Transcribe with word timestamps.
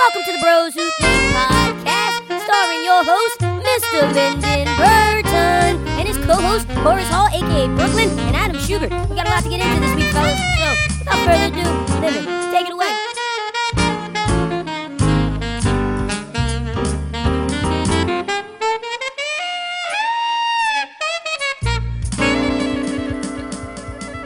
Welcome 0.00 0.22
to 0.24 0.32
the 0.32 0.38
Bros 0.38 0.72
Who 0.72 0.88
Think 0.98 1.22
podcast, 1.36 2.24
starring 2.40 2.82
your 2.84 3.04
host, 3.04 3.40
Mr. 3.40 4.10
Lyndon 4.14 4.64
Burton, 4.78 5.76
and 6.00 6.08
his 6.08 6.16
co-host, 6.24 6.66
Horace 6.68 7.06
Hall, 7.08 7.28
aka 7.28 7.66
Brooklyn, 7.76 8.08
and 8.18 8.34
Adam 8.34 8.58
Schubert. 8.62 8.90
We 9.10 9.14
got 9.14 9.26
a 9.26 9.30
lot 9.30 9.42
to 9.42 9.50
get 9.50 9.60
into 9.60 9.78
this 9.78 9.94
week, 9.94 10.10
fellas. 10.10 10.40
So, 10.56 11.00
without 11.00 11.18
further 11.26 11.52
ado, 11.52 11.68
Lyndon, 12.00 12.24
take 12.50 12.66
it 12.66 12.72
away. 12.72 12.86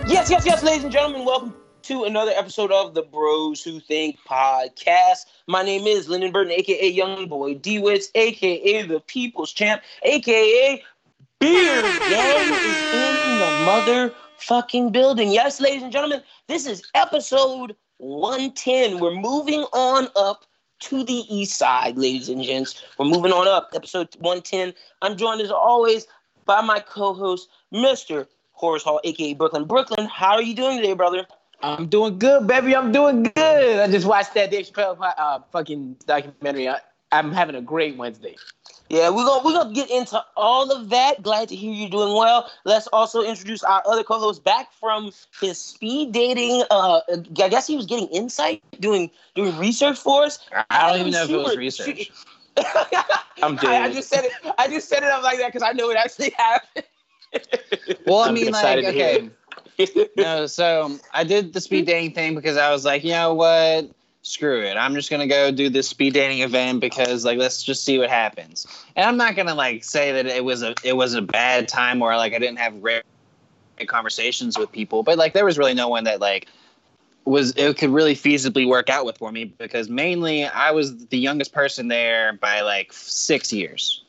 Yes, 0.07 0.31
yes, 0.31 0.47
yes, 0.47 0.63
ladies 0.63 0.85
and 0.85 0.93
gentlemen, 0.93 1.25
welcome 1.25 1.64
to 1.85 2.05
another 2.05 2.33
episode 2.35 2.73
of 2.73 2.95
the 2.95 3.03
Bros 3.03 3.63
Who 3.63 3.79
Think 3.79 4.17
podcast. 4.27 5.27
My 5.47 5.63
name 5.63 5.87
is 5.87 6.09
Lyndon 6.09 6.33
Burton, 6.33 6.53
aka 6.53 6.89
Young 6.89 7.29
Boy 7.29 7.57
DeWitz, 7.57 8.07
aka 8.15 8.83
the 8.87 9.01
People's 9.01 9.53
Champ, 9.53 9.83
aka 10.03 10.83
Beer 11.41 11.83
Gang 11.83 12.55
is 12.55 12.77
in 12.95 13.39
the 13.39 14.13
motherfucking 14.41 14.93
building. 14.93 15.31
Yes, 15.31 15.61
ladies 15.61 15.83
and 15.83 15.93
gentlemen, 15.93 16.23
this 16.49 16.67
is 16.67 16.91
episode 16.95 17.77
110. 17.99 18.99
We're 18.99 19.15
moving 19.15 19.65
on 19.75 20.09
up 20.17 20.47
to 20.81 21.05
the 21.05 21.23
east 21.29 21.59
side, 21.59 21.99
ladies 21.99 22.31
and 22.31 22.43
gents. 22.43 22.83
We're 22.99 23.05
moving 23.05 23.33
on 23.33 23.47
up, 23.47 23.69
episode 23.75 24.09
110. 24.21 24.73
I'm 25.03 25.19
joined 25.19 25.43
as 25.43 25.51
always 25.51 26.07
by 26.47 26.63
my 26.63 26.81
co-host, 26.81 27.51
Mr. 27.75 28.27
Horace 28.53 28.85
Hall, 28.85 29.03
aka 29.05 29.35
Brooklyn. 29.35 29.67
Brooklyn, 29.67 30.07
how 30.07 30.33
are 30.33 30.43
you 30.43 30.55
doing 30.55 30.79
today, 30.79 30.95
brother? 30.95 31.27
I'm 31.65 31.87
doing 31.87 32.19
good, 32.19 32.47
baby. 32.47 32.77
I'm 32.77 32.93
doing 32.93 33.23
good. 33.23 33.81
I 33.81 33.91
just 33.91 34.07
watched 34.07 34.35
that 34.35 34.51
Dave 34.51 34.67
Chappelle 34.67 34.99
uh, 35.01 35.41
fucking 35.51 35.97
documentary. 36.07 36.69
I, 36.69 36.79
I'm 37.11 37.33
having 37.33 37.55
a 37.57 37.63
great 37.63 37.97
Wednesday. 37.97 38.37
Yeah, 38.91 39.09
we're 39.09 39.25
gonna 39.25 39.43
we're 39.45 39.53
gonna 39.55 39.75
get 39.75 39.91
into 39.91 40.23
all 40.37 40.71
of 40.71 40.91
that. 40.91 41.23
Glad 41.23 41.49
to 41.49 41.57
hear 41.57 41.73
you're 41.73 41.89
doing 41.89 42.15
well. 42.15 42.51
Let's 42.65 42.87
also 42.89 43.23
introduce 43.23 43.63
our 43.63 43.83
other 43.87 44.05
co-host 44.05 44.45
back 44.45 44.73
from 44.75 45.11
his 45.41 45.59
speed 45.59 46.13
dating. 46.13 46.65
Uh, 46.71 47.01
I 47.11 47.49
guess 47.49 47.67
he 47.67 47.77
was 47.77 47.87
getting 47.87 48.09
insight, 48.09 48.63
doing 48.81 49.11
doing 49.35 49.57
research 49.57 49.99
for 49.99 50.25
us. 50.25 50.39
I 50.69 50.91
don't 50.91 51.01
even 51.01 51.13
know 51.13 51.25
if 51.25 51.31
it 51.31 51.37
was 51.37 51.53
Schubert- 51.53 51.59
research. 51.59 52.11
I'm 53.43 53.57
dead. 53.57 53.71
I, 53.71 53.85
I 53.87 53.93
just 53.93 54.09
said 54.11 54.25
it. 54.27 54.33
I 54.59 54.69
just 54.69 54.89
said 54.89 55.03
it 55.03 55.11
up 55.11 55.23
like 55.23 55.39
that 55.39 55.49
because 55.53 55.63
I 55.63 55.73
know 55.73 55.91
it 55.91 55.97
actually 55.97 56.31
happened. 56.37 56.85
Well, 58.07 58.19
I 58.19 58.29
I'm 58.29 58.35
mean, 58.35 58.51
like, 58.53 58.79
excited 58.79 58.85
hear 58.85 59.21
okay, 59.21 59.31
no. 60.17 60.47
So 60.47 60.99
I 61.13 61.25
did 61.25 61.53
the 61.53 61.61
speed 61.61 61.87
dating 61.87 62.13
thing 62.13 62.35
because 62.35 62.57
I 62.57 62.71
was 62.71 62.85
like, 62.85 63.05
you 63.05 63.11
know 63.11 63.35
what? 63.35 63.91
Screw 64.23 64.63
it. 64.63 64.77
I'm 64.77 64.95
just 64.95 65.11
gonna 65.11 65.27
go 65.27 65.51
do 65.51 65.69
this 65.69 65.89
speed 65.89 66.15
dating 66.15 66.41
event 66.41 66.81
because, 66.81 67.25
like, 67.25 67.39
let's 67.39 67.63
just 67.63 67.85
see 67.85 67.99
what 67.99 68.09
happens. 68.09 68.67
And 68.97 69.07
I'm 69.07 69.17
not 69.17 69.37
gonna 69.37 69.55
like 69.55 69.85
say 69.85 70.13
that 70.13 70.27
it 70.27 70.45
was 70.45 70.63
a 70.63 70.75
it 70.83 70.97
was 70.97 71.15
a 71.15 71.23
bad 71.23 71.69
time 71.69 72.01
or 72.01 72.17
like 72.17 72.33
I 72.33 72.39
didn't 72.39 72.59
have 72.59 72.81
great 72.81 73.03
conversations 73.87 74.59
with 74.59 74.73
people, 74.73 75.03
but 75.03 75.19
like 75.19 75.35
there 75.35 75.45
was 75.45 75.59
really 75.59 75.75
no 75.75 75.89
one 75.89 76.05
that 76.05 76.21
like 76.21 76.49
was 77.25 77.55
it 77.57 77.77
could 77.77 77.91
really 77.91 78.15
feasibly 78.15 78.67
work 78.67 78.89
out 78.89 79.05
with 79.05 79.19
for 79.19 79.33
me 79.33 79.45
because 79.45 79.89
mainly 79.89 80.45
I 80.45 80.71
was 80.71 81.07
the 81.07 81.19
youngest 81.19 81.53
person 81.53 81.89
there 81.89 82.35
by 82.35 82.61
like 82.63 82.93
six 82.93 83.53
years. 83.53 84.03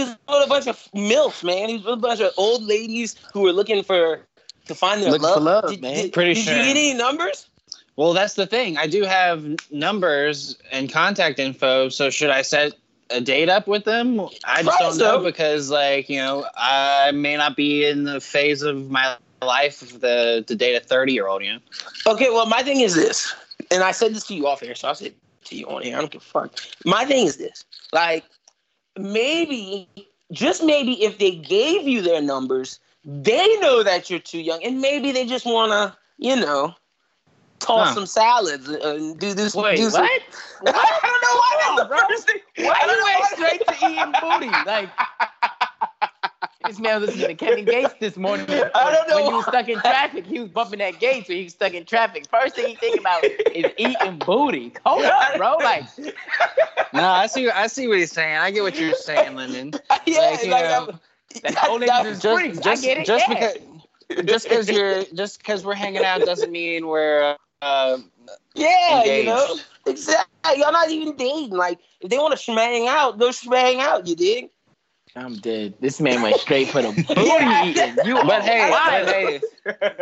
I 0.00 0.04
believe 0.04 0.16
he 0.18 0.32
was 0.32 0.38
with 0.40 0.46
a 0.46 0.48
bunch 0.48 0.66
of 0.66 0.76
milfs, 0.94 1.44
man. 1.44 1.68
He 1.68 1.76
was 1.76 1.84
with 1.84 1.94
a 1.94 1.96
bunch 1.98 2.20
of 2.20 2.32
old 2.36 2.62
ladies 2.64 3.16
who 3.32 3.40
were 3.42 3.52
looking 3.52 3.82
for 3.82 4.20
to 4.66 4.74
find 4.74 5.02
their 5.02 5.10
Looking 5.10 5.22
love. 5.22 5.34
for 5.34 5.40
love, 5.40 5.70
did, 5.70 5.82
man. 5.82 5.94
Did, 5.94 6.12
Pretty 6.12 6.34
did 6.34 6.44
sure. 6.44 6.54
you 6.56 6.62
get 6.62 6.70
any 6.70 6.94
numbers? 6.94 7.48
Well, 7.96 8.12
that's 8.12 8.34
the 8.34 8.46
thing. 8.46 8.78
I 8.78 8.86
do 8.86 9.02
have 9.02 9.44
numbers 9.70 10.56
and 10.70 10.90
contact 10.90 11.38
info. 11.38 11.88
So 11.90 12.10
should 12.10 12.30
I 12.30 12.42
set 12.42 12.72
a 13.10 13.20
date 13.20 13.48
up 13.50 13.66
with 13.66 13.84
them? 13.84 14.20
I 14.44 14.62
just 14.62 14.78
Try 14.78 14.78
don't 14.80 14.98
know 14.98 15.18
so. 15.18 15.24
because, 15.24 15.70
like, 15.70 16.08
you 16.08 16.16
know, 16.18 16.46
I 16.56 17.10
may 17.12 17.36
not 17.36 17.56
be 17.56 17.84
in 17.86 18.04
the 18.04 18.20
phase 18.20 18.62
of 18.62 18.90
my 18.90 19.16
life 19.42 19.82
of 19.82 20.00
the 20.00 20.44
to 20.46 20.54
date 20.54 20.76
a 20.76 20.80
thirty 20.80 21.12
year 21.12 21.26
old. 21.26 21.42
You 21.44 21.54
know. 21.54 21.58
Okay, 22.06 22.30
well, 22.30 22.46
my 22.46 22.62
thing 22.62 22.80
is 22.80 22.94
this, 22.94 23.34
and 23.70 23.82
I 23.82 23.90
said 23.90 24.14
this 24.14 24.24
to 24.28 24.34
you 24.34 24.46
off 24.46 24.62
air, 24.62 24.74
so 24.74 24.88
I 24.88 24.92
said 24.94 25.12
to 25.44 25.56
you 25.56 25.66
on 25.66 25.82
here. 25.82 25.96
I 25.96 26.00
don't 26.00 26.10
give 26.10 26.22
a 26.22 26.24
fuck. 26.24 26.54
My 26.86 27.04
thing 27.04 27.26
is 27.26 27.36
this, 27.36 27.64
like, 27.92 28.24
maybe, 28.98 29.88
just 30.32 30.62
maybe, 30.62 31.02
if 31.04 31.18
they 31.18 31.32
gave 31.32 31.86
you 31.88 32.02
their 32.02 32.20
numbers, 32.22 32.80
they 33.04 33.56
know 33.58 33.82
that 33.82 34.08
you're 34.10 34.18
too 34.18 34.40
young, 34.40 34.62
and 34.64 34.80
maybe 34.80 35.12
they 35.12 35.26
just 35.26 35.44
want 35.46 35.72
to, 35.72 35.96
you 36.18 36.36
know, 36.36 36.74
toss 37.58 37.88
Huh. 37.88 37.94
some 37.94 38.06
salads 38.06 38.68
and 38.68 39.18
do 39.18 39.34
this. 39.34 39.54
Wait, 39.54 39.76
do 39.76 39.90
some- 39.90 40.02
what? 40.02 40.22
I 40.66 40.98
don't 41.02 41.22
know 41.22 41.36
why 41.38 41.56
that's 41.60 41.82
the 41.82 41.88
bro? 41.88 41.98
first 42.08 42.26
thing. 42.26 42.40
Why 42.66 42.80
you 42.86 43.04
went 43.04 43.24
straight 43.26 43.66
to 43.66 43.74
eating 43.86 44.12
booty? 44.20 44.50
Like 44.64 44.88
this 46.66 46.78
man 46.80 47.00
was 47.00 47.10
listening 47.10 47.36
to 47.36 47.44
Kevin 47.44 47.64
Gates 47.64 47.94
this 48.00 48.16
morning. 48.16 48.46
I 48.50 48.92
don't 48.92 49.08
know 49.08 49.16
When 49.16 49.24
he 49.26 49.32
was 49.32 49.46
stuck 49.46 49.68
in 49.68 49.78
traffic, 49.80 50.26
he 50.26 50.40
was 50.40 50.48
bumping 50.50 50.78
that 50.80 50.98
gate, 51.00 51.28
when 51.28 51.38
he 51.38 51.44
was 51.44 51.52
stuck 51.52 51.74
in 51.74 51.84
traffic. 51.84 52.26
First 52.30 52.54
thing 52.56 52.68
he 52.68 52.74
think 52.76 53.00
about 53.00 53.24
is 53.24 53.72
eating 53.78 54.18
booty. 54.18 54.72
Hold 54.86 55.04
up, 55.04 55.36
bro. 55.36 55.56
Like 55.56 55.84
No, 56.92 57.04
I 57.08 57.26
see. 57.26 57.48
I 57.50 57.66
see 57.68 57.88
what 57.88 57.98
he's 57.98 58.12
saying. 58.12 58.36
I 58.36 58.50
get 58.50 58.62
what 58.62 58.78
you're 58.78 58.94
saying, 58.94 59.34
Lyndon. 59.36 59.72
yeah, 60.06 60.18
Like, 60.20 60.44
you 60.44 60.50
like, 60.50 60.64
know, 60.64 60.70
I'm- 60.88 61.00
That's 61.42 61.54
that- 61.54 61.68
all 61.68 61.78
they 61.78 61.86
that- 61.86 62.02
do 62.02 62.08
is 62.10 62.20
Just. 62.20 62.38
I 62.38 62.48
just, 62.52 62.82
get 62.82 62.98
it. 62.98 63.06
just 63.06 63.28
yeah. 63.28 63.52
because, 64.08 64.26
just 64.26 64.48
because 64.48 64.70
you're, 64.70 65.04
just 65.14 65.38
because 65.38 65.64
we're 65.64 65.74
hanging 65.74 66.04
out 66.04 66.20
doesn't 66.22 66.50
mean 66.52 66.86
we're. 66.86 67.36
Uh, 67.62 67.98
Yeah, 68.54 69.04
you 69.04 69.24
know, 69.24 69.56
exactly. 69.86 70.60
Y'all 70.60 70.72
not 70.72 70.90
even 70.90 71.16
dating. 71.16 71.50
Like, 71.50 71.78
if 72.00 72.10
they 72.10 72.18
want 72.18 72.36
to 72.38 72.50
shmang 72.50 72.88
out, 72.88 73.18
go 73.18 73.28
shmang 73.30 73.78
out. 73.78 74.06
You 74.06 74.16
dig? 74.16 74.50
I'm 75.14 75.36
dead. 75.36 75.74
This 75.80 76.00
man 76.00 76.22
went 76.22 76.36
straight 76.36 76.68
for 76.68 76.80
the 76.80 76.90
booty 77.14 77.20
Yeah. 77.26 77.64
eating. 77.66 78.06
You 78.06 78.14
But 78.14 78.42
hey, 78.42 78.68
but 78.70 79.08
hey, 79.14 79.40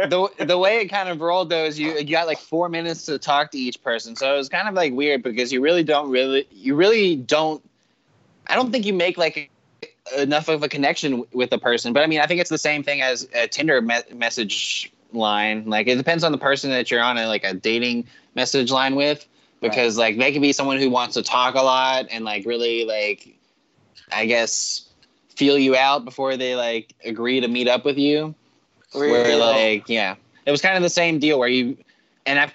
the 0.08 0.28
the 0.46 0.56
way 0.58 0.80
it 0.80 0.88
kind 0.88 1.08
of 1.08 1.20
rolled 1.20 1.50
though 1.50 1.64
is 1.64 1.78
you 1.78 1.94
you 1.98 2.04
got 2.04 2.26
like 2.28 2.38
four 2.38 2.68
minutes 2.68 3.06
to 3.06 3.18
talk 3.18 3.50
to 3.52 3.58
each 3.58 3.82
person, 3.82 4.14
so 4.14 4.32
it 4.32 4.36
was 4.36 4.48
kind 4.48 4.68
of 4.68 4.74
like 4.74 4.92
weird 4.92 5.22
because 5.22 5.52
you 5.52 5.60
really 5.60 5.82
don't 5.82 6.10
really 6.10 6.46
you 6.52 6.74
really 6.76 7.16
don't. 7.16 7.62
I 8.46 8.54
don't 8.54 8.70
think 8.70 8.86
you 8.86 8.92
make 8.92 9.18
like 9.18 9.50
enough 10.16 10.48
of 10.48 10.62
a 10.62 10.68
connection 10.68 11.24
with 11.32 11.52
a 11.52 11.58
person, 11.58 11.92
but 11.92 12.02
I 12.02 12.06
mean 12.06 12.20
I 12.20 12.26
think 12.26 12.40
it's 12.40 12.50
the 12.50 12.58
same 12.58 12.82
thing 12.84 13.02
as 13.02 13.28
a 13.34 13.48
Tinder 13.48 13.80
me- 13.82 14.02
message 14.14 14.92
line. 15.12 15.68
Like 15.68 15.88
it 15.88 15.96
depends 15.96 16.22
on 16.22 16.30
the 16.30 16.38
person 16.38 16.70
that 16.70 16.90
you're 16.90 17.02
on 17.02 17.18
a 17.18 17.26
like 17.26 17.42
a 17.44 17.54
dating 17.54 18.06
message 18.36 18.70
line 18.70 18.94
with, 18.94 19.26
because 19.60 19.98
like 19.98 20.18
they 20.18 20.32
could 20.32 20.42
be 20.42 20.52
someone 20.52 20.78
who 20.78 20.88
wants 20.88 21.14
to 21.14 21.22
talk 21.22 21.56
a 21.56 21.62
lot 21.62 22.06
and 22.12 22.24
like 22.24 22.46
really 22.46 22.84
like, 22.84 23.36
I 24.12 24.26
guess 24.26 24.86
feel 25.40 25.58
you 25.58 25.74
out 25.74 26.04
before 26.04 26.36
they 26.36 26.54
like 26.54 26.92
agree 27.02 27.40
to 27.40 27.48
meet 27.48 27.66
up 27.66 27.82
with 27.82 27.96
you. 27.96 28.34
Where 28.92 29.24
Real. 29.24 29.38
like 29.38 29.88
yeah. 29.88 30.16
It 30.44 30.50
was 30.50 30.60
kind 30.60 30.76
of 30.76 30.82
the 30.82 30.90
same 30.90 31.18
deal 31.18 31.38
where 31.38 31.48
you 31.48 31.78
and 32.26 32.38
i 32.38 32.52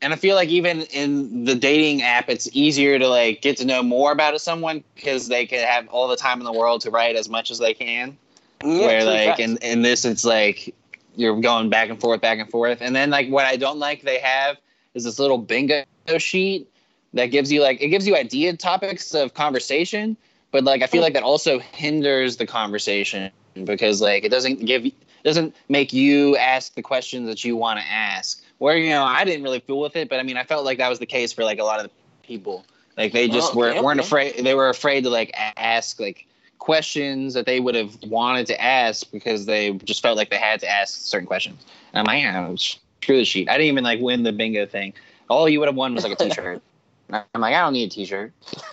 and 0.00 0.12
i 0.12 0.16
feel 0.16 0.36
like 0.36 0.48
even 0.48 0.82
in 0.82 1.44
the 1.46 1.56
dating 1.56 2.02
app 2.02 2.28
it's 2.28 2.48
easier 2.52 2.96
to 2.96 3.08
like 3.08 3.42
get 3.42 3.56
to 3.56 3.64
know 3.64 3.82
more 3.82 4.12
about 4.12 4.40
someone 4.40 4.84
because 4.94 5.26
they 5.26 5.46
can 5.46 5.66
have 5.66 5.88
all 5.88 6.06
the 6.06 6.16
time 6.16 6.38
in 6.38 6.44
the 6.44 6.52
world 6.52 6.80
to 6.82 6.90
write 6.90 7.16
as 7.16 7.28
much 7.28 7.50
as 7.50 7.58
they 7.58 7.74
can. 7.74 8.16
Yeah, 8.62 8.86
where 8.86 9.04
like 9.04 9.40
in, 9.40 9.56
in 9.56 9.82
this 9.82 10.04
it's 10.04 10.24
like 10.24 10.72
you're 11.16 11.40
going 11.40 11.70
back 11.70 11.88
and 11.88 12.00
forth 12.00 12.20
back 12.20 12.38
and 12.38 12.48
forth. 12.48 12.78
And 12.80 12.94
then 12.94 13.10
like 13.10 13.28
what 13.30 13.46
i 13.46 13.56
don't 13.56 13.80
like 13.80 14.02
they 14.02 14.20
have 14.20 14.58
is 14.94 15.02
this 15.02 15.18
little 15.18 15.38
bingo 15.38 15.82
sheet 16.18 16.68
that 17.14 17.26
gives 17.26 17.50
you 17.50 17.62
like 17.62 17.82
it 17.82 17.88
gives 17.88 18.06
you 18.06 18.14
idea 18.14 18.56
topics 18.56 19.12
of 19.12 19.34
conversation 19.34 20.16
but 20.50 20.64
like 20.64 20.82
i 20.82 20.86
feel 20.86 21.02
like 21.02 21.14
that 21.14 21.22
also 21.22 21.58
hinders 21.58 22.36
the 22.36 22.46
conversation 22.46 23.30
because 23.64 24.00
like 24.00 24.24
it 24.24 24.30
doesn't 24.30 24.64
give 24.64 24.86
doesn't 25.24 25.54
make 25.68 25.92
you 25.92 26.36
ask 26.36 26.74
the 26.74 26.82
questions 26.82 27.26
that 27.28 27.44
you 27.44 27.56
want 27.56 27.80
to 27.80 27.86
ask 27.86 28.42
where 28.58 28.76
you 28.76 28.90
know 28.90 29.04
i 29.04 29.24
didn't 29.24 29.42
really 29.42 29.60
feel 29.60 29.80
with 29.80 29.96
it 29.96 30.08
but 30.08 30.20
i 30.20 30.22
mean 30.22 30.36
i 30.36 30.44
felt 30.44 30.64
like 30.64 30.78
that 30.78 30.88
was 30.88 30.98
the 30.98 31.06
case 31.06 31.32
for 31.32 31.44
like 31.44 31.58
a 31.58 31.64
lot 31.64 31.78
of 31.80 31.86
the 31.86 31.90
people 32.22 32.64
like 32.96 33.12
they 33.12 33.28
just 33.28 33.54
Oh, 33.54 33.58
were, 33.58 33.70
okay, 33.70 33.80
weren't 33.80 34.00
okay. 34.00 34.06
afraid 34.06 34.44
they 34.44 34.54
were 34.54 34.68
afraid 34.68 35.04
to 35.04 35.10
like 35.10 35.30
ask 35.56 36.00
like 36.00 36.26
questions 36.58 37.34
that 37.34 37.46
they 37.46 37.60
would 37.60 37.74
have 37.74 37.96
wanted 38.04 38.46
to 38.46 38.60
ask 38.60 39.10
because 39.12 39.46
they 39.46 39.72
just 39.84 40.02
felt 40.02 40.16
like 40.16 40.30
they 40.30 40.36
had 40.36 40.60
to 40.60 40.68
ask 40.68 41.00
certain 41.02 41.26
questions. 41.26 41.64
And 41.92 42.00
I'm 42.00 42.12
like, 42.12 42.22
yeah, 42.22 42.54
screw 42.56 43.18
the 43.18 43.24
sheet. 43.24 43.48
I 43.48 43.52
didn't 43.52 43.68
even 43.68 43.84
like 43.84 44.00
win 44.00 44.22
the 44.22 44.32
bingo 44.32 44.66
thing. 44.66 44.92
All 45.28 45.48
you 45.48 45.60
would 45.60 45.68
have 45.68 45.76
won 45.76 45.94
was 45.94 46.04
like 46.04 46.12
a 46.12 46.16
T-shirt. 46.28 46.62
I'm 47.10 47.40
like, 47.40 47.54
I 47.54 47.60
don't 47.60 47.72
need 47.72 47.86
a 47.86 47.94
T-shirt. 47.94 48.32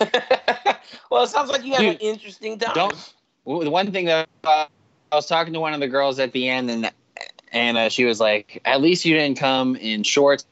well, 1.10 1.22
it 1.22 1.28
sounds 1.28 1.50
like 1.50 1.64
you 1.64 1.74
had 1.74 1.84
an 1.84 1.96
interesting 1.98 2.58
time. 2.58 2.74
Don't. 2.74 3.12
The 3.46 3.70
one 3.70 3.92
thing 3.92 4.06
that 4.06 4.28
uh, 4.44 4.66
I 5.12 5.16
was 5.16 5.26
talking 5.26 5.52
to 5.52 5.60
one 5.60 5.74
of 5.74 5.80
the 5.80 5.88
girls 5.88 6.18
at 6.18 6.32
the 6.32 6.48
end, 6.48 6.70
and 6.70 6.90
and 7.52 7.76
uh, 7.76 7.88
she 7.88 8.04
was 8.04 8.20
like, 8.20 8.60
"At 8.64 8.80
least 8.80 9.04
you 9.04 9.14
didn't 9.14 9.38
come 9.38 9.76
in 9.76 10.02
shorts 10.02 10.46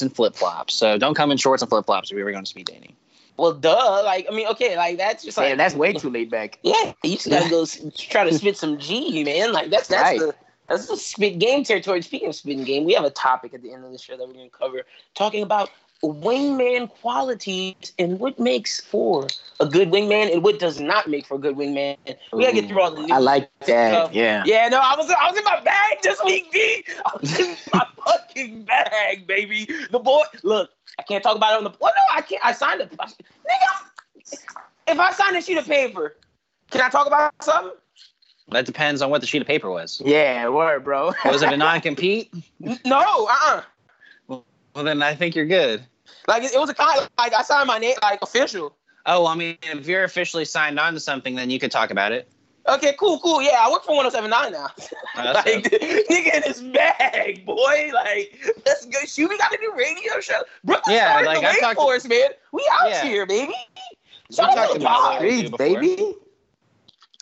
and 0.00 0.14
flip 0.14 0.34
flops. 0.34 0.74
So 0.74 0.98
don't 0.98 1.14
come 1.14 1.30
in 1.30 1.38
shorts 1.38 1.62
and 1.62 1.68
flip 1.70 1.86
flops 1.86 2.10
if 2.10 2.16
we 2.16 2.22
were 2.22 2.32
going 2.32 2.44
to 2.44 2.50
speed 2.50 2.66
dating." 2.66 2.94
Well, 3.38 3.54
duh. 3.54 4.02
Like, 4.04 4.26
I 4.30 4.34
mean, 4.34 4.48
okay, 4.48 4.76
like 4.76 4.98
that's 4.98 5.24
just 5.24 5.38
like 5.38 5.50
Man, 5.50 5.58
that's 5.58 5.74
way 5.74 5.92
too 5.92 6.10
laid 6.10 6.30
back. 6.30 6.58
Yeah, 6.62 6.92
you 7.04 7.14
just 7.14 7.30
gotta 7.30 7.48
go 7.50 7.64
try 7.96 8.28
to 8.28 8.34
spit 8.36 8.56
some 8.56 8.78
G, 8.78 9.24
man. 9.24 9.52
Like 9.52 9.70
that's 9.70 9.88
that's 9.88 10.02
Right. 10.02 10.18
the 10.18 10.34
That's 10.68 10.88
the 10.88 10.96
spit 10.96 11.38
game 11.38 11.62
territory. 11.62 12.02
Speaking 12.02 12.28
of 12.28 12.34
spitting 12.34 12.64
game, 12.64 12.84
we 12.84 12.94
have 12.94 13.04
a 13.04 13.10
topic 13.10 13.54
at 13.54 13.62
the 13.62 13.72
end 13.72 13.84
of 13.84 13.92
the 13.92 13.98
show 13.98 14.16
that 14.16 14.26
we're 14.26 14.34
going 14.34 14.50
to 14.50 14.56
cover, 14.56 14.82
talking 15.14 15.44
about 15.44 15.70
wingman 16.02 16.88
qualities 16.88 17.74
and 17.98 18.20
what 18.20 18.38
makes 18.38 18.80
for 18.80 19.26
a 19.60 19.66
good 19.66 19.90
wingman 19.90 20.32
and 20.32 20.42
what 20.44 20.58
does 20.58 20.80
not 20.80 21.08
make 21.08 21.26
for 21.26 21.34
a 21.34 21.38
good 21.38 21.56
wingman. 21.56 21.96
We 22.32 22.44
gotta 22.44 22.54
get 22.54 22.68
through 22.68 22.80
all 22.80 22.90
the 22.92 23.00
news. 23.02 23.10
I 23.10 23.18
like 23.18 23.50
that. 23.66 23.66
stuff. 23.90 24.14
Yeah. 24.14 24.44
Yeah, 24.46 24.68
no, 24.68 24.78
I 24.78 24.94
was 24.96 25.10
I 25.10 25.28
was 25.30 25.38
in 25.38 25.44
my 25.44 25.60
bag 25.60 25.98
this 26.02 26.20
week, 26.24 26.52
D. 26.52 26.84
I 27.04 27.10
was 27.20 27.38
in 27.40 27.56
my 27.72 27.86
fucking 28.04 28.62
bag, 28.64 29.26
baby. 29.26 29.68
The 29.90 29.98
boy, 29.98 30.22
look, 30.44 30.70
I 30.98 31.02
can't 31.02 31.22
talk 31.22 31.36
about 31.36 31.54
it 31.54 31.56
on 31.58 31.64
the. 31.64 31.72
Well, 31.80 31.92
no, 31.96 32.16
I 32.16 32.20
can't. 32.22 32.44
I 32.44 32.52
signed 32.52 32.80
it, 32.80 32.90
nigga. 32.96 34.38
If 34.86 34.98
I 34.98 35.12
sign 35.12 35.36
a 35.36 35.42
sheet 35.42 35.58
of 35.58 35.66
paper, 35.66 36.16
can 36.70 36.80
I 36.80 36.88
talk 36.88 37.06
about 37.06 37.32
something? 37.42 37.72
That 38.50 38.64
depends 38.64 39.02
on 39.02 39.10
what 39.10 39.20
the 39.20 39.26
sheet 39.26 39.42
of 39.42 39.46
paper 39.46 39.70
was. 39.70 40.00
Yeah, 40.02 40.48
word, 40.48 40.82
bro. 40.84 41.12
Was 41.26 41.42
it 41.42 41.52
a 41.52 41.56
non-compete? 41.58 42.32
N- 42.64 42.78
No, 42.86 43.26
uh, 43.30 43.36
uh 43.46 43.62
Well, 44.78 44.84
then 44.84 45.02
I 45.02 45.12
think 45.12 45.34
you're 45.34 45.44
good. 45.44 45.84
Like 46.28 46.44
it, 46.44 46.54
it 46.54 46.60
was 46.60 46.70
a 46.70 46.74
kind 46.74 47.00
like 47.18 47.34
I 47.34 47.42
signed 47.42 47.66
my 47.66 47.78
name 47.78 47.96
like 48.00 48.22
official. 48.22 48.76
Oh, 49.06 49.26
I 49.26 49.34
mean, 49.34 49.58
if 49.64 49.88
you're 49.88 50.04
officially 50.04 50.44
signed 50.44 50.78
on 50.78 50.94
to 50.94 51.00
something, 51.00 51.34
then 51.34 51.50
you 51.50 51.58
could 51.58 51.72
talk 51.72 51.90
about 51.90 52.12
it. 52.12 52.30
Okay, 52.68 52.94
cool, 52.96 53.18
cool. 53.18 53.42
Yeah, 53.42 53.56
I 53.60 53.72
work 53.72 53.82
for 53.82 53.96
1079 53.96 54.52
now. 54.52 54.66
Oh, 55.16 55.32
that's 55.32 55.46
like, 55.52 55.64
nigga 55.64 56.36
in 56.36 56.42
his 56.44 56.60
bag, 56.60 57.44
boy. 57.44 57.90
Like, 57.92 58.38
let's 58.64 58.84
go 58.86 59.00
shoot. 59.04 59.28
We 59.28 59.36
got 59.36 59.52
a 59.52 59.58
new 59.58 59.74
radio 59.74 60.20
show. 60.20 60.42
Brooklyn 60.62 60.94
Yeah, 60.94 61.08
started 61.22 61.26
like, 61.26 61.40
the 61.40 61.46
I 61.48 61.50
Wake 61.54 61.60
talked- 61.60 61.76
Forest, 61.80 62.08
man. 62.08 62.28
We 62.52 62.70
out 62.70 62.90
Yeah. 62.90 63.02
here, 63.04 63.26
baby. 63.26 63.54
We 64.30 64.36
Shout 64.36 64.56
out 64.56 64.74
to 64.74 64.78
the 64.78 64.84
pod. 64.84 65.14
it. 65.14 65.18
Streets, 65.18 65.50
before. 65.50 65.58
baby. 65.58 66.14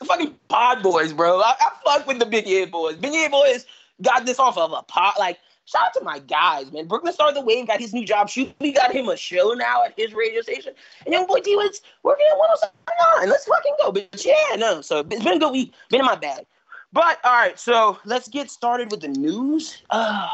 The 0.01 0.05
fucking 0.05 0.35
pod 0.49 0.83
boys, 0.83 1.15
bro. 1.15 1.41
I, 1.41 1.55
I 1.59 1.71
fuck 1.87 2.07
with 2.07 2.19
the 2.19 2.27
Big 2.27 2.47
Head 2.47 2.71
boys. 2.71 2.97
Big 2.97 3.13
Head 3.15 3.31
boys 3.31 3.65
got 4.03 4.27
this 4.27 4.39
off 4.39 4.59
of 4.59 4.73
a 4.73 4.83
pod. 4.83 5.15
Like, 5.19 5.39
shout 5.67 5.83
out 5.85 5.95
to 5.95 6.01
my 6.03 6.19
guys, 6.21 6.73
man. 6.73 6.87
Brooklyn 6.87 7.13
started 7.13 7.37
the 7.37 7.45
wave, 7.45 7.67
got 7.67 7.81
his 7.81 7.93
new 7.93 8.07
job. 8.07 8.31
Shoot, 8.31 8.55
we 8.61 8.73
got 8.73 8.93
him 8.93 9.09
a 9.09 9.17
show 9.17 9.53
now 9.53 9.85
at 9.85 9.93
his 9.97 10.15
radio 10.15 10.41
station. 10.41 10.73
And 11.05 11.13
young 11.13 11.27
boy 11.27 11.41
D 11.41 11.55
was 11.55 11.83
working 12.03 12.27
at 12.33 12.39
1079. 12.39 13.29
Let's 13.29 13.45
fucking 13.45 13.75
go. 13.79 13.93
But 13.93 14.25
yeah, 14.25 14.57
no. 14.57 14.81
So 14.81 15.01
it's 15.01 15.25
been 15.25 15.37
a 15.37 15.39
good 15.39 15.53
week. 15.53 15.75
Been 15.91 16.01
in 16.01 16.07
my 16.07 16.17
bag. 16.17 16.47
But 16.93 17.19
all 17.25 17.33
right, 17.33 17.59
so 17.59 17.99
let's 18.05 18.29
get 18.29 18.51
started 18.51 18.91
with 18.91 19.01
the 19.01 19.09
news. 19.09 19.83
Uh, 19.91 20.29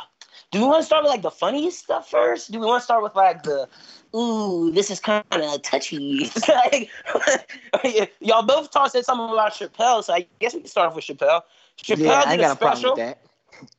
do 0.52 0.60
we 0.60 0.66
want 0.66 0.80
to 0.80 0.86
start 0.86 1.02
with 1.02 1.10
like 1.10 1.22
the 1.22 1.30
funniest 1.30 1.80
stuff 1.80 2.10
first? 2.10 2.52
Do 2.52 2.60
we 2.60 2.66
want 2.66 2.80
to 2.80 2.84
start 2.84 3.02
with 3.02 3.16
like 3.16 3.42
the 3.42 3.68
ooh, 4.14 4.70
this 4.70 4.90
is 4.90 5.00
kind 5.00 5.24
of 5.32 5.62
touchy. 5.62 6.30
like, 6.48 6.90
y'all 8.20 8.42
both 8.42 8.70
talked 8.70 8.92
said 8.92 9.04
something 9.04 9.32
about 9.32 9.52
Chappelle, 9.52 10.04
so 10.04 10.12
I 10.12 10.26
guess 10.40 10.54
we 10.54 10.60
can 10.60 10.68
start 10.68 10.90
off 10.90 10.94
with 10.94 11.04
Chappelle. 11.04 11.42
Chappelle 11.82 11.98
Yeah, 11.98 12.20
I 12.20 12.24
did 12.24 12.32
ain't 12.32 12.40
a 12.40 12.44
got 12.44 12.52
a 12.52 12.56
problem 12.56 12.78
special. 12.80 12.90
with 12.90 12.98
that. 12.98 13.18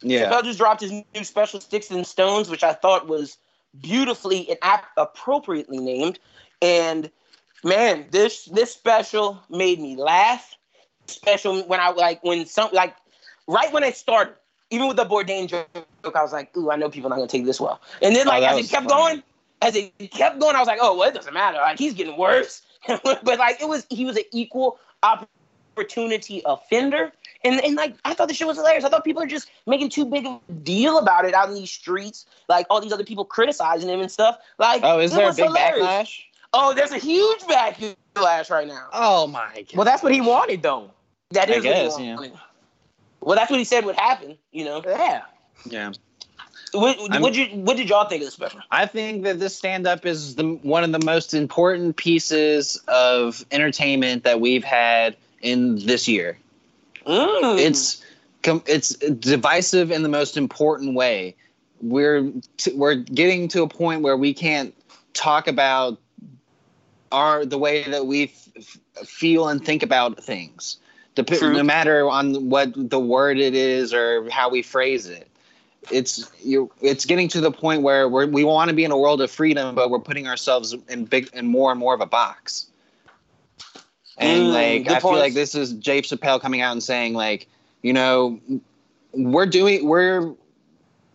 Yeah. 0.01 0.29
Chappelle 0.29 0.43
just 0.43 0.59
dropped 0.59 0.81
his 0.81 0.91
new 0.91 1.23
special, 1.23 1.61
Sticks 1.61 1.91
and 1.91 2.05
Stones, 2.05 2.49
which 2.49 2.63
I 2.63 2.73
thought 2.73 3.07
was 3.07 3.37
beautifully 3.79 4.49
and 4.49 4.57
ap- 4.61 4.91
appropriately 4.97 5.79
named. 5.79 6.19
And 6.61 7.09
man, 7.63 8.07
this 8.11 8.45
this 8.45 8.71
special 8.73 9.41
made 9.49 9.79
me 9.79 9.95
laugh. 9.95 10.55
Special 11.07 11.63
when 11.63 11.79
I 11.79 11.89
like 11.89 12.23
when 12.23 12.45
some 12.45 12.69
like 12.71 12.95
right 13.47 13.71
when 13.73 13.83
it 13.83 13.97
started, 13.97 14.35
even 14.69 14.87
with 14.87 14.97
the 14.97 15.05
Bourdain 15.05 15.47
joke, 15.47 15.67
I 16.15 16.21
was 16.21 16.31
like, 16.31 16.55
"Ooh, 16.55 16.71
I 16.71 16.75
know 16.77 16.89
people 16.89 17.07
are 17.07 17.09
not 17.09 17.17
gonna 17.17 17.27
take 17.27 17.45
this 17.45 17.59
well." 17.59 17.81
And 18.01 18.15
then 18.15 18.27
Oh, 18.27 18.31
like 18.31 18.41
that 18.41 18.57
as 18.57 18.65
it 18.65 18.69
kept 18.69 18.89
funny. 18.89 19.01
going, 19.01 19.23
as 19.61 19.75
it 19.75 20.11
kept 20.11 20.39
going, 20.39 20.55
I 20.55 20.59
was 20.59 20.67
like, 20.67 20.79
"Oh, 20.81 20.97
well, 20.97 21.09
it 21.09 21.13
doesn't 21.13 21.33
matter. 21.33 21.57
Like 21.57 21.77
he's 21.77 21.93
getting 21.93 22.17
worse." 22.17 22.61
but 23.03 23.25
like 23.25 23.61
it 23.61 23.67
was, 23.67 23.85
he 23.89 24.05
was 24.05 24.17
an 24.17 24.23
equal 24.31 24.79
opportunity 25.03 26.41
offender. 26.45 27.11
And, 27.45 27.63
and 27.63 27.75
like 27.75 27.95
I 28.05 28.13
thought 28.13 28.27
the 28.29 28.33
shit 28.33 28.47
was 28.47 28.57
hilarious. 28.57 28.83
I 28.85 28.89
thought 28.89 29.03
people 29.03 29.21
are 29.21 29.27
just 29.27 29.49
making 29.67 29.89
too 29.89 30.05
big 30.05 30.25
of 30.25 30.39
a 30.47 30.51
deal 30.53 30.97
about 30.97 31.25
it 31.25 31.33
out 31.33 31.49
in 31.49 31.55
these 31.55 31.71
streets. 31.71 32.25
Like 32.47 32.65
all 32.69 32.79
these 32.79 32.93
other 32.93 33.03
people 33.03 33.25
criticizing 33.25 33.89
him 33.89 33.99
and 33.99 34.09
stuff. 34.11 34.37
Like 34.57 34.81
Oh, 34.83 34.99
is 34.99 35.11
there 35.13 35.29
a 35.29 35.33
big 35.33 35.45
hilarious. 35.45 35.85
backlash? 35.85 36.19
Oh, 36.53 36.73
there's 36.73 36.91
a 36.91 36.97
huge 36.99 37.41
backlash 37.41 38.49
right 38.49 38.67
now. 38.67 38.87
Oh 38.93 39.27
my 39.27 39.49
god. 39.55 39.75
Well, 39.75 39.85
that's 39.85 40.03
what 40.03 40.13
he 40.13 40.21
wanted, 40.21 40.61
though. 40.61 40.91
That 41.31 41.49
I 41.49 41.53
is 41.53 41.65
what 41.65 41.75
he 41.75 41.83
guess, 41.83 41.99
yeah. 41.99 42.29
Well, 43.21 43.35
that's 43.35 43.49
what 43.49 43.57
he 43.59 43.65
said 43.65 43.85
would 43.85 43.95
happen. 43.95 44.37
You 44.51 44.65
know, 44.65 44.81
Yeah. 44.85 45.21
yeah. 45.65 45.91
what, 46.73 46.97
I'm- 47.11 47.21
what 47.21 47.33
you 47.35 47.45
what 47.47 47.75
did 47.77 47.89
y'all 47.89 48.07
think 48.07 48.21
of 48.21 48.27
this 48.27 48.33
special? 48.35 48.61
I 48.71 48.85
think 48.85 49.23
that 49.23 49.39
this 49.39 49.55
stand 49.55 49.85
up 49.87 50.05
is 50.05 50.35
the 50.35 50.43
one 50.61 50.83
of 50.83 50.91
the 50.91 51.03
most 51.05 51.33
important 51.33 51.95
pieces 51.97 52.81
of 52.87 53.45
entertainment 53.51 54.23
that 54.23 54.39
we've 54.39 54.63
had 54.63 55.15
in 55.41 55.75
this 55.85 56.07
year. 56.07 56.37
Mm. 57.05 57.59
It's 57.59 58.03
it's 58.67 58.89
divisive 58.95 59.91
in 59.91 60.03
the 60.03 60.09
most 60.09 60.37
important 60.37 60.95
way. 60.95 61.35
We're 61.81 62.31
t- 62.57 62.73
we're 62.73 62.95
getting 62.95 63.47
to 63.49 63.63
a 63.63 63.67
point 63.67 64.01
where 64.01 64.17
we 64.17 64.33
can't 64.33 64.73
talk 65.13 65.47
about 65.47 65.99
our 67.11 67.45
the 67.45 67.57
way 67.57 67.83
that 67.83 68.05
we 68.05 68.23
f- 68.23 68.49
f- 68.57 69.07
feel 69.07 69.47
and 69.47 69.63
think 69.63 69.83
about 69.83 70.21
things. 70.23 70.77
Dep- 71.15 71.29
no 71.41 71.63
matter 71.63 72.09
on 72.09 72.49
what 72.49 72.71
the 72.75 72.99
word 72.99 73.37
it 73.37 73.53
is 73.53 73.93
or 73.93 74.29
how 74.29 74.49
we 74.49 74.61
phrase 74.61 75.05
it. 75.07 75.27
It's 75.91 76.31
you. 76.41 76.71
It's 76.81 77.05
getting 77.05 77.27
to 77.29 77.41
the 77.41 77.51
point 77.51 77.81
where 77.81 78.07
we're, 78.09 78.25
we 78.25 78.43
want 78.43 78.69
to 78.69 78.75
be 78.75 78.83
in 78.83 78.91
a 78.91 78.97
world 78.97 79.21
of 79.21 79.29
freedom, 79.29 79.75
but 79.75 79.89
we're 79.89 79.99
putting 79.99 80.27
ourselves 80.27 80.73
in 80.89 81.05
big 81.05 81.29
and 81.33 81.47
more 81.47 81.71
and 81.71 81.79
more 81.79 81.93
of 81.93 82.01
a 82.01 82.05
box. 82.05 82.67
And 84.17 84.51
Mm, 84.51 84.51
like, 84.51 84.87
I 84.87 84.99
feel 84.99 85.17
like 85.17 85.33
this 85.33 85.55
is 85.55 85.73
Dave 85.73 86.03
Chappelle 86.03 86.39
coming 86.41 86.61
out 86.61 86.71
and 86.71 86.83
saying, 86.83 87.13
like, 87.13 87.47
you 87.81 87.93
know, 87.93 88.39
we're 89.13 89.45
doing, 89.45 89.87
we're, 89.87 90.33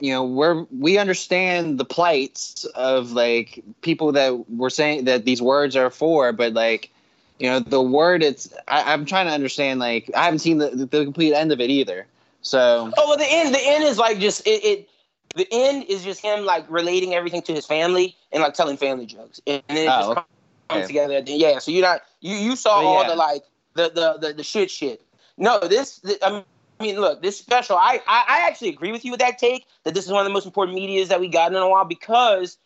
you 0.01 0.13
know, 0.13 0.25
we're 0.25 0.65
we 0.71 0.99
understand 0.99 1.79
the 1.79 1.85
plights 1.85 2.65
of 2.75 3.13
like 3.13 3.63
people 3.83 4.13
that 4.13 4.49
we're 4.51 4.71
saying 4.71 5.05
that 5.07 5.25
these 5.25 5.43
words 5.43 5.77
are 5.77 5.91
for, 5.91 6.33
but 6.33 6.53
like, 6.53 6.91
you 7.39 7.49
know, 7.49 7.61
the 7.61 7.83
word 7.83 8.23
it's. 8.23 8.53
I, 8.69 8.93
I'm 8.93 9.05
trying 9.07 9.27
to 9.27 9.33
understand. 9.33 9.81
Like, 9.81 10.11
I 10.17 10.25
haven't 10.25 10.41
seen 10.41 10.59
the 10.59 10.71
the 10.71 11.05
complete 11.05 11.35
end 11.35 11.53
of 11.53 11.61
it 11.61 11.71
either. 11.71 12.07
So 12.43 12.93
Oh 12.97 13.09
well, 13.09 13.17
the 13.19 13.27
end. 13.29 13.55
The 13.55 13.61
end 13.63 13.85
is 13.85 13.99
like 13.99 14.19
just 14.19 14.47
it, 14.47 14.65
it. 14.65 14.89
The 15.35 15.49
end 15.51 15.85
is 15.89 16.05
just 16.05 16.21
him 16.21 16.45
like 16.45 16.65
relating 16.71 17.15
everything 17.15 17.43
to 17.43 17.55
his 17.55 17.67
family 17.67 18.17
and 18.33 18.43
like 18.43 18.55
telling 18.55 18.77
family 18.77 19.07
jokes, 19.07 19.41
and 19.47 19.63
then 19.69 19.79
it 19.79 19.87
Oh, 19.87 19.95
just 19.95 20.13
comes 20.15 20.27
okay. 20.71 20.87
together. 20.87 21.23
Yeah, 21.27 21.59
so 21.59 21.71
you're 21.71 21.83
not 21.83 22.03
you 22.21 22.37
you 22.37 22.57
saw 22.57 22.81
But 22.81 22.87
all 22.87 23.09
the 23.09 23.17
like 23.17 23.43
the, 23.75 23.91
the 23.91 24.29
the 24.29 24.35
the 24.35 24.43
shit 24.43 24.71
shit. 24.71 25.03
No, 25.37 25.61
this. 25.61 25.99
The, 25.99 26.19
I 26.25 26.45
mean, 26.81 27.01
look, 27.01 27.23
this 27.23 27.39
special. 27.39 27.77
I, 27.77 28.01
I 28.07 28.25
I 28.29 28.49
actually 28.49 28.71
agree 28.71 28.93
with 28.93 29.05
you 29.05 29.11
with 29.11 29.21
that 29.21 29.39
take 29.39 29.67
that 29.85 29.95
this 29.95 30.05
is 30.05 30.13
one 30.13 30.21
of 30.21 30.27
the 30.27 30.33
most 30.33 30.47
important 30.47 30.75
medias 30.75 31.09
that 31.09 31.21
we 31.21 31.29
got 31.29 31.53
in 31.53 31.59
a 31.59 31.69
while 31.69 31.85
because 31.85 32.59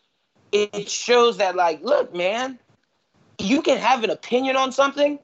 it 0.52 0.88
shows 0.88 1.38
that 1.38 1.56
like, 1.56 1.82
look, 1.82 2.14
man, 2.14 2.58
you 3.38 3.62
can 3.62 3.78
have 3.78 4.04
an 4.04 4.10
opinion 4.10 4.56
on 4.56 4.72
something, 4.72 5.18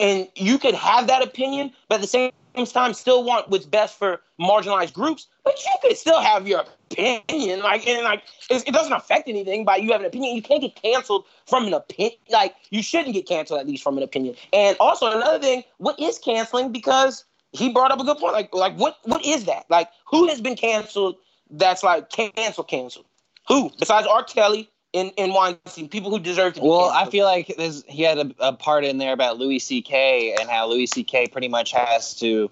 and 0.00 0.28
you 0.34 0.58
could 0.58 0.74
have 0.74 1.06
that 1.06 1.22
opinion, 1.22 1.72
but 1.88 1.96
at 1.96 2.00
the 2.00 2.06
same 2.06 2.32
time 2.66 2.94
still 2.94 3.24
want 3.24 3.48
what's 3.48 3.66
best 3.66 3.98
for 3.98 4.20
marginalized 4.42 4.92
groups. 4.92 5.26
But 5.44 5.54
you 5.64 5.70
could 5.80 5.96
still 5.96 6.20
have 6.20 6.46
your 6.46 6.64
opinion, 6.90 7.60
like 7.60 7.86
and 7.86 8.04
like 8.04 8.22
it, 8.50 8.66
it 8.66 8.72
doesn't 8.72 8.92
affect 8.92 9.28
anything 9.28 9.64
by 9.64 9.76
you 9.76 9.92
having 9.92 10.04
an 10.04 10.08
opinion. 10.08 10.36
You 10.36 10.42
can't 10.42 10.60
get 10.60 10.80
canceled 10.80 11.24
from 11.46 11.66
an 11.66 11.74
opinion. 11.74 12.18
Like 12.30 12.54
you 12.70 12.82
shouldn't 12.82 13.14
get 13.14 13.26
canceled 13.26 13.60
at 13.60 13.66
least 13.66 13.82
from 13.82 13.96
an 13.96 14.02
opinion. 14.02 14.36
And 14.52 14.76
also 14.80 15.10
another 15.10 15.38
thing, 15.38 15.64
what 15.78 15.98
is 15.98 16.18
canceling? 16.18 16.72
Because 16.72 17.24
he 17.52 17.72
brought 17.72 17.90
up 17.90 18.00
a 18.00 18.04
good 18.04 18.18
point. 18.18 18.34
Like 18.34 18.54
like 18.54 18.76
what 18.76 18.98
what 19.04 19.24
is 19.24 19.44
that? 19.44 19.66
Like 19.68 19.88
who 20.06 20.28
has 20.28 20.40
been 20.40 20.56
canceled? 20.56 21.16
That's 21.50 21.82
like 21.82 22.10
cancel 22.10 22.64
canceled. 22.64 23.06
Who 23.48 23.70
besides 23.78 24.06
R. 24.06 24.24
Kelly 24.24 24.70
and, 24.94 25.12
and 25.16 25.32
Weinstein, 25.32 25.88
people 25.88 26.10
who 26.10 26.18
deserve 26.18 26.54
to 26.54 26.60
be 26.60 26.66
Well, 26.66 26.90
I 26.90 27.08
feel 27.08 27.24
like 27.24 27.54
there's, 27.56 27.82
he 27.88 28.02
had 28.02 28.18
a, 28.18 28.30
a 28.40 28.52
part 28.52 28.84
in 28.84 28.98
there 28.98 29.12
about 29.12 29.38
Louis 29.38 29.58
C.K. 29.58 30.36
and 30.38 30.50
how 30.50 30.68
Louis 30.68 30.86
C.K. 30.86 31.28
pretty 31.28 31.48
much 31.48 31.72
has 31.72 32.14
to 32.16 32.50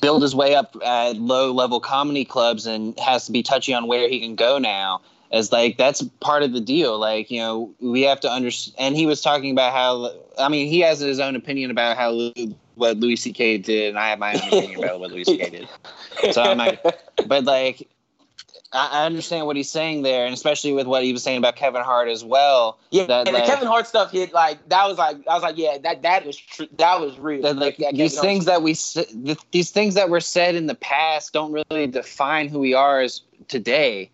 build 0.00 0.22
his 0.22 0.34
way 0.34 0.54
up 0.54 0.76
at 0.84 1.16
low 1.16 1.52
level 1.52 1.80
comedy 1.80 2.24
clubs 2.24 2.66
and 2.66 2.98
has 2.98 3.26
to 3.26 3.32
be 3.32 3.42
touchy 3.42 3.72
on 3.74 3.86
where 3.86 4.08
he 4.08 4.20
can 4.20 4.34
go 4.34 4.58
now. 4.58 5.00
As 5.30 5.52
like 5.52 5.76
that's 5.76 6.02
part 6.20 6.42
of 6.42 6.52
the 6.52 6.60
deal. 6.60 6.98
Like 6.98 7.30
you 7.30 7.40
know, 7.40 7.74
we 7.80 8.02
have 8.02 8.20
to 8.20 8.30
understand. 8.30 8.76
And 8.78 8.96
he 8.96 9.04
was 9.04 9.20
talking 9.20 9.50
about 9.50 9.74
how 9.74 10.10
I 10.38 10.48
mean, 10.48 10.68
he 10.68 10.80
has 10.80 11.00
his 11.00 11.20
own 11.20 11.36
opinion 11.36 11.70
about 11.70 11.96
how 11.96 12.32
what 12.76 12.96
Louis 12.96 13.16
C.K. 13.16 13.58
did, 13.58 13.90
and 13.90 13.98
I 13.98 14.08
have 14.10 14.18
my 14.18 14.34
own 14.34 14.48
opinion 14.48 14.82
about 14.82 15.00
what 15.00 15.10
Louis 15.10 15.24
C.K. 15.24 15.50
did. 15.50 15.68
So 16.32 16.42
I'm 16.42 16.58
like, 16.58 16.82
but 17.26 17.44
like 17.44 17.88
I, 18.72 19.02
I 19.02 19.06
understand 19.06 19.46
what 19.46 19.56
he's 19.56 19.70
saying 19.70 20.02
there, 20.02 20.24
and 20.26 20.34
especially 20.34 20.72
with 20.74 20.86
what 20.86 21.02
he 21.02 21.12
was 21.12 21.22
saying 21.22 21.38
about 21.38 21.56
Kevin 21.56 21.82
Hart 21.82 22.08
as 22.08 22.22
well. 22.24 22.78
Yeah, 22.90 23.06
that, 23.06 23.26
and 23.26 23.34
like- 23.34 23.46
the 23.46 23.50
Kevin 23.50 23.66
Hart 23.66 23.86
stuff 23.86 24.10
hit 24.12 24.32
like 24.32 24.68
that 24.68 24.86
was 24.86 24.98
like 24.98 25.16
I 25.28 25.34
was 25.34 25.42
like, 25.42 25.56
yeah, 25.56 25.78
that 25.78 26.02
that 26.02 26.26
was 26.26 26.36
true. 26.36 26.68
That 26.76 27.00
was 27.00 27.18
real. 27.18 27.42
That 27.42 27.56
like 27.56 27.78
that 27.78 27.94
these 27.94 28.18
things 28.20 28.44
that 28.44 28.62
we 28.62 28.72
s- 28.72 28.92
th- 28.94 29.38
these 29.52 29.70
things 29.70 29.94
that 29.94 30.10
were 30.10 30.20
said 30.20 30.54
in 30.54 30.66
the 30.66 30.74
past 30.74 31.32
don't 31.32 31.52
really 31.52 31.86
define 31.86 32.48
who 32.48 32.58
we 32.58 32.74
are 32.74 33.00
as 33.00 33.22
today. 33.48 34.10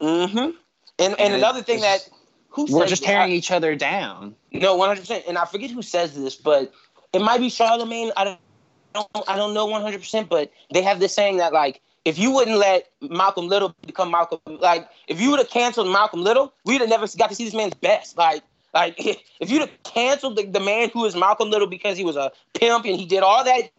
Mm-hmm. 0.00 0.38
And 0.38 0.54
and 0.98 1.18
And 1.20 1.34
another 1.34 1.62
thing 1.62 1.80
that 1.80 2.08
who 2.50 2.66
We're 2.70 2.86
just 2.86 3.02
tearing 3.04 3.32
I- 3.32 3.34
each 3.34 3.50
other 3.50 3.74
down. 3.74 4.34
no 4.52 4.76
one 4.76 4.88
hundred 4.88 5.00
percent. 5.00 5.24
And 5.28 5.36
I 5.38 5.44
forget 5.44 5.70
who 5.70 5.82
says 5.82 6.14
this, 6.14 6.36
but 6.36 6.72
it 7.12 7.20
might 7.20 7.38
be 7.38 7.50
Charlemagne. 7.50 8.12
I 8.16 8.24
don't, 8.24 8.38
I 8.94 9.02
don't 9.14 9.28
I 9.30 9.36
don't 9.36 9.54
know 9.54 9.66
100, 9.66 9.98
percent 9.98 10.28
but 10.28 10.52
they 10.72 10.82
have 10.82 11.00
this 11.00 11.14
saying 11.14 11.38
that 11.38 11.52
like 11.52 11.80
if 12.08 12.18
you 12.18 12.30
wouldn't 12.30 12.56
let 12.56 12.88
Malcolm 13.02 13.48
Little 13.48 13.74
become 13.86 14.10
Malcolm, 14.10 14.40
like 14.46 14.88
if 15.08 15.20
you 15.20 15.30
would 15.30 15.38
have 15.38 15.50
canceled 15.50 15.88
Malcolm 15.92 16.22
Little, 16.22 16.54
we'd 16.64 16.80
have 16.80 16.88
never 16.88 17.06
got 17.18 17.28
to 17.28 17.34
see 17.34 17.44
this 17.44 17.54
man's 17.54 17.74
best. 17.74 18.16
Like 18.16 18.42
like 18.72 18.94
if 19.40 19.50
you'd 19.50 19.60
have 19.60 19.82
canceled 19.84 20.36
the, 20.36 20.46
the 20.46 20.60
man 20.60 20.90
who 20.90 21.04
is 21.04 21.14
Malcolm 21.14 21.50
Little 21.50 21.68
because 21.68 21.98
he 21.98 22.04
was 22.04 22.16
a 22.16 22.32
pimp 22.54 22.86
and 22.86 22.96
he 22.96 23.04
did 23.04 23.22
all 23.22 23.44
that 23.44 23.70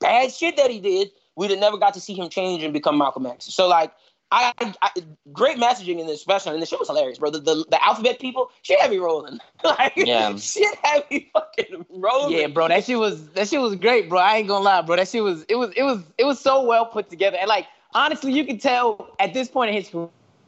bad 0.00 0.32
shit 0.32 0.56
that 0.56 0.70
he 0.70 0.80
did, 0.80 1.10
we'd 1.36 1.50
have 1.50 1.60
never 1.60 1.78
got 1.78 1.94
to 1.94 2.00
see 2.00 2.14
him 2.14 2.28
change 2.28 2.62
and 2.62 2.72
become 2.72 2.98
Malcolm 2.98 3.26
X. 3.26 3.46
So 3.46 3.66
like 3.66 3.92
I, 4.30 4.52
I, 4.82 4.90
great 5.32 5.56
messaging 5.56 5.98
in 5.98 6.06
this 6.06 6.20
special, 6.20 6.52
and 6.52 6.60
the 6.60 6.66
shit 6.66 6.78
was 6.78 6.88
hilarious, 6.88 7.18
bro. 7.18 7.30
The, 7.30 7.38
the, 7.40 7.64
the 7.70 7.82
alphabet 7.82 8.20
people, 8.20 8.50
shit 8.62 8.78
had 8.78 8.90
me 8.90 8.98
rolling. 8.98 9.38
like, 9.64 9.94
Yeah. 9.96 10.36
shit 10.36 10.74
had 10.82 11.04
me 11.10 11.30
fucking 11.32 11.86
rolling. 11.88 12.38
Yeah, 12.38 12.48
bro, 12.48 12.68
that 12.68 12.84
shit 12.84 12.98
was 12.98 13.26
that 13.30 13.48
shit 13.48 13.60
was 13.60 13.74
great, 13.76 14.08
bro. 14.08 14.18
I 14.18 14.36
ain't 14.36 14.48
gonna 14.48 14.64
lie, 14.64 14.82
bro. 14.82 14.96
That 14.96 15.08
shit 15.08 15.22
was 15.22 15.44
it 15.48 15.56
was 15.56 15.72
it 15.76 15.82
was 15.82 16.02
it 16.18 16.24
was 16.24 16.38
so 16.38 16.62
well 16.62 16.84
put 16.86 17.08
together, 17.08 17.38
and 17.38 17.48
like 17.48 17.66
honestly, 17.94 18.32
you 18.32 18.44
can 18.44 18.58
tell 18.58 19.14
at 19.18 19.34
this 19.34 19.48
point 19.48 19.70
in 19.70 19.76
his 19.76 19.90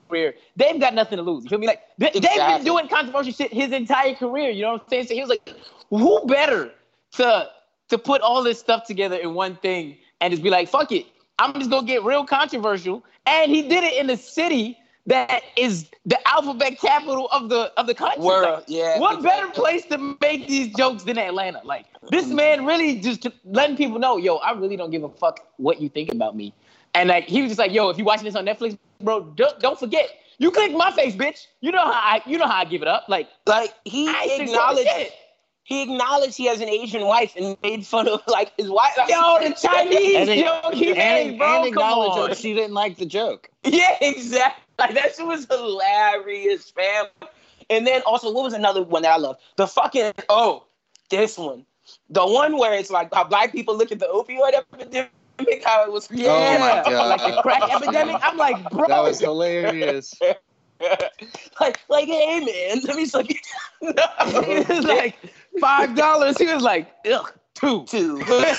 career, 0.09 0.35
they've 0.57 0.81
got 0.81 0.95
nothing 0.95 1.17
to 1.17 1.23
lose. 1.23 1.45
You 1.45 1.51
feel 1.51 1.59
me? 1.59 1.67
Like 1.67 1.83
they, 1.99 2.11
they've 2.13 2.23
been 2.23 2.65
doing 2.65 2.89
controversial 2.89 3.33
shit 3.33 3.53
his 3.53 3.73
entire 3.73 4.15
career. 4.15 4.51
You 4.51 4.63
know 4.63 4.73
what 4.73 4.83
I'm 4.83 4.89
saying? 4.89 5.07
So 5.07 5.15
he 5.15 5.21
was 5.21 5.31
like, 5.31 5.55
who 5.91 6.27
better 6.27 6.71
to 7.13 7.49
to 7.89 7.99
put 7.99 8.21
all 8.23 8.43
this 8.43 8.59
stuff 8.61 8.87
together 8.87 9.17
in 9.17 9.35
one 9.35 9.57
thing 9.57 9.99
and 10.21 10.31
just 10.31 10.43
be 10.43 10.51
like, 10.51 10.69
fuck 10.69 10.93
it, 10.93 11.07
I'm 11.39 11.55
just 11.55 11.71
gonna 11.71 11.87
get 11.87 12.05
real 12.05 12.25
controversial. 12.25 13.05
And 13.27 13.51
he 13.51 13.63
did 13.63 13.85
it 13.85 13.95
in 13.95 14.11
a 14.11 14.17
city 14.17 14.79
that 15.07 15.43
is 15.57 15.91
the 16.05 16.29
alphabet 16.29 16.79
capital 16.79 17.29
of 17.33 17.49
the 17.49 17.73
of 17.77 17.87
the 17.87 17.95
country. 17.95 18.23
World, 18.23 18.61
Like, 18.61 18.65
yeah, 18.69 18.99
What 18.99 19.23
better 19.23 19.49
place 19.49 19.85
to 19.87 20.17
make 20.21 20.47
these 20.47 20.75
jokes 20.75 21.03
than 21.05 21.19
Atlanta? 21.19 21.61
Like 21.65 21.87
this 22.11 22.27
man 22.27 22.65
really 22.65 23.01
just 23.01 23.27
letting 23.45 23.77
people 23.77 23.99
know, 23.99 24.19
yo, 24.19 24.37
I 24.37 24.53
really 24.53 24.77
don't 24.77 24.91
give 24.91 25.03
a 25.03 25.09
fuck 25.09 25.41
what 25.57 25.81
you 25.81 25.89
think 25.89 26.13
about 26.13 26.37
me. 26.37 26.55
And 26.95 27.09
like 27.09 27.25
he 27.25 27.43
was 27.43 27.51
just 27.51 27.59
like, 27.59 27.73
yo, 27.73 27.89
if 27.91 27.99
you 27.99 28.05
watching 28.05 28.25
this 28.25 28.35
on 28.37 28.45
Netflix, 28.47 28.77
bro, 29.01 29.23
don't 29.37 29.59
don't 29.61 29.79
forget. 29.79 30.09
You 30.39 30.51
click 30.51 30.73
my 30.73 30.91
face, 30.93 31.15
bitch. 31.15 31.47
You 31.61 31.71
know 31.73 31.79
how 31.85 31.93
I 31.93 32.23
you 32.27 32.39
know 32.39 32.47
how 32.47 32.57
I 32.61 32.65
give 32.65 32.83
it 32.83 32.89
up. 32.89 33.05
Like 33.09 33.29
Like 33.47 33.75
he 33.85 34.09
I 34.09 34.39
acknowledged 34.41 34.89
he 35.65 35.83
acknowledged 35.83 36.37
he 36.37 36.47
has 36.47 36.61
an 36.61 36.69
Asian 36.69 37.03
wife 37.07 37.35
and 37.37 37.57
made 37.63 37.87
fun 37.87 38.09
of 38.09 38.23
like 38.27 38.53
his 38.57 38.69
wife. 38.71 38.93
Yo, 39.09 39.39
the 39.41 39.55
Chinese 39.63 40.17
And, 40.17 40.31
it- 40.31 40.45
joke 40.45 40.75
he 40.75 40.89
and, 40.89 40.97
made, 41.31 41.39
bro. 41.39 41.65
and 41.65 41.75
come 41.75 41.83
on. 41.99 42.29
that 42.31 42.39
she 42.39 42.55
didn't 42.55 42.75
like 42.75 42.97
the 42.97 43.07
joke. 43.07 43.49
Yeah, 43.65 43.97
exactly. 44.01 44.65
Like 44.79 44.95
that 44.95 45.15
shit 45.15 45.27
was 45.27 45.47
hilarious, 45.47 46.71
fam. 46.71 47.07
And 47.69 47.87
then 47.87 48.03
also, 48.07 48.33
what 48.33 48.43
was 48.45 48.55
another 48.55 48.83
one 48.83 49.03
that 49.03 49.13
I 49.13 49.17
love? 49.19 49.37
The 49.57 49.67
fucking 49.69 50.13
oh, 50.29 50.67
this 51.11 51.37
one, 51.39 51.65
the 52.09 52.27
one 52.27 52.57
where 52.57 52.73
it's 52.75 52.91
like 52.91 53.15
how 53.15 53.25
black 53.25 53.53
people 53.53 53.77
look 53.77 53.93
at 53.93 53.99
the 54.01 54.07
opioid 54.07 54.55
epidemic, 54.55 55.11
how 55.65 55.85
it 55.85 55.93
was. 55.93 56.09
Yeah, 56.11 56.29
Oh 56.31 56.59
my 56.59 56.83
God. 56.91 57.09
like 57.09 57.35
the 57.35 57.43
crack 57.43 57.75
epidemic. 57.75 58.17
I'm 58.23 58.37
like, 58.37 58.71
bro, 58.71 58.87
That 58.87 59.03
was 59.03 59.21
hilarious. 59.21 60.15
like, 61.61 61.81
like, 61.89 62.07
hey 62.07 62.41
man, 62.41 62.81
let 62.85 62.97
me 62.97 63.07
suck 63.07 63.27
it. 63.29 63.37
it 63.83 64.69
was 64.69 64.85
like 64.85 65.17
five 65.61 65.95
dollars. 65.95 66.39
He 66.39 66.47
was 66.47 66.63
like, 66.63 66.89
ugh, 67.11 67.33
two. 67.55 67.85
too. 67.85 68.19
that 68.29 68.57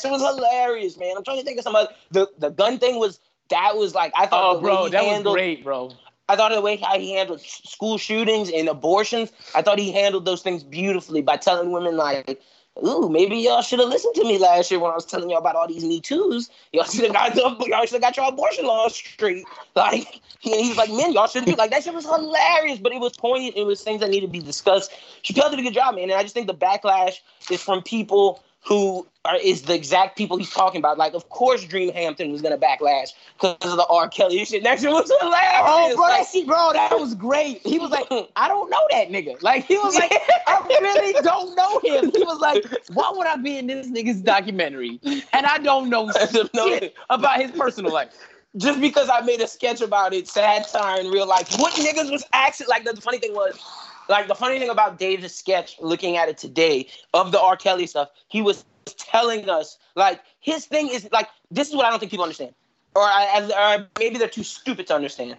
shit 0.00 0.10
was 0.10 0.22
hilarious, 0.22 0.96
man. 0.98 1.14
I'm 1.16 1.24
trying 1.24 1.38
to 1.38 1.44
think 1.44 1.58
of 1.58 1.64
some 1.64 1.76
other. 1.76 1.90
The 2.10 2.28
the 2.38 2.50
gun 2.50 2.78
thing 2.78 2.98
was 2.98 3.20
that 3.50 3.76
was 3.76 3.94
like 3.94 4.12
I 4.16 4.26
thought. 4.26 4.56
Oh, 4.56 4.60
bro, 4.60 4.84
he 4.86 4.90
that 4.90 5.04
was 5.04 5.22
great, 5.22 5.64
bro. 5.64 5.90
I 6.28 6.36
thought 6.36 6.52
of 6.52 6.56
the 6.56 6.62
way 6.62 6.76
how 6.76 6.98
he 6.98 7.12
handled 7.12 7.40
school 7.42 7.98
shootings 7.98 8.50
and 8.50 8.68
abortions, 8.68 9.30
I 9.54 9.62
thought 9.62 9.78
he 9.78 9.92
handled 9.92 10.24
those 10.24 10.42
things 10.42 10.64
beautifully 10.64 11.20
by 11.20 11.36
telling 11.36 11.70
women 11.70 11.96
like, 11.96 12.40
"Ooh, 12.82 13.08
maybe 13.08 13.36
y'all 13.36 13.62
should 13.62 13.78
have 13.78 13.88
listened 13.88 14.14
to 14.16 14.24
me 14.24 14.38
last 14.38 14.70
year 14.70 14.80
when 14.80 14.90
I 14.90 14.94
was 14.94 15.04
telling 15.04 15.30
y'all 15.30 15.38
about 15.38 15.54
all 15.54 15.68
these 15.68 15.84
Me 15.84 16.00
Too's. 16.00 16.50
Y'all 16.72 16.84
should 16.84 17.04
have 17.04 17.12
got 17.12 17.36
y'all 17.36 17.84
should 17.86 17.92
have 17.92 18.00
got 18.02 18.16
your 18.16 18.28
abortion 18.28 18.66
laws 18.66 18.94
straight." 18.94 19.44
Like 19.76 20.20
he, 20.38 20.62
he's 20.62 20.76
like, 20.76 20.90
"Men, 20.90 21.12
y'all 21.12 21.26
should 21.26 21.44
be 21.44 21.54
like 21.54 21.70
that." 21.70 21.82
Shit 21.82 21.94
was 21.94 22.04
hilarious, 22.04 22.78
but 22.78 22.92
it 22.92 23.00
was 23.00 23.16
poignant. 23.16 23.56
It 23.56 23.64
was 23.64 23.82
things 23.82 24.00
that 24.00 24.10
needed 24.10 24.26
to 24.26 24.32
be 24.32 24.40
discussed. 24.40 24.92
Chappelle 25.24 25.50
did 25.50 25.58
a 25.58 25.62
good 25.62 25.74
job, 25.74 25.96
man, 25.96 26.04
and 26.04 26.12
I 26.12 26.22
just 26.22 26.34
think 26.34 26.46
the 26.46 26.54
backlash 26.54 27.20
is 27.50 27.60
from 27.60 27.82
people 27.82 28.42
who 28.66 29.06
are 29.24 29.36
is 29.36 29.62
the 29.62 29.74
exact 29.74 30.16
people 30.16 30.36
he's 30.36 30.50
talking 30.50 30.78
about. 30.78 30.98
Like, 30.98 31.14
of 31.14 31.28
course, 31.28 31.64
Dream 31.64 31.92
Hampton 31.92 32.30
was 32.30 32.42
gonna 32.42 32.58
backlash 32.58 33.12
because 33.40 33.72
of 33.72 33.76
the 33.76 33.86
R. 33.88 34.08
Kelly 34.08 34.44
shit. 34.44 34.62
That 34.62 34.80
shit 34.80 34.90
was 34.90 35.10
hilarious. 35.20 35.62
Oh, 35.62 35.96
bro, 35.96 36.06
that 36.08 36.26
shit, 36.30 36.46
bro, 36.46 36.70
that 36.72 36.98
was 36.98 37.14
great. 37.14 37.60
He 37.62 37.78
was 37.78 37.90
like, 37.90 38.06
I 38.36 38.48
don't 38.48 38.70
know 38.70 38.86
that 38.90 39.08
nigga. 39.08 39.42
Like, 39.42 39.64
he 39.64 39.76
was 39.78 39.94
like, 39.94 40.12
I 40.46 40.64
really 40.68 41.14
don't 41.22 41.54
know 41.56 41.80
him. 41.80 42.10
He 42.14 42.22
was 42.24 42.40
like, 42.40 42.64
why 42.92 43.12
would 43.14 43.26
I 43.26 43.36
be 43.36 43.58
in 43.58 43.66
this 43.66 43.88
nigga's 43.88 44.20
documentary 44.20 45.00
and 45.32 45.46
I 45.46 45.58
don't 45.58 45.88
know 45.88 46.10
I 46.20 46.26
don't 46.26 46.54
know 46.54 46.68
shit 46.68 46.94
about 47.10 47.40
his 47.40 47.50
personal 47.52 47.92
life? 47.92 48.10
just 48.56 48.80
because 48.80 49.08
I 49.10 49.20
made 49.22 49.40
a 49.40 49.48
sketch 49.48 49.80
about 49.80 50.14
it, 50.14 50.28
satire 50.28 51.00
in 51.00 51.08
real 51.08 51.26
life. 51.26 51.58
What 51.58 51.72
niggas 51.72 52.10
was 52.10 52.24
actually 52.32 52.66
like? 52.68 52.84
The 52.84 52.94
funny 53.00 53.18
thing 53.18 53.34
was, 53.34 53.58
like 54.08 54.28
the 54.28 54.34
funny 54.34 54.58
thing 54.58 54.70
about 54.70 54.98
Dave's 54.98 55.34
sketch, 55.34 55.76
looking 55.80 56.16
at 56.16 56.28
it 56.28 56.38
today 56.38 56.88
of 57.12 57.32
the 57.32 57.40
R. 57.40 57.56
Kelly 57.56 57.86
stuff, 57.86 58.10
he 58.28 58.42
was 58.42 58.64
telling 58.86 59.48
us 59.48 59.78
like 59.96 60.20
his 60.40 60.66
thing 60.66 60.88
is 60.88 61.08
like 61.12 61.28
this 61.50 61.68
is 61.68 61.74
what 61.74 61.86
I 61.86 61.90
don't 61.90 61.98
think 61.98 62.10
people 62.10 62.24
understand, 62.24 62.54
or, 62.94 63.02
I, 63.02 63.78
or 63.78 63.88
maybe 63.98 64.18
they're 64.18 64.28
too 64.28 64.44
stupid 64.44 64.86
to 64.88 64.94
understand. 64.94 65.36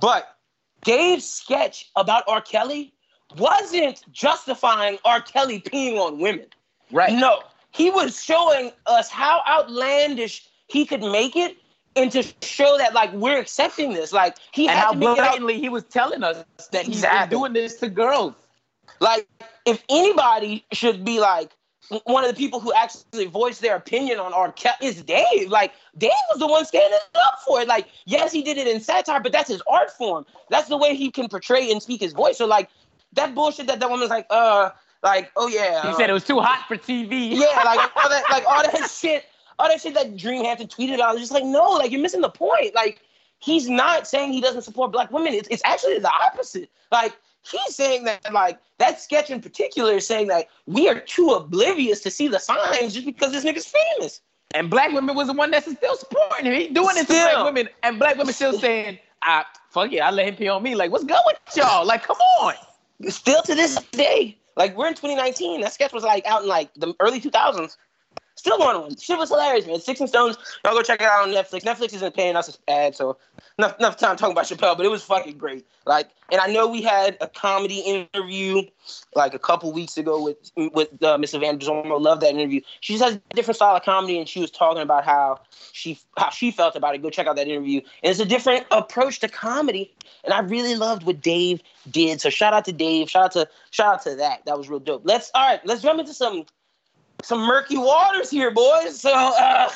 But 0.00 0.36
Dave's 0.84 1.28
sketch 1.28 1.90
about 1.96 2.24
R. 2.28 2.40
Kelly 2.40 2.94
wasn't 3.36 4.10
justifying 4.12 4.98
R. 5.04 5.20
Kelly 5.20 5.60
peeing 5.60 5.98
on 5.98 6.18
women. 6.18 6.46
Right. 6.90 7.12
No, 7.12 7.42
he 7.72 7.90
was 7.90 8.22
showing 8.22 8.72
us 8.86 9.10
how 9.10 9.42
outlandish 9.46 10.48
he 10.68 10.86
could 10.86 11.02
make 11.02 11.36
it, 11.36 11.56
and 12.02 12.12
to 12.12 12.22
show 12.42 12.78
that 12.78 12.94
like 12.94 13.12
we're 13.12 13.38
accepting 13.38 13.92
this. 13.92 14.12
Like 14.12 14.36
he 14.52 14.68
And 14.68 14.78
had 14.78 14.84
how 14.86 14.94
blatantly 14.94 15.60
he 15.60 15.68
was 15.68 15.84
telling 15.84 16.22
us 16.22 16.44
that 16.72 16.84
he's 16.84 16.96
Exactly. 16.98 17.28
been 17.28 17.38
doing 17.38 17.52
this 17.52 17.76
to 17.80 17.88
girls. 17.88 18.34
Like 19.00 19.28
if 19.66 19.82
anybody 19.88 20.64
should 20.72 21.04
be 21.04 21.20
like 21.20 21.52
one 22.04 22.22
of 22.24 22.30
the 22.30 22.36
people 22.36 22.60
who 22.60 22.72
actually 22.74 23.26
voiced 23.26 23.60
their 23.62 23.76
opinion 23.76 24.18
on 24.18 24.32
R. 24.34 24.52
Kelly 24.52 24.76
is 24.82 25.02
Dave. 25.02 25.48
Like 25.50 25.72
Dave 25.96 26.10
was 26.30 26.38
the 26.38 26.46
one 26.46 26.64
standing 26.64 26.98
up 27.14 27.38
for 27.46 27.60
it. 27.60 27.68
Like 27.68 27.88
yes, 28.06 28.32
he 28.32 28.42
did 28.42 28.58
it 28.58 28.66
in 28.66 28.80
satire, 28.80 29.20
but 29.20 29.32
that's 29.32 29.48
his 29.48 29.62
art 29.68 29.90
form. 29.90 30.26
That's 30.50 30.68
the 30.68 30.76
way 30.76 30.94
he 30.94 31.10
can 31.10 31.28
portray 31.28 31.70
and 31.70 31.82
speak 31.82 32.00
his 32.00 32.12
voice. 32.12 32.38
So 32.38 32.46
like 32.46 32.68
that 33.14 33.34
bullshit 33.34 33.66
that 33.68 33.80
that 33.80 33.90
woman's 33.90 34.10
like, 34.10 34.26
uh, 34.30 34.70
like 35.02 35.30
oh 35.36 35.48
yeah, 35.48 35.82
He 35.82 35.88
uh, 35.88 35.94
said 35.96 36.10
it 36.10 36.12
was 36.12 36.24
too 36.24 36.40
hot 36.40 36.66
for 36.68 36.76
TV. 36.76 37.30
Yeah, 37.32 37.62
like 37.64 37.90
all 37.96 38.08
that, 38.10 38.24
like 38.30 38.44
all 38.46 38.62
that 38.62 38.90
shit, 38.90 39.24
all 39.58 39.68
that 39.68 39.80
shit 39.80 39.94
that 39.94 40.16
Dream 40.16 40.44
Hampton 40.44 40.68
tweeted 40.68 41.00
out. 41.00 41.10
I 41.10 41.12
was 41.12 41.20
just 41.20 41.32
like, 41.32 41.44
no, 41.44 41.70
like 41.72 41.90
you're 41.90 42.00
missing 42.00 42.20
the 42.20 42.28
point. 42.28 42.74
Like 42.74 43.00
he's 43.38 43.68
not 43.68 44.06
saying 44.06 44.32
he 44.32 44.40
doesn't 44.40 44.62
support 44.62 44.92
black 44.92 45.10
women. 45.10 45.34
It's, 45.34 45.48
it's 45.50 45.62
actually 45.64 45.98
the 45.98 46.10
opposite. 46.10 46.70
Like 46.92 47.16
he's 47.42 47.74
saying 47.74 48.04
that, 48.04 48.32
like 48.32 48.58
that 48.78 49.00
sketch 49.00 49.30
in 49.30 49.40
particular 49.40 49.94
is 49.94 50.06
saying 50.06 50.28
that 50.28 50.46
we 50.66 50.88
are 50.88 51.00
too 51.00 51.30
oblivious 51.30 52.00
to 52.02 52.10
see 52.10 52.28
the 52.28 52.38
signs 52.38 52.94
just 52.94 53.06
because 53.06 53.32
this 53.32 53.44
nigga's 53.44 53.72
famous. 53.96 54.20
And 54.54 54.70
black 54.70 54.92
women 54.92 55.14
was 55.14 55.26
the 55.26 55.34
one 55.34 55.50
that's 55.50 55.70
still 55.70 55.96
supporting 55.96 56.46
him. 56.46 56.54
He 56.54 56.68
doing 56.68 56.94
this 56.94 57.06
to 57.06 57.12
black 57.12 57.32
Still. 57.32 57.44
women, 57.44 57.68
and 57.82 57.98
black 57.98 58.16
women 58.16 58.32
still 58.32 58.58
saying, 58.58 58.98
"Ah, 59.22 59.46
fuck 59.68 59.92
it, 59.92 59.98
I 59.98 60.10
let 60.10 60.26
him 60.26 60.36
pee 60.36 60.48
on 60.48 60.62
me." 60.62 60.74
Like, 60.74 60.90
what's 60.90 61.04
good 61.04 61.18
with 61.26 61.36
y'all? 61.54 61.84
Like, 61.84 62.02
come 62.02 62.16
on. 62.40 62.54
Still 63.08 63.42
to 63.42 63.54
this 63.54 63.76
day, 63.92 64.38
like 64.56 64.74
we're 64.74 64.88
in 64.88 64.94
2019. 64.94 65.60
That 65.60 65.72
sketch 65.74 65.92
was 65.92 66.02
like 66.02 66.26
out 66.26 66.42
in 66.42 66.48
like 66.48 66.72
the 66.74 66.94
early 67.00 67.20
2000s. 67.20 67.76
Still 68.38 68.56
going 68.56 68.76
on. 68.76 68.96
Shit 68.96 69.18
was 69.18 69.30
hilarious, 69.30 69.66
man. 69.66 69.80
Sticks 69.80 69.98
and 69.98 70.08
Stones. 70.08 70.36
Y'all 70.64 70.72
go 70.72 70.80
check 70.82 71.00
it 71.00 71.06
out 71.08 71.26
on 71.26 71.34
Netflix. 71.34 71.62
Netflix 71.64 71.92
isn't 71.94 72.14
paying 72.14 72.36
us 72.36 72.56
ad, 72.68 72.94
so 72.94 73.16
enough, 73.58 73.76
enough 73.80 73.96
time 73.96 74.16
talking 74.16 74.30
about 74.30 74.44
Chappelle, 74.44 74.76
but 74.76 74.86
it 74.86 74.90
was 74.90 75.02
fucking 75.02 75.36
great. 75.36 75.66
Like, 75.86 76.10
and 76.30 76.40
I 76.40 76.46
know 76.46 76.68
we 76.68 76.80
had 76.80 77.16
a 77.20 77.26
comedy 77.26 77.80
interview 77.80 78.62
like 79.16 79.34
a 79.34 79.40
couple 79.40 79.72
weeks 79.72 79.96
ago 79.96 80.22
with 80.22 80.52
with 80.72 81.02
uh, 81.02 81.18
Miss 81.18 81.34
Evander 81.34 81.66
Zormo. 81.66 82.00
Love 82.00 82.20
that 82.20 82.30
interview. 82.30 82.60
She 82.78 82.92
just 82.92 83.04
has 83.04 83.14
a 83.16 83.34
different 83.34 83.56
style 83.56 83.74
of 83.74 83.82
comedy, 83.82 84.20
and 84.20 84.28
she 84.28 84.38
was 84.38 84.52
talking 84.52 84.82
about 84.82 85.04
how 85.04 85.40
she 85.72 85.98
how 86.16 86.30
she 86.30 86.52
felt 86.52 86.76
about 86.76 86.94
it. 86.94 87.02
Go 87.02 87.10
check 87.10 87.26
out 87.26 87.34
that 87.34 87.48
interview. 87.48 87.80
And 88.04 88.12
it's 88.12 88.20
a 88.20 88.24
different 88.24 88.66
approach 88.70 89.18
to 89.20 89.28
comedy, 89.28 89.92
and 90.22 90.32
I 90.32 90.40
really 90.42 90.76
loved 90.76 91.02
what 91.02 91.20
Dave 91.20 91.60
did. 91.90 92.20
So 92.20 92.30
shout 92.30 92.52
out 92.52 92.66
to 92.66 92.72
Dave. 92.72 93.10
Shout 93.10 93.24
out 93.24 93.32
to 93.32 93.48
shout 93.72 93.94
out 93.94 94.02
to 94.02 94.14
that. 94.14 94.44
That 94.46 94.56
was 94.56 94.68
real 94.68 94.78
dope. 94.78 95.02
Let's 95.04 95.32
all 95.34 95.44
right. 95.44 95.60
Let's 95.66 95.82
jump 95.82 95.98
into 95.98 96.14
some 96.14 96.44
some 97.22 97.40
murky 97.40 97.78
waters 97.78 98.30
here, 98.30 98.50
boys. 98.50 99.00
So, 99.00 99.12
uh, 99.12 99.68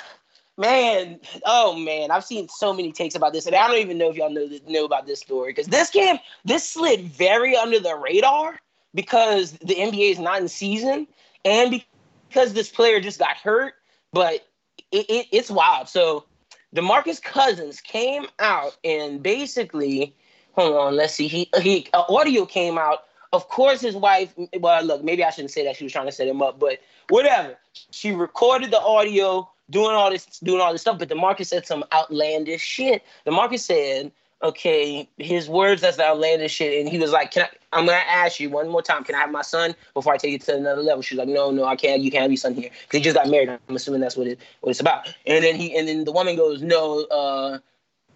man, 0.56 1.20
oh 1.44 1.76
man, 1.76 2.10
I've 2.10 2.24
seen 2.24 2.48
so 2.48 2.72
many 2.72 2.92
takes 2.92 3.14
about 3.14 3.32
this, 3.32 3.46
and 3.46 3.54
I 3.54 3.68
don't 3.68 3.78
even 3.78 3.98
know 3.98 4.10
if 4.10 4.16
y'all 4.16 4.30
know 4.30 4.48
know 4.68 4.84
about 4.84 5.06
this 5.06 5.20
story 5.20 5.50
because 5.50 5.66
this 5.66 5.90
came 5.90 6.18
this 6.44 6.68
slid 6.68 7.04
very 7.04 7.56
under 7.56 7.80
the 7.80 7.96
radar 7.96 8.58
because 8.94 9.52
the 9.52 9.74
NBA 9.74 10.12
is 10.12 10.18
not 10.18 10.40
in 10.40 10.48
season, 10.48 11.06
and 11.44 11.82
because 12.28 12.52
this 12.52 12.70
player 12.70 13.00
just 13.00 13.18
got 13.18 13.36
hurt. 13.36 13.74
But 14.12 14.46
it, 14.90 15.06
it, 15.08 15.26
it's 15.32 15.50
wild. 15.50 15.88
So, 15.88 16.26
Demarcus 16.74 17.22
Cousins 17.22 17.80
came 17.80 18.26
out 18.38 18.76
and 18.84 19.22
basically, 19.22 20.14
hold 20.54 20.76
on, 20.76 20.96
let's 20.96 21.14
see, 21.14 21.28
he 21.28 21.50
he 21.60 21.88
uh, 21.92 22.04
audio 22.08 22.44
came 22.44 22.78
out 22.78 23.04
Of 23.32 23.48
course, 23.48 23.80
his 23.80 23.96
wife. 23.96 24.34
Well, 24.58 24.84
look, 24.84 25.02
maybe 25.02 25.24
I 25.24 25.30
shouldn't 25.30 25.52
say 25.52 25.64
that 25.64 25.76
she 25.76 25.84
was 25.84 25.92
trying 25.92 26.06
to 26.06 26.12
set 26.12 26.28
him 26.28 26.42
up, 26.42 26.58
but 26.58 26.80
whatever. 27.08 27.56
She 27.90 28.12
recorded 28.12 28.70
the 28.70 28.80
audio 28.80 29.48
doing 29.70 29.94
all 29.94 30.10
this, 30.10 30.26
doing 30.40 30.60
all 30.60 30.72
this 30.72 30.82
stuff. 30.82 30.98
But 30.98 31.08
Demarcus 31.08 31.46
said 31.46 31.66
some 31.66 31.82
outlandish 31.92 32.60
shit. 32.60 33.02
Demarcus 33.26 33.60
said, 33.60 34.12
"Okay, 34.42 35.08
his 35.16 35.48
words 35.48 35.80
that's 35.80 35.96
the 35.96 36.04
outlandish 36.04 36.52
shit," 36.52 36.78
and 36.78 36.90
he 36.90 36.98
was 36.98 37.10
like, 37.10 37.30
"Can 37.30 37.44
I? 37.44 37.48
I'm 37.78 37.86
gonna 37.86 37.98
ask 38.06 38.38
you 38.38 38.50
one 38.50 38.68
more 38.68 38.82
time. 38.82 39.02
Can 39.02 39.14
I 39.14 39.20
have 39.20 39.30
my 39.30 39.40
son 39.40 39.74
before 39.94 40.12
I 40.12 40.18
take 40.18 40.34
it 40.34 40.42
to 40.42 40.56
another 40.56 40.82
level?" 40.82 41.00
She's 41.00 41.16
like, 41.16 41.28
"No, 41.28 41.50
no, 41.50 41.64
I 41.64 41.76
can't. 41.76 42.02
You 42.02 42.10
can't 42.10 42.22
have 42.22 42.30
your 42.30 42.36
son 42.36 42.54
here 42.54 42.68
because 42.68 42.98
he 42.98 43.00
just 43.00 43.16
got 43.16 43.28
married. 43.28 43.48
I'm 43.48 43.76
assuming 43.76 44.02
that's 44.02 44.16
what 44.16 44.26
it 44.26 44.38
what 44.60 44.70
it's 44.70 44.80
about." 44.80 45.08
And 45.26 45.42
then 45.42 45.56
he 45.56 45.74
and 45.74 45.88
then 45.88 46.04
the 46.04 46.12
woman 46.12 46.36
goes, 46.36 46.60
"No, 46.60 47.04
uh." 47.04 47.58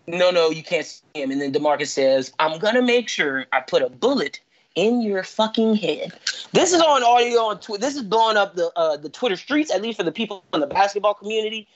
No, 0.08 0.30
no, 0.30 0.50
you 0.50 0.62
can't 0.62 0.86
see 0.86 1.02
him. 1.16 1.32
And 1.32 1.40
then 1.40 1.52
Demarcus 1.52 1.88
says, 1.88 2.32
I'm 2.38 2.60
gonna 2.60 2.80
make 2.80 3.08
sure 3.08 3.46
I 3.52 3.60
put 3.60 3.82
a 3.82 3.90
bullet 3.90 4.38
in 4.76 5.00
your 5.00 5.24
fucking 5.24 5.74
head. 5.74 6.12
This 6.52 6.72
is 6.72 6.80
on 6.80 7.02
audio 7.02 7.40
on 7.40 7.58
Twitter. 7.58 7.80
This 7.80 7.96
is 7.96 8.02
blowing 8.02 8.36
up 8.36 8.54
the 8.54 8.70
uh, 8.76 8.96
the 8.96 9.08
Twitter 9.08 9.36
streets, 9.36 9.72
at 9.72 9.82
least 9.82 9.98
for 9.98 10.04
the 10.04 10.12
people 10.12 10.44
in 10.54 10.60
the 10.60 10.66
basketball 10.66 11.14
community. 11.14 11.66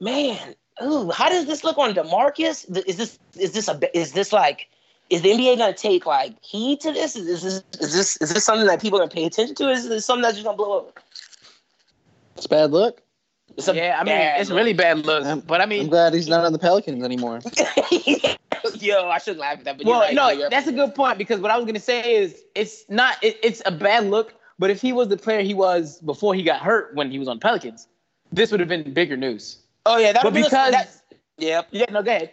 Man, 0.00 0.54
ooh, 0.82 1.10
how 1.10 1.28
does 1.28 1.46
this 1.46 1.62
look 1.62 1.78
on 1.78 1.94
Demarcus? 1.94 2.64
Is 2.86 2.96
this 2.96 3.18
is 3.38 3.52
this 3.52 3.68
a 3.68 3.78
is 3.96 4.12
this 4.12 4.32
like 4.32 4.68
is 5.10 5.22
the 5.22 5.28
NBA 5.30 5.58
gonna 5.58 5.72
take 5.72 6.06
like 6.06 6.42
heed 6.42 6.80
to 6.80 6.92
this? 6.92 7.14
Is 7.14 7.26
this 7.26 7.44
is 7.44 7.62
this 7.94 8.16
is 8.16 8.32
this 8.32 8.44
something 8.44 8.66
that 8.66 8.80
people 8.82 8.98
are 8.98 9.02
gonna 9.02 9.10
pay 9.14 9.24
attention 9.26 9.54
to? 9.56 9.70
Is 9.70 9.88
this 9.88 10.04
something 10.04 10.22
that's 10.22 10.34
just 10.34 10.44
gonna 10.44 10.56
blow 10.56 10.78
up? 10.80 11.00
It's 12.36 12.46
a 12.46 12.48
bad 12.48 12.72
look. 12.72 13.02
It's 13.56 13.68
a 13.68 13.74
yeah, 13.74 13.96
I 13.98 14.04
mean, 14.04 14.14
it's 14.14 14.50
look. 14.50 14.56
really 14.56 14.72
bad 14.74 15.06
look. 15.06 15.24
I'm- 15.24 15.40
but 15.40 15.60
I 15.60 15.66
mean, 15.66 15.82
I'm 15.82 15.88
glad 15.88 16.12
he's 16.14 16.28
not 16.28 16.44
on 16.44 16.52
the 16.52 16.58
Pelicans 16.58 17.04
anymore. 17.04 17.40
Yo, 18.74 19.08
I 19.08 19.18
shouldn't 19.18 19.40
laugh 19.40 19.58
at 19.58 19.64
that, 19.64 19.78
but 19.78 19.86
well, 19.86 20.00
right. 20.00 20.14
no, 20.14 20.30
You're- 20.30 20.48
that's 20.50 20.66
a 20.66 20.72
good 20.72 20.94
point 20.94 21.18
because 21.18 21.40
what 21.40 21.50
I 21.50 21.56
was 21.56 21.66
gonna 21.66 21.80
say 21.80 22.14
is 22.16 22.42
it's 22.54 22.84
not 22.88 23.22
it, 23.22 23.38
it's 23.42 23.62
a 23.66 23.70
bad 23.72 24.04
look, 24.10 24.34
but 24.58 24.70
if 24.70 24.80
he 24.80 24.92
was 24.92 25.08
the 25.08 25.16
player 25.16 25.42
he 25.42 25.54
was 25.54 26.00
before 26.00 26.34
he 26.34 26.42
got 26.42 26.60
hurt 26.60 26.94
when 26.94 27.10
he 27.10 27.18
was 27.18 27.28
on 27.28 27.38
Pelicans, 27.40 27.88
this 28.32 28.50
would 28.50 28.60
have 28.60 28.68
been 28.68 28.92
bigger 28.92 29.16
news. 29.16 29.58
oh 29.84 29.98
yeah, 29.98 30.12
that 30.12 30.22
But 30.22 30.34
because 30.34 30.74
yeah, 31.38 31.62
yeah, 31.70 31.84
no, 31.90 32.02
go 32.02 32.10
ahead. 32.10 32.30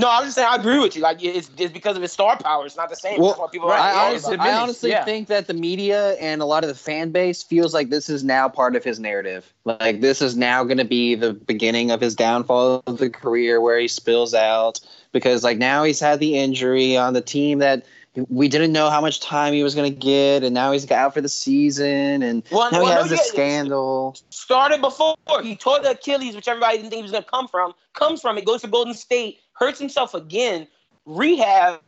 No, 0.00 0.10
I'm 0.10 0.24
just 0.24 0.34
saying 0.34 0.48
I 0.50 0.56
agree 0.56 0.78
with 0.78 0.96
you. 0.96 1.02
Like 1.02 1.22
it's, 1.22 1.50
it's 1.56 1.72
because 1.72 1.96
of 1.96 2.02
his 2.02 2.12
star 2.12 2.36
power. 2.38 2.64
It's 2.64 2.76
not 2.76 2.88
the 2.88 2.96
same. 2.96 3.20
Well, 3.20 3.48
people 3.48 3.68
right, 3.68 3.78
are 3.78 3.80
I 3.80 3.92
yeah, 3.92 3.98
arguing 3.98 4.16
it's 4.16 4.26
honestly. 4.26 4.50
I 4.50 4.60
honestly 4.60 4.90
yeah. 4.90 5.04
think 5.04 5.28
that 5.28 5.46
the 5.46 5.54
media 5.54 6.14
and 6.14 6.40
a 6.40 6.44
lot 6.46 6.64
of 6.64 6.68
the 6.68 6.74
fan 6.74 7.10
base 7.10 7.42
feels 7.42 7.74
like 7.74 7.90
this 7.90 8.08
is 8.08 8.24
now 8.24 8.48
part 8.48 8.76
of 8.76 8.82
his 8.82 8.98
narrative. 8.98 9.52
Like 9.64 10.00
this 10.00 10.22
is 10.22 10.36
now 10.36 10.64
going 10.64 10.78
to 10.78 10.84
be 10.84 11.14
the 11.14 11.34
beginning 11.34 11.90
of 11.90 12.00
his 12.00 12.14
downfall 12.14 12.82
of 12.86 12.98
the 12.98 13.10
career, 13.10 13.60
where 13.60 13.78
he 13.78 13.88
spills 13.88 14.34
out 14.34 14.80
because 15.12 15.44
like 15.44 15.58
now 15.58 15.84
he's 15.84 16.00
had 16.00 16.20
the 16.20 16.36
injury 16.36 16.96
on 16.96 17.12
the 17.12 17.20
team 17.20 17.58
that 17.58 17.84
we 18.28 18.48
didn't 18.48 18.72
know 18.72 18.90
how 18.90 19.00
much 19.00 19.20
time 19.20 19.52
he 19.52 19.62
was 19.62 19.74
going 19.74 19.92
to 19.92 19.96
get, 19.98 20.42
and 20.42 20.52
now 20.54 20.72
he's 20.72 20.90
out 20.90 21.14
for 21.14 21.20
the 21.20 21.28
season, 21.28 22.22
and 22.22 22.42
Well, 22.50 22.70
now 22.70 22.78
well, 22.78 22.88
he 22.88 22.94
no, 22.94 23.00
has 23.02 23.10
the 23.10 23.16
yeah, 23.16 23.22
scandal. 23.22 24.16
started 24.30 24.80
before. 24.80 25.14
He 25.42 25.54
tore 25.56 25.80
the 25.80 25.92
Achilles, 25.92 26.34
which 26.34 26.48
everybody 26.48 26.78
didn't 26.78 26.90
think 26.90 26.98
he 26.98 27.02
was 27.02 27.12
going 27.12 27.22
to 27.24 27.30
come 27.30 27.46
from. 27.46 27.72
Comes 27.94 28.20
from 28.20 28.36
it, 28.36 28.44
goes 28.44 28.62
to 28.62 28.68
Golden 28.68 28.94
State, 28.94 29.38
hurts 29.52 29.78
himself 29.78 30.14
again, 30.14 30.66
rehabs, 31.06 31.78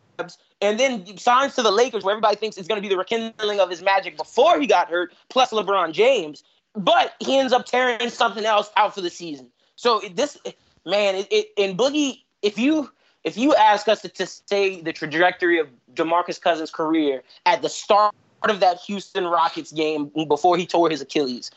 and 0.60 0.78
then 0.78 1.18
signs 1.18 1.56
to 1.56 1.62
the 1.62 1.72
Lakers, 1.72 2.04
where 2.04 2.12
everybody 2.12 2.36
thinks 2.36 2.56
it's 2.56 2.68
going 2.68 2.80
to 2.80 2.86
be 2.86 2.92
the 2.92 2.98
rekindling 2.98 3.58
of 3.58 3.68
his 3.68 3.82
magic 3.82 4.16
before 4.16 4.60
he 4.60 4.66
got 4.66 4.88
hurt, 4.88 5.12
plus 5.28 5.50
LeBron 5.50 5.92
James. 5.92 6.44
But 6.74 7.14
he 7.18 7.36
ends 7.38 7.52
up 7.52 7.66
tearing 7.66 8.08
something 8.10 8.44
else 8.44 8.70
out 8.76 8.94
for 8.94 9.00
the 9.00 9.10
season. 9.10 9.48
So 9.74 10.00
this, 10.14 10.38
man, 10.86 11.16
it, 11.16 11.26
it 11.30 11.46
and 11.58 11.76
Boogie, 11.76 12.22
if 12.42 12.58
you 12.58 12.90
if 13.24 13.36
you 13.36 13.54
ask 13.54 13.88
us 13.88 14.02
to, 14.02 14.08
to 14.08 14.26
say 14.26 14.80
the 14.80 14.92
trajectory 14.92 15.58
of 15.58 15.68
DeMarcus 15.94 16.40
Cousins' 16.40 16.70
career 16.70 17.22
at 17.46 17.62
the 17.62 17.68
start 17.68 18.14
of 18.48 18.60
that 18.60 18.80
Houston 18.80 19.26
Rockets 19.26 19.72
game 19.72 20.10
before 20.26 20.56
he 20.56 20.66
tore 20.66 20.90
his 20.90 21.00
Achilles, 21.00 21.50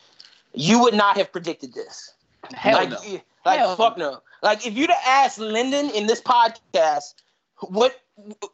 you 0.54 0.80
would 0.80 0.94
not 0.94 1.16
have 1.16 1.32
predicted 1.32 1.74
this. 1.74 2.14
Hell 2.54 2.78
like, 2.78 2.90
no. 2.90 2.98
eh, 3.04 3.18
like 3.44 3.58
Hell 3.58 3.76
fuck 3.76 3.98
no. 3.98 4.22
Like 4.42 4.66
if 4.66 4.76
you'd 4.76 4.90
have 4.90 5.02
asked 5.06 5.38
Lyndon 5.38 5.90
in 5.90 6.06
this 6.06 6.20
podcast, 6.20 7.14
what, 7.60 8.00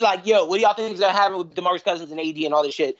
like, 0.00 0.26
yo, 0.26 0.46
what 0.46 0.56
do 0.56 0.62
y'all 0.62 0.74
think 0.74 0.94
is 0.94 1.00
gonna 1.00 1.12
happen 1.12 1.36
with 1.36 1.54
Demarcus 1.54 1.84
Cousins 1.84 2.10
and 2.10 2.20
AD 2.20 2.36
and 2.36 2.54
all 2.54 2.62
this 2.62 2.74
shit? 2.74 2.96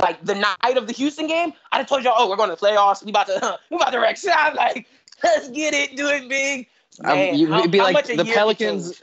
Like 0.00 0.22
the 0.24 0.34
night 0.34 0.76
of 0.76 0.86
the 0.86 0.92
Houston 0.92 1.26
game, 1.26 1.52
I'd 1.72 1.78
have 1.78 1.86
told 1.86 2.04
y'all, 2.04 2.14
oh, 2.16 2.28
we're 2.28 2.36
going 2.36 2.50
to 2.50 2.56
the 2.56 2.60
playoffs. 2.60 3.04
We 3.04 3.10
about 3.10 3.26
to, 3.28 3.58
we 3.70 3.76
about 3.76 3.90
to 3.90 3.98
wreck 3.98 4.16
shop. 4.16 4.54
Like, 4.56 4.86
let's 5.22 5.48
get 5.48 5.72
it, 5.72 5.96
do 5.96 6.08
it 6.08 6.28
big. 6.28 6.66
Um, 7.04 7.18
you, 7.34 7.50
how- 7.50 7.60
it'd 7.60 7.70
be 7.70 7.78
how 7.78 7.84
like 7.84 7.92
much 7.94 8.06
the 8.06 8.24
Pelicans. 8.24 9.02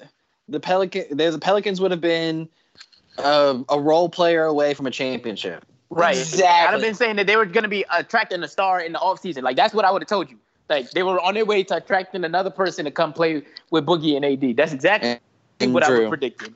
The 0.50 0.60
Pelican, 0.60 1.16
the 1.16 1.40
Pelicans 1.40 1.80
would 1.80 1.92
have 1.92 2.02
been 2.02 2.50
uh, 3.18 3.60
a 3.70 3.80
role 3.80 4.10
player 4.10 4.44
away 4.46 4.74
from 4.74 4.88
a 4.88 4.92
championship. 4.92 5.66
Right. 5.90 6.18
Exactly. 6.18 6.68
I'd 6.68 6.72
have 6.72 6.82
been 6.82 6.96
saying 6.96 7.18
that 7.18 7.28
they 7.28 7.36
were 7.36 7.46
going 7.46 7.64
to 7.64 7.70
be 7.70 7.86
attracting 7.96 8.42
a 8.44 8.48
star 8.48 8.82
in 8.82 8.94
the 8.94 9.00
offseason. 9.00 9.44
Like, 9.44 9.56
that's 9.56 9.74
what 9.74 9.86
I 9.86 9.92
would 9.92 10.02
have 10.02 10.10
told 10.10 10.30
you. 10.30 10.38
Like, 10.70 10.90
they 10.92 11.04
were 11.04 11.20
on 11.20 11.36
their 11.36 11.46
way 11.46 11.64
to 11.64 11.76
attracting 11.76 12.24
another 12.24 12.50
person 12.50 12.86
to 12.86 12.92
come 12.92 13.14
play 13.14 13.44
with 13.70 13.86
Boogie 13.86 14.16
and 14.16 14.26
AD. 14.26 14.58
That's 14.58 14.74
exactly 14.74 15.20
And 15.60 15.74
what 15.74 15.84
I 15.84 15.92
was 15.92 16.10
predicted. 16.10 16.56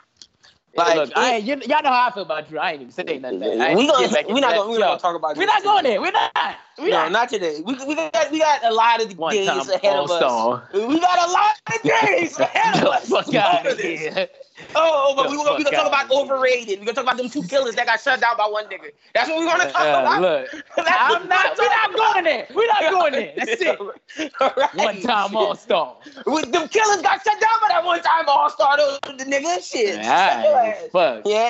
Like, 0.77 0.95
Look, 0.95 1.11
I 1.15 1.37
you, 1.37 1.55
y'all 1.65 1.81
know 1.81 1.89
how 1.89 2.07
I 2.07 2.11
feel 2.13 2.23
about 2.23 2.47
Drew. 2.47 2.59
I 2.59 2.73
ain't 2.73 2.81
even 2.81 2.91
saying 2.91 3.21
nothing. 3.21 3.39
bad. 3.39 3.59
I 3.59 3.69
ain't 3.69 3.77
We 3.79 3.87
gonna, 3.87 4.07
we 4.31 4.39
not 4.41 4.55
gonna, 4.55 4.71
we 4.71 4.77
not 4.77 4.87
gonna 4.87 4.99
talk 4.99 5.15
about. 5.15 5.35
We're 5.35 5.45
not 5.47 5.63
going 5.63 5.83
there. 5.83 5.99
We're 6.01 6.11
not. 6.11 6.55
We're 6.77 6.89
No, 6.89 7.03
not. 7.03 7.11
not 7.11 7.29
today. 7.29 7.61
We, 7.65 7.73
we 7.85 7.95
got 7.95 8.31
we 8.31 8.37
got 8.39 8.63
a 8.63 8.71
lot 8.71 9.01
of 9.01 9.17
One 9.17 9.33
days 9.33 9.69
ahead 9.69 9.95
of 9.95 10.11
us. 10.11 10.21
all-star. 10.21 10.69
We 10.73 10.99
got 10.99 11.27
a 11.27 11.31
lot 11.31 11.55
of 11.75 11.81
days 12.05 12.37
ahead 12.39 12.83
of 12.83 12.89
us. 12.93 13.09
Fuck 13.09 13.33
out 13.33 13.59
over 13.61 13.71
of 13.71 13.77
this. 13.77 14.01
here. 14.01 14.27
Oh, 14.75 15.13
but 15.15 15.29
we, 15.29 15.37
The 15.37 15.43
we're, 15.43 15.57
we 15.57 15.63
gonna 15.63 15.75
talk 15.75 15.87
about 15.87 16.11
overrated. 16.11 16.79
We're 16.79 16.85
gonna 16.85 16.95
talk 16.95 17.03
about 17.05 17.17
them 17.17 17.29
two 17.29 17.43
killers 17.43 17.75
that 17.75 17.85
got 17.87 17.99
shut 18.01 18.21
down 18.21 18.37
by 18.37 18.45
one 18.45 18.65
nigga. 18.65 18.91
That's 19.13 19.29
what 19.29 19.39
we're 19.39 19.45
gonna 19.47 19.71
talk 19.71 19.81
Uh, 19.81 20.01
about. 20.01 20.21
look, 20.21 20.49
I'm 20.77 21.27
not. 21.27 21.57
We're 21.57 21.69
not 21.69 21.95
going 21.95 22.23
there. 22.25 22.47
We're 22.53 22.67
not 22.67 22.91
going 22.91 23.13
there. 23.13 23.33
That's 23.37 23.61
it. 23.61 23.79
All 24.41 24.51
right. 24.57 24.75
One 24.75 25.01
time 25.01 25.35
all 25.35 25.55
star. 25.55 25.97
With 26.25 26.51
them 26.51 26.67
killers 26.69 27.01
got 27.01 27.23
shut 27.23 27.39
down 27.39 27.59
by 27.61 27.67
that 27.69 27.83
one 27.85 28.01
time 28.01 28.25
all 28.27 28.49
star 28.49 28.77
the 28.77 28.99
nigga 29.25 29.63
shit. 29.67 30.03
Shut 30.03 30.43
your 30.43 30.66
ass. 30.67 30.83
Fuck. 30.91 31.21
Yeah. 31.25 31.49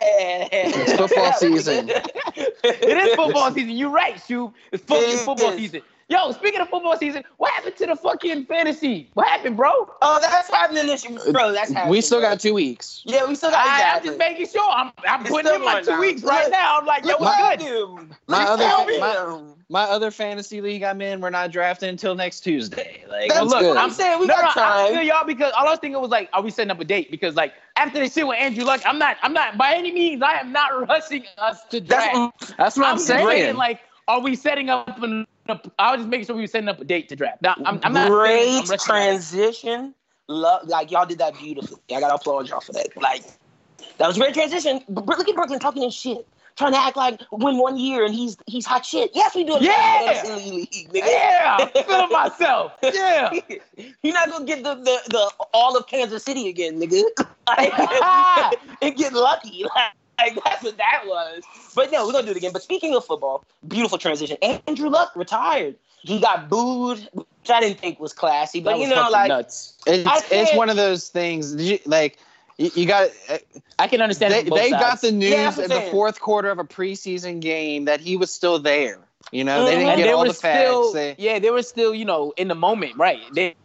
It's 0.51 0.93
football 0.93 1.33
season. 1.37 1.89
It 1.89 2.97
is 2.97 3.15
football 3.15 3.51
season. 3.51 3.71
You're 3.71 3.89
right, 3.89 4.21
Shoe. 4.27 4.53
It's 4.71 4.83
fucking 4.83 5.17
football 5.17 5.51
season. 5.53 5.81
Yo, 6.09 6.31
speaking 6.31 6.61
of 6.61 6.69
football 6.69 6.95
season, 6.95 7.21
what 7.35 7.51
happened 7.51 7.75
to 7.75 7.85
the 7.85 7.95
fucking 7.95 8.45
fantasy? 8.45 9.09
What 9.15 9.27
happened, 9.27 9.57
bro? 9.57 9.69
Oh, 10.01 10.19
that's 10.21 10.49
happening 10.49 10.85
this 10.87 11.03
year, 11.07 11.19
bro. 11.33 11.51
That's 11.51 11.69
happening. 11.69 11.91
we 11.91 11.99
still 11.99 12.21
bro. 12.21 12.29
got 12.29 12.39
two 12.39 12.53
weeks. 12.53 13.01
Yeah, 13.03 13.25
we 13.27 13.35
still 13.35 13.51
got. 13.51 13.59
I, 13.59 13.69
I'm 13.71 13.75
exactly. 13.77 14.09
just 14.11 14.19
making 14.19 14.47
sure. 14.47 14.71
I'm, 14.71 14.91
I'm 15.05 15.21
It's 15.21 15.29
putting 15.29 15.47
still 15.47 15.55
in 15.59 15.65
my 15.65 15.81
two 15.81 15.87
down. 15.87 15.99
weeks 15.99 16.23
right 16.23 16.43
Look, 16.43 16.51
now. 16.53 16.77
I'm 16.79 16.85
like, 16.85 17.03
yo, 17.03 17.09
Look 17.11 17.19
what's 17.19 17.39
at 17.41 17.59
good? 17.59 17.67
him. 17.99 18.15
My 18.27 18.39
Look 18.39 18.49
other- 18.51 18.63
at 18.63 18.89
him. 18.89 18.99
my- 19.01 19.53
My 19.69 19.83
other 19.83 20.11
fantasy 20.11 20.61
league 20.61 20.83
I'm 20.83 21.01
in, 21.01 21.19
we're 21.19 21.29
not 21.29 21.51
drafting 21.51 21.89
until 21.89 22.15
next 22.15 22.39
Tuesday. 22.39 23.03
Like, 23.09 23.33
That's 23.33 23.49
look, 23.49 23.59
good. 23.59 23.75
I'm 23.75 23.91
saying 23.91 24.19
we 24.19 24.27
no, 24.27 24.35
got 24.35 24.55
no, 24.55 24.63
I 24.63 24.85
time. 24.87 24.93
feel 24.93 25.03
y'all 25.03 25.25
because 25.25 25.51
all 25.57 25.67
I 25.67 25.71
was 25.71 25.79
thinking 25.79 26.01
was 26.01 26.09
like, 26.09 26.29
are 26.31 26.41
we 26.41 26.51
setting 26.51 26.71
up 26.71 26.79
a 26.79 26.85
date? 26.85 27.11
Because 27.11 27.35
like 27.35 27.53
after 27.75 27.99
this 27.99 28.13
shit 28.13 28.25
with 28.25 28.37
Andrew 28.37 28.63
Luck, 28.63 28.81
I'm 28.85 28.97
not, 28.97 29.17
I'm 29.21 29.33
not 29.33 29.57
by 29.57 29.73
any 29.73 29.91
means, 29.91 30.21
I 30.21 30.39
am 30.39 30.53
not 30.53 30.87
rushing 30.89 31.25
us 31.37 31.65
to 31.65 31.81
draft. 31.81 32.39
That's 32.39 32.53
That's 32.53 32.77
what 32.77 32.85
I'm, 32.85 32.93
I'm 32.93 32.99
saying. 32.99 33.27
saying, 33.27 33.55
like, 33.55 33.81
are 34.07 34.21
we 34.21 34.35
setting 34.35 34.69
up 34.69 35.01
an? 35.03 35.25
I 35.79 35.91
was 35.91 35.99
just 35.99 36.09
making 36.09 36.27
sure 36.27 36.35
we 36.35 36.43
were 36.43 36.47
setting 36.47 36.69
up 36.69 36.79
a 36.79 36.85
date 36.85 37.09
to 37.09 37.15
draft. 37.15 37.41
Now, 37.41 37.55
I'm, 37.65 37.79
I'm 37.83 37.93
not 37.93 38.09
great 38.09 38.69
I'm 38.69 38.77
transition. 38.77 39.93
Love, 40.29 40.67
like 40.67 40.91
y'all 40.91 41.05
did 41.05 41.19
that 41.19 41.37
beautifully. 41.37 41.79
I 41.93 41.99
gotta 42.01 42.15
applaud 42.15 42.49
y'all 42.49 42.59
for 42.59 42.73
that. 42.73 42.95
Like 42.97 43.23
that 43.97 44.07
was 44.07 44.17
a 44.17 44.19
great 44.19 44.33
transition. 44.33 44.81
But 44.89 45.05
look 45.05 45.27
at 45.27 45.35
Brooklyn 45.35 45.59
talking 45.59 45.83
his 45.83 45.93
shit, 45.93 46.27
trying 46.57 46.73
to 46.73 46.79
act 46.79 46.97
like 46.97 47.21
win 47.31 47.57
one 47.57 47.77
year 47.77 48.03
and 48.03 48.13
he's 48.13 48.35
he's 48.47 48.65
hot 48.65 48.85
shit. 48.85 49.11
Yes, 49.13 49.35
we 49.35 49.43
do 49.43 49.55
it. 49.57 49.61
Yeah! 49.61 50.21
Fantasy 50.23 50.51
league, 50.51 50.89
nigga. 50.91 51.07
Yeah, 51.07 51.57
I'm 51.75 51.83
feeling 51.83 52.09
myself. 52.11 52.73
Yeah. 52.83 53.31
You're 54.03 54.13
not 54.13 54.29
gonna 54.29 54.45
get 54.45 54.63
the, 54.63 54.75
the, 54.75 54.99
the 55.09 55.31
all 55.53 55.77
of 55.77 55.87
Kansas 55.87 56.23
City 56.23 56.49
again, 56.49 56.79
nigga. 56.79 57.03
Like, 57.47 57.71
and 58.81 58.95
get 58.97 59.13
lucky. 59.13 59.63
Like, 59.63 59.93
like, 60.35 60.43
that's 60.43 60.61
what 60.61 60.75
that 60.77 61.03
was. 61.05 61.43
But 61.75 61.91
no, 61.93 62.05
we're 62.05 62.11
gonna 62.11 62.25
do 62.25 62.31
it 62.31 62.37
again. 62.37 62.51
But 62.51 62.61
speaking 62.61 62.93
of 62.93 63.05
football, 63.05 63.45
beautiful 63.69 63.97
transition. 63.97 64.35
Andrew 64.41 64.89
Luck 64.89 65.13
retired. 65.15 65.75
He 66.01 66.19
got 66.19 66.49
booed, 66.49 67.07
which 67.13 67.27
I 67.49 67.61
didn't 67.61 67.79
think 67.79 67.99
was 68.01 68.11
classy. 68.11 68.59
But 68.59 68.71
That 68.71 68.79
you 68.79 68.89
know, 68.89 69.07
like 69.09 69.29
nuts. 69.29 69.77
It's, 69.87 70.09
it's 70.31 70.53
one 70.55 70.69
of 70.69 70.75
those 70.75 71.07
things. 71.07 71.53
did 71.53 71.61
you- 71.65 71.79
Like, 71.85 72.17
you, 72.57 72.71
you 72.73 72.85
got. 72.85 73.09
I 73.79 73.87
can 73.87 74.01
understand. 74.01 74.33
They, 74.33 74.39
it 74.39 74.49
they 74.53 74.71
got 74.71 75.01
the 75.01 75.11
news 75.11 75.31
Yeah, 75.31 75.63
in 75.63 75.69
the 75.69 75.81
fourth 75.91 76.19
quarter 76.19 76.49
of 76.49 76.59
a 76.59 76.63
preseason 76.63 77.39
game 77.39 77.85
that 77.85 77.99
he 77.99 78.17
was 78.17 78.31
still 78.31 78.59
there. 78.59 78.99
You 79.31 79.43
know, 79.43 79.65
they 79.65 79.71
Mhm. 79.71 79.77
didn't 79.77 79.89
and 79.89 79.97
get 79.97 80.05
they 80.07 80.13
all 80.13 80.21
were 80.21 80.27
the 80.27 80.33
facts. 80.33 80.63
still, 80.63 80.93
They- 80.93 81.15
yeah, 81.17 81.39
they 81.39 81.49
were 81.49 81.61
still, 81.63 81.93
you 81.93 82.05
know, 82.05 82.33
in 82.37 82.47
the 82.47 82.55
moment, 82.55 82.95
right? 82.97 83.19
They, 83.33 83.49
they 83.49 83.55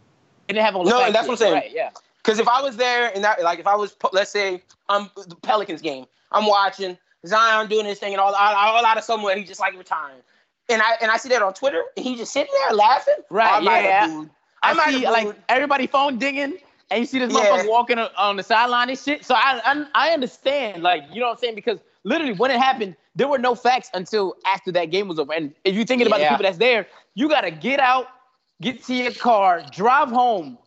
didn't 0.53 0.65
have 0.65 0.75
all 0.75 0.83
the 0.83 0.89
No, 0.91 0.99
facts 0.99 1.13
that's 1.13 1.23
yet, 1.23 1.27
what 1.27 1.33
I'm 1.33 1.37
saying. 1.37 1.53
Right, 1.53 1.71
yeah. 1.73 1.89
Because 2.17 2.39
if 2.39 2.47
I 2.47 2.61
was 2.61 2.77
there 2.77 3.11
and 3.13 3.23
that, 3.23 3.41
like, 3.41 3.59
if 3.59 3.67
I 3.67 3.75
was, 3.75 3.95
let's 4.11 4.31
say, 4.31 4.61
I'm 4.89 5.09
the 5.15 5.35
Pelicans 5.35 5.81
game, 5.81 6.05
I'm 6.31 6.45
watching 6.45 6.97
Zion 7.25 7.69
doing 7.69 7.85
his 7.85 7.99
thing, 7.99 8.13
and 8.13 8.21
all, 8.21 8.33
all, 8.33 8.55
all 8.55 8.85
out 8.85 8.97
of 8.97 9.03
somewhere, 9.03 9.37
he 9.37 9.43
just 9.43 9.59
like 9.59 9.77
retiring, 9.77 10.21
and 10.69 10.81
I 10.81 10.95
and 11.01 11.11
I 11.11 11.17
see 11.17 11.29
that 11.29 11.41
on 11.41 11.53
Twitter, 11.53 11.83
and 11.95 12.05
he 12.05 12.15
just 12.15 12.33
sitting 12.33 12.53
there 12.53 12.75
laughing. 12.75 13.15
Right, 13.29 13.53
I 13.55 13.59
might 13.59 13.83
yeah. 13.83 14.07
have. 14.07 14.29
I, 14.61 14.71
I, 14.71 14.73
might 14.73 14.91
see 14.91 15.07
like 15.07 15.35
everybody 15.49 15.87
phone 15.87 16.17
dinging, 16.17 16.57
and 16.93 17.01
you 17.01 17.05
see 17.05 17.19
this 17.19 17.33
Yeah. 17.33 17.39
motherfucker 17.49 17.69
walking 17.69 17.99
on 17.99 18.35
the 18.35 18.43
sideline 18.43 18.89
and 18.89 18.97
shit. 18.97 19.25
So 19.25 19.35
I, 19.35 19.61
I 19.65 19.85
I 19.95 20.09
understand, 20.11 20.83
like 20.83 21.03
you 21.11 21.19
know 21.19 21.27
what 21.27 21.33
I'm 21.33 21.37
saying, 21.39 21.55
because 21.55 21.79
literally 22.03 22.33
when 22.33 22.51
it 22.51 22.59
happened, 22.59 22.95
there 23.15 23.27
were 23.27 23.37
no 23.37 23.55
facts 23.55 23.89
until 23.93 24.35
after 24.45 24.71
that 24.73 24.85
game 24.91 25.07
was 25.07 25.19
over. 25.19 25.33
And 25.33 25.53
if 25.63 25.75
you're 25.75 25.85
thinking 25.85 26.07
about 26.07 26.19
the 26.19 26.27
people 26.27 26.43
that's 26.43 26.57
there, 26.57 26.87
you 27.15 27.27
gotta 27.29 27.51
get 27.51 27.79
out, 27.79 28.07
get 28.61 28.83
to 28.85 28.93
your 28.93 29.11
car, 29.13 29.63
drive 29.71 30.09
home, 30.09 30.57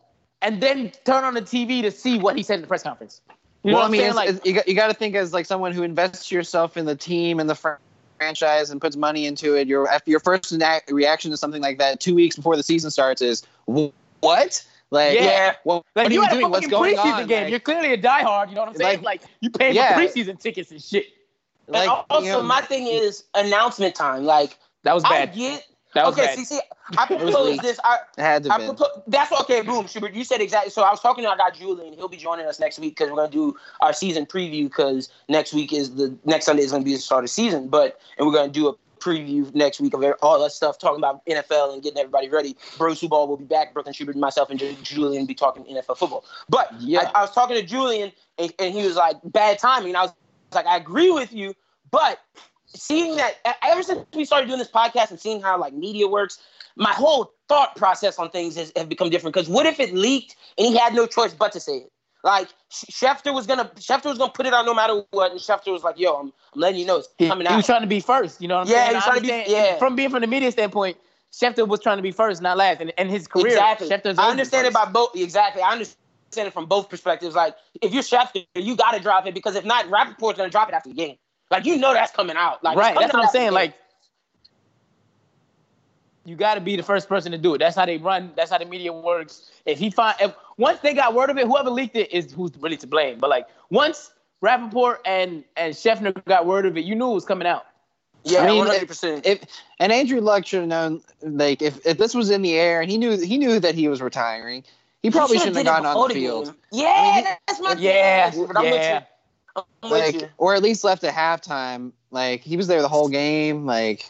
and 0.41 0.61
then 0.61 0.91
turn 1.05 1.23
on 1.23 1.33
the 1.33 1.41
TV 1.41 1.81
to 1.81 1.91
see 1.91 2.19
what 2.19 2.35
he 2.35 2.43
said 2.43 2.55
in 2.55 2.61
the 2.61 2.67
press 2.67 2.83
conference. 2.83 3.21
You 3.63 3.71
know 3.71 3.77
well, 3.77 3.83
what 3.83 3.87
I 3.89 3.91
mean, 3.91 4.01
it's, 4.01 4.15
Like, 4.15 4.29
it's- 4.29 4.45
you 4.45 4.53
got, 4.53 4.67
you 4.67 4.75
got 4.75 4.87
to 4.87 4.93
think 4.93 5.15
as 5.15 5.33
like 5.33 5.45
someone 5.45 5.71
who 5.73 5.83
invests 5.83 6.31
yourself 6.31 6.77
in 6.77 6.85
the 6.85 6.95
team 6.95 7.39
and 7.39 7.49
the 7.49 7.55
fr- 7.55 7.73
franchise 8.17 8.69
and 8.69 8.79
puts 8.79 8.95
money 8.95 9.25
into 9.25 9.55
it. 9.55 9.67
Your 9.67 9.87
after 9.89 10.09
your 10.09 10.19
first 10.19 10.51
rea- 10.51 10.81
reaction 10.89 11.31
to 11.31 11.37
something 11.37 11.61
like 11.61 11.77
that 11.79 11.99
two 11.99 12.15
weeks 12.15 12.35
before 12.35 12.55
the 12.55 12.63
season 12.63 12.91
starts 12.91 13.21
is 13.21 13.43
what? 13.65 14.63
Like, 14.89 15.19
Yeah. 15.19 15.55
what, 15.63 15.83
like 15.95 16.05
what 16.05 16.07
are 16.07 16.13
you 16.13 16.15
you 16.15 16.21
had 16.21 16.31
a 16.31 16.39
doing? 16.39 16.51
What's 16.51 16.65
fucking 16.65 16.69
going 16.69 16.95
preseason 16.95 17.13
on? 17.21 17.27
game. 17.27 17.43
Like- 17.43 17.51
You're 17.51 17.59
clearly 17.59 17.93
a 17.93 17.97
diehard. 17.97 18.49
You 18.49 18.55
know 18.55 18.61
what 18.61 18.69
I'm 18.69 18.75
saying? 18.75 19.01
Like- 19.01 19.21
Like, 19.21 19.29
you 19.41 19.49
paying 19.49 19.75
Yeah. 19.75 19.95
for 19.95 20.01
preseason 20.01 20.39
tickets 20.39 20.71
and 20.71 20.81
shit. 20.81 21.07
like, 21.67 21.89
and 21.89 22.03
also, 22.09 22.25
you 22.25 22.31
know, 22.31 22.41
my 22.43 22.61
thing 22.61 22.87
is 22.87 23.25
announcement 23.35 23.95
time. 23.95 24.23
Like, 24.23 24.57
That 24.83 24.93
was 24.93 25.03
bad. 25.03 25.29
I 25.29 25.35
get. 25.35 25.65
That 25.93 26.05
was 26.05 26.13
okay, 26.15 26.27
bad. 26.27 26.37
see, 26.37 26.45
see, 26.45 26.59
I 26.97 27.05
was 27.09 27.21
propose 27.23 27.57
this. 27.59 27.79
I, 27.83 27.97
it 28.17 28.21
had 28.21 28.43
to 28.43 28.53
I 28.53 28.59
have 28.61 28.75
propose, 28.77 29.01
that's 29.07 29.31
okay. 29.41 29.61
Boom, 29.61 29.87
Schubert. 29.87 30.13
You 30.13 30.23
said 30.23 30.41
exactly. 30.41 30.69
So 30.69 30.83
I 30.83 30.91
was 30.91 30.99
talking 30.99 31.23
to 31.23 31.29
our 31.29 31.37
guy 31.37 31.49
Julian. 31.49 31.93
He'll 31.93 32.07
be 32.07 32.17
joining 32.17 32.45
us 32.45 32.59
next 32.59 32.77
week 32.77 32.95
because 32.95 33.09
we're 33.09 33.17
gonna 33.17 33.31
do 33.31 33.55
our 33.81 33.93
season 33.93 34.25
preview. 34.25 34.65
Because 34.65 35.09
next 35.27 35.53
week 35.53 35.73
is 35.73 35.95
the 35.95 36.15
next 36.25 36.45
Sunday 36.45 36.63
is 36.63 36.71
gonna 36.71 36.83
be 36.83 36.93
the 36.93 36.99
start 36.99 37.23
of 37.23 37.29
season. 37.31 37.67
But 37.67 37.99
and 38.17 38.27
we're 38.27 38.33
gonna 38.33 38.49
do 38.51 38.67
a 38.69 38.73
preview 38.99 39.53
next 39.53 39.79
week 39.79 39.93
of 39.93 40.03
all 40.21 40.41
that 40.41 40.51
stuff, 40.51 40.77
talking 40.77 40.99
about 40.99 41.25
NFL 41.25 41.73
and 41.73 41.83
getting 41.83 41.99
everybody 41.99 42.29
ready. 42.29 42.55
Who 42.77 43.07
Ball 43.07 43.27
will 43.27 43.37
be 43.37 43.45
back. 43.45 43.73
Brooklyn 43.73 43.93
Schubert, 43.93 44.15
myself, 44.15 44.49
and 44.49 44.59
Julian 44.83 45.25
be 45.25 45.33
talking 45.33 45.63
NFL 45.63 45.97
football. 45.97 46.25
But 46.49 46.73
Yeah. 46.79 47.11
I, 47.13 47.19
I 47.19 47.21
was 47.21 47.31
talking 47.31 47.55
to 47.55 47.63
Julian, 47.63 48.11
and, 48.37 48.53
and 48.59 48.73
he 48.73 48.83
was 48.83 48.95
like, 48.95 49.17
"Bad 49.23 49.59
timing." 49.59 49.89
And 49.89 49.97
I 49.97 50.03
was 50.03 50.13
like, 50.53 50.65
"I 50.65 50.77
agree 50.77 51.11
with 51.11 51.33
you," 51.33 51.53
but 51.91 52.19
seeing 52.67 53.15
that 53.15 53.35
ever 53.63 53.83
since 53.83 54.05
we 54.13 54.25
started 54.25 54.47
doing 54.47 54.59
this 54.59 54.69
podcast 54.69 55.09
and 55.11 55.19
seeing 55.19 55.41
how 55.41 55.59
like 55.59 55.73
media 55.73 56.07
works, 56.07 56.39
my 56.75 56.91
whole 56.91 57.33
thought 57.47 57.75
process 57.75 58.19
on 58.19 58.29
things 58.29 58.55
has, 58.55 58.71
have 58.75 58.89
become 58.89 59.09
different. 59.09 59.33
Because 59.33 59.49
what 59.49 59.65
if 59.65 59.79
it 59.79 59.93
leaked 59.93 60.35
and 60.57 60.67
he 60.67 60.77
had 60.77 60.93
no 60.93 61.07
choice 61.07 61.33
but 61.33 61.51
to 61.53 61.59
say 61.59 61.77
it? 61.77 61.91
Like 62.27 62.49
Sch- 62.69 62.91
Schefter 62.91 63.33
was 63.33 63.47
gonna 63.47 63.71
Schefter 63.75 64.05
was 64.05 64.17
gonna 64.17 64.33
put 64.33 64.45
it 64.45 64.53
out 64.53 64.65
no 64.65 64.73
matter 64.73 65.01
what, 65.11 65.31
and 65.31 65.39
Schefter 65.39 65.71
was 65.71 65.81
like, 65.81 65.97
"Yo, 65.97 66.13
I'm, 66.13 66.25
I'm 66.25 66.59
letting 66.59 66.77
you 66.81 66.85
know 66.85 66.97
it's 66.97 67.07
coming 67.21 67.47
he 67.47 67.47
out." 67.47 67.51
He 67.51 67.55
was 67.55 67.65
trying 67.65 67.81
to 67.81 67.87
be 67.87 68.01
first. 68.01 68.41
You 68.41 68.49
know 68.49 68.55
what 68.55 68.67
I'm 68.67 68.67
Yeah, 68.67 68.75
saying? 68.79 68.89
he 68.89 68.95
was 68.95 69.03
trying 69.05 69.21
to 69.21 69.21
be- 69.21 69.51
yeah. 69.53 69.77
From 69.79 69.95
being 69.95 70.09
from 70.09 70.19
the 70.19 70.27
media 70.27 70.51
standpoint, 70.51 70.97
Schefter 71.31 71.65
was 71.65 71.79
trying 71.79 71.97
to 71.99 72.03
be 72.03 72.11
first, 72.11 72.41
not 72.41 72.57
last. 72.57 72.81
And, 72.81 72.91
and 72.97 73.09
his 73.09 73.29
career, 73.29 73.47
exactly. 73.47 73.87
Schefter's 73.87 74.19
I 74.19 74.29
understand 74.29 74.67
it 74.67 74.73
by 74.73 74.83
both. 74.85 75.15
Exactly, 75.15 75.61
I 75.61 75.71
understand 75.71 76.01
it 76.35 76.51
from 76.51 76.65
both 76.65 76.89
perspectives. 76.89 77.33
Like 77.33 77.55
if 77.81 77.93
you're 77.93 78.03
Schefter, 78.03 78.45
you 78.55 78.75
got 78.75 78.91
to 78.91 78.99
drop 78.99 79.25
it 79.25 79.33
because 79.33 79.55
if 79.55 79.63
not, 79.63 79.89
Rapoport's 79.89 80.37
gonna 80.37 80.49
drop 80.49 80.67
it 80.67 80.75
after 80.75 80.89
the 80.89 80.95
game. 80.95 81.15
Like 81.49 81.65
you 81.65 81.77
know 81.77 81.93
that's 81.93 82.11
coming 82.11 82.35
out. 82.35 82.61
Like 82.61 82.77
right. 82.77 82.99
That's 82.99 83.13
what 83.13 83.23
I'm 83.23 83.29
saying. 83.29 83.53
Like, 83.53 83.73
you 86.27 86.35
got 86.35 86.55
to 86.55 86.61
be 86.61 86.75
the 86.75 86.83
first 86.83 87.07
person 87.07 87.31
to 87.31 87.37
do 87.37 87.53
it. 87.53 87.59
That's 87.59 87.75
how 87.77 87.85
they 87.85 87.97
run. 87.97 88.33
That's 88.35 88.51
how 88.51 88.57
the 88.57 88.65
media 88.65 88.91
works. 88.91 89.49
If 89.65 89.79
he 89.79 89.89
find, 89.89 90.15
if 90.19 90.35
once 90.57 90.79
they 90.81 90.93
got 90.93 91.13
word 91.15 91.29
of 91.29 91.37
it, 91.37 91.47
whoever 91.47 91.69
leaked 91.69 91.95
it 91.95 92.11
is 92.11 92.33
who's 92.33 92.51
really 92.59 92.75
to 92.77 92.87
blame. 92.87 93.17
But 93.17 93.29
like 93.29 93.47
once 93.69 94.11
Rapoport 94.41 95.01
and 95.05 95.45
and 95.55 95.73
Schefter 95.73 96.13
got 96.25 96.45
word 96.45 96.65
of 96.65 96.77
it, 96.77 96.83
you 96.83 96.95
knew 96.95 97.11
it 97.11 97.13
was 97.15 97.25
coming 97.25 97.47
out. 97.47 97.65
yeah, 98.25 98.41
I 98.43 98.47
mean, 98.47 98.57
one 98.57 98.67
hundred 98.67 98.89
percent. 98.89 99.25
if 99.25 99.39
and 99.79 99.91
Andrew 99.91 100.19
Luck 100.19 100.45
should 100.45 100.59
have 100.59 100.67
known, 100.67 101.01
like 101.21 101.61
if, 101.61 101.85
if 101.85 101.97
this 101.97 102.13
was 102.13 102.29
in 102.29 102.41
the 102.41 102.55
air 102.55 102.81
and 102.81 102.91
he 102.91 102.97
knew 102.97 103.17
he 103.17 103.37
knew 103.37 103.59
that 103.61 103.73
he 103.73 103.87
was 103.87 104.01
retiring, 104.01 104.65
he 105.01 105.09
probably 105.09 105.37
shouldn't 105.37 105.55
have 105.55 105.65
gotten 105.65 105.85
on 105.85 106.07
the 106.09 106.13
field. 106.13 106.53
Yeah, 106.73 106.87
I 106.87 107.15
mean, 107.15 107.25
that's 107.47 107.61
my 107.61 107.75
Yeah, 107.79 108.31
thing. 108.31 108.47
But 108.47 108.57
I'm 108.57 108.65
yeah. 108.65 108.71
with 108.71 108.89
you. 108.89 109.63
I'm 109.81 109.91
with 109.91 110.01
Like, 110.01 110.15
you. 110.15 110.29
or 110.37 110.55
at 110.55 110.61
least 110.61 110.83
left 110.83 111.03
at 111.05 111.13
halftime. 111.13 111.93
Like 112.11 112.41
he 112.41 112.57
was 112.57 112.67
there 112.67 112.81
the 112.81 112.89
whole 112.89 113.07
game. 113.07 113.65
Like 113.65 114.09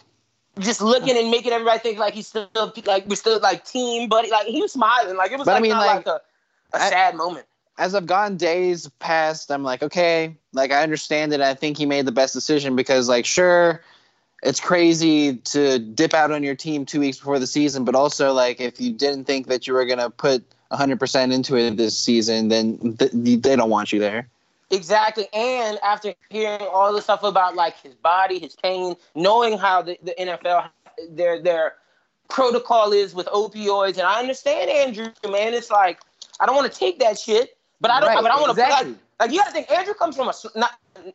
Just 0.59 0.81
looking 0.81 1.17
and 1.17 1.29
making 1.31 1.51
everybody 1.51 1.79
think 1.79 1.99
like 1.99 2.13
he's 2.13 2.27
still 2.27 2.49
like 2.85 3.05
we're 3.07 3.15
still 3.15 3.39
like 3.39 3.65
team 3.65 4.09
buddy. 4.09 4.29
Like 4.31 4.47
he 4.47 4.61
was 4.61 4.71
smiling. 4.73 5.15
Like 5.17 5.31
it 5.31 5.37
was 5.37 5.45
But 5.45 5.51
I 5.51 5.53
like 5.55 5.61
mean, 5.63 5.71
not 5.71 5.85
like, 5.85 6.05
like, 6.05 6.07
a, 6.73 6.77
a 6.77 6.81
I- 6.81 6.89
sad 6.89 7.15
moment. 7.15 7.45
as 7.77 7.93
I've 7.95 8.05
gone 8.07 8.37
days 8.37 8.89
past, 8.99 9.51
I'm 9.51 9.63
like, 9.63 9.83
okay, 9.83 10.35
like 10.53 10.71
I 10.71 10.81
understand 10.83 11.33
it. 11.33 11.41
I 11.41 11.53
think 11.53 11.77
he 11.77 11.85
made 11.85 12.05
the 12.05 12.11
best 12.11 12.33
decision 12.33 12.75
because, 12.75 13.07
like, 13.07 13.25
sure, 13.25 13.81
it's 14.43 14.59
crazy 14.59 15.37
to 15.37 15.77
dip 15.79 16.13
out 16.13 16.31
on 16.31 16.43
your 16.43 16.55
team 16.55 16.85
two 16.85 16.99
weeks 16.99 17.17
before 17.17 17.39
the 17.39 17.47
season, 17.47 17.85
but 17.85 17.93
also, 17.95 18.33
like, 18.33 18.59
if 18.59 18.79
you 18.81 18.91
didn't 18.93 19.25
think 19.25 19.47
that 19.47 19.67
you 19.67 19.73
were 19.73 19.85
gonna 19.85 20.09
put 20.09 20.43
100% 20.71 21.31
into 21.33 21.55
it 21.55 21.77
this 21.77 21.97
season, 21.97 22.47
then 22.49 22.95
th- 22.97 23.11
they 23.13 23.55
don't 23.55 23.69
want 23.69 23.93
you 23.93 23.99
there. 23.99 24.27
Exactly. 24.69 25.27
And 25.33 25.79
after 25.83 26.13
hearing 26.29 26.61
all 26.61 26.93
the 26.93 27.01
stuff 27.01 27.23
about 27.23 27.55
like 27.55 27.79
his 27.79 27.95
body, 27.95 28.39
his 28.39 28.55
pain, 28.55 28.95
knowing 29.15 29.57
how 29.57 29.81
the, 29.81 29.97
the 30.03 30.13
NFL 30.19 30.69
their 31.09 31.41
their 31.41 31.75
protocol 32.29 32.91
is 32.91 33.15
with 33.15 33.27
opioids, 33.27 33.97
and 33.97 34.01
I 34.01 34.19
understand 34.19 34.69
Andrew, 34.69 35.07
man. 35.29 35.53
It's 35.53 35.71
like 35.71 36.01
I 36.39 36.45
don't 36.45 36.55
want 36.55 36.71
to 36.71 36.77
take 36.77 36.99
that 36.99 37.17
shit, 37.17 37.57
but 37.79 37.91
I 37.91 38.01
don't. 38.01 38.09
Right, 38.09 38.21
but 38.21 38.31
I 38.31 38.35
want 38.35 38.55
to 38.55 38.61
exactly. 38.61 38.91
like, 38.91 38.99
like 39.19 39.31
you 39.31 39.39
got 39.39 39.47
to 39.47 39.51
think 39.53 39.71
Andrew 39.71 39.93
comes 39.93 40.15
from 40.15 40.27
a 40.27 40.33
not. 40.57 40.71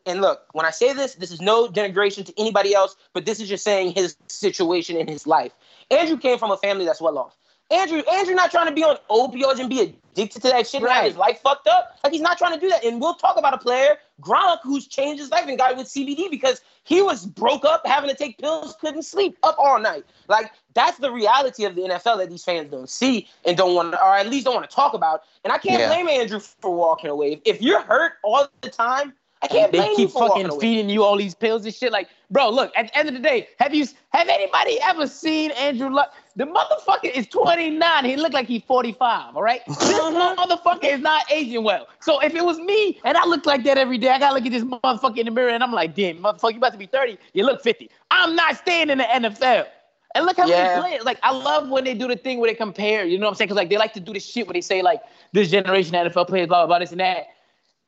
And 0.07 0.21
look, 0.21 0.47
when 0.53 0.65
I 0.65 0.71
say 0.71 0.93
this, 0.93 1.17
this 1.17 1.31
is 1.31 1.41
no 1.41 1.69
denigration 1.69 2.25
to 2.25 2.41
anybody 2.41 2.73
else, 2.73 2.97
but 3.13 3.27
this 3.27 3.41
is 3.41 3.49
just 3.49 3.65
saying 3.65 3.93
his 3.93 4.17
situation 4.29 4.97
in 4.97 5.09
his 5.09 5.27
life. 5.27 5.53
Andrew 5.91 6.17
came 6.17 6.39
from 6.39 6.53
a 6.53 6.57
family 6.57 6.85
that's 6.85 7.01
well 7.01 7.19
off. 7.19 7.37
Andrew, 7.71 8.03
Andrew, 8.11 8.35
not 8.35 8.51
trying 8.51 8.67
to 8.67 8.73
be 8.73 8.85
on 8.85 8.97
opioids 9.11 9.59
and 9.59 9.69
be 9.69 9.99
addicted 10.13 10.43
to 10.43 10.49
that 10.49 10.67
shit 10.67 10.83
and 10.83 10.91
have 10.91 11.05
his 11.05 11.17
life 11.17 11.41
fucked 11.43 11.67
up. 11.67 11.99
Like 12.05 12.13
he's 12.13 12.23
not 12.23 12.39
trying 12.39 12.55
to 12.55 12.61
do 12.61 12.69
that. 12.69 12.85
And 12.85 13.01
we'll 13.01 13.15
talk 13.15 13.37
about 13.37 13.55
a 13.55 13.59
player, 13.59 13.97
Gronk, 14.21 14.59
who's 14.63 14.87
changed 14.87 15.21
his 15.21 15.31
life 15.31 15.47
and 15.49 15.59
got 15.59 15.73
it 15.73 15.77
with 15.77 15.87
CBD 15.89 16.31
because 16.31 16.61
he 16.85 17.03
was 17.03 17.27
broke 17.27 17.65
up, 17.65 17.83
having 17.87 18.11
to 18.11 18.17
take 18.17 18.39
pills, 18.39 18.77
couldn't 18.81 19.03
sleep, 19.03 19.37
up 19.43 19.57
all 19.59 19.81
night. 19.81 20.05
Like 20.29 20.53
that's 20.75 20.99
the 20.99 21.11
reality 21.11 21.65
of 21.65 21.75
the 21.75 21.83
NFL 21.83 22.19
that 22.19 22.31
these 22.31 22.45
fans 22.45 22.71
don't 22.71 22.89
see 22.89 23.29
and 23.45 23.57
don't 23.57 23.75
want, 23.75 23.93
to, 23.93 24.03
or 24.03 24.15
at 24.15 24.29
least 24.29 24.45
don't 24.45 24.55
want 24.55 24.69
to 24.69 24.75
talk 24.75 24.95
about. 24.95 25.23
And 25.45 25.53
I 25.53 25.59
can't 25.59 25.81
Yeah. 25.81 25.89
blame 25.89 26.09
Andrew 26.09 26.41
for 26.41 26.75
walking 26.75 27.11
away. 27.11 27.41
If 27.45 27.61
you're 27.63 27.83
hurt 27.83 28.15
all 28.23 28.49
the 28.61 28.71
time, 28.71 29.15
I 29.43 29.49
can't 29.49 29.73
blame 29.73 29.83
They 29.83 29.91
you 30.03 30.09
keep 30.09 30.11
fucking 30.11 30.61
feeding 30.61 30.89
you 30.89 31.03
all 31.03 31.17
these 31.17 31.35
pills 31.35 31.65
and 31.65 31.75
shit. 31.75 31.91
Like, 31.91 32.09
bro, 32.31 32.49
look. 32.49 32.73
At 32.77 32.89
the 32.89 32.99
end 32.99 33.09
of 33.09 33.15
the 33.15 33.21
day, 33.21 33.49
have 33.59 33.75
you 33.75 33.87
have 34.11 34.29
anybody 34.29 34.79
ever 34.83 35.07
seen 35.09 35.51
Andrew 35.53 35.91
Luck? 35.91 36.15
The 36.35 36.45
motherfucker 36.47 37.11
is 37.15 37.27
29. 37.27 38.05
He 38.05 38.17
looked 38.17 38.33
like 38.33 38.47
he's 38.47 38.63
45. 38.63 39.37
All 39.37 39.43
right. 39.43 39.61
This 39.67 39.77
Mhm. 39.79 40.37
motherfucker 40.37 40.85
is 40.85 41.01
not 41.01 41.31
aging 41.31 41.63
well. 41.63 41.87
So 42.01 42.21
if 42.21 42.35
it 42.35 42.45
was 42.45 42.59
me 42.59 42.99
and 43.05 43.17
I 43.19 43.27
look 43.27 43.45
like 43.45 43.65
that 43.65 43.77
every 43.77 43.99
day, 43.99 44.09
I 44.09 44.19
gotta 44.19 44.35
look 44.35 44.47
at 44.47 44.53
this 44.53 44.65
motherfucker 44.65 45.19
in 45.19 45.27
the 45.27 45.31
mirror 45.31 45.51
and 45.51 45.63
I'm 45.63 45.73
like, 45.73 45.95
damn, 45.95 46.19
motherfucker, 46.19 46.53
you 46.53 46.57
about 46.57 46.73
to 46.73 46.79
be 46.79 46.87
30. 46.87 47.19
You 47.35 47.45
look 47.45 47.63
50. 47.63 47.91
I'm 48.11 48.35
not 48.35 48.57
staying 48.57 48.89
in 48.89 48.99
the 48.99 49.05
NFL. 49.05 49.67
And 50.15 50.25
look 50.27 50.37
how 50.39 50.47
Yeah. 50.47 50.63
many 50.63 50.81
players. 50.81 51.05
Like, 51.05 51.19
I 51.23 51.33
love 51.33 51.69
when 51.69 51.85
they 51.85 51.95
do 51.95 52.09
the 52.09 52.17
thing 52.17 52.39
where 52.39 52.51
they 52.51 52.55
compare. 52.55 53.05
You 53.05 53.19
know 53.19 53.27
what 53.27 53.31
I'm 53.33 53.35
saying? 53.37 53.49
Because 53.49 53.57
like 53.57 53.69
they 53.71 53.79
like 53.79 53.93
to 53.95 54.01
do 54.01 54.13
the 54.15 54.21
shit 54.21 54.47
where 54.47 54.55
they 54.55 54.61
say 54.63 54.81
like 54.83 55.01
this 55.33 55.51
generation 55.51 55.95
NFL 55.95 56.25
players, 56.27 56.49
blah 56.49 56.61
blah 56.61 56.67
blah, 56.67 56.79
this 56.79 56.93
and 56.93 57.01
that. 57.01 57.29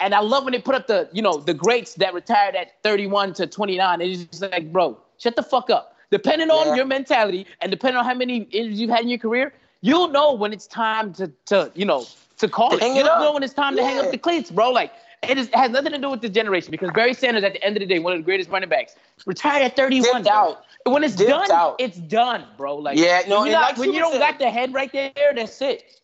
And 0.00 0.14
I 0.14 0.20
love 0.20 0.44
when 0.44 0.52
they 0.52 0.58
put 0.60 0.74
up 0.74 0.86
the, 0.86 1.08
you 1.12 1.22
know, 1.22 1.38
the 1.38 1.54
greats 1.54 1.94
that 1.94 2.12
retired 2.12 2.56
at 2.56 2.82
31 2.82 3.32
to 3.34 3.46
29. 3.46 4.00
It's 4.00 4.24
just 4.24 4.42
like, 4.42 4.72
bro, 4.72 4.98
shut 5.18 5.36
the 5.36 5.42
fuck 5.42 5.70
up. 5.70 5.93
Depending 6.10 6.50
on 6.50 6.76
your 6.76 6.86
mentality 6.86 7.46
and 7.60 7.70
depending 7.70 7.96
on 7.98 8.04
how 8.04 8.14
many 8.14 8.38
injuries 8.50 8.80
you've 8.80 8.90
had 8.90 9.00
in 9.02 9.08
your 9.08 9.18
career, 9.18 9.52
you'll 9.80 10.08
know 10.08 10.32
when 10.32 10.52
it's 10.52 10.66
time 10.66 11.12
to, 11.14 11.30
to 11.46 11.70
you 11.74 11.84
know, 11.84 12.06
to 12.38 12.48
call 12.48 12.70
To 12.70 12.76
it. 12.84 12.94
You'll 12.96 13.06
up. 13.08 13.20
know 13.20 13.32
when 13.32 13.42
it's 13.42 13.54
time 13.54 13.76
to 13.76 13.82
hang 13.84 13.98
up 13.98 14.10
the 14.10 14.18
cleats, 14.18 14.50
bro. 14.50 14.70
Like, 14.70 14.92
it, 15.28 15.38
is, 15.38 15.48
it 15.48 15.54
has 15.54 15.70
nothing 15.70 15.92
to 15.92 15.98
do 15.98 16.10
with 16.10 16.20
the 16.20 16.28
generation 16.28 16.70
because 16.70 16.90
Barry 16.90 17.14
Sanders, 17.14 17.44
at 17.44 17.52
the 17.54 17.62
end 17.64 17.76
of 17.76 17.80
the 17.80 17.86
day, 17.86 17.98
one 17.98 18.12
of 18.12 18.18
the 18.18 18.24
greatest 18.24 18.50
running 18.50 18.68
backs, 18.68 18.94
retired 19.26 19.62
at 19.62 19.76
31. 19.76 20.22
Dipped 20.22 20.26
out. 20.26 20.64
When 20.84 21.02
it's 21.02 21.14
Dipped 21.16 21.30
done, 21.30 21.50
out. 21.50 21.76
it's 21.78 21.96
done, 21.96 22.44
bro. 22.58 22.76
Like, 22.76 22.98
Yeah, 22.98 23.22
no, 23.26 23.40
when, 23.40 23.52
not- 23.52 23.62
like 23.62 23.76
when 23.78 23.92
you 23.92 24.00
don't 24.00 24.12
said- 24.12 24.18
got 24.18 24.38
the 24.38 24.50
head 24.50 24.74
right 24.74 24.92
there, 24.92 25.12
that's 25.34 25.60
it. 25.62 26.00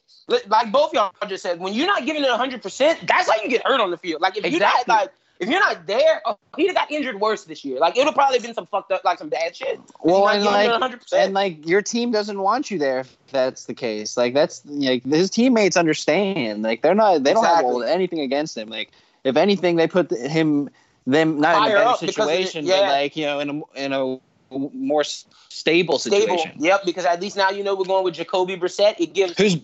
Like 0.46 0.70
both 0.70 0.92
y'all 0.94 1.10
just 1.28 1.42
said, 1.42 1.58
when 1.58 1.72
you're 1.74 1.88
not 1.88 2.06
giving 2.06 2.22
it 2.22 2.30
100, 2.30 2.62
percent 2.62 3.00
that's 3.06 3.28
how 3.28 3.42
you 3.42 3.48
get 3.48 3.66
hurt 3.66 3.80
on 3.80 3.90
the 3.90 3.96
field. 3.98 4.20
Like 4.22 4.36
if 4.36 4.46
you're 4.50 4.60
not 4.60 4.86
like 4.86 5.10
if 5.40 5.48
you're 5.48 5.59
not 5.59 5.87
there, 5.87 6.20
oh, 6.26 6.38
he'd 6.57 6.66
have 6.66 6.76
got 6.76 6.90
injured 6.90 7.18
worse 7.18 7.44
this 7.44 7.64
year. 7.64 7.79
Like 7.79 7.96
it 7.96 8.05
would 8.05 8.14
probably 8.14 8.38
been 8.38 8.55
some 8.55 8.66
fucked 8.66 8.92
up, 8.92 9.03
like 9.05 9.18
some 9.18 9.31
bad 9.31 9.57
shit. 9.57 9.81
Well, 10.03 10.29
and 10.29 10.44
not 10.44 10.53
giving 10.53 10.70
it 10.70 10.81
like, 10.81 10.92
100%. 11.00 11.12
and 11.14 11.35
like 11.35 11.66
your 11.66 11.81
team 11.83 12.12
doesn't 12.12 12.38
want 12.38 12.70
you 12.70 12.79
there 12.79 13.00
if 13.00 13.16
that's 13.33 13.64
the 13.64 13.74
case. 13.74 14.16
Like 14.16 14.35
that's 14.35 14.62
like 14.66 15.05
his 15.05 15.31
teammates 15.31 15.76
understand. 15.79 16.62
Like 16.62 16.83
they're 16.83 16.94
not 16.94 17.24
they 17.24 17.33
don't 17.33 17.44
have 17.44 17.88
anything 17.88 18.20
against 18.20 18.57
him. 18.57 18.68
Like 18.68 18.90
if 19.24 19.37
anything, 19.37 19.76
they 19.76 19.88
put 19.88 20.11
him 20.11 20.68
them 21.07 21.40
not 21.40 21.57
in 21.57 21.72
a 21.72 21.74
better 21.74 21.88
up 21.88 22.00
the- 22.00 22.07
situation, 22.07 22.66
yeah. 22.66 22.81
but 22.81 22.88
like 22.88 23.16
you 23.16 23.24
know 23.24 23.40
in 23.40 23.50
a 23.50 23.79
in 23.85 23.92
a 23.92 24.18
more 24.50 25.00
s- 25.00 25.24
stable 25.48 25.98
Stable. 25.98 26.37
situation. 26.37 26.62
Yep, 26.62 26.83
because 26.85 27.05
at 27.07 27.20
least 27.20 27.37
now 27.37 27.50
you 27.50 27.64
know 27.64 27.74
we're 27.74 27.85
going 27.85 28.05
with 28.05 28.14
Jacoby 28.14 28.57
Brissett. 28.57 28.96
It 28.98 29.14
gives 29.14 29.37
Who's 29.38 29.57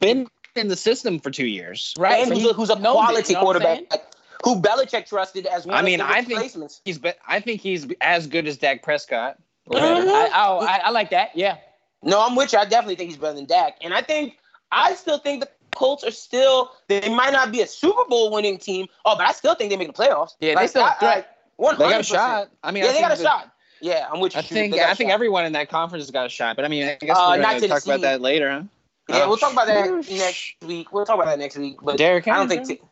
been 0.00 0.28
in 0.54 0.68
the 0.68 0.76
system 0.76 1.18
for 1.18 1.30
two 1.30 1.46
years? 1.46 1.94
Right. 1.98 2.20
and 2.20 2.28
So 2.28 2.34
who's, 2.34 2.42
he 2.44 2.50
a, 2.50 2.52
who's 2.52 2.70
a 2.70 2.78
knows 2.78 2.94
it, 2.94 3.04
quality 3.04 3.32
you 3.32 3.34
know 3.34 3.40
quarterback 3.42 3.78
saying? 3.90 4.02
Who 4.42 4.60
Belichick 4.60 5.06
trusted 5.08 5.46
as 5.46 5.66
one 5.66 5.76
I 5.76 5.82
mean, 5.82 6.00
of 6.00 6.08
the 6.08 6.12
I 6.12 6.16
think- 6.18 6.30
replacements. 6.30 6.80
He's 6.84 6.98
be- 6.98 7.12
I 7.26 7.40
think 7.40 7.60
he's 7.60 7.86
as 8.00 8.26
good 8.26 8.46
as 8.46 8.56
Dak 8.56 8.82
Prescott. 8.82 9.36
or 9.66 9.78
Mhm. 9.78 10.08
I, 10.08 10.30
oh, 10.46 10.58
I, 10.60 10.80
I 10.84 10.90
like 10.90 11.10
that. 11.10 11.30
Yeah. 11.34 11.56
No, 12.02 12.20
I'm 12.24 12.36
with 12.36 12.52
you. 12.52 12.58
I 12.58 12.64
definitely 12.66 12.96
think 12.96 13.10
he's 13.10 13.16
better 13.18 13.34
than 13.34 13.46
Dak. 13.46 13.76
And 13.80 13.94
I 13.94 14.02
think 14.02 14.36
I 14.72 14.94
still 14.94 15.18
think 15.18 15.40
the 15.42 15.48
Colts 15.74 16.04
are 16.04 16.10
still 16.10 16.70
they 16.88 17.08
might 17.08 17.32
not 17.32 17.50
be 17.50 17.60
a 17.62 17.66
Super 17.66 18.04
Bowl 18.08 18.30
winning 18.30 18.58
team. 18.58 18.86
Oh, 19.04 19.16
but 19.16 19.26
I 19.26 19.32
still 19.32 19.54
think 19.54 19.70
they 19.70 19.76
make 19.76 19.88
the 19.88 19.94
playoffs. 19.94 20.32
Yeah, 20.40 20.50
they 20.50 20.54
Like, 20.56 20.70
still 20.70 20.84
I- 20.84 20.92
a 20.92 20.98
threat. 20.98 21.36
One 21.56 21.78
They 21.78 21.88
got 21.88 22.00
a 22.00 22.04
shot. 22.04 22.50
I 22.62 22.70
mean, 22.72 22.82
Yeah, 22.84 22.90
I 22.90 22.92
they 22.92 23.00
got 23.00 23.12
a 23.12 23.16
the- 23.16 23.22
shot. 23.22 23.50
Yeah, 23.80 24.06
I'm 24.12 24.20
with 24.20 24.34
you. 24.34 24.38
I 24.40 24.42
think 24.42 24.72
They 24.72 24.78
got 24.78 24.88
a 24.88 24.90
I 24.90 24.94
think 24.94 25.10
shot. 25.10 25.14
everyone 25.14 25.44
in 25.46 25.52
that 25.52 25.68
conference 25.68 26.04
has 26.04 26.10
got 26.10 26.26
a 26.26 26.28
shot. 26.28 26.56
But 26.56 26.64
I 26.64 26.68
mean, 26.68 26.84
I 26.84 26.94
guess 27.00 27.16
Uh, 27.16 27.26
we're 27.30 27.36
not 27.42 27.50
going 27.50 27.62
to 27.62 27.68
talk 27.68 27.84
about 27.84 28.00
that 28.02 28.20
later, 28.20 28.50
huh? 28.50 28.62
Yeah, 29.08 29.16
Uh, 29.24 29.28
we'll 29.28 29.36
talk 29.36 29.52
about 29.52 29.66
that 29.66 29.90
next 30.10 30.54
week. 30.62 30.92
We'll 30.92 31.04
talk 31.04 31.14
about 31.16 31.26
that 31.26 31.38
next 31.38 31.56
week. 31.56 31.76
But 31.82 31.96
Derrick 31.98 32.26
I 32.28 32.36
don't 32.36 32.48
Henry, 32.50 32.64
think. 32.64 32.80
T- 32.80 32.86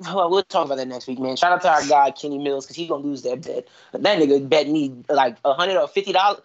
well, 0.00 0.30
we'll 0.30 0.42
talk 0.44 0.66
about 0.66 0.76
that 0.76 0.88
next 0.88 1.06
week, 1.06 1.18
man. 1.18 1.36
Shout 1.36 1.52
out 1.52 1.62
to 1.62 1.70
our 1.70 1.86
guy 1.86 2.10
Kenny 2.10 2.38
Mills 2.38 2.66
because 2.66 2.76
he's 2.76 2.88
gonna 2.88 3.04
lose 3.04 3.22
that 3.22 3.42
bet. 3.42 3.68
But 3.92 4.02
that 4.02 4.18
nigga 4.18 4.48
bet 4.48 4.68
me 4.68 4.94
like 5.08 5.36
a 5.44 5.54
hundred 5.54 5.76
or 5.76 5.88
fifty 5.88 6.12
dollars, 6.12 6.40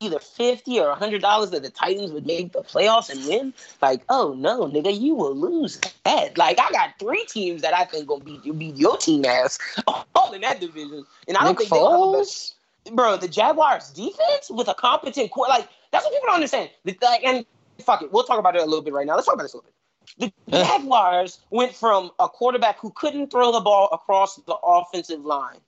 either 0.00 0.18
fifty 0.18 0.80
or 0.80 0.88
a 0.88 0.94
hundred 0.94 1.22
dollars 1.22 1.50
that 1.50 1.62
the 1.62 1.70
Titans 1.70 2.12
would 2.12 2.26
make 2.26 2.52
the 2.52 2.62
playoffs 2.62 3.10
and 3.10 3.26
win. 3.26 3.54
Like, 3.80 4.02
oh 4.08 4.34
no, 4.34 4.66
nigga, 4.66 4.98
you 4.98 5.14
will 5.14 5.34
lose 5.34 5.80
that. 6.04 6.36
Like, 6.38 6.58
I 6.60 6.70
got 6.70 6.98
three 6.98 7.24
teams 7.26 7.62
that 7.62 7.74
I 7.74 7.84
think 7.84 8.06
gonna 8.06 8.24
beat 8.24 8.44
you, 8.44 8.52
beat 8.52 8.76
your 8.76 8.96
team 8.96 9.24
ass 9.24 9.58
all 10.14 10.32
in 10.32 10.42
that 10.42 10.60
division, 10.60 11.04
and 11.28 11.36
I 11.36 11.44
don't 11.44 11.50
Nick 11.50 11.58
think 11.58 11.70
they'll 11.70 11.90
have 11.90 12.12
the 12.12 12.18
best 12.18 12.54
bro, 12.92 13.16
the 13.16 13.28
Jaguars 13.28 13.90
defense 13.90 14.50
with 14.50 14.68
a 14.68 14.74
competent 14.74 15.30
core, 15.30 15.46
like 15.48 15.68
that's 15.90 16.04
what 16.04 16.12
people 16.12 16.26
don't 16.26 16.36
understand. 16.36 16.70
Like, 16.84 17.24
and 17.24 17.46
fuck 17.80 18.02
it, 18.02 18.12
we'll 18.12 18.24
talk 18.24 18.38
about 18.38 18.56
it 18.56 18.62
a 18.62 18.64
little 18.64 18.82
bit 18.82 18.92
right 18.92 19.06
now. 19.06 19.14
Let's 19.14 19.26
talk 19.26 19.34
about 19.34 19.44
this 19.44 19.54
a 19.54 19.58
little 19.58 19.66
bit. 19.66 19.74
The 20.18 20.32
Jaguars 20.50 21.40
went 21.50 21.74
from 21.74 22.10
a 22.18 22.28
quarterback 22.28 22.78
who 22.78 22.90
couldn't 22.90 23.30
throw 23.30 23.52
the 23.52 23.60
ball 23.60 23.88
across 23.92 24.36
the 24.36 24.54
offensive 24.54 25.24
line 25.24 25.58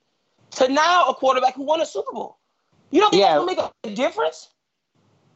to 0.51 0.67
now 0.69 1.05
a 1.07 1.13
quarterback 1.13 1.55
who 1.55 1.63
won 1.63 1.81
a 1.81 1.85
Super 1.85 2.11
Bowl. 2.13 2.37
You 2.91 3.01
don't 3.01 3.11
think 3.11 3.21
Yeah. 3.21 3.39
that's 3.39 3.55
gonna 3.55 3.71
make 3.85 3.91
a 3.91 3.95
difference? 3.95 4.49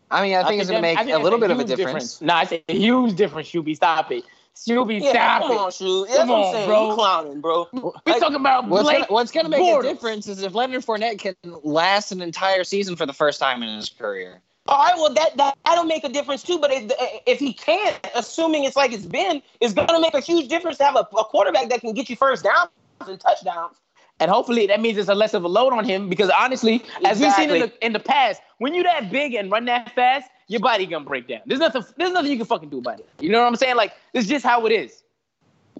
I 0.09 0.21
mean, 0.21 0.35
I 0.35 0.43
think 0.47 0.61
it's 0.61 0.69
going 0.69 0.79
to 0.79 0.81
make 0.81 0.97
I 0.99 1.05
think 1.05 1.15
a 1.15 1.19
little 1.19 1.39
bit 1.39 1.51
of 1.51 1.59
a 1.59 1.63
huge 1.63 1.77
difference. 1.77 2.19
No, 2.19 2.33
nah, 2.33 2.41
it's 2.41 2.51
a 2.51 2.73
huge 2.73 3.15
difference, 3.15 3.47
Shuby. 3.49 3.75
Stop 3.77 4.11
it. 4.11 4.25
Shuby, 4.57 5.01
Yeah, 5.01 5.11
stop 5.11 5.41
come 5.43 5.51
it. 5.51 5.57
on, 5.57 5.71
shoot. 5.71 6.05
That's 6.07 6.17
Come 6.19 6.27
what 6.29 6.35
I'm 6.35 6.43
on, 6.43 6.53
saying. 6.53 6.67
bro. 6.67 6.89
You 6.89 6.93
clowning, 6.95 7.41
bro. 7.41 7.67
We're 7.71 7.91
Like, 8.05 8.19
talking 8.19 8.35
about 8.35 8.67
What's 8.67 8.83
Blake. 8.83 8.97
gonna, 8.97 9.13
what's 9.13 9.31
gonna 9.31 9.47
make 9.49 9.61
Bortles. 9.61 9.79
a 9.79 9.83
difference 9.83 10.27
is 10.27 10.43
if 10.43 10.53
Leonard 10.53 10.85
Fournette 10.85 11.17
can 11.19 11.33
last 11.63 12.11
an 12.11 12.21
entire 12.21 12.65
season 12.65 12.97
for 12.97 13.05
the 13.05 13.13
first 13.13 13.39
time 13.39 13.63
in 13.63 13.73
his 13.77 13.89
career. 13.89 14.41
All 14.67 14.77
right, 14.77 14.95
well 14.95 15.13
that 15.13 15.35
that 15.37 15.57
that'll 15.65 15.85
make 15.85 16.03
a 16.03 16.09
difference 16.09 16.43
too. 16.43 16.59
But 16.59 16.71
if, 16.71 16.91
if 17.25 17.39
he 17.39 17.53
can't, 17.53 17.99
assuming 18.15 18.63
it's 18.63 18.75
like 18.75 18.91
it's 18.93 19.05
been, 19.05 19.41
it's 19.59 19.73
gonna 19.73 19.99
make 19.99 20.13
a 20.13 20.19
huge 20.19 20.47
difference 20.49 20.77
to 20.77 20.83
have 20.85 20.95
a, 20.95 20.99
a 20.99 21.25
quarterback 21.25 21.69
that 21.69 21.81
can 21.81 21.93
get 21.93 22.09
you 22.09 22.15
first 22.15 22.43
downs 22.43 22.69
and 23.07 23.19
touchdowns. 23.19 23.77
And 24.19 24.29
hopefully 24.29 24.67
that 24.67 24.79
means 24.79 24.99
it's 24.99 25.09
a 25.09 25.15
less 25.15 25.33
of 25.33 25.43
a 25.43 25.47
load 25.47 25.73
on 25.73 25.83
him 25.83 26.07
because 26.07 26.29
honestly, 26.29 26.83
as 27.05 27.19
we've 27.19 27.33
seen 27.33 27.49
in 27.49 27.59
the 27.59 27.85
in 27.85 27.91
the 27.93 27.99
past, 27.99 28.39
when 28.59 28.75
you're 28.75 28.83
that 28.83 29.11
big 29.11 29.33
and 29.33 29.51
run 29.51 29.65
that 29.65 29.95
fast, 29.95 30.29
your 30.47 30.59
body 30.61 30.85
gonna 30.85 31.05
break 31.05 31.27
down. 31.27 31.41
There's 31.47 31.59
nothing 31.59 31.83
there's 31.97 32.11
nothing 32.11 32.29
you 32.31 32.37
can 32.37 32.45
fucking 32.45 32.69
do 32.69 32.77
about 32.77 32.99
it. 32.99 33.09
You 33.19 33.29
know 33.31 33.39
what 33.41 33.47
I'm 33.47 33.55
saying? 33.55 33.75
Like 33.77 33.93
it's 34.13 34.27
just 34.27 34.45
how 34.45 34.67
it 34.67 34.71
is. 34.71 35.03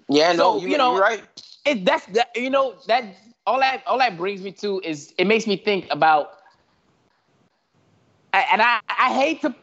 Yeah, 0.10 0.32
no, 0.32 0.38
So, 0.38 0.62
you, 0.62 0.70
you 0.70 0.78
know- 0.78 0.94
you're 0.94 1.02
right. 1.02 1.24
It 1.66 1.86
that's 1.86 2.08
that 2.08 2.32
you 2.36 2.50
know 2.50 2.74
that 2.88 3.04
all 3.46 3.60
that 3.60 3.84
all 3.86 4.00
that 4.00 4.18
brings 4.18 4.42
me 4.42 4.52
to 4.54 4.82
is 4.84 5.14
it 5.20 5.28
makes 5.28 5.46
me 5.46 5.56
think 5.56 5.86
about 5.92 6.41
I- 8.34 8.48
and 8.52 8.62
I 8.62 8.80
I 8.90 9.14
hate 9.14 9.42
to 9.42 9.54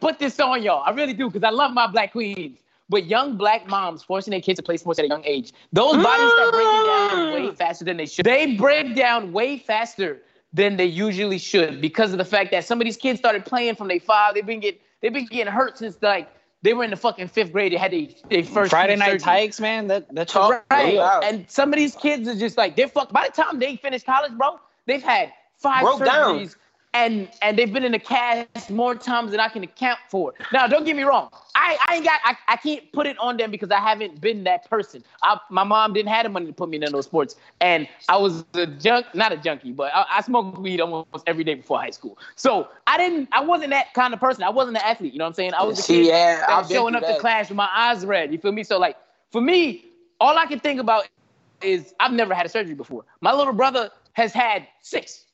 put 0.00 0.18
this 0.18 0.38
on 0.40 0.62
y'all. 0.62 0.82
I 0.84 0.90
really 0.90 1.14
do 1.14 1.28
because 1.30 1.44
I 1.44 1.50
love 1.50 1.72
my 1.72 1.86
black 1.86 2.12
queens. 2.12 2.58
But 2.90 3.04
young 3.04 3.36
black 3.36 3.68
moms 3.68 4.02
forcing 4.02 4.30
their 4.30 4.40
kids 4.40 4.56
to 4.58 4.62
play 4.62 4.78
sports 4.78 4.98
at 4.98 5.04
a 5.04 5.08
young 5.08 5.22
age, 5.26 5.52
those 5.74 5.92
bodies 6.02 6.32
start 6.32 6.52
breaking 6.52 6.86
down 6.86 7.10
mm. 7.10 7.34
way 7.34 7.54
faster 7.54 7.84
than 7.84 7.98
they 7.98 8.06
should. 8.06 8.24
They 8.24 8.56
break 8.56 8.96
down 8.96 9.32
way 9.32 9.58
faster 9.58 10.22
than 10.54 10.78
they 10.78 10.86
usually 10.86 11.36
should 11.36 11.82
because 11.82 12.12
of 12.12 12.18
the 12.18 12.24
fact 12.24 12.50
that 12.52 12.64
some 12.64 12.80
of 12.80 12.86
these 12.86 12.96
kids 12.96 13.18
started 13.18 13.44
playing 13.44 13.74
from 13.74 13.88
their 13.88 14.00
five. 14.00 14.34
They've 14.34 14.46
been 14.46 14.60
get 14.60 14.80
they've 15.02 15.12
been 15.12 15.26
getting 15.26 15.52
hurt 15.52 15.76
since 15.76 15.98
like 16.00 16.30
they 16.62 16.72
were 16.72 16.82
in 16.82 16.90
the 16.90 16.96
fucking 16.96 17.28
fifth 17.28 17.52
grade. 17.52 17.72
They 17.72 17.76
had 17.76 17.92
their 17.92 18.06
they 18.30 18.42
first 18.42 18.70
Friday 18.70 18.96
Night 18.96 19.20
surgeries. 19.20 19.24
Tykes, 19.24 19.60
man. 19.60 19.86
That 19.88 20.14
that 20.14 20.30
shit's 20.30 20.54
Right. 20.70 20.96
Wow. 20.96 21.20
And 21.22 21.48
some 21.50 21.72
of 21.72 21.78
these 21.78 21.94
kids 21.94 22.26
are 22.26 22.36
just 22.36 22.56
like 22.56 22.74
they're 22.74 22.88
fucked. 22.88 23.12
By 23.12 23.28
the 23.28 23.42
time 23.42 23.58
they 23.58 23.76
finish 23.76 24.02
college, 24.02 24.32
bro, 24.32 24.58
they've 24.86 25.02
had 25.02 25.32
five 25.56 25.82
Broke 25.82 26.04
down. 26.04 26.48
And 26.94 27.28
and 27.42 27.58
they've 27.58 27.72
been 27.72 27.84
in 27.84 27.92
the 27.92 27.98
cast 27.98 28.70
more 28.70 28.94
times 28.94 29.30
than 29.30 29.40
I 29.40 29.48
can 29.48 29.62
account 29.62 29.98
for. 30.08 30.34
Now, 30.52 30.66
don't 30.66 30.84
get 30.84 30.96
me 30.96 31.02
wrong. 31.02 31.30
I, 31.54 31.76
I 31.86 31.96
ain't 31.96 32.04
got 32.04 32.20
I, 32.24 32.36
I 32.48 32.56
can't 32.56 32.90
put 32.92 33.06
it 33.06 33.18
on 33.18 33.36
them 33.36 33.50
because 33.50 33.70
I 33.70 33.78
haven't 33.78 34.20
been 34.20 34.44
that 34.44 34.68
person. 34.68 35.04
I, 35.22 35.38
my 35.50 35.64
mom 35.64 35.92
didn't 35.92 36.08
have 36.08 36.24
the 36.24 36.30
money 36.30 36.46
to 36.46 36.52
put 36.52 36.68
me 36.68 36.82
in 36.82 36.92
those 36.92 37.04
sports, 37.04 37.36
and 37.60 37.88
I 38.08 38.16
was 38.16 38.44
a 38.54 38.66
junk, 38.66 39.06
not 39.14 39.32
a 39.32 39.36
junkie, 39.36 39.72
but 39.72 39.92
I, 39.94 40.04
I 40.10 40.20
smoked 40.22 40.58
weed 40.58 40.80
almost 40.80 41.08
every 41.26 41.44
day 41.44 41.54
before 41.54 41.78
high 41.78 41.90
school. 41.90 42.18
So 42.36 42.68
I 42.86 42.96
didn't. 42.96 43.28
I 43.32 43.42
wasn't 43.42 43.70
that 43.70 43.92
kind 43.94 44.14
of 44.14 44.20
person. 44.20 44.42
I 44.42 44.50
wasn't 44.50 44.76
an 44.76 44.82
athlete. 44.84 45.12
You 45.12 45.18
know 45.18 45.24
what 45.24 45.30
I'm 45.30 45.34
saying? 45.34 45.54
I 45.54 45.64
was 45.64 45.78
a 45.78 45.82
kid 45.82 46.06
yeah, 46.06 46.46
that 46.46 46.58
was 46.58 46.70
showing 46.70 46.94
up 46.94 47.06
to 47.06 47.18
class 47.18 47.48
with 47.48 47.56
my 47.56 47.68
eyes 47.74 48.06
red. 48.06 48.32
You 48.32 48.38
feel 48.38 48.52
me? 48.52 48.64
So 48.64 48.78
like 48.78 48.96
for 49.30 49.40
me, 49.40 49.84
all 50.20 50.36
I 50.38 50.46
can 50.46 50.60
think 50.60 50.80
about 50.80 51.08
is 51.62 51.94
I've 52.00 52.12
never 52.12 52.34
had 52.34 52.46
a 52.46 52.48
surgery 52.48 52.74
before. 52.74 53.04
My 53.20 53.32
little 53.32 53.52
brother 53.52 53.90
has 54.14 54.32
had 54.32 54.66
six. 54.80 55.24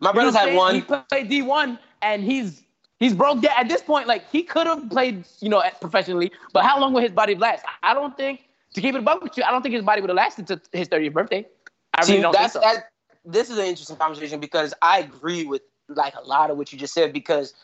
My 0.00 0.12
brother's 0.12 0.34
had 0.34 0.54
one. 0.54 0.74
He 0.74 0.80
played 0.80 1.28
D 1.28 1.42
one, 1.42 1.78
and 2.02 2.22
he's 2.22 2.62
he's 3.00 3.14
broke 3.14 3.40
down 3.42 3.54
at 3.58 3.68
this 3.68 3.82
point. 3.82 4.06
Like 4.06 4.28
he 4.30 4.42
could 4.42 4.66
have 4.66 4.88
played, 4.90 5.24
you 5.40 5.48
know, 5.48 5.62
professionally, 5.80 6.32
but 6.52 6.64
how 6.64 6.78
long 6.80 6.92
will 6.92 7.02
his 7.02 7.12
body 7.12 7.34
last? 7.34 7.64
I 7.82 7.94
don't 7.94 8.16
think. 8.16 8.40
To 8.74 8.80
keep 8.80 8.96
it 8.96 8.98
above 8.98 9.22
with 9.22 9.36
you, 9.36 9.44
I 9.44 9.52
don't 9.52 9.62
think 9.62 9.72
his 9.74 9.84
body 9.84 10.00
would 10.00 10.10
have 10.10 10.16
lasted 10.16 10.48
to 10.48 10.60
his 10.72 10.88
30th 10.88 11.12
birthday. 11.12 11.46
I 11.94 12.04
See, 12.04 12.12
really 12.12 12.22
don't 12.22 12.32
think 12.32 12.42
that's 12.42 12.54
so. 12.54 12.60
that. 12.60 12.88
This 13.24 13.48
is 13.48 13.56
an 13.56 13.66
interesting 13.66 13.96
conversation 13.96 14.40
because 14.40 14.74
I 14.82 14.98
agree 14.98 15.44
with 15.46 15.62
like 15.88 16.14
a 16.16 16.22
lot 16.22 16.50
of 16.50 16.56
what 16.56 16.72
you 16.72 16.78
just 16.78 16.92
said. 16.92 17.12
Because 17.12 17.54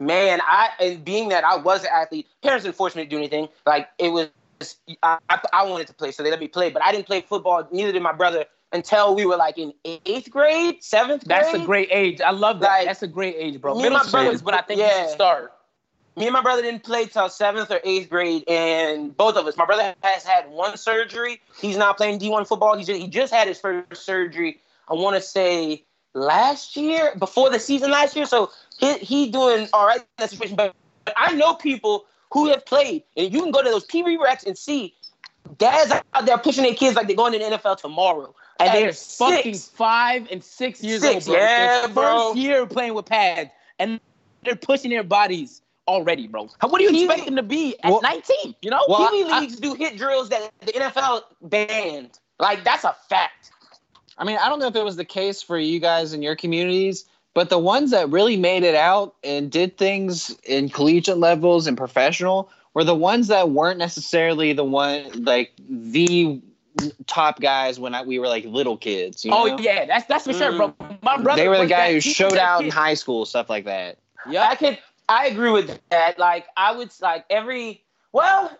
man, 0.00 0.40
I 0.42 0.70
and 0.80 1.04
being 1.04 1.28
that 1.28 1.44
I 1.44 1.56
was 1.56 1.82
an 1.82 1.90
athlete, 1.92 2.26
parents 2.42 2.64
didn't 2.64 2.76
force 2.76 2.96
me 2.96 3.04
to 3.04 3.08
do 3.08 3.18
anything. 3.18 3.48
Like 3.66 3.90
it 3.98 4.08
was, 4.08 4.30
I, 5.02 5.18
I 5.52 5.64
wanted 5.66 5.86
to 5.88 5.94
play, 5.94 6.12
so 6.12 6.22
they 6.22 6.30
let 6.30 6.40
me 6.40 6.48
play. 6.48 6.70
But 6.70 6.82
I 6.82 6.92
didn't 6.92 7.06
play 7.06 7.20
football. 7.20 7.68
Neither 7.70 7.92
did 7.92 8.02
my 8.02 8.12
brother 8.12 8.46
until 8.74 9.14
we 9.14 9.24
were 9.24 9.36
like 9.36 9.56
in 9.56 9.72
eighth 9.84 10.30
grade, 10.30 10.82
seventh 10.82 11.26
grade. 11.26 11.40
That's 11.40 11.54
a 11.54 11.64
great 11.64 11.88
age. 11.90 12.20
I 12.20 12.32
love 12.32 12.60
that. 12.60 12.68
Like, 12.68 12.86
that's 12.86 13.02
a 13.02 13.06
great 13.06 13.36
age, 13.38 13.60
bro. 13.60 13.74
me 13.74 13.80
and 13.80 13.82
Middle 13.84 13.98
my 13.98 14.02
school 14.02 14.20
brother- 14.20 14.34
is 14.34 14.42
when 14.42 14.54
I 14.54 14.60
think 14.62 14.80
you 14.80 14.88
should 14.90 15.10
start. 15.10 15.52
me 16.16 16.26
and 16.26 16.32
my 16.32 16.42
brother 16.42 16.60
didn't 16.62 16.82
play 16.82 17.06
till 17.06 17.28
seventh 17.28 17.70
or 17.70 17.80
eighth 17.84 18.10
grade, 18.10 18.44
and 18.48 19.16
both 19.16 19.36
of 19.36 19.46
us. 19.46 19.56
My 19.56 19.64
brother 19.64 19.94
has 20.02 20.24
had 20.24 20.50
one 20.50 20.76
surgery. 20.76 21.40
He's 21.60 21.76
not 21.76 21.96
playing 21.96 22.18
D1 22.18 22.46
football. 22.46 22.76
He 22.76 22.84
just, 22.84 23.00
he 23.00 23.08
just 23.08 23.32
had 23.32 23.48
his 23.48 23.58
first 23.60 24.04
surgery. 24.04 24.60
I 24.88 24.94
want 24.94 25.16
to 25.16 25.22
say 25.22 25.84
last 26.12 26.76
year, 26.76 27.14
before 27.18 27.50
the 27.50 27.58
season 27.60 27.90
last 27.90 28.14
year. 28.16 28.26
So 28.26 28.50
he, 28.78 28.98
he 28.98 29.30
doing 29.30 29.68
all 29.72 29.86
right 29.86 30.00
in 30.00 30.04
that 30.18 30.30
situation. 30.30 30.56
But 30.56 30.74
I 31.16 31.32
know 31.34 31.54
people 31.54 32.06
who 32.32 32.48
have 32.48 32.66
played, 32.66 33.04
and 33.16 33.32
you 33.32 33.40
can 33.40 33.52
go 33.52 33.62
to 33.62 33.70
those 33.70 33.84
Pee 33.84 34.02
Rex 34.20 34.44
and 34.44 34.58
see 34.58 34.94
dads 35.58 35.92
out 36.12 36.26
there 36.26 36.38
pushing 36.38 36.64
their 36.64 36.74
kids 36.74 36.96
like 36.96 37.06
they're 37.06 37.16
going 37.16 37.32
to 37.32 37.38
the 37.38 37.44
NFL 37.44 37.76
tomorrow. 37.78 38.34
And 38.60 38.72
they're 38.72 38.92
fucking 38.92 39.54
five 39.54 40.28
and 40.30 40.42
six 40.42 40.82
years 40.82 41.00
Six, 41.02 41.26
old, 41.28 41.36
bro. 41.36 41.44
yeah, 41.44 41.86
bro. 41.88 42.28
First 42.28 42.36
year 42.38 42.66
playing 42.66 42.94
with 42.94 43.06
pads, 43.06 43.50
and 43.78 43.98
they're 44.44 44.54
pushing 44.56 44.90
their 44.90 45.02
bodies 45.02 45.60
already, 45.88 46.28
bro. 46.28 46.48
How- 46.58 46.68
What 46.68 46.78
do 46.78 46.84
you 46.84 46.90
He- 46.90 47.04
expect 47.04 47.26
them 47.26 47.36
to 47.36 47.42
be 47.42 47.76
at 47.82 47.90
Well- 47.90 48.00
19? 48.02 48.54
You 48.62 48.70
know? 48.70 48.80
Well, 48.88 49.08
Pee 49.10 49.24
Wee 49.24 49.30
I- 49.30 49.40
leagues 49.40 49.56
do 49.56 49.74
hit 49.74 49.96
drills 49.96 50.28
that 50.28 50.50
the 50.60 50.72
NFL 50.76 51.24
banned. 51.42 52.18
Like 52.38 52.64
that's 52.64 52.84
a 52.84 52.94
fact. 53.08 53.50
I 54.16 54.24
mean, 54.24 54.38
I 54.40 54.48
don't 54.48 54.60
know 54.60 54.68
if 54.68 54.76
it 54.76 54.84
was 54.84 54.96
the 54.96 55.04
case 55.04 55.42
for 55.42 55.58
you 55.58 55.80
guys 55.80 56.12
in 56.12 56.22
your 56.22 56.36
communities, 56.36 57.04
but 57.34 57.50
the 57.50 57.58
ones 57.58 57.90
that 57.90 58.08
really 58.10 58.36
made 58.36 58.62
it 58.62 58.76
out 58.76 59.16
and 59.24 59.50
did 59.50 59.76
things 59.76 60.34
in 60.44 60.68
collegiate 60.68 61.18
levels 61.18 61.66
and 61.66 61.76
professional 61.76 62.48
were 62.74 62.84
the 62.84 62.94
ones 62.94 63.26
that 63.28 63.50
weren't 63.50 63.78
necessarily 63.78 64.52
the 64.52 64.64
one 64.64 65.24
like 65.24 65.52
the 65.68 66.40
top 67.06 67.40
guys 67.40 67.78
when 67.78 67.94
I, 67.94 68.02
we 68.02 68.18
were 68.18 68.28
like 68.28 68.44
little 68.44 68.76
kids. 68.76 69.24
You 69.24 69.32
oh 69.34 69.58
yeah, 69.58 69.86
that's 69.86 70.06
that's 70.06 70.24
for 70.24 70.32
sure, 70.32 70.52
bro. 70.52 70.70
Mm-hmm. 70.70 70.94
My 71.02 71.20
brother. 71.20 71.42
they 71.42 71.48
were 71.48 71.58
the 71.58 71.66
guy 71.66 71.88
that- 71.88 71.94
who 71.94 72.00
showed 72.00 72.32
that 72.32 72.40
out 72.40 72.64
in 72.64 72.70
high 72.70 72.94
school, 72.94 73.24
stuff 73.24 73.48
like 73.48 73.64
that. 73.64 73.98
Yeah. 74.28 74.48
I 74.48 74.54
could. 74.54 74.78
I 75.08 75.26
agree 75.26 75.50
with 75.50 75.78
that. 75.90 76.18
Like 76.18 76.46
I 76.56 76.74
would 76.76 76.90
like 77.00 77.24
every. 77.30 77.84
Well, 78.12 78.56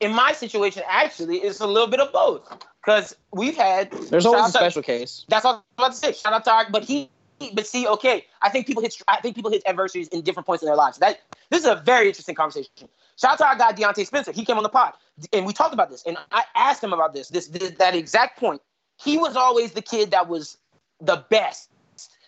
in 0.00 0.14
my 0.14 0.32
situation, 0.32 0.82
actually, 0.88 1.38
it's 1.38 1.60
a 1.60 1.66
little 1.66 1.88
bit 1.88 2.00
of 2.00 2.12
both 2.12 2.48
because 2.84 3.16
we've 3.32 3.56
had. 3.56 3.90
There's 3.90 4.26
always 4.26 4.40
a 4.40 4.44
out 4.44 4.52
to- 4.52 4.58
special 4.58 4.82
case. 4.82 5.24
That's 5.28 5.44
all 5.44 5.52
I 5.52 5.56
was 5.56 5.64
about 5.76 5.92
to 5.92 5.98
say. 5.98 6.12
Shout 6.12 6.32
out 6.32 6.44
to 6.44 6.52
our, 6.52 6.70
but 6.70 6.84
he. 6.84 7.10
But 7.54 7.68
see, 7.68 7.86
okay, 7.86 8.26
I 8.42 8.48
think 8.48 8.66
people 8.66 8.82
hit. 8.82 9.00
I 9.06 9.20
think 9.20 9.36
people 9.36 9.50
hit 9.50 9.62
adversaries 9.64 10.08
in 10.08 10.22
different 10.22 10.46
points 10.46 10.62
in 10.62 10.66
their 10.66 10.76
lives. 10.76 10.98
That 10.98 11.20
this 11.50 11.60
is 11.60 11.68
a 11.68 11.76
very 11.76 12.08
interesting 12.08 12.34
conversation. 12.34 12.88
Shout 13.20 13.32
out 13.32 13.38
to 13.38 13.46
our 13.46 13.56
guy 13.56 13.72
Deontay 13.72 14.06
Spencer. 14.06 14.32
He 14.32 14.44
came 14.44 14.56
on 14.56 14.62
the 14.62 14.68
pod, 14.68 14.94
and 15.32 15.44
we 15.44 15.52
talked 15.52 15.74
about 15.74 15.90
this. 15.90 16.04
And 16.06 16.16
I 16.30 16.44
asked 16.54 16.82
him 16.82 16.92
about 16.92 17.14
this. 17.14 17.28
This, 17.28 17.48
this 17.48 17.72
that 17.72 17.94
exact 17.94 18.38
point. 18.38 18.62
He 18.96 19.18
was 19.18 19.36
always 19.36 19.72
the 19.72 19.82
kid 19.82 20.12
that 20.12 20.28
was 20.28 20.56
the 21.00 21.24
best 21.28 21.70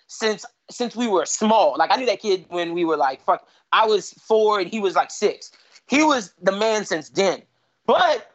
since 0.08 0.44
since 0.68 0.96
we 0.96 1.06
were 1.06 1.24
small. 1.26 1.76
Like 1.78 1.90
I 1.92 1.96
knew 1.96 2.06
that 2.06 2.20
kid 2.20 2.44
when 2.48 2.74
we 2.74 2.84
were 2.84 2.96
like 2.96 3.24
fuck. 3.24 3.46
I 3.72 3.86
was 3.86 4.12
four 4.14 4.58
and 4.58 4.68
he 4.68 4.80
was 4.80 4.96
like 4.96 5.10
six. 5.12 5.52
He 5.86 6.02
was 6.02 6.32
the 6.42 6.52
man 6.52 6.84
since 6.84 7.08
then, 7.08 7.42
but 7.86 8.32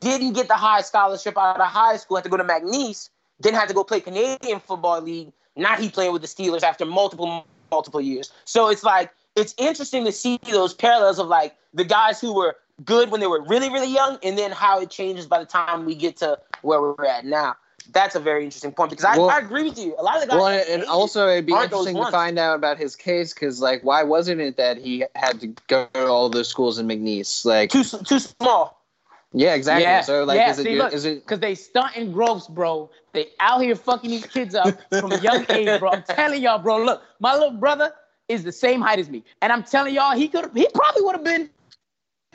didn't 0.00 0.32
get 0.32 0.48
the 0.48 0.54
high 0.54 0.80
scholarship 0.80 1.36
out 1.36 1.60
of 1.60 1.66
high 1.66 1.96
school. 1.98 2.16
Had 2.16 2.24
to 2.24 2.30
go 2.30 2.38
to 2.38 2.44
McNeese. 2.44 3.10
Then 3.40 3.52
had 3.52 3.68
to 3.68 3.74
go 3.74 3.84
play 3.84 4.00
Canadian 4.00 4.60
Football 4.60 5.02
League. 5.02 5.32
Now 5.54 5.76
he 5.76 5.90
playing 5.90 6.12
with 6.12 6.22
the 6.22 6.28
Steelers 6.28 6.62
after 6.62 6.86
multiple 6.86 7.46
multiple 7.70 8.00
years. 8.00 8.32
So 8.46 8.70
it's 8.70 8.82
like 8.82 9.10
it's 9.40 9.54
interesting 9.58 10.04
to 10.04 10.12
see 10.12 10.38
those 10.50 10.74
parallels 10.74 11.18
of 11.18 11.28
like 11.28 11.54
the 11.74 11.84
guys 11.84 12.20
who 12.20 12.34
were 12.34 12.56
good 12.84 13.10
when 13.10 13.20
they 13.20 13.26
were 13.26 13.42
really 13.42 13.70
really 13.70 13.92
young, 13.92 14.18
and 14.22 14.36
then 14.38 14.50
how 14.52 14.80
it 14.80 14.90
changes 14.90 15.26
by 15.26 15.38
the 15.40 15.46
time 15.46 15.84
we 15.84 15.94
get 15.94 16.16
to 16.18 16.38
where 16.62 16.80
we're 16.80 17.04
at 17.06 17.24
now. 17.24 17.56
that's 17.92 18.14
a 18.14 18.20
very 18.20 18.44
interesting 18.44 18.70
point 18.72 18.90
because 18.90 19.04
I, 19.04 19.16
Well- 19.16 19.30
I 19.30 19.38
agree 19.38 19.64
with 19.64 19.78
you. 19.78 19.94
A 19.98 20.02
lot 20.02 20.16
of 20.16 20.22
the 20.22 20.26
guys. 20.28 20.36
Well, 20.36 20.46
that 20.50 20.68
and 20.68 20.84
also 20.84 21.26
it'd 21.28 21.46
be 21.46 21.52
interesting 21.54 21.96
to 21.96 22.10
find 22.10 22.38
out 22.38 22.54
about 22.56 22.76
his 22.78 22.94
case 22.96 23.32
because, 23.32 23.60
like, 23.62 23.82
why 23.82 24.02
wasn't 24.02 24.40
it 24.42 24.56
that 24.58 24.76
he 24.76 25.04
had 25.14 25.40
to 25.40 25.46
go 25.68 25.88
to 25.94 26.06
all 26.06 26.28
those 26.28 26.48
schools 26.48 26.78
in 26.78 26.86
McNeese? 26.86 27.44
Like, 27.46 27.70
too 27.70 27.84
too 27.84 28.18
small. 28.18 28.84
yeah, 29.32 29.54
exactly. 29.54 29.84
Yeah, 29.84 30.02
So, 30.02 30.24
like, 30.24 30.36
yeah, 30.36 30.50
is 30.50 30.58
it 30.58 30.62
see, 30.64 30.70
good- 30.72 30.78
look, 30.78 30.92
is 30.92 31.04
it 31.06 31.24
Because 31.24 31.40
they 31.40 31.54
stunt 31.54 31.92
stunting 31.92 32.12
growths, 32.12 32.46
bro. 32.48 32.90
They 33.14 33.28
out 33.40 33.62
here 33.62 33.74
fucking 33.74 34.10
these 34.10 34.26
kids 34.26 34.54
up 34.54 34.78
from 35.00 35.12
a 35.12 35.18
young 35.20 35.46
age, 35.50 35.80
bro. 35.80 35.90
I'm 35.90 36.02
telling 36.02 36.42
y'all, 36.42 36.58
bro. 36.58 36.84
Look, 36.84 37.02
my 37.20 37.32
little 37.34 37.52
brother 37.52 37.92
is 38.28 38.44
the 38.44 38.52
same 38.52 38.80
height 38.80 38.98
as 38.98 39.08
me, 39.08 39.24
and 39.42 39.52
I'm 39.52 39.62
telling 39.62 39.94
y'all, 39.94 40.16
he 40.16 40.28
could, 40.28 40.50
he 40.54 40.68
probably 40.74 41.02
would 41.02 41.16
have 41.16 41.24
been 41.24 41.50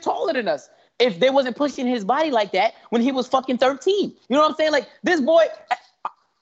taller 0.00 0.32
than 0.32 0.48
us 0.48 0.68
if 0.98 1.20
they 1.20 1.30
wasn't 1.30 1.56
pushing 1.56 1.86
his 1.86 2.04
body 2.04 2.30
like 2.30 2.52
that 2.52 2.74
when 2.90 3.02
he 3.02 3.12
was 3.12 3.26
fucking 3.26 3.58
13. 3.58 4.10
You 4.10 4.14
know 4.30 4.40
what 4.40 4.50
I'm 4.50 4.56
saying? 4.56 4.72
Like 4.72 4.88
this 5.02 5.20
boy, 5.20 5.44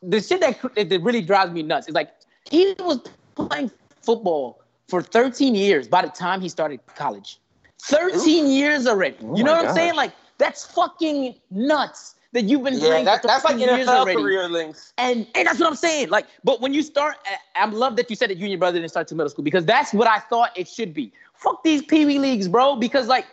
the 0.02 0.20
shit 0.20 0.40
that, 0.40 0.60
that 0.74 1.02
really 1.02 1.22
drives 1.22 1.52
me 1.52 1.62
nuts 1.62 1.88
is 1.88 1.94
like 1.94 2.10
he 2.50 2.74
was 2.78 3.00
playing 3.34 3.70
football 4.02 4.62
for 4.88 5.02
13 5.02 5.54
years 5.54 5.88
by 5.88 6.02
the 6.02 6.08
time 6.08 6.40
he 6.40 6.48
started 6.48 6.80
college. 6.96 7.38
13 7.82 8.46
years 8.46 8.86
already. 8.86 9.16
Oh 9.22 9.36
you 9.36 9.42
know 9.42 9.52
my 9.52 9.62
what 9.62 9.68
I'm 9.68 9.74
saying? 9.74 9.94
Like 9.94 10.12
that's 10.38 10.64
fucking 10.66 11.34
nuts 11.50 12.16
that 12.32 12.44
you've 12.44 12.64
been 12.64 12.74
Yeah, 12.74 12.88
playing 12.88 13.04
that, 13.04 13.22
that's 13.22 13.44
like 13.44 13.54
13 13.54 13.68
years 13.68 13.88
NFL 13.88 13.94
already. 14.00 14.22
career 14.22 14.48
links. 14.48 14.92
And 14.98 15.26
and 15.34 15.46
that's 15.46 15.58
what 15.60 15.68
I'm 15.68 15.76
saying. 15.76 16.08
Like, 16.08 16.26
but 16.44 16.60
when 16.60 16.72
you 16.74 16.82
start, 16.82 17.16
I, 17.54 17.62
I 17.62 17.66
love 17.66 17.96
that 17.96 18.08
you 18.10 18.16
said 18.16 18.30
that 18.30 18.36
you 18.38 18.44
and 18.44 18.50
your 18.50 18.58
brother 18.58 18.78
didn't 18.78 18.90
start 18.90 19.08
to 19.08 19.14
middle 19.14 19.30
school 19.30 19.44
because 19.44 19.64
that's 19.64 19.92
what 19.92 20.08
I 20.08 20.18
thought 20.18 20.50
it 20.56 20.66
should 20.68 20.94
be. 20.94 21.12
Fuck 21.34 21.62
these 21.62 21.82
pee 21.82 22.06
wee 22.06 22.18
leagues, 22.18 22.48
bro. 22.48 22.76
Because 22.76 23.06
like 23.06 23.26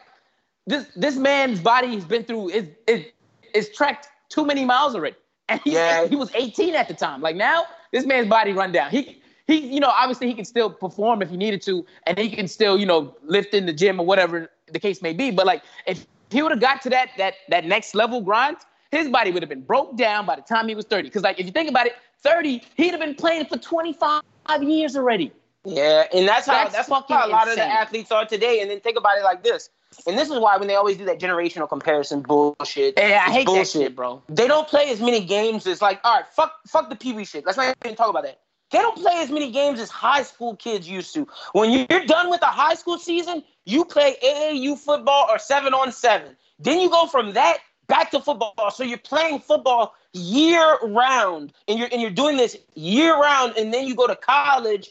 this 0.67 0.87
this 0.95 1.15
man's 1.15 1.59
body 1.59 1.93
has 1.95 2.05
been 2.05 2.23
through 2.23 2.49
is 2.49 2.67
is 2.87 3.05
is 3.53 3.69
tracked 3.69 4.09
too 4.29 4.45
many 4.45 4.65
miles 4.65 4.95
already, 4.95 5.15
and 5.47 5.61
he 5.63 5.73
Yeah. 5.73 6.07
he 6.07 6.15
was 6.15 6.29
18 6.35 6.75
at 6.75 6.87
the 6.87 6.93
time. 6.93 7.21
Like 7.21 7.35
now, 7.35 7.63
this 7.91 8.05
man's 8.05 8.27
body 8.27 8.51
run 8.51 8.71
down. 8.71 8.91
He 8.91 9.21
he 9.47 9.59
you 9.73 9.79
know 9.79 9.87
obviously 9.95 10.27
he 10.27 10.33
can 10.33 10.45
still 10.45 10.69
perform 10.69 11.21
if 11.21 11.29
he 11.29 11.37
needed 11.37 11.61
to, 11.63 11.85
and 12.05 12.17
he 12.17 12.29
can 12.29 12.47
still 12.47 12.77
you 12.77 12.85
know 12.85 13.15
lift 13.23 13.53
in 13.53 13.65
the 13.65 13.73
gym 13.73 13.99
or 13.99 14.05
whatever 14.05 14.49
the 14.71 14.79
case 14.79 15.01
may 15.01 15.13
be. 15.13 15.31
But 15.31 15.45
like 15.45 15.63
if 15.87 16.05
he 16.31 16.41
would 16.43 16.51
have 16.51 16.59
got 16.61 16.81
to 16.83 16.89
that 16.89 17.09
that 17.17 17.35
that 17.49 17.65
next 17.65 17.95
level 17.95 18.21
grind, 18.21 18.57
his 18.91 19.09
body 19.09 19.31
would 19.31 19.41
have 19.43 19.49
been 19.49 19.61
broke 19.61 19.95
down 19.97 20.25
by 20.25 20.35
the 20.35 20.41
time 20.41 20.67
he 20.67 20.75
was 20.75 20.85
30. 20.85 21.09
Because 21.09 21.23
like 21.23 21.39
if 21.39 21.45
you 21.45 21.51
think 21.51 21.69
about 21.69 21.87
it, 21.87 21.93
30, 22.23 22.61
he'd 22.75 22.91
have 22.91 22.99
been 22.99 23.15
playing 23.15 23.45
for 23.45 23.57
25 23.57 24.21
years 24.61 24.95
already. 24.95 25.31
Yeah, 25.65 26.05
and 26.13 26.27
that's 26.27 26.47
how 26.47 26.53
That's 26.69 26.87
that's, 26.87 26.89
how 27.09 27.27
a 27.27 27.29
lot 27.29 27.49
of 27.49 27.55
the 27.55 27.65
athletes 27.65 28.11
are 28.11 28.25
today. 28.25 28.61
And 28.61 28.69
then 28.71 28.79
think 28.79 28.97
about 28.97 29.17
it 29.17 29.23
like 29.23 29.43
this. 29.43 29.69
And 30.07 30.17
this 30.17 30.29
is 30.29 30.39
why 30.39 30.55
when 30.57 30.67
they 30.67 30.75
always 30.75 30.97
do 30.97 31.05
that 31.05 31.19
generational 31.19 31.67
comparison 31.67 32.21
bullshit, 32.21 32.93
Yeah, 32.97 33.23
I 33.27 33.31
hate 33.31 33.45
bullshit. 33.45 33.73
that 33.73 33.79
shit, 33.79 33.95
bro. 33.95 34.21
They 34.29 34.47
don't 34.47 34.67
play 34.67 34.89
as 34.91 35.01
many 35.01 35.25
games 35.25 35.67
as 35.67 35.81
like, 35.81 35.99
all 36.03 36.15
right, 36.15 36.27
fuck, 36.31 36.53
fuck 36.67 36.89
the 36.89 36.95
pee 36.95 37.13
wee 37.13 37.25
shit. 37.25 37.45
Let's 37.45 37.57
not 37.57 37.75
even 37.83 37.95
talk 37.95 38.09
about 38.09 38.23
that. 38.23 38.39
They 38.71 38.77
don't 38.77 38.97
play 38.97 39.13
as 39.17 39.31
many 39.31 39.51
games 39.51 39.79
as 39.79 39.89
high 39.89 40.21
school 40.23 40.55
kids 40.55 40.87
used 40.87 41.13
to. 41.15 41.27
When 41.53 41.71
you're 41.71 42.05
done 42.05 42.29
with 42.29 42.39
the 42.39 42.45
high 42.45 42.75
school 42.75 42.99
season, 42.99 43.43
you 43.65 43.83
play 43.83 44.15
AAU 44.23 44.77
football 44.77 45.27
or 45.29 45.39
seven 45.39 45.73
on 45.73 45.91
seven. 45.91 46.37
Then 46.59 46.79
you 46.79 46.89
go 46.89 47.07
from 47.07 47.33
that 47.33 47.57
back 47.89 48.11
to 48.11 48.21
football. 48.21 48.71
So 48.71 48.83
you're 48.83 48.97
playing 48.97 49.41
football 49.41 49.95
year 50.13 50.77
round, 50.83 51.51
and 51.67 51.77
you're 51.77 51.89
and 51.91 52.01
you're 52.01 52.11
doing 52.11 52.37
this 52.37 52.55
year 52.75 53.19
round, 53.19 53.57
and 53.57 53.73
then 53.73 53.85
you 53.85 53.95
go 53.95 54.07
to 54.07 54.15
college, 54.15 54.89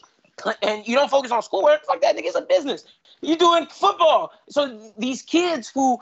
and 0.61 0.87
you 0.87 0.95
don't 0.95 1.09
focus 1.09 1.31
on 1.31 1.41
schoolwork. 1.41 1.83
Fuck 1.85 2.01
that, 2.01 2.15
nigga. 2.15 2.25
It's 2.25 2.35
a 2.35 2.41
business. 2.41 2.83
You're 3.21 3.37
doing 3.37 3.65
football. 3.65 4.31
So 4.49 4.93
these 4.97 5.23
kids 5.23 5.71
who 5.73 5.99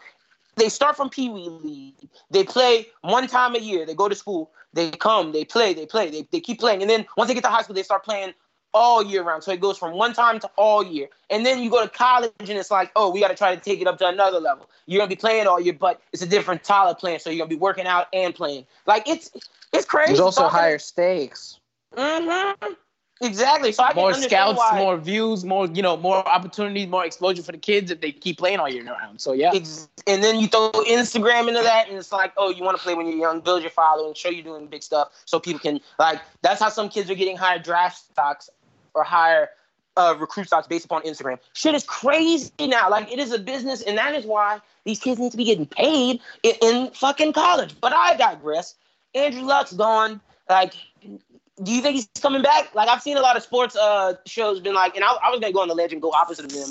they 0.57 0.69
start 0.69 0.97
from 0.97 1.09
Pee 1.09 1.29
Wee 1.29 1.49
League. 1.49 2.09
They 2.31 2.43
play 2.43 2.87
one 3.01 3.27
time 3.27 3.55
a 3.55 3.59
year. 3.59 3.85
They 3.85 3.93
go 3.93 4.09
to 4.09 4.15
school. 4.15 4.51
They 4.73 4.89
come. 4.89 5.31
They 5.31 5.45
play. 5.45 5.73
They 5.73 5.85
play. 5.85 6.09
They, 6.09 6.27
they 6.31 6.39
keep 6.39 6.59
playing. 6.59 6.81
And 6.81 6.89
then 6.89 7.05
once 7.15 7.27
they 7.27 7.35
get 7.35 7.43
to 7.43 7.49
high 7.49 7.61
school, 7.61 7.75
they 7.75 7.83
start 7.83 8.03
playing 8.03 8.33
all 8.77 9.03
year 9.03 9.23
round. 9.23 9.43
So 9.43 9.51
it 9.51 9.59
goes 9.59 9.77
from 9.77 9.93
one 9.93 10.13
time 10.13 10.39
to 10.39 10.49
all 10.55 10.83
year. 10.85 11.07
And 11.29 11.45
then 11.45 11.59
you 11.59 11.69
go 11.69 11.81
to 11.83 11.89
college, 11.89 12.31
and 12.39 12.51
it's 12.51 12.71
like, 12.71 12.91
oh, 12.95 13.09
we 13.11 13.19
got 13.19 13.29
to 13.29 13.35
try 13.35 13.53
to 13.55 13.61
take 13.61 13.81
it 13.81 13.87
up 13.87 13.97
to 13.97 14.07
another 14.07 14.39
level. 14.39 14.69
You're 14.85 14.99
gonna 14.99 15.09
be 15.09 15.15
playing 15.15 15.47
all 15.47 15.59
year, 15.59 15.73
but 15.73 15.99
it's 16.13 16.21
a 16.21 16.27
different 16.27 16.63
style 16.63 16.87
of 16.89 16.97
playing. 16.97 17.19
So 17.19 17.29
you're 17.29 17.39
gonna 17.39 17.49
be 17.49 17.55
working 17.55 17.85
out 17.87 18.07
and 18.13 18.33
playing. 18.33 18.65
Like 18.85 19.07
it's 19.09 19.31
it's 19.73 19.85
crazy. 19.85 20.09
there's 20.13 20.19
also 20.21 20.41
Talking- 20.41 20.59
higher 20.59 20.79
stakes? 20.79 21.59
Mm-hmm. 21.95 22.73
Exactly. 23.19 23.71
So 23.71 23.83
I 23.83 23.93
More 23.95 24.09
understand 24.13 24.29
scouts, 24.29 24.57
why- 24.59 24.77
more 24.77 24.95
views, 24.97 25.43
more 25.43 25.65
you 25.67 25.81
know, 25.81 25.97
more 25.97 26.17
opportunities, 26.27 26.87
more 26.87 27.03
exposure 27.03 27.41
for 27.41 27.51
the 27.51 27.57
kids 27.57 27.89
if 27.89 27.99
they 27.99 28.11
keep 28.11 28.37
playing 28.37 28.59
all 28.59 28.69
year 28.69 28.83
round. 28.85 29.19
So 29.19 29.33
yeah, 29.33 29.51
Ex- 29.55 29.89
and 30.05 30.23
then 30.23 30.39
you 30.39 30.47
throw 30.47 30.71
Instagram 30.71 31.47
into 31.47 31.63
that, 31.63 31.87
and 31.89 31.97
it's 31.97 32.11
like, 32.11 32.31
oh, 32.37 32.49
you 32.51 32.63
want 32.63 32.77
to 32.77 32.83
play 32.83 32.93
when 32.93 33.07
you're 33.07 33.17
young, 33.17 33.41
build 33.41 33.61
your 33.63 33.71
following, 33.71 34.13
show 34.13 34.29
you're 34.29 34.43
doing 34.43 34.67
big 34.67 34.83
stuff, 34.83 35.09
so 35.25 35.39
people 35.39 35.59
can 35.59 35.79
like. 35.97 36.21
That's 36.43 36.61
how 36.61 36.69
some 36.69 36.89
kids 36.89 37.09
are 37.09 37.15
getting 37.15 37.35
higher 37.37 37.57
draft 37.59 37.97
stocks 37.97 38.49
or 38.97 39.03
hire 39.03 39.49
uh, 39.95 40.15
recruit 40.19 40.47
stocks 40.47 40.67
based 40.67 40.85
upon 40.85 41.03
Instagram. 41.03 41.39
Shit 41.53 41.75
is 41.75 41.83
crazy 41.83 42.51
now. 42.59 42.89
Like 42.89 43.11
it 43.11 43.19
is 43.19 43.31
a 43.31 43.39
business, 43.39 43.81
and 43.81 43.97
that 43.97 44.13
is 44.15 44.25
why 44.25 44.59
these 44.83 44.99
kids 44.99 45.19
need 45.19 45.31
to 45.31 45.37
be 45.37 45.45
getting 45.45 45.65
paid 45.65 46.19
in, 46.43 46.55
in 46.61 46.91
fucking 46.91 47.33
college. 47.33 47.75
But 47.79 47.93
I 47.93 48.15
digress. 48.15 48.75
Andrew 49.15 49.43
Luck's 49.43 49.73
gone. 49.73 50.21
Like, 50.49 50.73
do 51.01 51.71
you 51.71 51.81
think 51.81 51.95
he's 51.95 52.09
coming 52.21 52.41
back? 52.41 52.73
Like 52.75 52.89
I've 52.89 53.01
seen 53.01 53.17
a 53.17 53.21
lot 53.21 53.37
of 53.37 53.43
sports 53.43 53.75
uh 53.75 54.15
shows 54.25 54.59
been 54.59 54.75
like, 54.75 54.95
and 54.95 55.03
I, 55.03 55.13
I 55.23 55.29
was 55.29 55.39
gonna 55.39 55.53
go 55.53 55.61
on 55.61 55.67
the 55.67 55.75
ledge 55.75 55.93
and 55.93 56.01
go 56.01 56.11
opposite 56.11 56.45
of 56.45 56.51
them. 56.51 56.69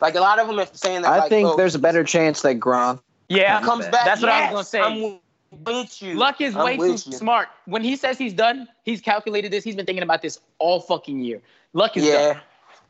Like 0.00 0.14
a 0.14 0.20
lot 0.20 0.38
of 0.38 0.46
them 0.46 0.58
are 0.58 0.68
saying 0.72 1.02
that. 1.02 1.12
I 1.12 1.18
like, 1.18 1.28
think 1.28 1.48
oh, 1.48 1.56
there's 1.56 1.74
a 1.74 1.78
better 1.78 2.04
chance 2.04 2.42
that 2.42 2.60
Gronk. 2.60 3.00
yeah, 3.28 3.60
comes 3.62 3.86
back. 3.88 4.04
That's 4.04 4.20
what 4.20 4.30
I 4.30 4.52
was 4.52 4.52
gonna 4.52 4.64
say. 4.64 4.80
I'm 4.80 5.18
with 5.64 6.02
you. 6.02 6.14
Luck 6.14 6.40
is 6.40 6.54
I'm 6.54 6.64
way 6.64 6.76
too 6.76 6.92
you. 6.92 6.96
smart. 6.96 7.48
When 7.64 7.82
he 7.82 7.96
says 7.96 8.18
he's 8.18 8.34
done, 8.34 8.68
he's 8.84 9.00
calculated 9.00 9.52
this. 9.52 9.64
He's 9.64 9.76
been 9.76 9.86
thinking 9.86 10.02
about 10.02 10.22
this 10.22 10.38
all 10.58 10.80
fucking 10.80 11.20
year. 11.20 11.40
Luck 11.72 11.96
is 11.96 12.04
Yeah, 12.04 12.32
done. 12.34 12.42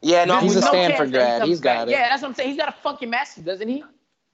yeah. 0.02 0.24
No, 0.24 0.38
He's 0.40 0.56
a 0.56 0.60
know- 0.60 0.68
Stanford 0.68 0.98
chance 0.98 1.10
grad. 1.10 1.42
He's 1.42 1.60
got 1.60 1.86
back. 1.86 1.88
it. 1.88 1.90
Yeah, 1.92 2.08
that's 2.08 2.22
what 2.22 2.28
I'm 2.28 2.34
saying. 2.34 2.48
He's 2.50 2.58
got 2.58 2.68
a 2.68 2.72
fucking 2.82 3.10
master's, 3.10 3.44
doesn't 3.44 3.68
he? 3.68 3.84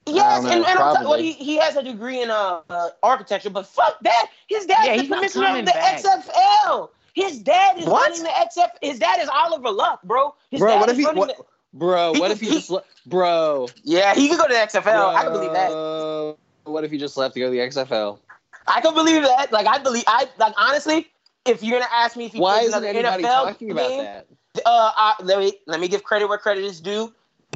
Yes, 0.07 0.43
don't 0.43 0.53
and, 0.53 0.63
know, 0.63 0.69
and 0.69 0.79
I'm 0.79 0.97
t- 0.97 1.05
well, 1.07 1.19
he, 1.19 1.33
he 1.33 1.57
has 1.57 1.77
a 1.77 1.83
degree 1.83 2.21
in 2.21 2.31
uh, 2.31 2.61
uh 2.69 2.89
architecture, 3.03 3.49
but 3.49 3.67
fuck 3.67 3.99
that. 4.03 4.27
His 4.49 4.67
dad's 4.67 4.87
Yeah, 4.87 4.97
the 4.99 5.09
commissioner 5.09 5.59
of 5.59 5.65
the 5.65 5.73
back. 5.73 6.03
XFL. 6.03 6.91
His 7.15 7.39
dad 7.39 7.79
is 7.79 7.87
What? 7.87 8.11
running 8.11 8.23
the 8.23 8.29
XFL. 8.29 8.69
His 8.83 8.99
dad 8.99 9.21
is 9.21 9.29
Oliver 9.31 9.71
Luck, 9.71 10.03
bro. 10.03 10.35
His 10.51 10.61
Bro, 10.61 10.73
dad 10.73 10.81
what 10.81 10.89
is 10.91 10.99
if 10.99 11.09
he? 11.09 11.19
What, 11.19 11.29
the- 11.39 11.45
bro, 11.73 12.13
He 12.13 12.21
what 12.21 12.27
could- 12.29 12.33
if 12.37 12.41
he 12.41 12.49
he- 12.49 12.55
just? 12.57 12.71
le- 12.71 12.83
Bro, 13.07 13.69
yeah, 13.83 14.15
he 14.15 14.29
could 14.29 14.39
go 14.39 14.47
to 14.47 14.53
the 14.53 14.59
XFL. 14.61 15.15
I 15.15 15.23
can 15.23 15.33
believe 15.33 15.53
that. 15.53 16.37
What 16.65 16.85
if 16.85 16.91
he 16.91 16.99
just 16.99 17.17
left 17.17 17.33
to 17.35 17.41
go 17.41 17.47
to 17.47 17.51
the 17.53 17.59
XFL? 17.61 18.19
I 18.67 18.81
can 18.83 18.93
believe 18.95 19.23
that. 19.23 19.53
Like 19.53 19.67
I 19.67 19.79
believe. 19.79 20.05
I 20.07 20.29
like 20.39 20.55
honestly. 20.59 21.11
If 21.45 21.63
you're 21.63 21.79
gonna 21.79 21.91
ask 21.93 22.17
me 22.17 22.27
if 22.27 22.33
he 22.33 22.41
Why 22.41 22.59
plays 22.59 22.69
isn't 22.69 22.85
another 22.85 22.99
anybody 22.99 23.25
NFL 23.25 23.45
talking 23.45 23.71
about 23.71 23.89
game, 23.89 24.05
that? 24.05 24.27
Uh, 24.65 24.93
I, 24.97 25.15
let 25.23 25.39
me 25.39 25.53
let 25.67 25.81
me 25.81 25.89
give 25.89 26.05
credit 26.05 26.29
where 26.29 26.39
credit 26.39 26.65
is 26.65 26.81
due. 26.81 27.13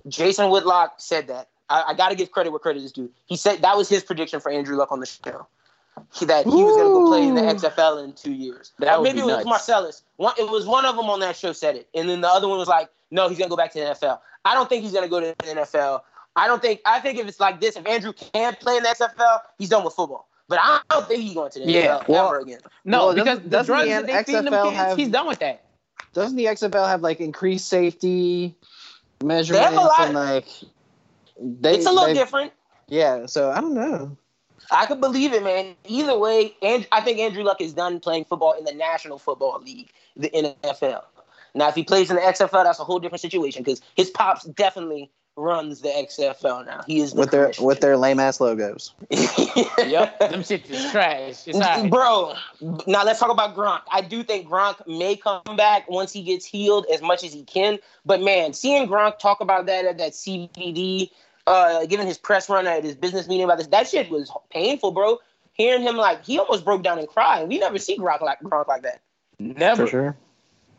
Jason 0.06 0.50
Whitlock 0.50 0.94
said 0.98 1.28
that. 1.28 1.48
I, 1.70 1.84
I 1.88 1.94
got 1.94 2.08
to 2.08 2.14
give 2.14 2.30
credit 2.30 2.50
where 2.50 2.58
credit 2.58 2.82
is 2.82 2.92
due. 2.92 3.10
He 3.26 3.36
said 3.36 3.62
that 3.62 3.76
was 3.76 3.88
his 3.88 4.02
prediction 4.02 4.40
for 4.40 4.50
Andrew 4.50 4.76
Luck 4.76 4.90
on 4.92 5.00
the 5.00 5.06
show. 5.06 5.46
He, 6.12 6.26
that 6.26 6.44
he 6.44 6.50
was 6.50 6.76
going 6.76 6.86
to 6.86 6.94
go 6.94 7.06
play 7.06 7.26
in 7.26 7.34
the 7.34 7.42
Ooh. 7.42 7.54
XFL 7.54 8.04
in 8.04 8.12
two 8.12 8.32
years. 8.32 8.72
That 8.78 8.98
or 8.98 9.02
maybe 9.02 9.14
be 9.14 9.20
it 9.20 9.24
was 9.24 9.34
nuts. 9.36 9.46
Marcellus. 9.46 10.02
One, 10.16 10.32
it 10.38 10.48
was 10.48 10.64
one 10.64 10.86
of 10.86 10.96
them 10.96 11.06
on 11.06 11.20
that 11.20 11.36
show 11.36 11.52
said 11.52 11.76
it, 11.76 11.88
and 11.94 12.08
then 12.08 12.20
the 12.20 12.28
other 12.28 12.48
one 12.48 12.58
was 12.58 12.68
like, 12.68 12.88
"No, 13.10 13.28
he's 13.28 13.38
going 13.38 13.48
to 13.48 13.50
go 13.50 13.56
back 13.56 13.72
to 13.72 13.80
the 13.80 13.86
NFL." 13.86 14.20
I 14.44 14.54
don't 14.54 14.68
think 14.68 14.84
he's 14.84 14.92
going 14.92 15.04
to 15.04 15.10
go 15.10 15.20
to 15.20 15.34
the 15.38 15.60
NFL. 15.60 16.02
I 16.36 16.46
don't 16.46 16.62
think. 16.62 16.80
I 16.86 17.00
think 17.00 17.18
if 17.18 17.26
it's 17.26 17.40
like 17.40 17.60
this, 17.60 17.76
if 17.76 17.86
Andrew 17.86 18.12
can't 18.12 18.58
play 18.60 18.76
in 18.76 18.84
the 18.84 18.88
XFL, 18.90 19.40
he's 19.58 19.68
done 19.68 19.84
with 19.84 19.94
football. 19.94 20.27
But 20.48 20.58
I 20.62 20.80
don't 20.90 21.06
think 21.06 21.22
he's 21.22 21.34
going 21.34 21.50
to 21.52 21.58
the 21.60 21.70
Yeah, 21.70 21.98
NFL 21.98 22.08
well- 22.08 22.26
ever 22.28 22.38
again. 22.40 22.60
No, 22.84 23.06
Well, 23.06 23.14
because 23.14 23.26
doesn't- 23.38 23.50
the 23.50 23.62
drugs 23.62 23.84
the 23.84 23.90
that 23.94 24.06
they 24.06 24.22
feed 24.24 24.34
them 24.36 24.46
XFL 24.54 24.64
kids, 24.64 24.76
have- 24.76 24.96
he's 24.96 25.08
done 25.08 25.26
with 25.26 25.38
that. 25.40 25.64
Doesn't 26.14 26.36
the 26.36 26.46
XFL 26.46 26.86
have 26.88 27.02
like 27.02 27.20
increased 27.20 27.68
safety 27.68 28.54
measurements 29.22 29.76
lot- 29.76 30.00
and 30.00 30.14
like? 30.14 30.46
They, 31.40 31.74
it's 31.76 31.86
a 31.86 31.90
little 31.92 32.06
they- 32.06 32.14
different. 32.14 32.52
Yeah, 32.88 33.26
so 33.26 33.50
I 33.50 33.60
don't 33.60 33.74
know. 33.74 34.16
I 34.70 34.86
could 34.86 35.00
believe 35.00 35.32
it, 35.34 35.42
man. 35.42 35.76
Either 35.86 36.18
way, 36.18 36.54
and 36.62 36.86
I 36.92 37.00
think 37.02 37.18
Andrew 37.18 37.42
Luck 37.42 37.60
is 37.60 37.72
done 37.74 38.00
playing 38.00 38.24
football 38.24 38.52
in 38.52 38.64
the 38.64 38.72
National 38.72 39.18
Football 39.18 39.60
League, 39.64 39.90
the 40.16 40.30
NFL. 40.30 41.04
Now, 41.54 41.68
if 41.68 41.74
he 41.74 41.84
plays 41.84 42.10
in 42.10 42.16
the 42.16 42.22
XFL, 42.22 42.64
that's 42.64 42.78
a 42.78 42.84
whole 42.84 42.98
different 42.98 43.20
situation 43.20 43.62
because 43.62 43.80
his 43.94 44.10
pops 44.10 44.44
definitely 44.44 45.10
runs 45.38 45.80
the 45.80 45.88
XFL 45.88 46.66
now. 46.66 46.82
He 46.86 47.00
is 47.00 47.12
the 47.12 47.20
With 47.20 47.30
their 47.30 47.52
with 47.60 47.80
their 47.80 47.96
lame 47.96 48.20
ass 48.20 48.40
logos. 48.40 48.92
Yep, 49.78 50.18
them 50.18 50.42
shit 50.42 50.68
is 50.68 50.90
trash. 50.90 51.46
It's. 51.46 51.88
Bro, 51.88 52.34
now 52.86 53.04
let's 53.04 53.20
talk 53.20 53.30
about 53.30 53.56
Gronk. 53.56 53.80
I 53.90 54.00
do 54.00 54.22
think 54.22 54.48
Gronk 54.48 54.86
may 54.86 55.16
come 55.16 55.42
back 55.56 55.88
once 55.88 56.12
he 56.12 56.22
gets 56.22 56.44
healed 56.44 56.86
as 56.92 57.00
much 57.00 57.24
as 57.24 57.32
he 57.32 57.44
can. 57.44 57.78
But 58.04 58.20
man, 58.20 58.52
seeing 58.52 58.88
Gronk 58.88 59.18
talk 59.18 59.40
about 59.40 59.66
that 59.66 59.84
at 59.84 59.98
that 59.98 60.12
CBD, 60.12 61.10
uh, 61.46 61.86
giving 61.86 62.06
his 62.06 62.18
press 62.18 62.48
run 62.50 62.66
at 62.66 62.84
his 62.84 62.94
business 62.94 63.28
meeting 63.28 63.44
about 63.44 63.58
this, 63.58 63.68
that 63.68 63.88
shit 63.88 64.10
was 64.10 64.30
painful, 64.50 64.90
bro. 64.90 65.18
Hearing 65.52 65.82
him 65.82 65.96
like 65.96 66.24
he 66.24 66.38
almost 66.38 66.64
broke 66.64 66.82
down 66.82 66.98
and 66.98 67.08
cried. 67.08 67.48
We 67.48 67.58
never 67.58 67.78
see 67.78 67.96
Gronk 67.96 68.20
like 68.20 68.40
Gronk 68.40 68.68
like 68.68 68.82
that. 68.82 69.00
Never. 69.38 69.86
For 69.86 69.90
sure. 69.90 70.16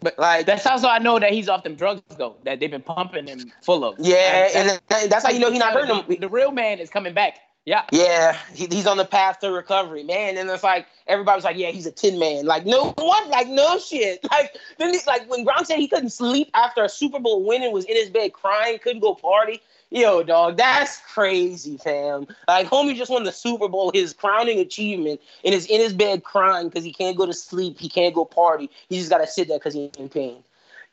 But 0.02 0.18
like 0.18 0.46
That's 0.46 0.66
also 0.66 0.88
I 0.88 1.00
know 1.00 1.20
that 1.20 1.32
he's 1.32 1.50
off 1.50 1.64
them 1.64 1.76
drugs 1.76 2.02
though 2.18 2.38
that 2.44 2.60
they've 2.60 2.72
been 2.72 2.82
pumping 2.82 3.28
him 3.28 3.52
full 3.62 3.84
of. 3.84 3.96
Yeah, 4.00 4.50
And 4.56 4.70
and 4.70 4.82
that- 4.88 5.10
that's 5.10 5.26
how 5.26 5.32
you 5.32 5.40
know 5.40 5.52
he's 5.52 5.60
not 5.60 5.74
hurting 5.74 5.96
the, 6.08 6.14
him. 6.14 6.22
the 6.22 6.30
real 6.30 6.52
man 6.52 6.80
is 6.80 6.90
coming 6.90 7.14
back. 7.14 7.40
Yeah. 7.66 7.84
Yeah, 7.92 8.38
he, 8.54 8.66
he's 8.68 8.88
on 8.88 8.98
the 8.98 9.06
path 9.06 9.40
to 9.42 9.52
recovery, 9.52 10.04
man. 10.04 10.38
And 10.38 10.50
it's 10.50 10.64
like 10.64 10.88
everybody's 11.06 11.44
like, 11.44 11.58
yeah, 11.58 11.70
he's 11.70 11.86
a 11.86 11.92
tin 11.92 12.18
man. 12.18 12.46
Like 12.46 12.66
no 12.66 12.94
one, 12.98 13.30
like 13.30 13.48
no 13.48 13.78
shit. 13.78 14.20
Like 14.32 14.56
then, 14.78 14.94
he, 14.94 15.00
like 15.06 15.30
when 15.30 15.46
Gronk 15.46 15.66
said 15.66 15.78
he 15.78 15.88
couldn't 15.88 16.10
sleep 16.12 16.50
after 16.56 16.84
a 16.84 16.90
Super 16.90 17.20
Bowl 17.20 17.46
win 17.46 17.62
and 17.62 17.74
was 17.74 17.86
in 17.86 17.96
his 17.96 18.10
bed 18.10 18.34
crying, 18.34 18.80
couldn't 18.80 19.02
go 19.02 19.14
party. 19.14 19.62
Yo, 19.92 20.22
dog, 20.22 20.56
that's 20.56 20.98
crazy, 21.14 21.78
fam. 21.78 22.28
Like 22.48 22.68
homie 22.68 22.96
just 22.96 23.10
won 23.10 23.24
the 23.24 23.32
Super 23.32 23.68
Bowl, 23.68 23.92
his 23.92 24.14
crowning 24.14 24.60
achievement, 24.60 25.20
and 25.44 25.54
is 25.54 25.66
in 25.66 25.82
his 25.82 25.94
bed 25.94 26.24
crying 26.24 26.70
because 26.70 26.84
he 26.84 26.94
can't 26.94 27.18
go 27.18 27.26
to 27.26 27.34
sleep, 27.34 27.80
he 27.80 27.90
can't 27.90 28.14
go 28.14 28.24
party. 28.24 28.70
He 28.88 28.98
just 28.98 29.10
gotta 29.10 29.26
sit 29.26 29.48
there 29.48 29.58
because 29.58 29.74
he's 29.74 29.90
in 29.98 30.10
pain. 30.10 30.44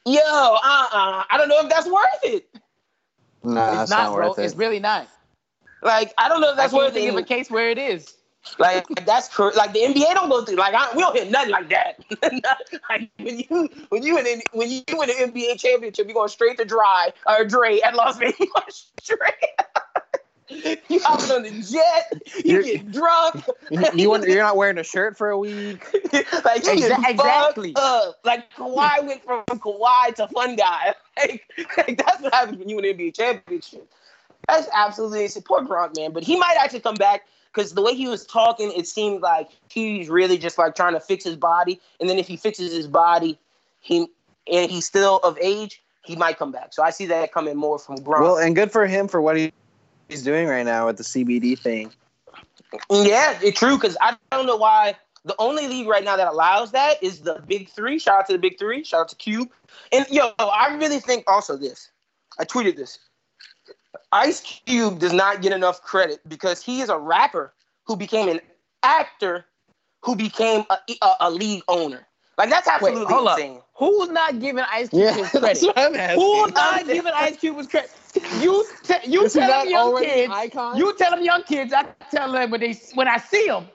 Yo, 0.06 0.20
uh, 0.22 0.88
uh 0.92 1.24
I 1.28 1.34
don't 1.36 1.48
know 1.48 1.60
if 1.60 1.68
that's 1.68 1.86
worth 1.86 2.06
it. 2.22 2.48
No, 3.44 3.66
it's 3.66 3.76
that's 3.76 3.90
not, 3.90 4.04
not, 4.04 4.14
bro. 4.14 4.28
worth 4.28 4.38
it. 4.38 4.44
It's 4.44 4.56
really 4.56 4.80
not. 4.80 5.08
Like 5.82 6.14
I 6.16 6.30
don't 6.30 6.40
know 6.40 6.50
if 6.50 6.56
that's 6.56 6.72
I 6.72 6.76
can't 6.76 6.86
worth 6.86 6.94
think 6.94 7.10
of 7.10 7.16
a 7.16 7.22
case 7.22 7.50
where 7.50 7.68
it 7.68 7.78
is. 7.78 8.15
Like 8.58 8.86
that's 9.04 9.28
cr- 9.28 9.50
like 9.56 9.72
the 9.72 9.80
NBA 9.80 10.14
don't 10.14 10.28
go 10.28 10.44
through. 10.44 10.56
Like 10.56 10.74
I, 10.74 10.94
we 10.94 11.02
don't 11.02 11.16
hit 11.16 11.30
nothing 11.30 11.50
like 11.50 11.68
that. 11.70 11.98
like 12.88 13.10
when 13.18 13.38
you 13.40 13.68
when 13.88 14.02
you 14.02 14.18
in 14.18 14.40
when 14.52 14.70
you 14.70 14.82
win 14.92 15.10
an 15.10 15.32
NBA 15.32 15.58
championship, 15.58 16.06
you 16.08 16.14
going 16.14 16.28
straight 16.28 16.56
to 16.58 16.64
dry 16.64 17.10
or 17.26 17.44
Dre 17.44 17.80
at 17.80 17.94
Las 17.94 18.16
Vegas. 18.18 18.36
You 18.38 18.50
going 18.52 18.70
straight. 19.00 20.80
you 20.88 21.00
hopping 21.02 21.30
on 21.32 21.42
the 21.42 21.50
jet. 21.50 22.22
You 22.44 22.52
You're- 22.52 22.64
get 22.64 22.92
drunk. 22.92 23.44
You, 23.70 24.16
you're 24.24 24.42
not 24.42 24.56
wearing 24.56 24.78
a 24.78 24.84
shirt 24.84 25.16
for 25.18 25.30
a 25.30 25.38
week. 25.38 25.84
like 26.44 26.64
you 26.64 26.76
get 26.76 26.92
Exa- 26.92 27.10
exactly. 27.10 27.72
up. 27.76 28.18
Like 28.24 28.52
Kawhi 28.54 29.04
went 29.06 29.24
from 29.24 29.44
Kawhi 29.46 30.14
to 30.16 30.28
fun 30.28 30.56
guy. 30.56 30.94
Like, 31.18 31.44
like 31.78 31.96
that's 32.04 32.20
what 32.22 32.32
happens 32.34 32.58
when 32.58 32.68
you 32.68 32.76
win 32.76 32.84
an 32.84 32.96
NBA 32.96 33.14
championship. 33.16 33.90
That's 34.48 34.68
absolutely. 34.72 35.28
Poor 35.42 35.62
Gronk, 35.62 35.96
man. 35.96 36.12
But 36.12 36.22
he 36.22 36.36
might 36.38 36.56
actually 36.60 36.80
come 36.80 36.94
back 36.94 37.26
because 37.56 37.72
the 37.72 37.82
way 37.82 37.94
he 37.94 38.06
was 38.06 38.26
talking, 38.26 38.70
it 38.76 38.86
seemed 38.86 39.22
like 39.22 39.48
he's 39.70 40.10
really 40.10 40.36
just 40.36 40.58
like 40.58 40.74
trying 40.74 40.92
to 40.92 41.00
fix 41.00 41.24
his 41.24 41.36
body. 41.36 41.80
And 41.98 42.08
then 42.08 42.18
if 42.18 42.28
he 42.28 42.36
fixes 42.36 42.72
his 42.72 42.86
body, 42.86 43.38
he 43.80 44.08
and 44.52 44.70
he's 44.70 44.84
still 44.84 45.18
of 45.24 45.38
age, 45.40 45.82
he 46.04 46.16
might 46.16 46.38
come 46.38 46.52
back. 46.52 46.74
So 46.74 46.82
I 46.82 46.90
see 46.90 47.06
that 47.06 47.32
coming 47.32 47.56
more 47.56 47.78
from 47.78 47.96
Gronk. 47.96 48.20
Well, 48.20 48.36
and 48.36 48.54
good 48.54 48.70
for 48.70 48.86
him 48.86 49.08
for 49.08 49.20
what 49.20 49.36
he, 49.36 49.52
he's 50.08 50.22
doing 50.22 50.46
right 50.46 50.64
now 50.64 50.86
with 50.86 50.98
the 50.98 51.02
CBD 51.02 51.58
thing. 51.58 51.90
Yeah, 52.90 53.38
it's 53.42 53.58
true 53.58 53.76
because 53.76 53.96
I 54.00 54.16
don't 54.30 54.46
know 54.46 54.56
why 54.56 54.96
the 55.24 55.34
only 55.38 55.66
league 55.66 55.88
right 55.88 56.04
now 56.04 56.16
that 56.16 56.28
allows 56.28 56.72
that 56.72 57.02
is 57.02 57.20
the 57.20 57.42
Big 57.46 57.70
Three. 57.70 57.98
Shout 57.98 58.20
out 58.20 58.26
to 58.26 58.34
the 58.34 58.38
Big 58.38 58.58
Three. 58.58 58.84
Shout 58.84 59.00
out 59.00 59.08
to 59.08 59.16
Cube. 59.16 59.48
And 59.92 60.06
yo, 60.10 60.32
I 60.38 60.76
really 60.76 61.00
think 61.00 61.24
also 61.26 61.56
this. 61.56 61.90
I 62.38 62.44
tweeted 62.44 62.76
this. 62.76 62.98
Ice 64.12 64.40
Cube 64.40 64.98
does 64.98 65.12
not 65.12 65.42
get 65.42 65.52
enough 65.52 65.82
credit 65.82 66.20
because 66.28 66.62
he 66.62 66.80
is 66.80 66.88
a 66.88 66.98
rapper 66.98 67.52
who 67.86 67.96
became 67.96 68.28
an 68.28 68.40
actor 68.82 69.44
who 70.02 70.16
became 70.16 70.64
a, 70.70 70.78
a, 71.02 71.14
a 71.20 71.30
league 71.30 71.62
owner. 71.68 72.06
Like 72.38 72.50
that's 72.50 72.68
absolutely 72.68 73.06
hold 73.06 73.28
up. 73.28 73.38
insane. 73.38 73.60
Who's 73.74 74.08
not 74.10 74.38
giving 74.40 74.64
Ice 74.70 74.88
Cube 74.90 75.00
Yeah, 75.00 75.12
his 75.14 75.30
that's 75.32 75.40
credit? 75.40 75.62
what 75.62 75.78
I'm 75.78 75.94
asking. 75.96 76.22
Who's 76.22 76.52
not 76.52 76.86
giving 76.86 77.12
Ice 77.14 77.36
Cube 77.36 77.56
his 77.56 77.66
credit? 77.66 77.90
You, 78.40 78.64
te- 78.82 79.08
you 79.10 79.24
Is 79.24 79.32
tell 79.32 79.48
them 79.48 79.68
young 79.70 79.96
kids. 79.96 80.32
icon? 80.32 80.76
You 80.76 80.94
tell 80.96 81.10
them 81.10 81.22
young 81.24 81.42
kids. 81.42 81.72
I 81.72 81.84
tell 82.10 82.32
them 82.32 82.50
when 82.50 82.60
they 82.60 82.74
when 82.94 83.08
I 83.08 83.18
see 83.18 83.46
them, 83.46 83.66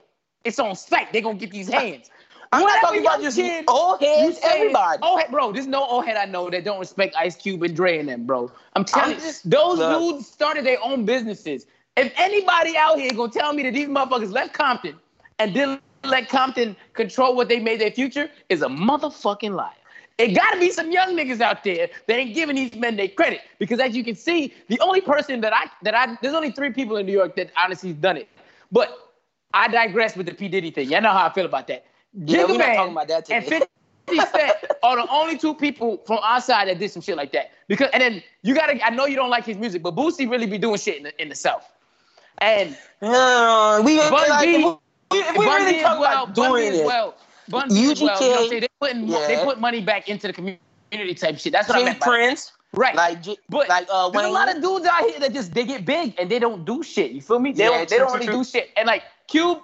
it's 0.44 0.58
on 0.58 0.74
sight. 0.74 1.12
They 1.12 1.20
gonna 1.20 1.38
get 1.38 1.50
these 1.50 1.68
hands. 1.72 2.10
I'm 2.52 2.62
not 2.62 2.80
talking 2.82 3.00
about 3.00 3.22
just 3.22 3.36
kid 3.36 3.64
old 3.66 4.00
heads, 4.00 4.40
say- 4.40 4.60
everybody. 4.60 4.98
Oh, 5.02 5.16
head, 5.16 5.30
bro, 5.30 5.52
there's 5.52 5.66
no 5.66 5.84
old 5.84 6.04
head 6.04 6.16
I 6.16 6.26
know 6.26 6.50
that 6.50 6.64
don't 6.64 6.78
respect 6.78 7.16
Ice 7.16 7.34
Cube 7.34 7.62
and 7.62 7.74
Dre 7.74 7.98
and 7.98 8.08
them, 8.08 8.26
bro. 8.26 8.50
I'm 8.74 8.84
telling 8.84 9.16
I'm 9.16 9.24
you, 9.24 9.32
those 9.46 9.78
look. 9.78 10.12
dudes 10.12 10.26
started 10.26 10.66
their 10.66 10.78
own 10.82 11.04
businesses. 11.04 11.66
If 11.96 12.12
anybody 12.16 12.76
out 12.76 12.98
here 12.98 13.12
gonna 13.12 13.32
tell 13.32 13.52
me 13.52 13.62
that 13.64 13.74
these 13.74 13.88
motherfuckers 13.88 14.32
left 14.32 14.52
Compton 14.54 14.96
and 15.38 15.54
didn't 15.54 15.80
let 16.04 16.28
Compton 16.28 16.76
control 16.92 17.34
what 17.34 17.48
they 17.48 17.58
made 17.58 17.80
their 17.80 17.90
future, 17.90 18.30
is 18.48 18.62
a 18.62 18.68
motherfucking 18.68 19.54
liar. 19.54 19.70
It 20.18 20.34
gotta 20.34 20.58
be 20.58 20.70
some 20.70 20.90
young 20.92 21.16
niggas 21.16 21.40
out 21.40 21.64
there 21.64 21.88
that 22.06 22.16
ain't 22.18 22.34
giving 22.34 22.56
these 22.56 22.74
men 22.74 22.96
their 22.96 23.08
credit. 23.08 23.40
Because 23.58 23.80
as 23.80 23.96
you 23.96 24.04
can 24.04 24.14
see, 24.14 24.52
the 24.68 24.78
only 24.80 25.00
person 25.00 25.40
that 25.40 25.54
I 25.54 25.66
that 25.82 25.94
I 25.94 26.18
there's 26.20 26.34
only 26.34 26.50
three 26.50 26.70
people 26.70 26.98
in 26.98 27.06
New 27.06 27.12
York 27.12 27.34
that 27.36 27.50
honestly 27.56 27.94
done 27.94 28.18
it. 28.18 28.28
But 28.70 28.94
I 29.54 29.68
digress 29.68 30.16
with 30.16 30.26
the 30.26 30.34
P. 30.34 30.48
Diddy 30.48 30.70
thing. 30.70 30.90
Y'all 30.90 31.00
know 31.00 31.10
how 31.12 31.26
I 31.26 31.32
feel 31.32 31.46
about 31.46 31.66
that. 31.68 31.84
Yeah, 32.14 32.42
Jigga 32.44 32.58
Man 32.58 32.76
talking 32.76 32.92
about 32.92 33.08
that 33.08 33.30
and 33.30 33.44
50 33.44 33.66
Cent 34.10 34.56
are 34.82 34.96
the 34.96 35.08
only 35.10 35.38
two 35.38 35.54
people 35.54 35.98
from 36.06 36.18
our 36.22 36.40
side 36.40 36.68
that 36.68 36.78
did 36.78 36.90
some 36.90 37.02
shit 37.02 37.16
like 37.16 37.32
that. 37.32 37.52
Because 37.68 37.88
and 37.92 38.02
then 38.02 38.22
you 38.42 38.54
gotta 38.54 38.84
I 38.84 38.90
know 38.90 39.06
you 39.06 39.16
don't 39.16 39.30
like 39.30 39.44
his 39.44 39.56
music, 39.56 39.82
but 39.82 39.94
Boosie 39.94 40.28
really 40.30 40.46
be 40.46 40.58
doing 40.58 40.78
shit 40.78 40.98
in 40.98 41.02
the, 41.04 41.22
in 41.22 41.28
the 41.28 41.34
South. 41.34 41.64
And 42.38 42.76
Uh, 43.00 43.82
we 43.84 43.96
Bun 43.98 44.28
like, 44.28 44.44
B- 44.46 44.56
we, 45.10 45.22
we 45.38 45.46
Bun 45.46 45.62
really 45.62 45.72
B 45.74 45.82
talk 45.82 46.00
well, 46.00 46.24
about 46.24 46.34
Bun 46.34 46.52
B 46.54 46.58
doing 46.58 46.72
as 46.74 46.80
it. 46.80 46.86
well. 46.86 47.14
Bun 47.48 47.68
B 47.68 47.74
well. 47.74 47.94
You 47.98 48.04
know 48.06 48.12
what 48.12 48.42
I'm 48.42 48.48
saying? 48.48 48.60
They 48.62 48.68
putting 48.80 49.06
mo- 49.08 49.26
they 49.26 49.36
put 49.44 49.60
money 49.60 49.80
back 49.80 50.08
into 50.08 50.26
the 50.26 50.32
community 50.32 51.14
type 51.14 51.38
shit. 51.38 51.52
That's 51.52 51.68
what 51.68 51.76
I 51.76 51.78
King 51.78 51.84
meant 51.86 52.00
by 52.00 52.06
Prince, 52.06 52.52
Right. 52.74 52.94
like, 52.94 53.24
But 53.48 53.68
like 53.68 53.86
uh, 53.90 54.10
There's 54.10 54.24
Wayne. 54.24 54.30
a 54.32 54.34
lot 54.34 54.54
of 54.54 54.62
dudes 54.62 54.86
out 54.86 55.08
here 55.08 55.20
that 55.20 55.32
just 55.32 55.54
they 55.54 55.64
get 55.64 55.84
big 55.84 56.14
and 56.18 56.30
they 56.30 56.38
don't 56.38 56.64
do 56.64 56.82
shit. 56.82 57.12
You 57.12 57.20
feel 57.22 57.38
me? 57.38 57.52
They 57.52 57.64
Yeah, 57.64 57.70
don't 57.70 57.88
they 57.88 57.96
true, 57.96 58.06
don't 58.06 58.14
really 58.14 58.26
true. 58.26 58.36
do 58.38 58.44
shit. 58.44 58.70
And 58.76 58.86
like 58.86 59.02
Cube, 59.28 59.58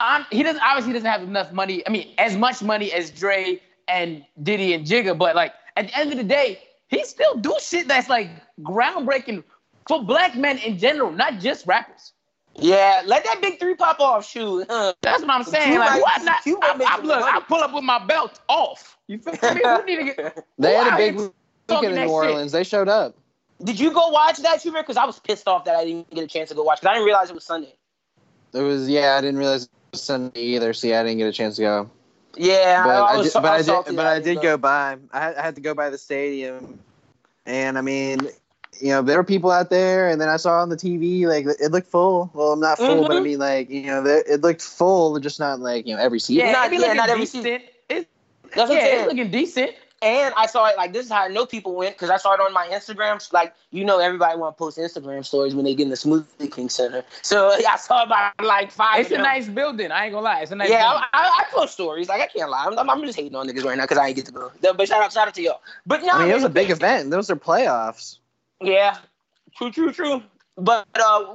um, 0.00 0.26
he 0.30 0.42
doesn't 0.42 0.62
obviously 0.62 0.92
doesn't 0.92 1.08
have 1.08 1.22
enough 1.22 1.52
money. 1.52 1.86
I 1.86 1.90
mean, 1.90 2.14
as 2.18 2.36
much 2.36 2.62
money 2.62 2.92
as 2.92 3.10
Dre 3.10 3.60
and 3.88 4.24
Diddy 4.42 4.72
and 4.74 4.86
Jigga, 4.86 5.16
but 5.16 5.36
like 5.36 5.52
at 5.76 5.88
the 5.88 5.98
end 5.98 6.10
of 6.12 6.18
the 6.18 6.24
day, 6.24 6.60
he 6.88 7.04
still 7.04 7.36
do 7.36 7.54
shit 7.60 7.86
that's 7.86 8.08
like 8.08 8.30
groundbreaking 8.62 9.44
for 9.86 10.02
black 10.02 10.36
men 10.36 10.58
in 10.58 10.78
general, 10.78 11.10
not 11.12 11.38
just 11.38 11.66
rappers. 11.66 12.12
yeah, 12.56 13.02
let 13.06 13.24
that 13.24 13.40
big 13.40 13.58
three 13.60 13.74
pop 13.74 14.00
off. 14.00 14.26
Shoot, 14.28 14.66
That's 14.68 15.22
what 15.22 15.30
I'm 15.30 15.44
saying. 15.44 15.68
Cube 15.70 15.78
like, 15.80 15.90
might- 15.90 16.02
what? 16.02 16.24
Not, 16.24 16.42
Cube 16.42 16.58
I, 16.62 16.76
I, 16.86 17.00
look. 17.02 17.22
I 17.22 17.40
pull 17.40 17.58
up 17.62 17.72
with 17.72 17.84
my 17.84 18.04
belt 18.04 18.40
off. 18.48 18.98
You 19.06 19.18
feel 19.18 19.32
me? 19.54 19.60
Who 19.64 19.84
need 19.84 19.96
to 19.96 20.04
get? 20.04 20.44
They 20.58 20.74
had 20.74 20.92
a 20.92 20.96
big 20.96 21.14
here 21.18 21.30
weekend 21.68 21.84
in 21.86 21.94
that 21.94 22.00
New 22.02 22.06
shit? 22.08 22.10
Orleans. 22.10 22.52
They 22.52 22.64
showed 22.64 22.88
up. 22.88 23.16
Did 23.62 23.78
you 23.78 23.92
go 23.92 24.08
watch 24.08 24.38
that, 24.38 24.62
Schubert? 24.62 24.86
Because 24.86 24.96
I 24.96 25.04
was 25.04 25.18
pissed 25.18 25.46
off 25.46 25.64
that 25.66 25.76
I 25.76 25.84
didn't 25.84 26.10
get 26.10 26.24
a 26.24 26.26
chance 26.26 26.48
to 26.50 26.54
go 26.54 26.62
watch. 26.62 26.80
Because 26.80 26.90
I 26.90 26.94
didn't 26.94 27.06
realize 27.06 27.28
it 27.30 27.34
was 27.34 27.44
Sunday. 27.44 27.74
It 28.52 28.62
was 28.62 28.88
yeah. 28.88 29.16
I 29.16 29.20
didn't 29.20 29.38
realize 29.38 29.64
it 29.64 29.70
was 29.72 29.79
Sunday 29.94 30.40
either. 30.40 30.72
So 30.72 30.86
yeah, 30.86 31.00
I 31.00 31.02
didn't 31.04 31.18
get 31.18 31.28
a 31.28 31.32
chance 31.32 31.56
to 31.56 31.62
go. 31.62 31.90
Yeah, 32.36 32.84
But 32.84 32.90
I, 33.02 33.16
was 33.16 33.26
did, 33.26 33.32
so- 33.32 33.40
but 33.40 33.52
I 33.52 33.56
was 33.56 33.66
salty 33.66 33.90
did, 33.90 33.96
but 33.96 34.06
I 34.06 34.20
didn't 34.20 34.42
go 34.42 34.56
by. 34.56 34.96
I 35.12 35.20
had, 35.20 35.36
I 35.36 35.42
had 35.42 35.54
to 35.56 35.60
go 35.60 35.74
by 35.74 35.90
the 35.90 35.98
stadium, 35.98 36.78
and 37.44 37.76
I 37.76 37.80
mean, 37.80 38.28
you 38.80 38.88
know, 38.90 39.02
there 39.02 39.16
were 39.16 39.24
people 39.24 39.50
out 39.50 39.68
there, 39.68 40.08
and 40.08 40.20
then 40.20 40.28
I 40.28 40.36
saw 40.36 40.60
on 40.62 40.68
the 40.68 40.76
TV 40.76 41.26
like 41.26 41.44
it 41.60 41.72
looked 41.72 41.88
full. 41.88 42.30
Well, 42.32 42.52
I'm 42.52 42.60
not 42.60 42.78
full, 42.78 43.02
but 43.02 43.16
I 43.16 43.20
Mhm. 43.20 43.24
mean, 43.24 43.38
like 43.40 43.68
you 43.68 43.82
know, 43.82 44.02
there, 44.02 44.22
it 44.26 44.42
looked 44.42 44.62
full, 44.62 45.18
just 45.18 45.40
not 45.40 45.58
like 45.58 45.86
you 45.86 45.96
know 45.96 46.00
every 46.00 46.20
seat. 46.20 46.34
Yeah, 46.36 46.52
Not- 46.52 46.66
it 46.66 46.70
be 46.70 46.76
yeah, 46.76 46.82
looking 46.82 46.96
not 46.96 47.08
every 47.10 47.26
seat. 47.26 47.62
It's, 47.88 48.06
That's 48.54 48.68
what 48.70 48.70
yeah, 48.70 48.74
I'm 48.74 48.80
saying. 48.80 48.98
it's 49.00 49.08
looking 49.08 49.30
decent. 49.32 49.70
And 50.02 50.32
I 50.34 50.46
saw 50.46 50.66
it 50.66 50.78
like 50.78 50.94
this 50.94 51.04
is 51.04 51.12
how 51.12 51.24
I 51.24 51.28
know 51.28 51.44
people 51.44 51.74
went 51.74 51.94
because 51.94 52.08
I 52.08 52.16
saw 52.16 52.32
it 52.32 52.40
on 52.40 52.54
my 52.54 52.66
Instagram. 52.68 53.20
Like 53.34 53.54
you 53.70 53.84
know, 53.84 53.98
everybody 53.98 54.38
want 54.38 54.56
to 54.56 54.58
post 54.58 54.78
Instagram 54.78 55.26
stories 55.26 55.54
when 55.54 55.66
they 55.66 55.74
get 55.74 55.84
in 55.84 55.90
the 55.90 55.96
Smoothie 55.96 56.50
King 56.50 56.70
Center. 56.70 57.04
So 57.20 57.54
yeah, 57.60 57.72
I 57.72 57.76
saw 57.76 58.04
about 58.04 58.32
like 58.42 58.70
five. 58.70 59.00
It's 59.00 59.10
a 59.10 59.14
them. 59.14 59.24
nice 59.24 59.46
building. 59.46 59.92
I 59.92 60.04
ain't 60.04 60.14
gonna 60.14 60.24
lie. 60.24 60.40
It's 60.40 60.52
a 60.52 60.56
nice 60.56 60.70
yeah, 60.70 60.88
building. 60.88 61.04
I, 61.12 61.24
I, 61.24 61.42
I 61.42 61.44
post 61.52 61.74
stories. 61.74 62.08
Like 62.08 62.22
I 62.22 62.26
can't 62.28 62.50
lie. 62.50 62.64
I'm, 62.64 62.88
I'm 62.88 63.04
just 63.04 63.18
hating 63.18 63.34
on 63.34 63.46
niggas 63.46 63.62
right 63.64 63.76
now 63.76 63.84
because 63.84 63.98
I 63.98 64.06
ain't 64.06 64.16
get 64.16 64.24
to 64.26 64.32
go. 64.32 64.50
But 64.62 64.88
shout 64.88 65.02
out, 65.02 65.12
shout 65.12 65.28
out 65.28 65.34
to 65.34 65.42
y'all. 65.42 65.60
But 65.86 66.02
no, 66.02 66.12
I 66.12 66.20
mean, 66.20 66.30
it 66.30 66.34
was 66.34 66.44
a 66.44 66.48
big 66.48 66.70
event. 66.70 67.10
Those 67.10 67.28
are 67.28 67.36
playoffs. 67.36 68.18
Yeah, 68.62 68.96
true, 69.54 69.70
true, 69.70 69.92
true. 69.92 70.22
But 70.56 70.86
uh, 70.94 71.26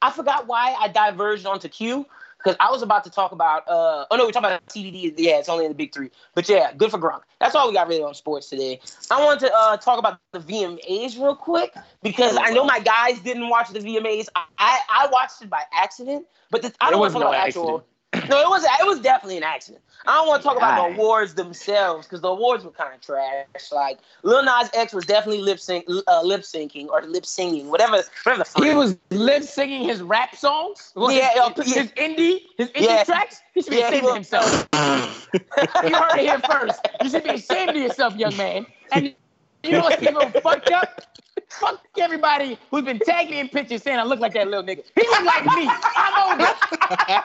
I 0.00 0.10
forgot 0.10 0.46
why 0.46 0.74
I 0.80 0.88
diverged 0.88 1.44
onto 1.44 1.68
Q 1.68 2.06
because 2.44 2.56
I 2.60 2.70
was 2.70 2.82
about 2.82 3.04
to 3.04 3.10
talk 3.10 3.32
about. 3.32 3.66
Uh, 3.66 4.04
oh 4.10 4.16
no, 4.16 4.26
we're 4.26 4.32
talking 4.32 4.50
about 4.50 4.66
CBD. 4.66 5.14
Yeah, 5.16 5.38
it's 5.38 5.48
only 5.48 5.64
in 5.64 5.70
the 5.70 5.76
big 5.76 5.92
three. 5.92 6.10
But 6.34 6.48
yeah, 6.48 6.72
good 6.74 6.90
for 6.90 6.98
Gronk. 6.98 7.22
That's 7.40 7.54
all 7.54 7.68
we 7.68 7.74
got 7.74 7.88
really 7.88 8.02
on 8.02 8.14
sports 8.14 8.50
today. 8.50 8.80
I 9.10 9.24
wanted 9.24 9.46
to 9.46 9.54
uh, 9.54 9.76
talk 9.78 9.98
about 9.98 10.20
the 10.32 10.40
VMAs 10.40 11.16
real 11.16 11.36
quick 11.36 11.74
because 12.02 12.36
I 12.36 12.50
know 12.50 12.64
my 12.64 12.80
guys 12.80 13.20
didn't 13.20 13.48
watch 13.48 13.70
the 13.70 13.80
VMAs. 13.80 14.28
I 14.36 14.44
I, 14.58 14.80
I 14.88 15.08
watched 15.10 15.42
it 15.42 15.50
by 15.50 15.62
accident, 15.72 16.26
but 16.50 16.62
the, 16.62 16.74
I 16.80 16.90
don't 16.90 17.00
want 17.00 17.12
to 17.12 17.14
talk 17.14 17.22
no 17.22 17.28
about 17.28 17.46
actual. 17.46 17.84
No, 18.28 18.40
it 18.40 18.48
was 18.48 18.64
it 18.64 18.86
was 18.86 19.00
definitely 19.00 19.36
an 19.36 19.42
accident. 19.42 19.82
I 20.06 20.14
don't 20.14 20.28
want 20.28 20.42
to 20.42 20.48
talk 20.48 20.56
about 20.56 20.76
the 20.76 20.94
awards 20.94 21.34
themselves 21.34 22.06
because 22.06 22.20
the 22.20 22.28
awards 22.28 22.64
were 22.64 22.70
kind 22.70 22.94
of 22.94 23.00
trash. 23.00 23.72
Like 23.72 23.98
Lil 24.22 24.42
Nas 24.44 24.70
X 24.74 24.92
was 24.92 25.06
definitely 25.06 25.42
lip 25.42 25.58
sync, 25.58 25.86
uh, 25.88 26.22
lip 26.22 26.42
syncing 26.42 26.88
or 26.88 27.02
lip 27.02 27.26
singing, 27.26 27.68
whatever, 27.70 28.02
whatever 28.24 28.38
the 28.38 28.44
fuck. 28.44 28.64
He 28.64 28.74
was 28.74 28.96
lip 29.10 29.42
singing 29.42 29.84
his 29.84 30.02
rap 30.02 30.34
songs. 30.36 30.92
Well, 30.94 31.12
Yeah, 31.12 31.30
his, 31.56 31.66
yeah, 31.68 31.82
his 31.82 31.92
indie, 31.92 32.40
his 32.58 32.68
indie 32.70 32.86
Yeah. 32.86 33.04
tracks. 33.04 33.40
He 33.54 33.62
should 33.62 33.70
be 33.70 33.78
Yeah, 33.78 33.88
ashamed 33.88 34.06
of 34.06 34.14
himself. 34.14 34.68
you 35.88 35.96
heard 35.96 36.16
it 36.16 36.22
here 36.22 36.40
first. 36.40 36.80
You 37.02 37.08
should 37.08 37.24
be 37.24 37.30
ashamed 37.30 37.76
of 37.76 37.82
yourself, 37.82 38.16
young 38.16 38.36
man. 38.36 38.66
And 38.92 39.14
you 39.64 39.72
know 39.72 39.82
what's 39.82 40.02
even 40.02 40.32
fucked 40.42 40.70
up? 40.70 40.88
Fuck 41.60 41.80
everybody 41.98 42.58
who's 42.70 42.84
been 42.84 43.00
tagging 43.00 43.30
me 43.32 43.40
in 43.40 43.48
pictures 43.48 43.82
saying 43.82 43.98
I 43.98 44.04
look 44.04 44.20
like 44.20 44.34
that 44.34 44.48
little 44.48 44.64
nigga. 44.64 44.84
He 44.94 45.02
look 45.08 45.24
like 45.24 45.44
me. 45.52 45.80
I'm 45.94 46.32
older. 46.32 46.52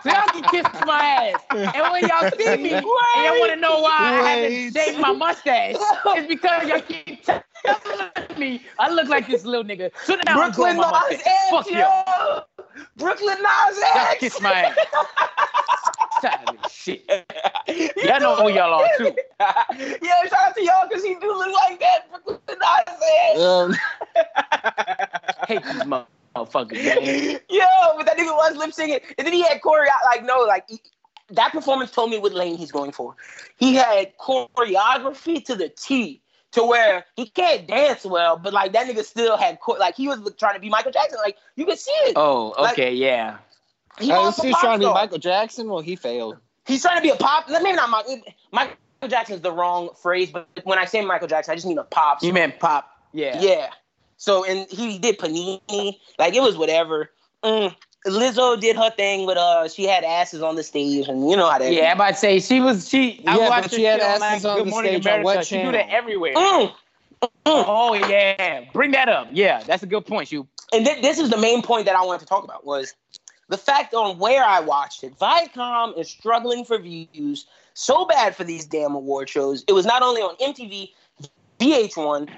So 0.01 0.09
y'all 0.09 0.29
can 0.29 0.45
kiss 0.45 0.67
my 0.83 1.03
ass. 1.03 1.45
And 1.73 1.89
when 1.91 2.05
y'all 2.05 2.25
see 2.37 2.57
me 2.57 2.91
and 3.13 3.23
y'all 3.25 3.37
want 3.39 3.51
to 3.53 3.59
know 3.59 3.79
why 3.81 3.89
I 3.91 4.29
haven't 4.31 4.51
Wait. 4.51 4.73
shaved 4.73 4.99
my 4.99 5.11
mustache, 5.13 5.75
it's 6.05 6.27
because 6.27 6.67
y'all 6.67 6.81
keep 6.81 7.23
telling 7.25 8.11
me 8.37 8.65
I 8.77 8.89
look 8.89 9.07
like 9.07 9.27
this 9.27 9.43
little 9.45 9.63
nigga. 9.63 9.91
So 10.03 10.15
now 10.25 10.35
Brooklyn 10.35 10.77
Nas. 10.79 11.21
Fuck 11.49 11.67
X, 11.67 11.71
you. 11.71 11.77
yo. 11.79 12.43
Brooklyn 12.97 13.37
Nas 13.41 13.79
Y'all 13.93 14.07
X. 14.11 14.19
kiss 14.19 14.39
my 14.41 14.53
ass. 14.63 14.77
Childish 16.21 16.71
shit. 16.71 17.05
Y'all 17.67 18.19
know 18.19 18.35
who 18.35 18.49
y'all 18.49 18.73
are 18.73 18.87
too. 18.97 19.13
yeah, 19.39 20.21
shout 20.27 20.49
out 20.49 20.55
to 20.55 20.63
y'all 20.63 20.87
because 20.87 21.03
he 21.03 21.15
do 21.15 21.27
look 21.27 21.53
like 21.53 21.79
that. 21.79 22.09
Brooklyn 22.11 22.39
Nas 22.49 23.01
X. 23.31 23.39
Um, 23.39 23.75
Hate 25.47 25.63
these 25.63 25.83
motherfuckers, 25.83 26.73
man. 26.73 27.39
Yo, 27.49 27.65
but 27.97 28.05
that 28.05 28.17
nigga 28.17 28.35
was 28.35 28.55
lip 28.57 28.73
singing, 28.73 28.99
and 29.17 29.25
then 29.25 29.33
he 29.33 29.41
had 29.41 29.61
choreo. 29.61 29.87
Like 30.05 30.23
no, 30.25 30.39
like 30.41 30.65
he- 30.69 30.81
that 31.31 31.51
performance 31.51 31.91
told 31.91 32.09
me 32.09 32.17
what 32.17 32.33
lane 32.33 32.57
he's 32.57 32.71
going 32.71 32.91
for. 32.91 33.15
He 33.57 33.75
had 33.75 34.17
choreography 34.17 35.43
to 35.45 35.55
the 35.55 35.69
T, 35.69 36.21
to 36.53 36.63
where 36.63 37.05
he 37.15 37.27
can't 37.27 37.67
dance 37.67 38.03
well, 38.03 38.37
but 38.37 38.51
like 38.53 38.73
that 38.73 38.87
nigga 38.87 39.03
still 39.03 39.37
had 39.37 39.59
chor- 39.59 39.77
like 39.77 39.95
he 39.95 40.07
was 40.07 40.19
trying 40.37 40.55
to 40.55 40.59
be 40.59 40.69
Michael 40.69 40.91
Jackson. 40.91 41.19
Like 41.23 41.37
you 41.55 41.65
can 41.65 41.77
see 41.77 41.91
it. 41.91 42.13
Oh, 42.15 42.53
Like- 42.59 42.73
okay, 42.73 42.93
yeah. 42.93 43.37
He 43.99 44.11
I 44.11 44.19
was 44.19 44.39
a 44.39 44.43
just 44.43 44.59
trying 44.59 44.79
to 44.79 44.87
be. 44.87 44.93
Michael 44.93 45.17
Jackson. 45.17 45.69
Well, 45.69 45.81
he 45.81 45.95
failed. 45.95 46.37
He's 46.65 46.81
trying 46.81 46.97
to 46.97 47.01
be 47.01 47.09
a 47.09 47.15
pop. 47.15 47.49
Maybe 47.49 47.73
not 47.73 47.89
Michael. 47.89 48.21
Michael 48.51 48.75
Jackson 49.07 49.35
is 49.35 49.41
the 49.41 49.51
wrong 49.51 49.89
phrase, 50.01 50.29
but 50.31 50.47
when 50.63 50.77
I 50.77 50.85
say 50.85 51.03
Michael 51.03 51.27
Jackson, 51.27 51.51
I 51.51 51.55
just 51.55 51.67
mean 51.67 51.77
a 51.77 51.83
pop. 51.83 52.23
You 52.23 52.33
meant 52.33 52.59
pop. 52.59 52.89
Yeah. 53.13 53.41
Yeah. 53.41 53.69
So 54.17 54.45
and 54.45 54.69
he 54.69 54.99
did 54.99 55.17
Panini, 55.17 55.97
like 56.17 56.35
it 56.35 56.41
was 56.41 56.57
whatever. 56.57 57.09
Mm. 57.43 57.75
Lizzo 58.05 58.59
did 58.59 58.75
her 58.75 58.91
thing 58.91 59.25
with 59.25 59.37
uh, 59.37 59.67
she 59.67 59.85
had 59.85 60.03
asses 60.03 60.41
on 60.41 60.55
the 60.55 60.63
stage, 60.63 61.07
and 61.07 61.29
you 61.29 61.35
know 61.35 61.49
how 61.49 61.57
that. 61.59 61.73
Yeah, 61.73 61.91
I'm 61.91 61.97
about 61.97 62.11
to 62.11 62.15
say 62.15 62.39
she 62.39 62.59
was 62.59 62.87
she. 62.87 63.23
I 63.27 63.37
Yeah, 63.37 63.49
watched 63.49 63.63
but 63.63 63.71
she 63.71 63.83
had 63.83 63.99
shit 63.99 64.09
asses 64.09 64.43
like 64.43 64.51
on 64.51 64.57
Good 64.59 64.67
the 64.67 64.69
Morning 64.69 65.01
stage 65.01 65.07
on 65.07 65.23
what 65.23 65.45
she 65.45 65.55
do 65.55 65.61
channel? 65.63 65.71
that 65.73 65.89
everywhere. 65.89 66.35
Mm. 66.35 66.73
Oh 67.45 67.93
yeah, 67.93 68.65
bring 68.71 68.91
that 68.91 69.09
up. 69.09 69.29
Yeah, 69.31 69.63
that's 69.63 69.83
a 69.83 69.87
good 69.87 70.05
point. 70.05 70.31
You. 70.31 70.47
And 70.71 70.85
thi- 70.85 71.01
this 71.01 71.19
is 71.19 71.29
the 71.29 71.37
main 71.37 71.61
point 71.61 71.85
that 71.85 71.95
I 71.95 72.05
wanted 72.05 72.19
to 72.19 72.25
talk 72.25 72.43
about 72.43 72.65
was 72.65 72.93
the 73.49 73.57
fact 73.57 73.93
on 73.93 74.17
where 74.17 74.43
I 74.43 74.59
watched 74.61 75.03
it. 75.03 75.17
Viacom 75.19 75.97
is 75.97 76.09
struggling 76.09 76.63
for 76.63 76.79
views 76.79 77.45
so 77.73 78.05
bad 78.05 78.35
for 78.35 78.43
these 78.43 78.65
damn 78.65 78.93
award 78.93 79.29
shows. 79.29 79.63
It 79.67 79.73
was 79.73 79.85
not 79.85 80.01
only 80.01 80.21
on 80.21 80.35
MTV, 80.37 80.91
VH1, 81.59 82.29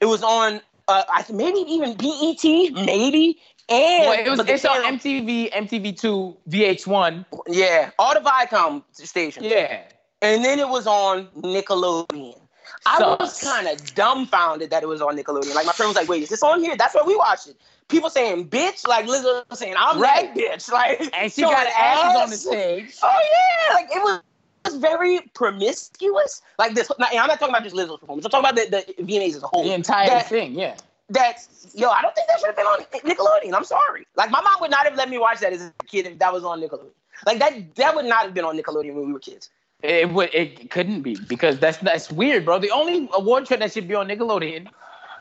it 0.00 0.06
was 0.06 0.22
on 0.22 0.60
uh, 0.88 1.02
maybe 1.32 1.58
even 1.60 1.94
BET, 1.94 2.44
maybe. 2.84 3.38
And 3.68 4.06
Well, 4.06 4.26
it 4.26 4.28
was. 4.28 4.40
It's 4.48 4.64
on 4.64 4.82
MTV, 4.98 5.52
MTV 5.52 5.98
Two, 5.98 6.36
VH1. 6.48 7.24
Yeah, 7.46 7.90
all 7.98 8.14
the 8.14 8.20
Viacom 8.20 8.82
stations. 8.92 9.46
Yeah. 9.46 9.82
And 10.22 10.44
then 10.44 10.58
it 10.58 10.68
was 10.68 10.86
on 10.86 11.28
Nickelodeon. 11.38 12.39
I 12.86 13.16
was 13.20 13.40
kind 13.42 13.66
of 13.68 13.94
dumbfounded 13.94 14.70
that 14.70 14.82
it 14.82 14.86
was 14.86 15.00
on 15.02 15.16
Nickelodeon. 15.16 15.54
Like 15.54 15.66
my 15.66 15.72
friend 15.72 15.88
was 15.88 15.96
like, 15.96 16.08
"Wait, 16.08 16.22
is 16.22 16.28
this 16.28 16.42
on 16.42 16.60
here?" 16.60 16.76
That's 16.76 16.94
where 16.94 17.04
we 17.04 17.16
watched 17.16 17.48
it. 17.48 17.56
People 17.88 18.10
saying 18.10 18.48
"bitch," 18.48 18.86
like 18.86 19.06
Lizzo 19.06 19.42
saying, 19.56 19.74
"I'm 19.76 20.00
Right. 20.00 20.34
that 20.34 20.36
bitch." 20.36 20.70
Like, 20.72 21.00
And 21.16 21.32
she 21.32 21.42
got 21.42 21.66
asses 21.66 22.20
on 22.22 22.30
the 22.30 22.36
stage. 22.36 22.96
Oh 23.02 23.20
yeah, 23.68 23.74
like 23.74 23.86
it 23.94 24.02
was, 24.02 24.20
was 24.64 24.76
very 24.76 25.20
promiscuous. 25.34 26.42
Like 26.58 26.74
this. 26.74 26.90
Now, 26.98 27.06
I'm 27.10 27.26
not 27.28 27.38
talking 27.38 27.48
about 27.54 27.64
just 27.64 27.76
Lizzo's 27.76 28.00
performance. 28.00 28.24
I'm 28.24 28.30
talking 28.30 28.50
about 28.50 28.70
the, 28.70 28.94
the 28.96 29.02
VMAs 29.04 29.36
as 29.36 29.42
a 29.42 29.46
whole. 29.46 29.64
The 29.64 29.74
entire 29.74 30.08
That- 30.08 30.28
thing. 30.28 30.58
Yeah. 30.58 30.76
That's 31.12 31.72
yo, 31.74 31.88
I 31.90 32.02
don't 32.02 32.14
think 32.14 32.28
that 32.28 32.38
should 32.38 32.46
have 32.46 32.56
been 32.56 32.66
on 32.66 32.80
Nickelodeon. 32.92 33.52
I'm 33.52 33.64
sorry. 33.64 34.06
Like 34.14 34.30
my 34.30 34.40
mom 34.40 34.60
would 34.60 34.70
not 34.70 34.84
have 34.86 34.94
let 34.94 35.10
me 35.10 35.18
watch 35.18 35.40
that 35.40 35.52
as 35.52 35.60
a 35.60 35.72
kid 35.88 36.06
if 36.06 36.20
that 36.20 36.32
was 36.32 36.44
on 36.44 36.60
Nickelodeon. 36.60 36.92
Like 37.26 37.40
that, 37.40 37.74
that 37.74 37.96
would 37.96 38.04
not 38.04 38.22
have 38.26 38.32
been 38.32 38.44
on 38.44 38.56
Nickelodeon 38.56 38.94
when 38.94 39.06
we 39.08 39.12
were 39.12 39.18
kids. 39.18 39.50
It 39.82 40.10
would. 40.12 40.34
It 40.34 40.70
couldn't 40.70 41.02
be 41.02 41.16
because 41.28 41.58
that's 41.58 41.78
that's 41.78 42.10
weird, 42.12 42.44
bro. 42.44 42.58
The 42.58 42.70
only 42.70 43.08
award 43.14 43.48
show 43.48 43.56
that 43.56 43.72
should 43.72 43.88
be 43.88 43.94
on 43.94 44.08
Nickelodeon 44.08 44.68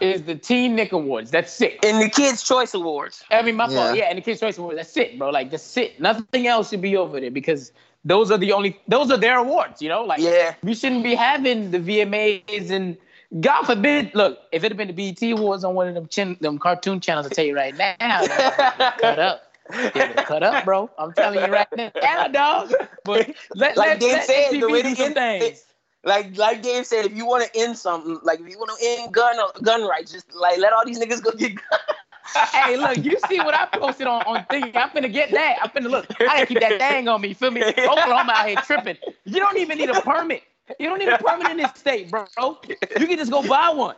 is 0.01 0.23
the 0.23 0.35
Teen 0.35 0.75
Nick 0.75 0.91
Awards. 0.91 1.31
That's 1.31 1.59
it. 1.61 1.83
In 1.83 1.99
the 1.99 2.09
Kids 2.09 2.43
Choice 2.43 2.73
Awards. 2.73 3.23
I 3.31 3.41
mean, 3.41 3.55
my 3.55 3.67
fault. 3.67 3.95
Yeah. 3.95 4.03
Yeah, 4.03 4.09
and 4.09 4.17
the 4.17 4.21
Kids 4.21 4.39
Choice 4.39 4.57
Awards. 4.57 4.77
That's 4.77 4.95
it, 4.97 5.17
bro. 5.17 5.29
Like 5.29 5.51
that's 5.51 5.77
it. 5.77 5.99
Nothing 5.99 6.47
else 6.47 6.69
should 6.69 6.81
be 6.81 6.97
over 6.97 7.19
there 7.19 7.31
because 7.31 7.71
those 8.05 8.31
are 8.31 8.37
the 8.37 8.51
only. 8.51 8.79
Those 8.87 9.11
are 9.11 9.17
their 9.17 9.37
awards. 9.37 9.81
You 9.81 9.89
know, 9.89 10.03
like 10.03 10.19
Yeah. 10.19 10.55
we 10.63 10.75
shouldn't 10.75 11.03
be 11.03 11.15
having 11.15 11.71
the 11.71 11.79
VMAs 11.79 12.69
and 12.69 12.97
God 13.41 13.63
forbid. 13.63 14.13
Look, 14.15 14.39
if 14.51 14.63
it 14.63 14.71
had 14.71 14.77
been 14.77 14.93
the 14.93 15.13
BET 15.13 15.21
Awards 15.39 15.63
on 15.63 15.75
one 15.75 15.87
of 15.87 15.93
them 15.93 16.07
chin, 16.07 16.35
them 16.41 16.57
cartoon 16.57 16.99
channels, 16.99 17.27
I 17.27 17.29
tell 17.29 17.45
you 17.45 17.55
right 17.55 17.75
now, 17.77 17.95
cut 18.99 19.19
up. 19.19 19.48
Cut 19.71 20.43
up, 20.43 20.65
bro. 20.65 20.89
I'm 20.97 21.13
telling 21.13 21.45
you 21.45 21.51
right 21.51 21.67
now, 22.01 22.27
dog. 22.27 22.73
But 23.03 23.29
let, 23.55 23.77
Like 23.77 23.87
let, 23.87 23.99
Dave 23.99 24.13
let 24.13 24.25
said, 24.25 24.61
the 24.61 24.69
way 24.69 24.81
to 24.81 25.01
end 25.01 25.15
things. 25.15 25.65
Like 26.03 26.37
like 26.37 26.61
Dave 26.61 26.85
said, 26.85 27.05
if 27.05 27.15
you 27.15 27.25
want 27.25 27.51
to 27.51 27.59
end 27.59 27.77
something, 27.77 28.19
like 28.23 28.39
if 28.39 28.49
you 28.49 28.57
want 28.57 28.71
to 28.79 28.85
end 28.85 29.13
gun 29.13 29.37
gun 29.63 29.87
rights, 29.87 30.11
just 30.11 30.33
like 30.33 30.57
let 30.57 30.71
all 30.73 30.85
these 30.85 30.99
niggas 30.99 31.21
go 31.21 31.31
get 31.31 31.55
guns. 31.55 32.49
hey, 32.53 32.77
look, 32.77 32.97
you 33.03 33.17
see 33.27 33.39
what 33.39 33.53
I 33.53 33.65
posted 33.65 34.07
on, 34.07 34.21
on 34.23 34.45
thing. 34.45 34.71
I'm 34.75 34.89
finna 34.89 35.11
get 35.11 35.31
that. 35.31 35.57
I'm 35.61 35.69
finna 35.69 35.89
look. 35.89 36.07
I 36.21 36.45
keep 36.45 36.59
that 36.61 36.79
thing 36.79 37.07
on 37.07 37.21
me. 37.21 37.29
You 37.29 37.35
feel 37.35 37.51
me? 37.51 37.63
Oklahoma 37.63 38.33
out 38.35 38.47
here 38.47 38.57
tripping. 38.57 38.97
You 39.25 39.39
don't 39.39 39.57
even 39.57 39.77
need 39.77 39.89
a 39.89 40.01
permit. 40.01 40.43
You 40.79 40.89
don't 40.89 40.99
need 40.99 41.09
a 41.09 41.17
permit 41.17 41.49
in 41.49 41.57
this 41.57 41.71
state, 41.75 42.11
bro. 42.11 42.25
You 42.39 43.07
can 43.07 43.17
just 43.17 43.31
go 43.31 43.47
buy 43.47 43.69
one. 43.69 43.95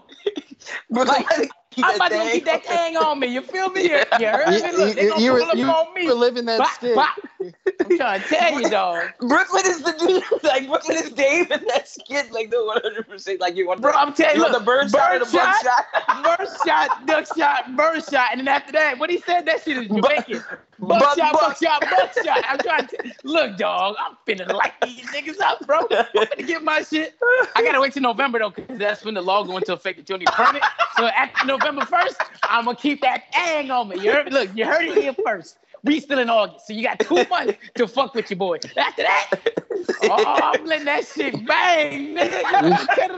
But 0.90 1.08
Like, 1.08 1.50
keep 1.72 1.86
I'm 1.86 1.96
about 1.96 2.12
to 2.12 2.30
keep 2.32 2.46
that 2.46 2.66
thing 2.66 2.98
on 2.98 3.20
me. 3.20 3.28
You 3.28 3.42
feel 3.42 3.70
me? 3.70 3.84
You, 3.84 4.04
you 4.20 4.28
heard 4.28 4.48
me? 4.62 4.72
Look, 4.72 4.96
they 4.96 5.04
You, 5.04 5.10
gonna 5.10 5.22
you, 5.22 5.32
pull 5.38 5.44
up 5.52 5.58
you 5.58 5.66
on 5.66 5.94
me. 5.96 6.06
were 6.08 6.14
living 6.14 6.46
that 6.46 6.60
Bop, 6.60 6.70
skit. 6.76 6.96
bop. 6.96 7.16
I'm 7.84 7.98
trying 7.98 8.22
to 8.22 8.28
tell 8.28 8.60
you, 8.60 8.70
dog. 8.70 9.14
Brooklyn 9.20 9.64
is 9.66 9.82
the 9.82 9.94
dude. 9.94 10.24
Like 10.44 10.68
Brooklyn 10.68 10.98
is 10.98 11.12
Dave 11.12 11.50
in 11.52 11.64
that 11.68 11.88
skit. 11.88 12.32
Like 12.32 12.52
the 12.52 12.64
100. 12.64 13.08
percent 13.08 13.40
Like 13.40 13.56
you 13.56 13.68
want 13.68 13.82
Bro, 13.82 13.94
I'm 13.94 14.14
telling 14.14 14.36
you 14.36 14.42
you, 14.42 14.44
want 14.44 14.54
the 14.54 14.60
bird, 14.66 14.92
shot 14.92 15.16
or 15.16 15.20
the 15.20 15.26
buck 15.26 15.56
shot? 15.56 15.86
bird 16.24 16.48
shot, 16.66 17.06
duck 17.06 17.26
shot, 17.28 17.76
bird 17.76 18.04
shot, 18.04 18.30
and 18.32 18.40
then 18.42 18.48
after 18.48 18.72
that, 18.74 19.00
what 19.00 19.10
he 19.10 19.20
said, 19.20 19.46
that 19.46 19.64
shit 19.64 19.78
is 19.78 19.88
Jamaican. 19.88 20.44
Buck, 20.80 21.00
Buck, 21.00 21.16
shot, 21.16 21.32
buck. 21.32 21.42
buck 21.42 21.58
shot, 21.58 21.90
buck 21.90 22.14
shot. 22.24 22.44
I'm 22.48 22.60
trying 22.60 22.88
to 22.88 22.98
look, 23.24 23.58
dog. 23.58 23.96
I'm 24.00 24.18
finna 24.28 24.48
light 24.52 24.74
these 24.82 25.06
niggas 25.12 25.40
up, 25.40 25.66
bro. 25.66 25.78
I'm 25.92 26.28
finna 26.28 26.46
get 26.48 26.64
my 26.64 26.82
shit. 26.82 27.16
I 27.56 27.62
gotta 27.64 27.80
wait 27.80 27.94
till 27.94 28.02
November 28.04 28.40
though, 28.40 28.52
cause 28.52 28.66
that's 28.78 29.04
when 29.06 29.14
the 29.14 29.22
law 29.22 29.44
go 29.44 29.58
into 29.58 29.74
effect 29.74 29.98
that 29.98 30.10
you 30.10 30.18
need 30.18 30.32
permit. 30.34 30.64
So 30.90 31.06
after 31.06 31.46
November 31.46 31.61
first, 31.86 32.18
I'm 32.44 32.66
gonna 32.66 32.78
keep 32.78 33.02
that 33.02 33.24
thing 33.34 33.72
on 33.72 33.90
me. 33.90 34.00
You 34.00 34.12
heard, 34.12 34.32
look, 34.34 34.50
you 34.56 34.66
heard 34.66 34.86
it 34.86 34.98
here 34.98 35.16
first. 35.26 35.58
We 35.84 36.00
still 36.00 36.20
in 36.20 36.30
August, 36.30 36.68
so 36.68 36.74
you 36.74 36.84
got 36.84 37.00
two 37.00 37.24
months 37.30 37.56
to 37.76 37.88
fuck 37.88 38.14
with 38.14 38.30
your 38.30 38.38
boy. 38.38 38.58
After 38.78 39.02
that, 39.02 39.30
oh, 40.04 40.24
I'm 40.54 40.64
letting 40.66 40.86
that 40.86 41.08
shit 41.08 41.44
bang, 41.46 42.16
nigga. 42.16 42.88
Cut 42.88 43.12
it 43.12 43.18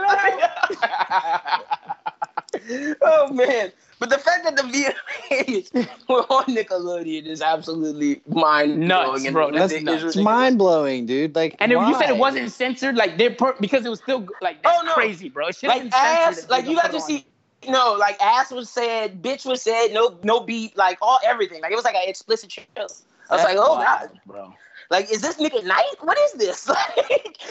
out. 1.59 2.97
oh 3.01 3.33
man. 3.33 3.71
But 3.99 4.09
the 4.09 4.17
fact 4.17 4.43
that 4.43 4.55
the 4.57 4.63
VMAs 4.63 5.71
were 6.09 6.21
on 6.23 6.43
Nickelodeon 6.45 7.25
is 7.25 7.41
absolutely 7.41 8.21
mind 8.27 8.77
Nuts, 8.79 9.29
bro. 9.29 9.51
That's 9.51 9.81
nuts. 9.81 10.03
It's 10.03 10.15
mind 10.17 10.57
blowing, 10.57 11.05
dude. 11.05 11.33
Like, 11.35 11.55
And 11.59 11.71
if 11.71 11.79
you 11.87 11.93
said 11.95 12.09
it 12.09 12.17
wasn't 12.17 12.51
censored, 12.51 12.95
like 12.95 13.17
they're 13.17 13.31
per- 13.35 13.55
because 13.61 13.85
it 13.85 13.89
was 13.89 13.99
still 13.99 14.27
like 14.41 14.61
that's 14.63 14.77
Oh, 14.77 14.83
no. 14.85 14.93
crazy, 14.93 15.29
bro. 15.29 15.47
It 15.47 15.55
should 15.55 15.69
have 15.69 15.77
like 15.83 15.83
been 15.83 15.91
censored. 15.91 16.43
ass, 16.45 16.49
like 16.49 16.65
you 16.67 16.75
got 16.75 16.83
to 16.83 16.89
put 16.89 16.95
it 16.95 17.01
on. 17.01 17.07
see. 17.07 17.25
No, 17.67 17.93
like 17.93 18.21
ass 18.21 18.51
was 18.51 18.69
said, 18.69 19.21
bitch 19.21 19.45
was 19.45 19.61
said, 19.61 19.89
no, 19.93 20.17
no 20.23 20.39
beat, 20.41 20.75
like 20.77 20.97
all 21.01 21.19
everything. 21.25 21.61
Like 21.61 21.71
it 21.71 21.75
was 21.75 21.85
like 21.85 21.95
an 21.95 22.03
explicit 22.07 22.51
show. 22.51 22.61
I 22.77 22.81
was 22.83 23.03
That's 23.29 23.43
like, 23.43 23.57
oh 23.59 23.75
wild, 23.75 24.09
god, 24.09 24.19
bro. 24.25 24.53
like 24.91 25.09
is 25.11 25.21
this 25.21 25.39
Nick 25.39 25.53
at 25.55 25.63
Nite? 25.65 25.83
What 26.01 26.17
is 26.19 26.33
this? 26.33 26.69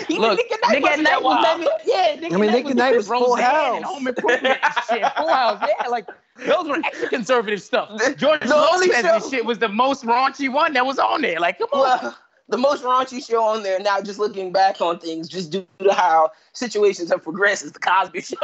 Like, 0.05 0.11
even 0.11 0.23
Look, 0.23 0.37
Nick 0.39 0.53
at 0.53 0.61
Nite, 0.63 0.73
Nick 0.73 0.83
wasn't 0.83 1.03
Night 1.05 1.11
that 1.11 1.23
was 1.23 1.59
maybe, 1.59 1.71
yeah. 1.87 2.15
Nick 2.21 2.33
I 2.33 2.37
mean, 2.37 2.51
at 2.51 2.55
Nick 2.55 2.67
at 2.67 2.77
Nite 2.77 2.97
was 2.97 3.09
Full 3.09 3.37
House. 3.37 3.77
and 3.77 3.85
Home 3.85 4.07
Improvement 4.07 4.59
shit. 4.89 5.05
Full 5.17 5.29
House, 5.29 5.63
yeah. 5.81 5.89
Like 5.89 6.07
those 6.45 6.67
were 6.69 6.79
extra 6.85 7.09
conservative 7.09 7.63
stuff. 7.63 7.91
The- 7.99 8.15
George 8.15 8.41
the 8.41 8.55
only 8.55 8.89
Lopez 8.89 9.05
and 9.05 9.23
show- 9.23 9.31
shit 9.31 9.45
was 9.45 9.59
the 9.59 9.69
most 9.69 10.05
raunchy 10.05 10.53
one 10.53 10.73
that 10.75 10.85
was 10.87 10.99
on 10.99 11.23
there. 11.23 11.39
Like, 11.41 11.59
come 11.59 11.69
on. 11.73 11.81
Well, 12.03 12.19
the 12.49 12.57
most 12.59 12.82
raunchy 12.82 13.26
show 13.26 13.43
on 13.43 13.62
there 13.62 13.78
now, 13.78 14.01
just 14.01 14.18
looking 14.18 14.53
back 14.53 14.80
on 14.80 14.99
things, 14.99 15.28
just 15.28 15.51
due 15.51 15.66
to 15.78 15.93
how 15.93 16.30
situations 16.53 17.11
have 17.11 17.22
progressed, 17.22 17.64
is 17.64 17.72
the 17.72 17.78
Cosby 17.78 18.20
Show. 18.20 18.36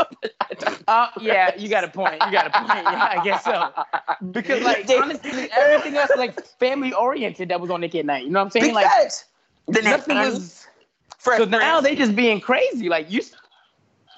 Uh, 0.87 1.09
yeah, 1.21 1.55
you 1.57 1.69
got 1.69 1.85
a 1.85 1.89
point. 1.89 2.15
You 2.15 2.33
got 2.33 2.47
a 2.47 2.51
point. 2.51 2.83
Yeah, 2.85 3.15
I 3.19 3.25
guess 3.25 3.45
so. 3.45 3.71
Because 4.31 4.63
like 4.63 4.89
honestly, 4.91 5.49
everything 5.53 5.97
else 5.97 6.11
like 6.17 6.45
family 6.59 6.93
oriented 6.93 7.49
that 7.51 7.61
was 7.61 7.71
on 7.71 7.81
Nick 7.81 7.95
at 7.95 8.07
Nite. 8.07 8.25
You 8.25 8.31
know 8.31 8.41
what 8.41 8.45
I'm 8.47 8.51
saying? 8.51 8.67
Big 8.67 8.75
Like 8.75 8.87
facts. 8.87 9.25
The 9.67 9.83
nothing 9.83 10.17
was. 10.17 10.67
Fresh 11.19 11.39
So 11.39 11.45
now 11.47 11.81
they 11.81 11.97
just 11.97 12.15
being 12.15 12.41
crazy. 12.41 12.89
Like 12.89 13.11
you, 13.11 13.23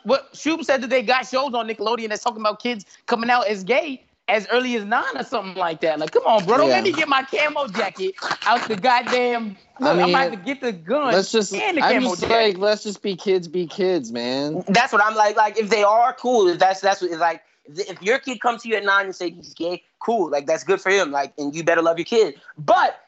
what 0.04 0.32
Shub 0.34 0.64
said 0.64 0.82
that 0.82 0.90
they 0.90 1.02
got 1.02 1.26
shows 1.26 1.54
on 1.54 1.66
Nickelodeon 1.66 2.10
that's 2.10 2.22
talking 2.22 2.40
about 2.40 2.62
kids 2.62 2.84
coming 3.06 3.30
out 3.30 3.46
as 3.48 3.64
gay 3.64 4.04
as 4.30 4.46
early 4.52 4.76
as 4.76 4.84
nine 4.84 5.16
or 5.16 5.24
something 5.24 5.56
like 5.56 5.80
that. 5.80 5.98
Like, 5.98 6.12
come 6.12 6.22
on, 6.24 6.44
bro, 6.44 6.56
don't 6.58 6.68
Yeah. 6.68 6.74
let 6.76 6.84
me 6.84 6.92
get 6.92 7.08
my 7.08 7.22
camo 7.24 7.66
jacket 7.68 8.14
out 8.46 8.66
the 8.68 8.76
goddamn. 8.76 9.56
Look, 9.80 9.96
I 9.98 10.02
am 10.02 10.10
about 10.10 10.30
to 10.30 10.36
get 10.36 10.60
the 10.60 10.72
gun. 10.72 11.12
Let's 11.12 11.32
just, 11.32 11.52
and 11.52 11.76
the 11.78 11.82
I'm 11.82 12.02
just 12.02 12.20
jacket. 12.22 12.34
like, 12.34 12.58
let's 12.58 12.82
just 12.84 13.02
be 13.02 13.16
kids, 13.16 13.48
be 13.48 13.66
kids, 13.66 14.12
man. 14.12 14.62
That's 14.68 14.92
what 14.92 15.04
I'm 15.04 15.14
like. 15.14 15.36
Like 15.36 15.58
if 15.58 15.68
they 15.68 15.82
are 15.82 16.12
cool, 16.14 16.48
if 16.48 16.58
that's 16.58 16.80
that's 16.80 17.02
what 17.02 17.10
it's 17.10 17.20
like. 17.20 17.42
If 17.72 18.02
your 18.02 18.18
kid 18.18 18.40
comes 18.40 18.62
to 18.62 18.68
you 18.68 18.76
at 18.76 18.84
nine 18.84 19.04
and 19.06 19.14
say 19.14 19.30
he's 19.30 19.54
gay, 19.54 19.82
cool. 20.00 20.28
Like 20.30 20.46
that's 20.46 20.64
good 20.64 20.80
for 20.80 20.90
him. 20.90 21.12
Like 21.12 21.32
and 21.38 21.54
you 21.54 21.62
better 21.62 21.82
love 21.82 21.98
your 21.98 22.04
kid. 22.06 22.40
But 22.58 22.98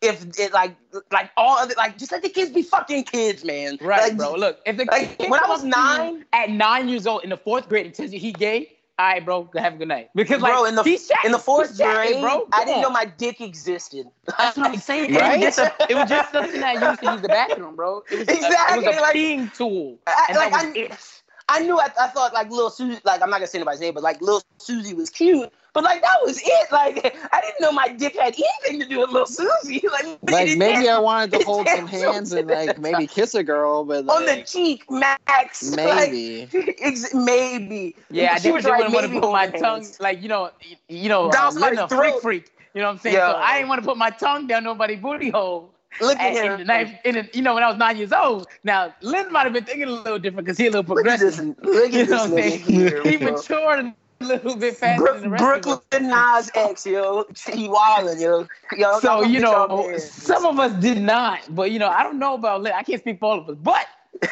if 0.00 0.24
it 0.38 0.52
like 0.52 0.74
like 1.12 1.30
all 1.36 1.56
other 1.58 1.74
like 1.76 1.98
just 1.98 2.10
let 2.10 2.22
the 2.22 2.28
kids 2.28 2.50
be 2.50 2.62
fucking 2.62 3.04
kids, 3.04 3.44
man. 3.44 3.78
Right, 3.80 4.00
Like, 4.02 4.16
bro. 4.16 4.34
Look, 4.34 4.58
if 4.66 4.76
the 4.76 4.86
like, 4.86 5.18
kid 5.18 5.30
when 5.30 5.42
I 5.44 5.48
was 5.48 5.62
nine- 5.62 6.24
at 6.32 6.50
nine 6.50 6.88
years 6.88 7.06
old 7.06 7.22
in 7.24 7.30
the 7.30 7.36
fourth 7.36 7.68
grade 7.68 7.86
and 7.86 7.94
tells 7.94 8.12
you 8.12 8.18
he 8.18 8.32
gay, 8.32 8.77
all 8.98 9.06
right, 9.06 9.24
bro, 9.24 9.48
have 9.56 9.74
a 9.74 9.76
good 9.76 9.88
night. 9.88 10.10
Because 10.14 10.40
like 10.42 10.52
bro, 10.52 10.64
in 10.64 10.74
the 10.74 10.82
chatting, 10.82 11.06
in 11.26 11.32
the 11.32 11.38
fourth 11.38 11.68
he's 11.68 11.78
chatting, 11.78 12.20
grade, 12.20 12.22
bro. 12.22 12.48
I 12.52 12.64
didn't 12.64 12.82
know 12.82 12.90
my 12.90 13.04
dick 13.04 13.40
existed. 13.40 14.06
That's 14.36 14.56
what 14.56 14.66
I'm 14.70 14.76
saying. 14.78 15.14
Right? 15.18 15.40
It, 15.40 15.46
was 15.46 15.56
just 15.56 15.58
a, 15.80 15.86
it 15.88 15.94
was 15.94 16.08
just 16.08 16.32
something 16.32 16.60
that 16.60 16.76
I 16.76 16.90
used 16.90 17.00
to 17.02 17.12
use 17.12 17.22
the 17.22 17.28
bathroom, 17.28 17.76
bro. 17.76 18.02
It 18.10 18.18
was, 18.18 18.28
Exactly, 18.28 18.84
A, 18.84 18.88
it 18.88 18.90
was 18.90 18.96
a 18.96 19.00
like- 19.00 19.14
peeing 19.14 19.54
tool. 19.54 19.98
I- 20.06 20.32
like, 20.36 20.52
I-. 20.52 20.96
I 21.48 21.60
knew 21.60 21.78
I, 21.78 21.88
I 21.98 22.08
thought 22.08 22.34
like 22.34 22.50
little 22.50 22.70
Susie, 22.70 23.00
like 23.04 23.22
I'm 23.22 23.30
not 23.30 23.36
gonna 23.38 23.46
say 23.46 23.58
anybody's 23.58 23.80
name, 23.80 23.94
but 23.94 24.02
like 24.02 24.20
little 24.20 24.42
Susie 24.58 24.94
was 24.94 25.08
cute. 25.10 25.50
But 25.78 25.84
like 25.84 26.02
that 26.02 26.16
was 26.24 26.40
it. 26.44 26.72
Like 26.72 26.96
I 27.32 27.40
didn't 27.40 27.60
know 27.60 27.70
my 27.70 27.86
dick 27.86 28.16
had 28.16 28.34
anything 28.34 28.80
to 28.80 28.86
do 28.88 28.98
with 28.98 29.10
little 29.10 29.26
Susie. 29.28 29.80
Like, 29.92 30.18
Like 30.28 30.58
maybe 30.58 30.80
did- 30.82 30.88
I 30.90 30.98
wanted 30.98 31.38
to 31.38 31.44
hold 31.46 31.68
some 31.68 31.86
hands 31.86 32.32
and 32.32 32.48
something. 32.48 32.66
like 32.66 32.78
maybe 32.80 33.06
kiss 33.06 33.32
a 33.36 33.44
girl, 33.44 33.84
but 33.84 34.08
on 34.08 34.24
the 34.26 34.42
cheek, 34.42 34.90
Max. 34.90 35.70
maybe. 35.76 36.48
Like, 36.52 36.76
ex- 36.82 37.14
maybe. 37.14 37.94
Yeah, 38.10 38.32
I 38.32 38.36
She 38.38 38.42
didn't, 38.44 38.54
was 38.56 38.64
didn't 38.64 38.80
right, 38.80 38.92
want 38.92 39.06
to 39.12 39.20
put 39.20 39.30
my 39.30 39.46
hold 39.46 39.62
tongue, 39.62 39.86
like 40.00 40.20
you 40.20 40.28
know, 40.28 40.50
you 40.88 41.08
know, 41.08 41.30
Down 41.30 41.46
uh, 41.46 41.50
somebody's 41.52 41.78
living 41.78 41.96
a 41.98 42.02
freak 42.02 42.20
freak. 42.22 42.52
You 42.74 42.80
know 42.80 42.88
what 42.88 42.92
I'm 42.94 42.98
saying? 42.98 43.14
Yo. 43.16 43.20
So 43.32 43.36
I 43.36 43.54
didn't 43.58 43.68
want 43.68 43.82
to 43.82 43.86
put 43.86 43.96
my 43.96 44.10
tongue 44.10 44.48
down 44.48 44.64
nobody's 44.64 45.00
booty 45.00 45.30
hole. 45.30 45.70
Look 46.00 46.18
at 46.18 46.36
And, 46.36 46.36
him. 46.36 46.52
and 46.52 46.60
the 46.60 46.64
knife, 46.64 46.94
in 47.04 47.14
the, 47.14 47.28
you 47.32 47.42
know, 47.42 47.54
when 47.54 47.62
I 47.62 47.68
was 47.68 47.78
nine 47.78 47.96
years 47.96 48.12
old. 48.12 48.46
Now 48.64 48.94
Lynn 49.00 49.32
might 49.32 49.44
have 49.44 49.52
been 49.52 49.64
thinking 49.64 49.88
a 49.88 49.92
little 49.92 50.18
different 50.18 50.44
because 50.46 50.58
he 50.58 50.66
a 50.66 50.70
little 50.70 50.94
Look 50.94 51.06
at 51.06 51.18
this. 51.20 51.36
progressive. 51.36 51.64
Look 51.64 51.86
at 51.86 51.92
You 51.92 52.06
this 52.06 52.10
know 52.10 52.34
what 52.34 52.44
I'm 52.44 52.50
saying? 52.50 52.60
here, 52.60 53.02
he 53.02 53.16
matured 53.16 53.92
a 54.20 54.24
little 54.26 54.56
bit 54.56 54.76
faster 54.76 55.02
Brook- 55.02 55.14
than 55.14 55.22
the 55.24 55.30
rest. 55.30 55.62
Brooklyn 55.62 56.08
Nas 56.08 56.50
X, 56.54 56.86
yo. 56.86 57.24
He 57.52 57.68
wildin', 57.68 58.20
yo. 58.20 58.46
yo 58.76 59.00
So 59.00 59.22
you 59.22 59.40
know, 59.40 59.96
some 59.98 60.44
of 60.44 60.58
us 60.58 60.72
did 60.80 61.00
not, 61.00 61.40
but 61.54 61.70
you 61.70 61.78
know, 61.78 61.88
I 61.88 62.02
don't 62.02 62.18
know 62.18 62.34
about. 62.34 62.66
I 62.66 62.82
can't 62.82 63.00
speak 63.00 63.18
for 63.18 63.32
all 63.32 63.38
of 63.38 63.48
us, 63.48 63.56
but 63.60 63.86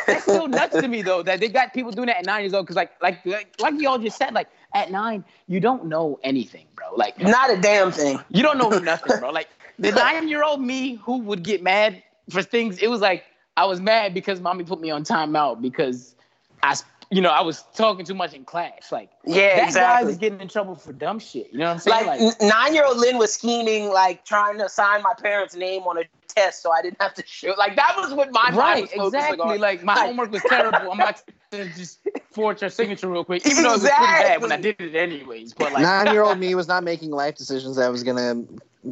that's 0.07 0.23
still 0.23 0.49
nuts 0.49 0.77
to 0.77 0.89
me 0.89 1.03
though 1.03 1.23
that 1.23 1.41
they 1.41 1.49
got 1.49 1.73
people 1.73 1.93
doing 1.93 2.07
that 2.07 2.19
at 2.19 2.25
nine 2.27 2.43
years 2.43 2.55
old. 2.55 2.67
Because 2.67 2.77
like, 2.77 3.01
like, 3.03 3.25
like, 3.25 3.55
like 3.61 3.75
y'all 3.81 3.99
just 3.99 4.17
said, 4.17 4.35
like 4.35 4.49
at 4.75 4.91
nine, 4.91 5.25
you 5.47 5.61
don't 5.61 5.87
know 5.87 6.19
anything, 6.23 6.67
bro. 6.75 6.87
Like, 6.95 7.21
Not 7.21 7.51
a 7.51 7.61
damn 7.61 7.93
thing. 7.93 8.19
you 8.31 8.43
don't 8.43 8.59
know 8.59 8.71
nothing, 8.71 9.19
bro. 9.21 9.31
Like 9.31 9.49
the 9.79 9.93
nine-year-old 9.93 10.61
me 10.61 10.95
who 10.97 11.19
would 11.19 11.43
get 11.43 11.63
mad 11.63 12.03
for 12.31 12.43
things, 12.43 12.79
it 12.79 12.89
was 12.89 13.01
like 13.01 13.25
I 13.57 13.65
was 13.65 13.81
mad 13.81 14.15
because 14.15 14.41
mommy 14.41 14.65
put 14.65 14.81
me 14.81 14.91
on 14.91 15.05
timeout 15.05 15.63
because 15.63 16.15
I, 16.63 16.77
you 17.11 17.21
know, 17.21 17.31
I 17.31 17.41
was 17.43 17.63
talking 17.75 18.05
too 18.05 18.15
much 18.15 18.35
in 18.35 18.45
class. 18.45 18.91
Like 18.91 19.11
Yeah, 19.25 19.49
that 19.49 19.57
guy 19.59 19.65
exactly. 19.67 20.07
was 20.07 20.17
getting 20.19 20.41
in 20.41 20.49
trouble 20.49 20.75
for 20.75 20.93
dumb 20.93 21.19
shit. 21.19 21.53
You 21.53 21.59
know 21.59 21.67
what 21.67 21.73
I'm 21.75 21.79
saying? 21.79 22.07
Like, 22.07 22.41
nine 22.43 22.75
year 22.75 22.85
old 22.85 22.99
Lynn 22.99 23.19
was 23.19 23.33
scheming, 23.33 23.91
like 23.91 24.25
trying 24.25 24.59
to 24.59 24.69
sign 24.69 25.03
my 25.03 25.15
parents' 25.21 25.55
name 25.55 25.83
on 25.83 25.99
a 25.99 26.03
test 26.29 26.63
so 26.63 26.71
I 26.73 26.83
didn't 26.83 27.01
have 27.01 27.15
to 27.15 27.25
show. 27.27 27.55
Like 27.57 27.77
that 27.77 27.95
was 27.97 28.13
what 28.13 28.33
my 28.33 28.43
mind 28.51 28.57
Right, 28.57 28.83
was 28.83 28.91
focusing 28.91 29.21
exactly. 29.21 29.55
on. 29.55 29.61
Like 29.61 29.83
my 29.85 29.95
Like- 29.95 30.07
homework 30.07 30.33
was 30.33 30.43
terrible. 30.43 30.93
I'm 30.93 31.01
about 31.01 31.23
to 31.53 31.65
just 31.71 32.01
forge 32.33 32.61
your 32.61 32.71
signature 32.71 33.09
real 33.09 33.25
quick, 33.25 33.47
even 33.47 33.63
though 33.63 33.71
it 33.71 33.81
was 33.81 33.83
pretty 33.83 33.97
bad 34.03 34.43
when 34.43 34.53
I 34.53 34.57
did 34.61 34.81
it 34.81 34.95
anyways. 34.95 35.55
But 35.55 35.73
like 35.73 35.83
Nine 35.83 36.13
year 36.13 36.23
old 36.23 36.39
me 36.39 36.55
was 36.55 36.67
not 36.69 36.83
making 36.85 37.11
life 37.13 37.37
decisions 37.37 37.77
that 37.77 37.91
was 37.91 38.03
gonna 38.03 38.45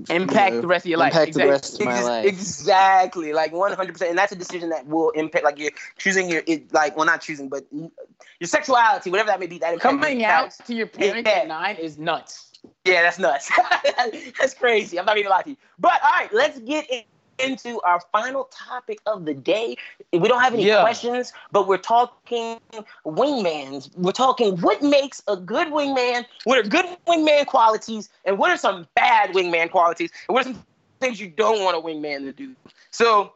impact 0.09 0.51
you 0.51 0.57
know, 0.57 0.61
the 0.61 0.67
rest 0.67 0.85
of 0.85 0.91
your 0.91 0.99
life. 0.99 1.13
impact 1.13 1.35
the 1.35 1.43
Exactly. 1.43 1.51
rest 1.51 1.81
of 1.81 1.85
my 1.87 1.99
Ex- 1.99 2.05
life. 2.05 2.25
Exactly, 2.27 3.33
like 3.33 3.53
one 3.53 3.73
hundred 3.73 3.93
percent, 3.93 4.11
and 4.11 4.19
that's 4.19 4.33
a 4.33 4.37
decision 4.37 4.71
that 4.71 4.87
will 4.87 5.11
impact, 5.11 5.45
like 5.45 5.59
you're 5.59 5.71
choosing 5.99 6.29
your, 6.29 6.43
it, 6.47 6.73
like 6.73 6.97
well, 6.97 7.07
not 7.07 7.21
choosing, 7.21 7.49
but 7.49 7.65
your 7.73 8.47
sexuality, 8.47 9.11
whatever 9.11 9.29
that 9.29 9.41
may 9.41 9.47
be. 9.47 9.59
That 9.59 9.79
Coming 9.81 10.21
your 10.21 10.31
out 10.31 10.53
spouse. 10.53 10.67
to 10.67 10.75
your 10.75 10.87
parents 10.87 11.29
Yeah. 11.29 11.39
at 11.41 11.49
nine 11.49 11.77
is 11.77 11.99
nuts. 11.99 12.53
Yeah, 12.85 13.03
that's 13.03 13.19
nuts. 13.19 13.51
that's 14.39 14.55
crazy. 14.55 14.99
I'm 14.99 15.05
not 15.07 15.17
even 15.17 15.25
gonna 15.29 15.37
lie 15.37 15.43
to 15.43 15.51
you. 15.51 15.57
But 15.79 16.01
all 16.03 16.11
right, 16.11 16.33
let's 16.33 16.59
get 16.61 16.89
in- 16.91 17.03
into 17.39 17.81
our 17.83 18.01
final 18.13 18.45
topic 18.45 19.01
of 19.07 19.25
the 19.25 19.35
day. 19.35 19.77
We 20.13 20.29
don't 20.29 20.41
have 20.41 20.55
any 20.55 20.65
Yeah. 20.65 20.81
questions, 20.81 21.33
but 21.53 21.67
we're 21.67 21.79
talking 21.79 22.61
wingmans. 23.05 23.91
We're 23.97 24.13
talking 24.13 24.57
what 24.61 24.83
makes 24.83 25.23
a 25.29 25.37
good 25.37 25.69
wingman, 25.69 26.27
what 26.45 26.59
are 26.59 26.63
good 26.63 26.87
wingman 27.07 27.47
qualities, 27.47 28.09
and 28.25 28.39
what 28.39 28.51
are 28.51 28.57
some 28.57 28.87
bad 28.95 29.31
wingman 29.31 29.71
qualities, 29.71 30.11
and 30.29 30.35
what 30.35 30.47
are 30.47 30.53
some 30.53 30.65
things 31.01 31.21
you 31.21 31.29
don't 31.29 31.63
want 31.63 31.77
a 31.77 31.81
wingman 31.81 32.21
to 32.21 32.33
do. 32.33 32.55
So 32.91 33.33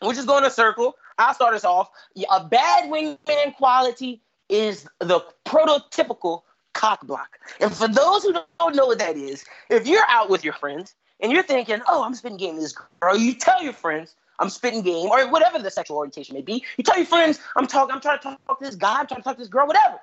we're 0.00 0.14
just 0.14 0.26
going 0.26 0.44
in 0.44 0.50
a 0.50 0.52
circle. 0.52 0.96
I'll 1.18 1.34
start 1.34 1.54
us 1.54 1.64
off. 1.64 1.90
A 2.30 2.44
bad 2.44 2.90
wingman 2.90 3.54
quality 3.56 4.20
is 4.48 4.86
the 4.98 5.20
prototypical 5.44 6.42
cock 6.72 7.06
block. 7.06 7.38
And 7.60 7.72
for 7.72 7.86
those 7.86 8.22
who 8.24 8.32
don't 8.58 8.74
know 8.74 8.86
what 8.86 8.98
that 8.98 9.16
is, 9.16 9.44
if 9.68 9.86
you're 9.86 10.04
out 10.08 10.30
with 10.30 10.42
your 10.42 10.54
friends 10.54 10.94
and 11.22 11.32
you're 11.32 11.42
thinking, 11.42 11.80
oh, 11.88 12.02
I'm 12.02 12.14
spitting 12.14 12.36
game 12.36 12.54
with 12.54 12.64
this 12.64 12.74
girl, 13.00 13.16
you 13.16 13.34
tell 13.34 13.62
your 13.62 13.72
friends, 13.72 14.14
I'm 14.38 14.50
spitting 14.50 14.82
game, 14.82 15.08
or 15.08 15.28
whatever 15.30 15.58
the 15.58 15.70
sexual 15.70 15.96
orientation 15.96 16.34
may 16.34 16.42
be. 16.42 16.64
You 16.76 16.84
tell 16.84 16.96
your 16.96 17.06
friends, 17.06 17.38
I'm 17.56 17.66
talking, 17.66 17.94
I'm 17.94 18.00
trying 18.00 18.18
to 18.18 18.38
talk 18.46 18.58
to 18.58 18.64
this 18.64 18.74
guy, 18.74 19.00
I'm 19.00 19.06
trying 19.06 19.20
to 19.20 19.24
talk 19.24 19.36
to 19.36 19.40
this 19.40 19.48
girl, 19.48 19.66
whatever. 19.66 19.98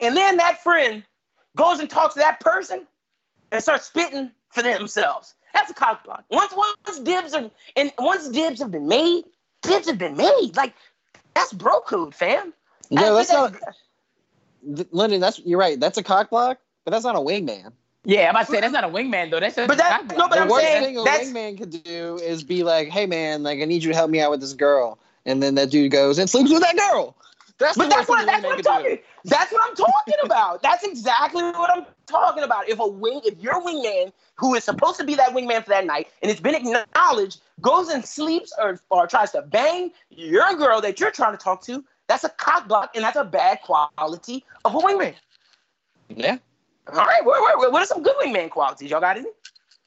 And 0.00 0.16
then 0.16 0.36
that 0.38 0.62
friend 0.62 1.04
goes 1.56 1.78
and 1.78 1.88
talks 1.88 2.14
to 2.14 2.20
that 2.20 2.40
person 2.40 2.86
and 3.52 3.62
starts 3.62 3.86
spitting 3.86 4.32
for 4.50 4.62
themselves. 4.62 5.34
That's 5.52 5.70
a 5.70 5.74
cock 5.74 6.04
block. 6.04 6.24
Once 6.30 6.52
once 6.54 6.98
dibs 7.00 7.32
are 7.32 7.48
and 7.76 7.92
once 7.96 8.28
dibs 8.28 8.60
have 8.60 8.72
been 8.72 8.88
made, 8.88 9.24
dibs 9.62 9.86
have 9.86 9.98
been 9.98 10.16
made. 10.16 10.56
Like 10.56 10.74
that's 11.34 11.52
bro 11.52 11.80
code, 11.80 12.14
fam. 12.14 12.52
Yeah, 12.90 13.12
that's 13.12 13.30
think 13.30 13.60
not 14.66 14.88
Lyndon. 14.92 15.20
That's 15.20 15.38
you're 15.38 15.58
right. 15.58 15.78
That's 15.78 15.96
a 15.96 16.02
cock 16.02 16.30
block, 16.30 16.58
but 16.84 16.90
that's 16.90 17.04
not 17.04 17.14
a 17.14 17.20
wingman. 17.20 17.72
Yeah, 18.04 18.24
I'm 18.24 18.30
about 18.30 18.46
to 18.46 18.52
say 18.52 18.60
that's 18.60 18.72
not 18.72 18.84
a 18.84 18.88
wingman 18.88 19.30
though. 19.30 19.40
That's 19.40 19.56
just 19.56 19.68
But 19.68 19.76
a 19.76 19.78
that- 19.78 20.06
no, 20.16 20.28
but 20.28 20.34
the 20.36 20.40
I'm 20.42 20.48
worst 20.48 20.64
saying 20.66 20.84
thing 20.84 20.98
a 20.98 21.04
wingman 21.04 21.58
could 21.58 21.82
do 21.82 22.18
is 22.22 22.42
be 22.44 22.62
like, 22.62 22.88
"Hey, 22.88 23.06
man, 23.06 23.42
like 23.42 23.60
I 23.60 23.64
need 23.64 23.82
you 23.82 23.90
to 23.90 23.96
help 23.96 24.10
me 24.10 24.20
out 24.20 24.30
with 24.30 24.40
this 24.40 24.52
girl," 24.52 24.98
and 25.24 25.42
then 25.42 25.54
that 25.54 25.70
dude 25.70 25.90
goes 25.90 26.18
and 26.18 26.28
sleeps 26.28 26.52
with 26.52 26.62
that 26.62 26.76
girl. 26.76 27.16
That's 27.58 27.78
But 27.78 27.88
that's 27.88 28.08
what 28.08 28.26
that's 28.26 28.42
what 28.42 28.52
I'm 28.52 28.56
do. 28.58 28.62
talking. 28.62 28.98
That's 29.24 29.52
what 29.52 29.62
I'm 29.68 29.76
talking 29.76 30.14
about. 30.24 30.62
That's 30.62 30.84
exactly 30.84 31.42
what 31.42 31.70
I'm 31.70 31.86
talking 32.06 32.42
about. 32.42 32.68
If 32.68 32.78
a 32.80 32.86
wing, 32.86 33.20
if 33.24 33.38
your 33.40 33.62
wingman, 33.62 34.12
who 34.34 34.54
is 34.54 34.64
supposed 34.64 34.98
to 34.98 35.04
be 35.04 35.14
that 35.14 35.30
wingman 35.30 35.62
for 35.62 35.70
that 35.70 35.86
night, 35.86 36.08
and 36.20 36.30
it's 36.30 36.40
been 36.40 36.54
acknowledged, 36.56 37.40
goes 37.60 37.88
and 37.88 38.04
sleeps 38.04 38.52
or 38.58 38.80
or 38.90 39.06
tries 39.06 39.30
to 39.32 39.42
bang 39.42 39.92
your 40.10 40.54
girl 40.56 40.80
that 40.80 40.98
you're 40.98 41.12
trying 41.12 41.32
to 41.32 41.42
talk 41.42 41.62
to, 41.62 41.84
that's 42.08 42.24
a 42.24 42.28
cock 42.30 42.66
block, 42.68 42.90
and 42.96 43.04
that's 43.04 43.16
a 43.16 43.24
bad 43.24 43.60
quality 43.62 44.44
of 44.64 44.74
a 44.74 44.78
wingman. 44.78 45.14
Yeah. 46.08 46.38
All 46.92 47.04
right, 47.06 47.24
what, 47.24 47.58
what, 47.58 47.72
what 47.72 47.82
are 47.82 47.86
some 47.86 48.02
good 48.02 48.16
wingman 48.16 48.50
qualities? 48.50 48.90
Y'all 48.90 49.00
got 49.00 49.16
any? 49.16 49.28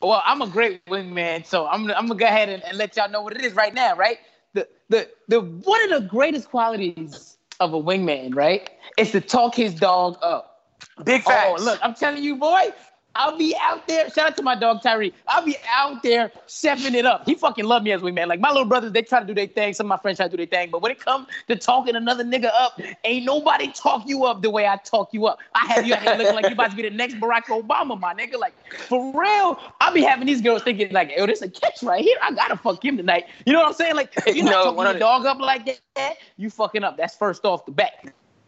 Well, 0.02 0.22
I'm 0.26 0.42
a 0.42 0.48
great 0.48 0.86
wingman, 0.86 1.46
so 1.46 1.68
I'm 1.68 1.90
I'm 1.92 2.08
gonna 2.08 2.20
go 2.20 2.26
ahead 2.26 2.50
and, 2.50 2.64
and 2.64 2.78
let 2.78 2.96
y'all 2.96 3.10
know 3.10 3.22
what 3.22 3.36
it 3.36 3.44
is 3.44 3.54
right 3.54 3.74
now, 3.74 3.96
right? 3.96 4.18
The 4.54 4.68
the 4.90 5.10
the 5.28 5.42
one 5.42 5.92
of 5.92 6.02
the 6.02 6.08
greatest 6.08 6.50
qualities 6.50 7.38
of 7.60 7.74
a 7.74 7.82
wingman, 7.82 8.36
right, 8.36 8.70
is 8.98 9.12
to 9.12 9.22
talk 9.22 9.56
his 9.56 9.74
dog 9.74 10.18
up. 10.22 10.66
Big 11.04 11.24
oh, 11.26 11.30
facts. 11.30 11.62
Oh, 11.62 11.64
look, 11.64 11.80
I'm 11.82 11.96
telling 11.96 12.24
you, 12.24 12.36
boy, 12.36 12.72
I'll 13.18 13.38
be 13.38 13.56
out 13.60 13.88
there. 13.88 14.10
Shout 14.12 14.28
out 14.30 14.38
to 14.38 14.44
my 14.44 14.56
dog 14.56 14.82
Tyree. 14.84 15.14
I'll 15.28 15.46
be 15.46 15.58
out 15.76 16.04
there 16.04 16.32
chefing 16.48 16.94
it 16.94 17.06
up. 17.06 17.26
He 17.26 17.36
fucking 17.36 17.66
love 17.66 17.84
me 17.84 17.92
as 17.92 18.02
wingman. 18.02 18.28
Like 18.28 18.40
my 18.40 18.50
little 18.52 18.66
brothers, 18.66 18.92
they 18.94 19.02
try 19.02 19.20
to 19.20 19.26
do 19.26 19.34
their 19.34 19.48
thing. 19.48 19.74
Some 19.74 19.88
of 19.88 19.90
my 19.90 19.98
friends 19.98 20.18
try 20.18 20.28
to 20.28 20.32
do 20.32 20.38
their 20.38 20.46
thing. 20.46 20.70
But 20.72 20.82
when 20.82 20.92
it 20.92 21.00
comes 21.00 21.28
to 21.48 21.56
talking 21.56 21.96
another 21.96 22.24
nigga 22.24 22.52
up, 22.54 22.80
ain't 23.04 23.26
nobody 23.26 23.72
talk 23.72 24.04
you 24.08 24.26
up 24.26 24.42
the 24.42 24.50
way 24.52 24.68
I 24.68 24.78
talk 24.78 25.14
you 25.14 25.26
up. 25.28 25.40
I 25.56 25.66
have 25.68 25.86
you 25.86 25.94
out 25.96 26.04
here 26.04 26.16
looking 26.16 26.36
like 26.36 26.48
you 26.48 26.54
about 26.54 26.72
to 26.72 26.76
be 26.78 26.84
the 26.84 26.92
next 26.92 27.16
Barack 27.16 27.46
Obama, 27.46 28.00
my 28.00 28.14
nigga. 28.14 28.40
Like 28.40 28.54
for 28.88 29.12
real, 29.20 29.60
I'll 29.82 29.94
be 29.94 30.04
having 30.04 30.28
these 30.28 30.42
girls 30.42 30.64
thinking 30.64 30.92
like, 30.94 31.12
yo, 31.16 31.26
this 31.26 31.42
a 31.42 31.50
catch 31.50 31.82
right 31.84 32.04
here. 32.04 32.18
I 32.22 32.32
gotta 32.32 32.58
fuck 32.58 32.84
him 32.84 32.98
tonight. 32.98 33.26
You 33.46 33.54
know 33.54 33.60
what 33.60 33.70
I'm 33.70 33.74
saying? 33.74 33.96
Like 33.96 34.14
you're 34.32 34.46
not 34.46 34.52
No, 34.52 34.64
talking 34.64 34.78
100. 34.78 35.00
your 35.00 35.00
dog 35.00 35.26
up 35.26 35.40
like 35.40 35.66
that, 35.96 36.16
you 36.38 36.50
fucking 36.50 36.84
up. 36.84 36.98
That's 36.98 37.16
first 37.16 37.46
off 37.46 37.66
the 37.66 37.72
bat. 37.72 37.94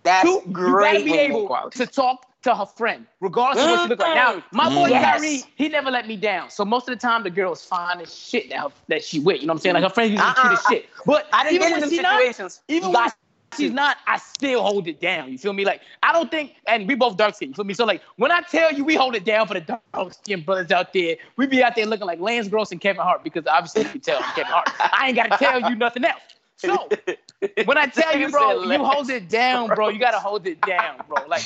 That's 0.03 0.23
Two, 0.23 0.41
you 0.45 0.53
great 0.53 0.77
gotta 0.77 1.03
be 1.03 1.17
able 1.17 1.49
to 1.71 1.85
talk 1.87 2.25
to 2.43 2.55
her 2.55 2.65
friend, 2.65 3.05
regardless 3.19 3.63
of 3.63 3.69
what 3.71 3.83
she 3.83 3.89
look 3.89 3.99
like. 3.99 4.15
Now, 4.15 4.43
my 4.51 4.69
boy 4.69 4.87
mm. 4.87 4.91
Yes. 4.91 5.21
Kyrie, 5.21 5.43
he 5.55 5.69
never 5.69 5.91
let 5.91 6.07
me 6.07 6.15
down. 6.15 6.49
So 6.49 6.63
most 6.63 6.87
of 6.87 6.97
the 6.97 6.99
time, 6.99 7.23
the 7.23 7.29
girl 7.29 7.51
is 7.51 7.61
fine 7.61 7.99
as 7.99 8.15
shit 8.15 8.49
that 8.49 8.59
her, 8.59 8.69
that 8.87 9.03
she 9.03 9.19
with. 9.19 9.41
You 9.41 9.47
know 9.47 9.53
what 9.53 9.59
I'm 9.59 9.61
saying? 9.61 9.73
Like 9.75 9.83
her 9.83 9.89
friends 9.89 10.11
usually 10.11 10.29
Uh-uh. 10.29 10.41
cute 10.41 10.53
as 10.53 10.65
shit. 10.69 10.89
But 11.05 11.27
I 11.33 11.43
didn't 11.43 11.55
even 11.55 11.69
get 11.69 11.73
when 11.75 11.83
in 11.83 11.89
she 11.89 11.95
them 11.97 12.03
not, 12.03 12.59
even 12.69 12.93
when 12.93 13.09
she's 13.57 13.71
not, 13.71 13.97
I 14.07 14.17
still 14.17 14.61
hold 14.61 14.87
it 14.87 15.01
down. 15.01 15.31
You 15.31 15.37
feel 15.37 15.51
me? 15.51 15.65
Like 15.65 15.81
I 16.01 16.13
don't 16.13 16.31
think, 16.31 16.55
and 16.65 16.87
we 16.87 16.95
both 16.95 17.17
dark 17.17 17.35
skin. 17.35 17.49
You 17.49 17.55
feel 17.55 17.65
me? 17.65 17.73
So 17.73 17.83
like 17.83 18.01
when 18.15 18.31
I 18.31 18.41
tell 18.41 18.71
you 18.71 18.85
we 18.85 18.95
hold 18.95 19.15
it 19.15 19.25
down 19.25 19.47
for 19.47 19.55
the 19.55 19.79
dark 19.93 20.13
skin 20.13 20.41
brothers 20.41 20.71
out 20.71 20.93
there, 20.93 21.17
we 21.35 21.45
be 21.45 21.61
out 21.61 21.75
there 21.75 21.85
looking 21.85 22.07
like 22.07 22.19
Lance 22.19 22.47
Gross 22.47 22.71
and 22.71 22.79
Kevin 22.79 23.01
Hart 23.01 23.23
because 23.23 23.45
obviously 23.47 23.83
you 23.83 23.89
can 23.89 24.01
tell 24.01 24.17
I'm 24.23 24.33
Kevin 24.33 24.51
Hart. 24.51 24.69
I 24.79 25.07
ain't 25.07 25.15
gotta 25.15 25.37
tell 25.37 25.69
you 25.69 25.75
nothing 25.75 26.05
else. 26.05 26.21
So 26.55 26.89
when 27.65 27.77
I 27.77 27.85
tell 27.87 28.17
you, 28.17 28.29
bro, 28.29 28.63
you 28.63 28.83
hold 28.83 29.09
it 29.09 29.27
down, 29.29 29.67
bro. 29.69 29.89
You 29.89 29.99
gotta 29.99 30.19
hold 30.19 30.47
it 30.47 30.61
down, 30.61 31.01
bro. 31.07 31.25
Like 31.27 31.43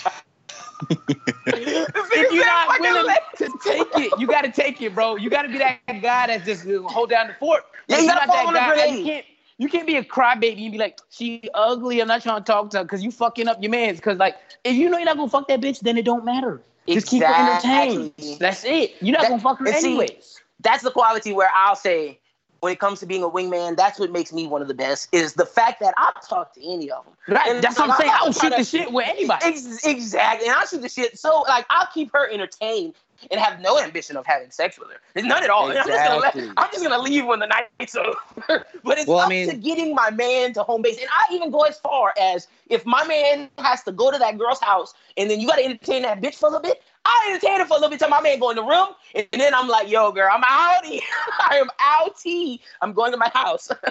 if 1.47 2.31
you're 2.31 2.45
not 2.45 2.79
willing 2.79 3.15
to 3.37 3.49
take 3.63 3.87
it, 3.95 4.19
you 4.19 4.27
gotta 4.27 4.51
take 4.51 4.81
it, 4.81 4.93
bro. 4.93 5.15
You 5.15 5.29
gotta 5.29 5.49
be 5.49 5.57
that 5.57 5.79
guy 5.87 6.27
that's 6.27 6.45
just 6.45 6.65
hold 6.91 7.09
down 7.09 7.27
the 7.27 7.33
fort. 7.35 7.63
Yeah, 7.87 7.99
you 7.99 8.07
gotta 8.07 8.27
not 8.27 8.35
fall 8.35 8.47
on 8.47 8.53
the 8.53 8.59
that 8.59 8.75
guy, 8.75 8.87
grenade. 8.87 8.99
You 8.99 9.05
can't. 9.05 9.25
You 9.59 9.69
can't 9.69 9.85
be 9.85 9.97
a 9.97 10.03
crybaby 10.03 10.63
and 10.63 10.71
be 10.71 10.79
like, 10.79 10.99
she 11.09 11.47
ugly. 11.53 12.01
I'm 12.01 12.07
not 12.07 12.23
trying 12.23 12.41
to 12.41 12.43
talk 12.43 12.71
to 12.71 12.79
her 12.79 12.83
because 12.83 13.03
you 13.03 13.11
fucking 13.11 13.47
up 13.47 13.61
your 13.61 13.69
man's. 13.69 13.99
Because 13.99 14.17
like, 14.17 14.35
if 14.63 14.75
you 14.75 14.89
know 14.89 14.97
you're 14.97 15.05
not 15.05 15.15
gonna 15.15 15.29
fuck 15.29 15.47
that 15.47 15.61
bitch, 15.61 15.79
then 15.81 15.95
it 15.97 16.05
don't 16.05 16.25
matter. 16.25 16.59
Just 16.87 17.07
keep 17.07 17.23
her 17.23 17.33
entertained. 17.33 18.13
That's 18.39 18.65
it. 18.65 18.95
You're 18.99 19.13
not 19.13 19.21
That- 19.21 19.29
gonna 19.29 19.41
fuck 19.41 19.59
her 19.59 19.67
and 19.67 19.75
see, 19.75 19.89
anyways. 19.89 20.41
That's 20.61 20.81
the 20.83 20.91
quality 20.91 21.33
where 21.33 21.49
I'll 21.55 21.75
say, 21.75 22.19
when 22.63 22.71
it 22.71 22.79
comes 22.79 23.01
to 23.01 23.05
being 23.05 23.23
a 23.23 23.29
wingman, 23.29 23.75
that's 23.75 23.99
what 23.99 24.09
makes 24.09 24.31
me 24.31 24.47
one 24.47 24.61
of 24.61 24.69
the 24.69 24.73
best. 24.73 25.09
Is 25.11 25.33
the 25.33 25.45
fact 25.45 25.81
that 25.81 25.93
I'll 25.97 26.13
talk 26.13 26.53
to 26.55 26.61
any 26.65 26.89
of 26.89 27.03
them. 27.03 27.13
Right. 27.35 27.61
That's 27.61 27.77
what 27.77 27.89
I'm 27.89 27.97
saying. 27.97 28.09
I 28.11 28.19
don't 28.19 28.33
shoot 28.33 28.47
try 28.47 28.57
the 28.57 28.63
shit 28.63 28.89
with 28.93 29.05
anybody. 29.05 29.45
Ex- 29.45 29.85
exactly, 29.85 30.47
and 30.47 30.55
I 30.57 30.63
shoot 30.63 30.81
the 30.81 30.87
shit. 30.87 31.19
So 31.19 31.41
like, 31.41 31.65
I'll 31.69 31.89
keep 31.93 32.13
her 32.13 32.29
entertained 32.29 32.93
and 33.31 33.39
have 33.39 33.59
no 33.59 33.77
ambition 33.79 34.15
of 34.15 34.25
having 34.25 34.49
sex 34.49 34.79
with 34.79 34.89
her. 34.89 34.95
There's 35.13 35.27
none 35.27 35.43
at 35.43 35.49
all. 35.49 35.67
I'm, 35.69 35.75
just 35.75 35.87
gonna 35.89 36.15
let, 36.19 36.35
Exactly. 36.35 36.53
I'm 36.55 36.71
just 36.71 36.83
gonna 36.83 37.01
leave 37.01 37.25
when 37.25 37.39
the 37.39 37.47
night's 37.47 37.95
over. 37.97 38.65
but 38.83 38.97
it's 38.97 39.07
Well, 39.07 39.19
I 39.19 39.23
up 39.25 39.29
mean- 39.29 39.49
to 39.49 39.57
getting 39.57 39.93
my 39.93 40.09
man 40.11 40.53
to 40.53 40.63
home 40.63 40.81
base, 40.81 40.99
and 40.99 41.07
I 41.11 41.33
even 41.33 41.51
go 41.51 41.63
as 41.63 41.77
far 41.79 42.13
as 42.17 42.47
if 42.69 42.85
my 42.85 43.05
man 43.05 43.49
has 43.57 43.83
to 43.83 43.91
go 43.91 44.09
to 44.09 44.17
that 44.17 44.37
girl's 44.37 44.61
house, 44.61 44.93
and 45.17 45.29
then 45.29 45.41
you 45.41 45.47
got 45.47 45.57
to 45.57 45.65
entertain 45.65 46.03
that 46.03 46.21
bitch 46.21 46.35
for 46.35 46.47
a 46.47 46.51
little 46.51 46.63
bit. 46.63 46.81
I 47.05 47.27
entertain 47.31 47.59
her 47.59 47.65
for 47.65 47.73
a 47.73 47.77
little 47.77 47.89
bit 47.89 47.99
till 47.99 48.09
my 48.09 48.21
man 48.21 48.39
go 48.39 48.49
in 48.49 48.55
the 48.55 48.63
room, 48.63 48.87
and 49.13 49.27
then 49.33 49.53
I'm 49.53 49.67
like, 49.67 49.89
"Yo, 49.89 50.11
girl, 50.11 50.29
I'm 50.31 50.41
outie. 50.43 51.01
I 51.39 51.57
am 51.57 51.69
outie. 51.79 52.59
I'm 52.81 52.93
going 52.93 53.11
to 53.11 53.17
my 53.17 53.29
house." 53.33 53.69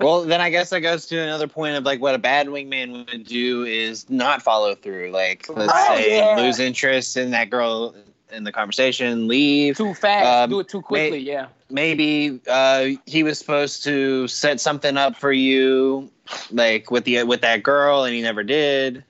Well, 0.00 0.22
then 0.22 0.40
I 0.40 0.50
guess 0.50 0.70
that 0.70 0.80
goes 0.80 1.06
to 1.06 1.18
another 1.18 1.46
point 1.46 1.76
of 1.76 1.84
like 1.84 2.00
what 2.00 2.16
a 2.16 2.18
bad 2.18 2.48
wingman 2.48 3.08
would 3.10 3.24
do 3.24 3.62
is 3.64 4.10
not 4.10 4.42
follow 4.42 4.74
through. 4.74 5.12
Like, 5.12 5.46
let's 5.48 5.72
Oh, 5.74 5.94
say 5.96 6.18
yeah. 6.18 6.36
lose 6.36 6.58
interest 6.58 7.16
in 7.16 7.30
that 7.30 7.48
girl 7.48 7.94
in 8.32 8.42
the 8.42 8.50
conversation, 8.50 9.28
leave. 9.28 9.76
Too 9.76 9.94
fast. 9.94 10.26
Um, 10.26 10.50
do 10.50 10.60
it 10.60 10.68
too 10.68 10.82
quickly. 10.82 11.18
may- 11.18 11.24
yeah. 11.24 11.46
Maybe 11.70 12.40
uh, 12.48 12.88
he 13.06 13.22
was 13.22 13.38
supposed 13.38 13.84
to 13.84 14.26
set 14.26 14.60
something 14.60 14.96
up 14.96 15.16
for 15.16 15.32
you, 15.32 16.10
like 16.50 16.90
with 16.90 17.04
the 17.04 17.22
with 17.22 17.40
that 17.42 17.62
girl, 17.62 18.02
and 18.02 18.14
he 18.14 18.20
never 18.20 18.42
did. 18.42 19.04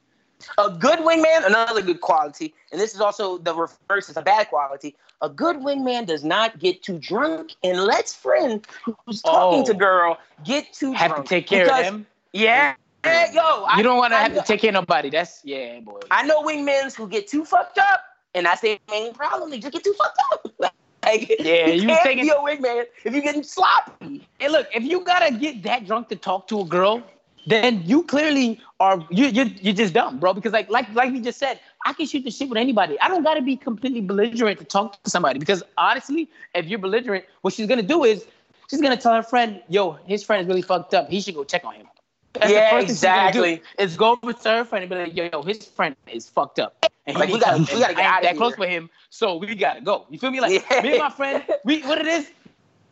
A 0.58 0.70
good 0.70 1.00
wingman, 1.00 1.46
another 1.46 1.82
good 1.82 2.00
quality, 2.00 2.54
and 2.72 2.80
this 2.80 2.94
is 2.94 3.00
also 3.00 3.38
the 3.38 3.54
reverse 3.54 4.08
is 4.08 4.16
a 4.16 4.22
bad 4.22 4.48
quality. 4.48 4.94
A 5.22 5.28
good 5.28 5.56
wingman 5.56 6.06
does 6.06 6.24
not 6.24 6.58
get 6.58 6.82
too 6.82 6.98
drunk 6.98 7.52
and 7.62 7.80
lets 7.84 8.14
friend 8.14 8.66
who's 9.06 9.22
talking 9.22 9.60
Oh. 9.60 9.64
to 9.64 9.74
girl 9.74 10.18
get 10.44 10.72
too 10.72 10.92
Have 10.92 11.10
to 11.10 11.14
drunk. 11.16 11.28
take 11.28 11.46
care 11.46 11.64
Because- 11.64 11.86
of 11.86 11.92
them. 11.92 12.06
Yeah, 12.32 12.74
yeah, 13.04 13.30
yo, 13.32 13.66
You 13.76 13.82
don't 13.82 13.96
want 13.98 14.12
to 14.12 14.16
have 14.18 14.34
to 14.34 14.42
take 14.42 14.60
care 14.60 14.70
of 14.70 14.74
nobody. 14.74 15.08
That's 15.10 15.40
yeah, 15.44 15.80
boy. 15.80 16.00
I 16.10 16.26
know 16.26 16.42
wingmans 16.42 16.94
who 16.94 17.06
get 17.08 17.28
too 17.28 17.44
fucked 17.44 17.78
up, 17.78 18.00
and 18.34 18.44
that's 18.46 18.60
their 18.60 18.78
main 18.90 19.14
problem. 19.14 19.50
They 19.50 19.58
just 19.60 19.72
get 19.72 19.84
too 19.84 19.94
fucked 19.94 20.18
up. 20.32 20.46
like, 21.04 21.28
Yeah, 21.38 21.66
you 21.68 21.82
you 21.82 21.86
can't 21.88 22.02
taking- 22.02 22.24
be 22.24 22.30
a 22.30 22.34
wingman 22.36 22.84
if 23.04 23.12
you're 23.12 23.22
getting 23.22 23.42
sloppy. 23.44 24.26
Hey, 24.38 24.48
look, 24.48 24.66
if 24.74 24.82
you 24.82 25.00
gotta 25.00 25.32
get 25.32 25.62
that 25.62 25.86
drunk 25.86 26.08
to 26.08 26.16
talk 26.16 26.48
to 26.48 26.60
a 26.60 26.64
girl, 26.64 27.02
then 27.46 27.82
you 27.84 28.02
clearly 28.04 28.60
are 28.80 29.04
you 29.10 29.26
you 29.26 29.44
you're 29.60 29.74
just 29.74 29.94
dumb, 29.94 30.18
bro. 30.18 30.32
Because 30.34 30.52
like 30.52 30.68
like 30.70 30.92
like 30.94 31.12
we 31.12 31.20
just 31.20 31.38
said, 31.38 31.60
I 31.84 31.92
can 31.92 32.06
shoot 32.06 32.24
the 32.24 32.30
shit 32.30 32.48
with 32.48 32.58
anybody. 32.58 32.98
I 33.00 33.08
don't 33.08 33.22
gotta 33.22 33.42
be 33.42 33.56
completely 33.56 34.00
belligerent 34.00 34.58
to 34.60 34.64
talk 34.64 35.02
to 35.02 35.10
somebody. 35.10 35.38
Because 35.38 35.62
honestly, 35.76 36.28
if 36.54 36.66
you're 36.66 36.78
belligerent, 36.78 37.24
what 37.42 37.54
she's 37.54 37.66
gonna 37.66 37.82
do 37.82 38.04
is 38.04 38.24
she's 38.70 38.80
gonna 38.80 38.96
tell 38.96 39.14
her 39.14 39.22
friend, 39.22 39.62
"Yo, 39.68 39.92
his 40.06 40.22
friend 40.24 40.42
is 40.42 40.48
really 40.48 40.62
fucked 40.62 40.94
up. 40.94 41.08
He 41.10 41.20
should 41.20 41.34
go 41.34 41.44
check 41.44 41.64
on 41.64 41.74
him." 41.74 41.86
That's 42.32 42.46
the 42.46 42.52
Yeah, 42.52 42.70
first 42.70 42.86
thing 42.88 42.94
she's 42.96 43.02
gonna 43.02 43.32
do, 43.32 43.44
exactly. 43.44 43.62
It's 43.78 43.96
go 43.96 44.18
over 44.22 44.32
to 44.32 44.48
her 44.50 44.64
friend 44.64 44.82
and 44.82 44.90
be 44.90 44.96
like, 44.96 45.16
"Yo, 45.16 45.28
yo, 45.32 45.42
his 45.42 45.64
friend 45.66 45.94
is 46.10 46.28
fucked 46.28 46.58
up, 46.58 46.84
and 47.06 47.16
Like, 47.16 47.32
we 47.32 47.38
gotta- 47.38 47.58
we 47.58 47.66
gotta 47.80 47.94
get 47.94 48.04
outta 48.04 48.26
that 48.26 48.36
close 48.36 48.58
with 48.58 48.70
him, 48.70 48.90
so 49.10 49.36
we 49.36 49.54
gotta 49.54 49.80
go." 49.82 50.06
You 50.10 50.18
feel 50.18 50.30
me? 50.30 50.40
Like 50.40 50.64
Yeah. 50.70 50.82
me 50.82 50.90
and 50.90 50.98
my 50.98 51.10
friend, 51.10 51.44
we 51.64 51.82
what 51.82 51.98
it 51.98 52.06
is, 52.06 52.28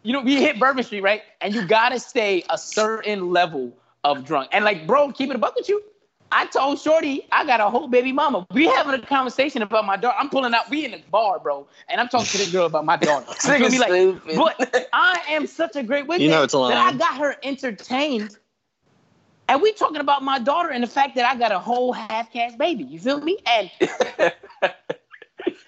you 0.05 0.13
know, 0.13 0.21
we 0.21 0.37
hit 0.41 0.61
Bourbon 0.61 0.85
Street, 0.85 1.01
right? 1.01 1.23
And 1.41 1.55
you 1.55 1.67
gotta 1.67 1.99
stay 1.99 2.45
a 2.51 2.57
certain 2.59 3.31
level 3.31 3.73
of 4.05 4.25
drunk. 4.25 4.49
And 4.53 4.65
like, 4.65 4.87
bro, 4.87 5.13
keep 5.13 5.31
it 5.31 5.37
a 5.37 5.39
buck 5.39 5.55
with 5.57 5.69
you. 5.69 5.83
I 6.35 6.47
told 6.47 6.81
Shorty 6.81 7.27
I 7.31 7.45
got 7.45 7.61
a 7.61 7.69
whole 7.69 7.89
baby 7.89 8.11
mama. 8.11 8.47
We 8.53 8.65
having 8.67 8.95
a 8.95 9.05
conversation 9.05 9.61
about 9.61 9.85
my 9.85 9.99
daughter. 9.99 10.17
I'm 10.19 10.31
pulling 10.31 10.55
out. 10.55 10.71
We 10.71 10.87
in 10.87 10.93
the 10.93 11.03
bar, 11.11 11.39
bro, 11.39 11.67
and 11.89 12.01
I'm 12.01 12.09
talking 12.09 12.27
to 12.27 12.39
this 12.39 12.51
girl 12.51 12.65
about 12.65 12.87
my 12.87 12.97
daughter. 12.97 13.31
Feel 13.35 13.69
me? 13.69 13.79
Like, 13.79 14.35
but 14.35 14.89
I 14.95 15.21
am 15.29 15.47
such 15.47 15.77
a 15.77 15.83
great 15.83 16.07
witness 16.07 16.25
You 16.25 16.31
know 16.31 16.43
it's 16.43 16.55
a 16.55 16.57
that 16.57 16.79
I 16.79 16.97
got 16.97 17.19
her 17.19 17.37
entertained. 17.43 18.39
And 19.49 19.61
we 19.61 19.73
talking 19.73 20.01
about 20.01 20.23
my 20.23 20.39
daughter 20.39 20.71
and 20.71 20.83
the 20.83 20.89
fact 20.89 21.17
that 21.17 21.27
I 21.27 21.39
got 21.39 21.53
a 21.53 21.59
whole 21.59 21.93
half-caste 21.93 22.57
baby. 22.57 22.85
You 22.85 22.99
feel 22.99 23.21
me? 23.21 23.37
And 23.47 23.71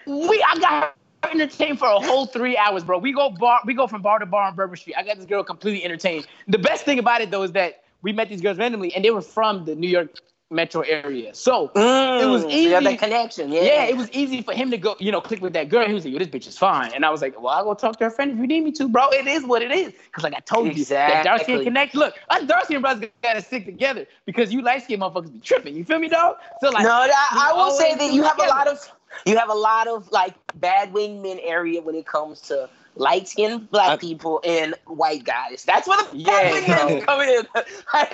we 0.06 0.44
I 0.48 0.58
got 0.58 0.94
her 1.24 1.30
entertained 1.30 1.78
for 1.78 1.88
a 1.88 2.00
whole 2.00 2.24
three 2.24 2.56
hours, 2.56 2.84
bro. 2.84 2.96
We 2.98 3.12
go 3.12 3.28
bar, 3.28 3.60
we 3.66 3.74
go 3.74 3.86
from 3.86 4.00
bar 4.00 4.18
to 4.20 4.26
bar 4.26 4.44
on 4.44 4.56
Bourbon 4.56 4.78
Street. 4.78 4.94
I 4.96 5.02
got 5.02 5.18
this 5.18 5.26
girl 5.26 5.44
completely 5.44 5.84
entertained. 5.84 6.26
The 6.48 6.58
best 6.58 6.86
thing 6.86 6.98
about 6.98 7.20
it 7.20 7.30
though 7.30 7.42
is 7.42 7.52
that 7.52 7.83
we 8.04 8.12
met 8.12 8.28
these 8.28 8.40
girls 8.40 8.58
randomly 8.58 8.94
and 8.94 9.04
they 9.04 9.10
were 9.10 9.22
from 9.22 9.64
the 9.64 9.74
New 9.74 9.88
York 9.88 10.20
metro 10.50 10.82
area. 10.82 11.34
So 11.34 11.68
mm. 11.74 12.22
it 12.22 12.26
was 12.26 12.44
easy. 12.44 12.68
that 12.68 12.98
connection. 12.98 13.50
Yeah, 13.50 13.62
yeah, 13.62 13.84
it 13.84 13.96
was 13.96 14.10
easy 14.12 14.42
for 14.42 14.52
him 14.52 14.70
to 14.70 14.76
go, 14.76 14.94
you 15.00 15.10
know, 15.10 15.20
click 15.20 15.40
with 15.40 15.54
that 15.54 15.70
girl. 15.70 15.86
He 15.88 15.94
was 15.94 16.04
like, 16.04 16.12
yo, 16.12 16.18
this 16.18 16.28
bitch 16.28 16.46
is 16.46 16.56
fine. 16.56 16.92
And 16.94 17.04
I 17.04 17.10
was 17.10 17.22
like, 17.22 17.40
well, 17.40 17.54
I'll 17.54 17.64
go 17.64 17.74
talk 17.74 17.98
to 17.98 18.04
her 18.04 18.10
friend 18.10 18.30
if 18.30 18.36
you 18.36 18.46
need 18.46 18.62
me 18.62 18.70
to, 18.72 18.88
bro. 18.88 19.08
It 19.08 19.26
is 19.26 19.44
what 19.44 19.62
it 19.62 19.72
is. 19.72 19.92
Because, 19.92 20.22
like 20.22 20.34
I 20.34 20.40
told 20.40 20.76
you, 20.76 20.84
that 20.84 21.24
Darcy 21.24 21.42
Exactly. 21.42 21.54
and 21.54 21.64
Connect, 21.64 21.94
look, 21.94 22.14
us 22.28 22.46
Darcy 22.46 22.74
and 22.74 22.82
brothers 22.82 23.08
got 23.22 23.34
to 23.34 23.42
stick 23.42 23.64
together 23.64 24.06
because 24.26 24.52
you 24.52 24.62
light 24.62 24.84
skinned 24.84 25.02
motherfuckers 25.02 25.32
be 25.32 25.40
tripping. 25.40 25.74
You 25.74 25.84
feel 25.84 25.98
me, 25.98 26.08
dog? 26.08 26.36
So, 26.60 26.68
like, 26.70 26.84
no, 26.84 27.06
we 27.06 27.12
I 27.40 27.52
will 27.54 27.70
say 27.72 27.94
that 27.94 28.12
you 28.12 28.22
have 28.22 28.38
a 28.38 28.46
lot 28.46 28.68
of 28.68 28.78
you 29.26 29.36
have 29.38 29.48
a 29.48 29.54
lot 29.54 29.88
of 29.88 30.10
like 30.12 30.34
bad 30.56 30.92
wingmen 30.92 31.40
area 31.42 31.80
when 31.80 31.94
it 31.94 32.06
comes 32.06 32.40
to 32.42 32.68
light 32.96 33.28
skinned 33.28 33.70
black 33.70 33.90
I- 33.90 33.96
people 33.96 34.40
and 34.44 34.74
white 34.86 35.24
guys. 35.24 35.64
That's 35.64 35.86
where 35.88 36.02
the 36.04 36.16
Yeah, 36.16 36.26
bad 36.26 36.62
wingmen 36.64 36.88
bro. 36.88 37.00
come 37.06 37.20
in. 37.22 37.46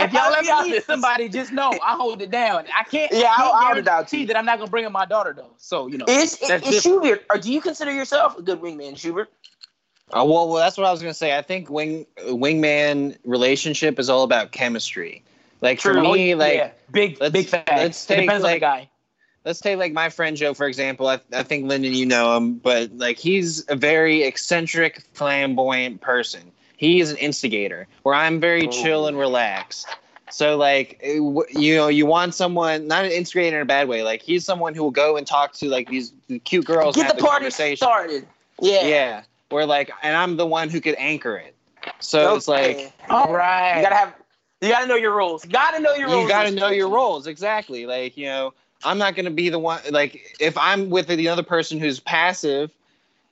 if 0.05 0.13
y'all 0.13 0.23
I'll 0.23 0.43
be 0.43 0.49
ever 0.51 0.69
need 0.69 0.83
somebody, 0.85 1.29
just 1.29 1.53
know 1.53 1.71
I 1.83 1.95
hold 1.97 2.23
it 2.23 2.31
down. 2.31 2.65
I 2.75 2.85
can't, 2.85 3.13
Yeah, 3.13 3.19
I 3.19 3.23
I'll- 3.23 3.37
can't 3.37 3.55
I'll 3.55 3.65
hold 3.67 3.79
it 3.79 3.85
down 3.85 3.95
guarantee 3.97 4.21
too. 4.23 4.27
that 4.29 4.37
I'm 4.37 4.45
not 4.47 4.57
going 4.59 4.69
to 4.69 4.71
bring 4.71 4.85
up 4.87 4.93
my 4.93 5.07
daughter, 5.07 5.33
though. 5.37 5.53
So, 5.59 5.87
you 5.87 5.99
know. 5.99 6.07
Is, 6.09 6.39
That's 6.39 6.67
is 6.69 6.83
Schubert, 6.83 7.25
or 7.31 7.39
do 7.39 7.53
you 7.53 7.61
consider 7.61 7.93
yourself 7.93 8.39
a 8.39 8.43
good 8.43 8.61
wingman, 8.61 8.97
Schubert? 8.97 9.31
Oh 10.13 10.25
well, 10.25 10.49
well, 10.49 10.57
that's 10.59 10.77
what 10.77 10.87
I 10.87 10.91
was 10.91 11.01
gonna 11.01 11.15
say. 11.15 11.39
I 11.39 11.43
think 11.43 11.71
wing 11.71 12.05
wingman 12.19 13.17
relationship 13.25 13.97
is 14.01 14.11
all 14.11 14.25
about 14.25 14.51
chemistry. 14.51 15.23
Like 15.61 15.81
for 15.81 15.95
me, 15.95 16.35
oh, 16.35 16.37
like 16.37 16.55
yeah, 16.55 16.71
big, 16.91 17.19
big 17.33 17.47
fact. 17.47 17.71
let's 17.71 18.05
it 18.07 18.09
take, 18.15 18.21
depends 18.23 18.45
on 18.45 18.51
the 18.51 18.59
guy. 18.59 18.89
Let's 19.45 19.61
take 19.61 19.79
like 19.79 19.93
my 19.93 20.09
friend 20.09 20.37
Joe 20.37 20.55
for 20.55 20.67
example. 20.67 21.09
I, 21.09 21.21
I 21.33 21.43
think 21.43 21.67
Lyndon, 21.67 21.95
you 21.95 22.07
know 22.07 22.37
him, 22.37 22.55
but 22.55 22.91
like 22.97 23.19
he's 23.19 23.65
a 23.69 23.77
very 23.77 24.23
eccentric, 24.23 25.03
flamboyant 25.15 26.01
person. 26.01 26.51
He 26.77 27.01
is 27.01 27.11
an 27.11 27.19
instigator, 27.19 27.87
where 28.05 28.15
I'm 28.15 28.41
very 28.41 28.67
Oh. 28.67 28.71
chill 28.71 29.07
and 29.07 29.19
relaxed. 29.19 29.87
So 30.31 30.57
like 30.57 30.99
eh, 31.03 31.15
you 31.51 31.77
know, 31.77 31.89
you 31.89 32.07
want 32.07 32.35
someone 32.35 32.87
not 32.87 33.05
an 33.05 33.11
instigator 33.11 33.57
in 33.57 33.63
a 33.63 33.67
bad 33.67 33.89
way. 33.89 34.03
Like 34.03 34.23
he's 34.23 34.45
someone 34.45 34.75
who 34.75 34.83
will 34.83 34.91
go 34.91 35.17
and 35.17 35.27
talk 35.27 35.53
to 35.55 35.69
like 35.69 35.89
these 35.89 36.13
cute 36.45 36.65
girls. 36.65 36.97
and 36.97 37.03
Get 37.05 37.13
have 37.13 37.17
the 37.17 37.25
party 37.25 37.77
started. 37.77 38.27
Yeah. 38.61 38.87
Yeah, 38.87 39.23
where 39.49 39.67
like, 39.67 39.91
and 40.03 40.17
I'm 40.17 40.37
the 40.37 40.47
one 40.47 40.69
who 40.69 40.81
could 40.81 40.95
anchor 40.97 41.37
it. 41.37 41.55
So 41.99 42.37
it's 42.37 42.47
like. 42.49 42.77
Okay. 42.77 42.93
All 43.09 43.33
right. 43.33 43.77
you 43.77 43.83
gotta 43.83 43.95
have, 43.97 44.15
you 44.61 44.69
gotta 44.69 44.87
know 44.87 44.97
your 44.97 45.17
rules. 45.17 45.45
You 45.45 45.51
gotta 45.51 45.81
know 45.81 45.95
your 45.95 46.09
rules. 46.09 46.23
you 46.23 46.29
got 46.29 46.45
to 46.45 46.51
know 46.53 46.69
your 46.69 46.89
roles 46.89 47.27
exactly 47.27 47.87
like 47.87 48.17
you 48.17 48.27
know 48.27 48.53
i'm 48.85 48.99
not 48.99 49.15
going 49.15 49.25
to 49.25 49.31
be 49.31 49.49
the 49.49 49.59
one 49.59 49.81
like 49.91 50.37
if 50.41 50.57
i'm 50.59 50.91
with 50.91 51.07
the 51.07 51.29
other 51.29 51.43
person 51.43 51.79
who's 51.79 52.01
passive 52.01 52.71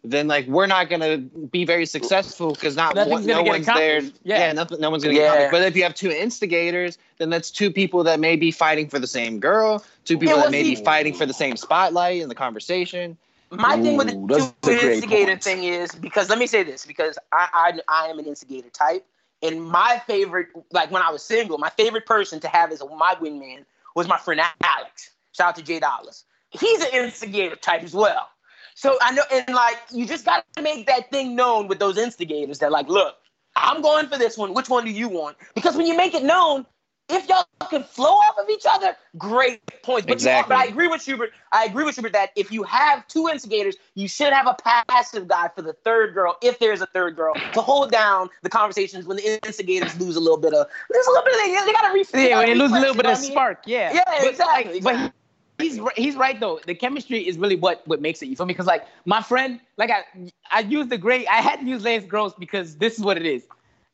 then 0.04 0.28
like 0.28 0.46
we're 0.46 0.66
not 0.66 0.88
going 0.88 1.00
to 1.00 1.18
be 1.48 1.64
very 1.64 1.84
successful 1.84 2.52
because 2.52 2.76
not 2.76 2.94
one, 2.94 3.26
gonna 3.26 3.26
no 3.26 3.42
one's 3.42 3.66
there. 3.66 4.00
Yeah. 4.22 4.38
yeah, 4.38 4.52
nothing, 4.52 4.80
no 4.80 4.90
one's 4.90 5.02
going 5.02 5.14
to 5.16 5.20
Yeah. 5.20 5.26
get 5.26 5.34
accomplished. 5.34 5.50
but 5.50 5.62
if 5.68 5.76
you 5.76 5.82
have 5.82 5.94
two 5.94 6.10
instigators 6.10 6.98
then 7.18 7.30
that's 7.30 7.50
two 7.50 7.70
people 7.70 8.04
that 8.04 8.20
may 8.20 8.36
be 8.36 8.50
fighting 8.50 8.88
for 8.88 8.98
the 8.98 9.08
same 9.08 9.40
girl 9.40 9.84
two 10.04 10.16
people 10.16 10.36
Yeah, 10.36 10.36
that 10.36 10.42
well, 10.42 10.50
may 10.50 10.62
be 10.62 10.76
fighting 10.76 11.14
for 11.14 11.26
the 11.26 11.34
same 11.34 11.56
spotlight 11.56 12.20
in 12.22 12.28
the 12.28 12.34
conversation 12.34 13.16
My 13.50 13.76
thing 13.76 13.96
with 13.96 14.06
the 14.28 14.52
two 14.62 14.70
instigator 14.72 15.32
point. 15.32 15.42
thing 15.42 15.64
is 15.64 15.94
because 15.94 16.28
let 16.28 16.38
me 16.38 16.46
say 16.46 16.62
this 16.62 16.84
because 16.84 17.18
I, 17.32 17.48
I 17.88 18.04
I 18.04 18.06
am 18.08 18.18
an 18.18 18.26
instigator 18.26 18.68
type, 18.68 19.04
and 19.42 19.62
my 19.62 20.02
favorite 20.06 20.48
like 20.70 20.90
when 20.90 21.02
I 21.02 21.10
was 21.10 21.22
single, 21.22 21.56
my 21.58 21.70
favorite 21.70 22.04
person 22.06 22.40
to 22.40 22.48
have 22.48 22.70
as 22.72 22.82
my 22.96 23.14
wingman 23.14 23.64
was 23.94 24.06
my 24.06 24.18
friend 24.18 24.40
Alex. 24.62 25.10
Shout 25.32 25.48
out 25.48 25.56
to 25.56 25.62
Jay 25.62 25.78
Dollars. 25.80 26.24
He's 26.50 26.80
an 26.82 26.88
instigator 26.92 27.56
type 27.56 27.82
as 27.82 27.94
well. 27.94 28.28
So 28.74 28.96
I 29.02 29.10
know, 29.12 29.22
and 29.32 29.48
like 29.54 29.76
you 29.92 30.06
just 30.06 30.24
got 30.24 30.44
to 30.56 30.62
make 30.62 30.86
that 30.86 31.10
thing 31.10 31.34
known 31.36 31.66
with 31.68 31.78
those 31.78 31.98
instigators 31.98 32.58
that 32.60 32.70
like, 32.72 32.88
look, 32.88 33.16
I'm 33.56 33.82
going 33.82 34.06
for 34.08 34.16
this 34.18 34.38
one. 34.38 34.54
Which 34.54 34.68
one 34.68 34.84
do 34.84 34.90
you 34.90 35.08
want? 35.08 35.36
Because 35.54 35.76
when 35.76 35.86
you 35.86 35.96
make 35.96 36.14
it 36.14 36.22
known, 36.22 36.64
if 37.10 37.28
y'all 37.28 37.44
can 37.70 37.82
flow 37.82 38.10
off 38.12 38.36
of 38.38 38.48
each 38.50 38.64
other, 38.68 38.94
great 39.16 39.60
points. 39.82 40.02
But, 40.06 40.10
you- 40.10 40.14
Exactly. 40.14 40.54
but 40.54 40.60
I 40.62 40.66
agree 40.66 40.86
with 40.88 41.02
Schubert. 41.02 41.30
I 41.52 41.64
agree 41.64 41.84
with 41.84 41.94
Schubert 41.96 42.12
that 42.12 42.30
if 42.36 42.52
you 42.52 42.62
have 42.64 43.06
two 43.08 43.28
instigators, 43.28 43.76
you 43.94 44.06
should 44.08 44.32
have 44.32 44.46
a 44.46 44.54
passive 44.88 45.26
guy 45.26 45.48
for 45.54 45.62
the 45.62 45.72
third 45.72 46.14
girl, 46.14 46.36
if 46.42 46.58
there's 46.58 46.80
a 46.82 46.86
third 46.86 47.16
girl, 47.16 47.34
to 47.54 47.60
hold 47.62 47.90
down 47.90 48.28
the 48.42 48.50
conversations 48.50 49.06
when 49.06 49.16
the 49.16 49.44
instigators 49.44 49.98
lose 49.98 50.16
a 50.16 50.20
little 50.20 50.36
bit 50.36 50.52
of, 50.54 50.66
there's 50.90 51.06
a 51.06 51.10
little 51.10 51.24
bit 51.24 51.34
of, 51.34 51.40
they, 51.40 51.66
they 51.66 51.72
gotta 51.72 51.94
refresh. 51.94 52.28
Yeah, 52.28 52.38
when 52.38 52.46
they 52.46 52.54
lose 52.54 52.72
a 52.72 52.78
little 52.78 52.94
bit 52.94 53.06
of 53.06 53.16
I 53.18 53.20
mean? 53.22 53.30
spark. 53.32 53.62
Yeah. 53.66 53.92
Yeah, 53.94 54.02
But, 54.20 54.28
exactly, 54.28 54.80
like, 54.80 54.94
but 54.96 55.12
he's 55.58 55.80
he's 55.96 56.16
right 56.16 56.38
though. 56.38 56.60
The 56.66 56.74
chemistry 56.74 57.26
is 57.26 57.38
really 57.38 57.56
what 57.56 57.86
what 57.86 58.00
makes 58.00 58.22
it. 58.22 58.26
You 58.26 58.36
feel 58.36 58.46
me? 58.46 58.54
Because 58.54 58.66
like 58.66 58.86
my 59.04 59.22
friend, 59.22 59.60
like 59.76 59.90
I 59.90 60.04
I 60.50 60.60
used 60.60 60.90
the 60.90 60.98
great. 60.98 61.26
I 61.28 61.36
had 61.36 61.60
to 61.60 61.66
use 61.66 61.84
Lance 61.84 62.04
Gross 62.04 62.32
because 62.38 62.76
this 62.76 62.98
is 62.98 63.04
what 63.04 63.16
it 63.16 63.26
is. 63.26 63.46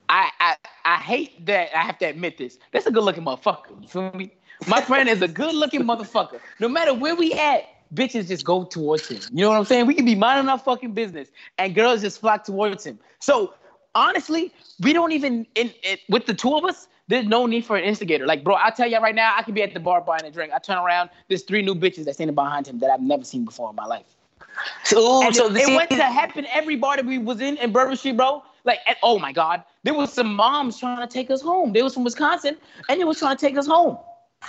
I 0.09 0.31
I 0.41 0.57
I 0.85 0.97
hate 0.97 1.45
that 1.47 1.77
I 1.77 1.81
have 1.83 1.99
to 1.99 2.07
admit 2.07 2.39
this. 2.39 2.59
That's 2.73 2.87
a 2.87 2.91
good 2.91 3.05
looking 3.05 3.25
motherfucker. 3.25 3.81
You 3.81 3.89
feel 3.89 4.13
me? 4.13 4.31
My 4.67 4.81
friend 4.81 5.09
is 5.09 5.21
a 5.23 5.29
good 5.29 5.55
looking 5.55 5.83
motherfucker. 5.83 6.41
No 6.61 6.69
matter 6.69 6.95
where 6.95 7.17
we 7.17 7.33
at, 7.33 7.65
bitches 7.95 8.29
just 8.29 8.45
go 8.45 8.65
towards 8.65 9.09
him. 9.09 9.21
You 9.33 9.43
know 9.45 9.51
what 9.51 9.59
I'm 9.59 9.65
saying? 9.65 9.87
We 9.87 9.95
can 9.95 10.05
be 10.05 10.15
minding 10.15 10.49
our 10.49 10.59
fucking 10.59 10.93
business, 10.93 11.29
and 11.59 11.75
girls 11.75 12.03
just 12.03 12.21
flock 12.21 12.45
towards 12.45 12.85
him. 12.85 12.99
So 13.21 13.55
honestly, 13.95 14.53
we 14.81 14.93
don't 14.93 15.13
even 15.13 15.47
in 15.55 15.73
it 15.83 16.01
with 16.09 16.27
the 16.27 16.35
two 16.35 16.55
of 16.55 16.65
us. 16.65 16.89
There's 17.07 17.27
no 17.27 17.47
need 17.47 17.65
for 17.67 17.77
an 17.77 17.85
instigator. 17.85 18.27
Like, 18.27 18.45
bro, 18.45 18.55
I 18.57 18.71
tell 18.71 18.89
you 18.89 18.99
right 18.99 19.15
now, 19.15 19.35
I 19.37 19.43
could 19.43 19.55
be 19.55 19.63
at 19.63 19.75
the 19.75 19.81
bar 19.81 20.01
buying 20.01 20.25
a 20.25 20.31
drink. 20.31 20.53
I 20.55 20.59
turn 20.59 20.79
around, 20.79 21.11
there's 21.29 21.43
three 21.43 21.61
new 21.63 21.75
bitches 21.75 22.05
that's 22.05 22.17
standing 22.17 22.35
behind 22.35 22.67
him 22.67 22.79
that 22.79 22.91
I've 22.91 23.03
never 23.03 23.25
seen 23.25 23.45
before 23.45 23.69
in 23.71 23.77
my 23.77 23.85
life. 23.85 24.07
So, 24.85 25.25
And 25.27 25.35
so 25.35 25.47
it, 25.55 25.69
it 25.69 25.75
went 25.75 25.91
to 25.91 26.03
happen 26.03 26.47
every 26.53 26.77
bar 26.77 26.97
that 26.97 27.05
we 27.05 27.19
was 27.19 27.41
in 27.41 27.57
in 27.59 27.73
Bourbon 27.73 27.97
Street, 27.97 28.17
bro. 28.17 28.43
Like, 28.65 28.79
and- 28.87 28.97
oh 29.03 29.19
my 29.19 29.33
God, 29.33 29.63
there 29.83 29.95
was 29.95 30.13
some 30.13 30.35
moms 30.35 30.79
trying 30.79 31.07
to 31.07 31.13
take 31.13 31.31
us 31.31 31.43
home. 31.43 31.73
They 31.73 31.83
was 31.83 31.93
from 31.93 32.05
Wisconsin, 32.05 32.57
and 32.89 33.01
they 33.01 33.05
was 33.05 33.19
trying 33.19 33.37
to 33.37 33.47
take 33.47 33.59
us 33.59 33.67
home. 33.67 33.99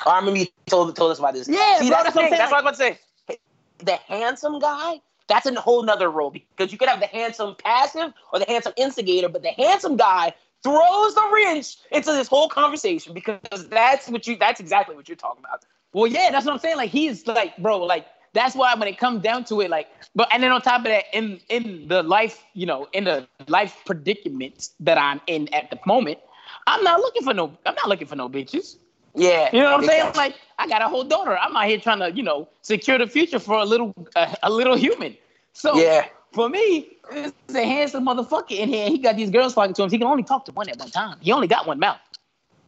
Oh, 0.06 0.10
I 0.12 0.20
remember 0.20 0.40
you 0.40 0.48
told, 0.68 0.96
told 0.96 1.12
us 1.12 1.20
about 1.20 1.34
this. 1.34 1.48
Yeah, 1.48 1.80
See, 1.80 1.90
bro, 1.90 2.04
that's, 2.04 2.04
that's 2.04 2.16
what. 2.16 2.30
That's 2.30 2.52
what 2.52 2.64
I 2.64 2.70
was 2.70 2.80
about 2.80 2.88
to 2.88 2.98
say. 3.30 3.38
The 3.80 3.96
handsome 3.96 4.60
guy, 4.60 5.02
that's 5.28 5.46
a 5.46 5.60
whole 5.60 5.84
nother 5.84 6.10
role 6.10 6.32
because 6.32 6.72
you 6.72 6.78
could 6.78 6.88
have 6.88 7.00
the 7.00 7.08
handsome 7.08 7.56
passive 7.56 8.14
or 8.32 8.40
the 8.40 8.46
handsome 8.46 8.74
instigator, 8.78 9.28
but 9.28 9.42
the 9.42 9.52
handsome 9.52 9.98
guy 9.98 10.34
throws 10.66 11.14
the 11.14 11.30
wrench 11.32 11.78
into 11.92 12.12
this 12.12 12.28
whole 12.28 12.50
conversation 12.50 13.14
because 13.14 13.68
that's 13.70 14.10
what 14.10 14.26
you 14.26 14.36
that's 14.36 14.60
exactly 14.60 14.96
what 14.96 15.08
you're 15.08 15.16
talking 15.16 15.44
about. 15.46 15.64
Well, 15.94 16.08
yeah, 16.08 16.30
that's 16.32 16.46
what 16.46 16.54
I'm 16.54 16.60
saying. 16.60 16.78
Like 16.78 16.90
he's 16.90 17.28
like, 17.28 17.56
bro, 17.58 17.78
like 17.78 18.08
that's 18.34 18.56
why 18.56 18.74
when 18.74 18.88
it 18.88 18.98
comes 18.98 19.22
down 19.22 19.46
to 19.46 19.62
it, 19.62 19.70
like, 19.70 19.88
but 20.16 20.28
and 20.34 20.42
then 20.42 20.52
on 20.52 20.62
top 20.62 20.80
of 20.80 20.86
that, 20.86 21.06
in 21.14 21.40
in 21.50 21.88
the 21.88 22.02
life, 22.04 22.44
you 22.54 22.66
know, 22.66 22.88
in 22.94 23.04
the 23.04 23.28
life 23.48 23.78
predicament 23.86 24.70
that 24.80 24.98
I'm 24.98 25.22
in 25.28 25.54
at 25.54 25.70
the 25.70 25.80
moment, 25.86 26.20
I'm 26.66 26.84
not 26.84 27.00
looking 27.00 27.24
for 27.24 27.34
no, 27.34 27.56
I'm 27.66 27.76
not 27.76 27.88
looking 27.88 28.08
for 28.08 28.16
no 28.16 28.28
bitches. 28.28 28.78
Yeah. 29.16 29.50
You 29.54 29.60
know 29.60 29.72
what 29.72 29.82
I'm 29.82 29.86
saying? 29.86 30.12
Like, 30.16 30.36
I 30.60 30.68
got 30.68 30.82
a 30.82 30.90
whole 30.90 31.04
daughter. 31.04 31.38
I'm 31.38 31.56
out 31.56 31.68
here 31.68 31.80
trying 31.80 32.00
to, 32.00 32.12
you 32.12 32.24
know, 32.24 32.50
secure 32.62 32.98
the 32.98 33.08
future 33.08 33.40
for 33.40 33.58
a 33.58 33.64
little, 33.64 33.94
uh, 34.16 34.36
a 34.44 34.52
little 34.52 34.76
human. 34.76 35.16
So 35.54 35.80
Yeah. 35.80 36.08
for 36.34 36.50
me, 36.50 36.95
it's 37.12 37.56
a 37.56 37.64
handsome 37.64 38.06
motherfucker 38.06 38.52
in 38.52 38.70
here. 38.70 38.88
He 38.90 38.98
got 38.98 39.16
these 39.16 39.30
girls 39.30 39.54
talking 39.54 39.74
to 39.74 39.84
him. 39.84 39.90
He 39.90 39.98
can 39.98 40.08
only 40.08 40.24
talk 40.24 40.46
to 40.46 40.52
one 40.52 40.70
at 40.70 40.78
one 40.78 40.90
time. 40.90 41.18
He 41.22 41.32
only 41.32 41.48
got 41.48 41.68
one 41.68 41.80
mouth. 41.80 42.00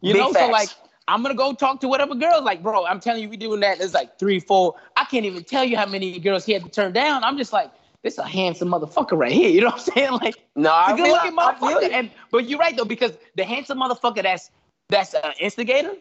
You 0.00 0.12
Big 0.12 0.22
know, 0.22 0.32
so 0.32 0.48
like, 0.48 0.70
I'm 1.08 1.22
gonna 1.22 1.34
go 1.34 1.52
talk 1.54 1.80
to 1.80 1.88
whatever 1.88 2.14
girls. 2.14 2.42
Like, 2.42 2.62
bro, 2.62 2.86
I'm 2.86 3.00
telling 3.00 3.22
you, 3.22 3.28
we 3.28 3.36
doing 3.36 3.60
that. 3.60 3.78
There's 3.78 3.94
like 3.94 4.18
three, 4.18 4.38
four. 4.40 4.74
I 4.96 5.04
can't 5.04 5.24
even 5.24 5.44
tell 5.44 5.64
you 5.64 5.76
how 5.76 5.86
many 5.86 6.18
girls 6.18 6.44
he 6.44 6.52
had 6.52 6.62
to 6.64 6.68
turn 6.70 6.92
down. 6.92 7.24
I'm 7.24 7.36
just 7.38 7.52
like, 7.52 7.70
this 8.02 8.18
a 8.18 8.26
handsome 8.26 8.68
motherfucker 8.68 9.18
right 9.18 9.32
here. 9.32 9.50
You 9.50 9.62
know 9.62 9.68
what 9.68 9.88
I'm 9.88 9.94
saying? 9.94 10.10
Like, 10.22 10.36
No, 10.54 10.70
I 10.72 10.96
good 10.96 11.10
looking 11.10 11.32
motherfucker. 11.32 11.92
And 11.92 12.10
but 12.30 12.48
you're 12.48 12.58
right 12.58 12.76
though, 12.76 12.84
because 12.84 13.12
the 13.36 13.44
handsome 13.44 13.78
motherfucker 13.80 14.22
that's 14.22 14.50
that's 14.88 15.14
an 15.14 15.32
instigator 15.40 15.94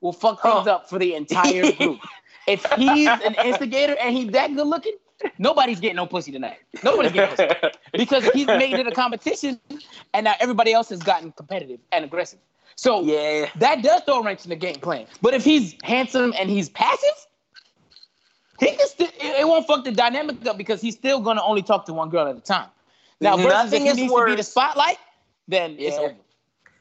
will 0.00 0.12
fuck 0.12 0.40
Huh. 0.40 0.56
things 0.56 0.66
up 0.66 0.88
for 0.88 0.98
the 0.98 1.14
entire 1.14 1.72
group. 1.72 2.00
if 2.46 2.64
he's 2.72 3.08
an 3.20 3.34
instigator 3.34 3.96
and 4.00 4.16
he's 4.16 4.30
that 4.32 4.54
good 4.54 4.66
looking, 4.66 4.96
nobody's 5.38 5.80
getting 5.80 5.96
no 5.96 6.06
pussy 6.06 6.32
tonight. 6.32 6.58
Nobody's 6.82 7.12
getting 7.12 7.36
pussy 7.36 7.70
because 7.92 8.28
he's 8.30 8.46
made 8.46 8.74
it 8.74 8.86
a 8.86 8.92
competition, 8.92 9.60
and 10.12 10.24
now 10.24 10.34
everybody 10.40 10.72
else 10.72 10.88
has 10.90 11.00
gotten 11.00 11.32
competitive 11.32 11.80
and 11.92 12.04
aggressive. 12.04 12.38
So 12.76 13.02
yeah. 13.02 13.50
that 13.56 13.82
does 13.82 14.02
throw 14.02 14.20
a 14.20 14.24
wrench 14.24 14.44
in 14.44 14.50
the 14.50 14.56
game 14.56 14.76
plan. 14.76 15.06
But 15.22 15.34
if 15.34 15.44
he's 15.44 15.76
handsome 15.84 16.34
and 16.38 16.50
he's 16.50 16.68
passive, 16.68 17.26
he 18.58 18.66
can 18.66 18.88
still 18.88 19.08
it, 19.20 19.46
won't 19.46 19.66
fuck 19.66 19.84
the 19.84 19.92
dynamic 19.92 20.44
up 20.46 20.56
because 20.58 20.80
he's 20.80 20.94
still 20.94 21.20
gonna 21.20 21.42
only 21.42 21.62
talk 21.62 21.86
to 21.86 21.92
one 21.92 22.10
girl 22.10 22.26
at 22.26 22.36
a 22.36 22.40
time. 22.40 22.68
Now, 23.20 23.36
Nothing 23.36 23.82
if 23.82 23.82
he 23.82 23.88
is 23.88 23.96
needs 23.96 24.12
to 24.12 24.26
be 24.26 24.34
the 24.34 24.42
spotlight, 24.42 24.98
then 25.48 25.76
it's 25.78 25.96
over. 25.96 26.14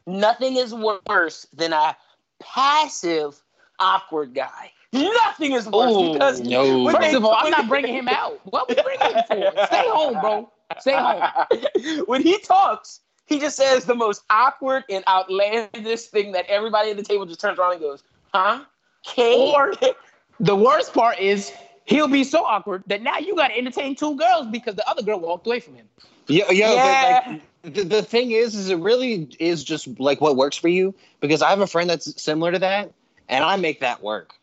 Nothing 0.06 0.58
is 0.58 0.74
worse 0.74 1.48
than 1.54 1.74
a 1.74 1.96
passive, 2.42 3.42
awkward 3.80 4.34
guy. 4.34 4.72
Nothing 4.94 5.54
is 5.54 5.68
worse 5.68 5.92
Ooh, 5.92 6.14
because 6.14 6.42
no. 6.42 6.90
First 6.90 7.02
they- 7.02 7.16
of 7.16 7.26
all, 7.26 7.36
I'm 7.36 7.50
not 7.50 7.68
bringing 7.68 7.94
him 7.96 8.08
out. 8.08 8.40
What 8.46 8.70
we 8.70 8.76
bringing 8.76 9.16
him 9.16 9.24
for? 9.28 9.66
Stay 9.66 9.84
home, 9.88 10.22
bro. 10.22 10.52
Stay 10.80 10.94
home. 10.96 12.04
when 12.06 12.22
he 12.22 12.38
talks, 12.40 13.00
he 13.26 13.40
just 13.40 13.58
says 13.58 13.86
the 13.86 13.96
most 13.96 14.24
awkward 14.30 14.84
and 14.90 15.04
outlandish 15.08 16.02
thing 16.04 16.32
that 16.34 16.46
everybody 16.48 16.92
at 16.92 16.98
the 16.98 17.04
table 17.04 17.26
just 17.26 17.42
turns 17.42 17.58
around 17.58 17.74
and 17.74 17.82
goes, 17.82 18.04
"Huh? 18.34 18.66
K?" 19.04 19.52
Or 19.56 19.74
the 20.40 20.56
worst 20.56 20.94
part 20.94 21.20
is 21.20 21.52
he'll 21.86 22.08
be 22.08 22.24
so 22.24 22.46
awkward 22.46 22.84
that 22.88 23.02
now 23.02 23.18
you 23.18 23.36
got 23.36 23.48
to 23.48 23.58
entertain 23.58 23.96
two 23.96 24.16
girls 24.16 24.48
because 24.48 24.76
the 24.76 24.88
other 24.88 25.02
girl 25.02 25.20
walked 25.20 25.48
away 25.48 25.60
from 25.60 25.76
him. 25.76 25.88
Yo, 26.28 26.46
yo, 26.50 26.76
Yeah. 26.76 27.22
but 27.24 27.32
like 27.32 27.42
the, 27.76 27.84
the 27.84 28.04
thing 28.04 28.32
is, 28.32 28.56
is 28.56 28.70
it 28.70 28.78
really 28.78 29.28
is 29.40 29.64
just 29.64 30.00
like 30.00 30.22
what 30.22 30.36
works 30.36 30.56
for 30.56 30.68
you? 30.70 30.94
Because 31.20 31.42
I 31.42 31.50
have 31.50 31.62
a 31.62 31.68
friend 31.68 31.90
that's 31.90 32.22
similar 32.22 32.52
to 32.52 32.60
that, 32.60 32.92
and 33.28 33.44
I 33.44 33.56
make 33.56 33.80
that 33.80 34.04
work. 34.04 34.36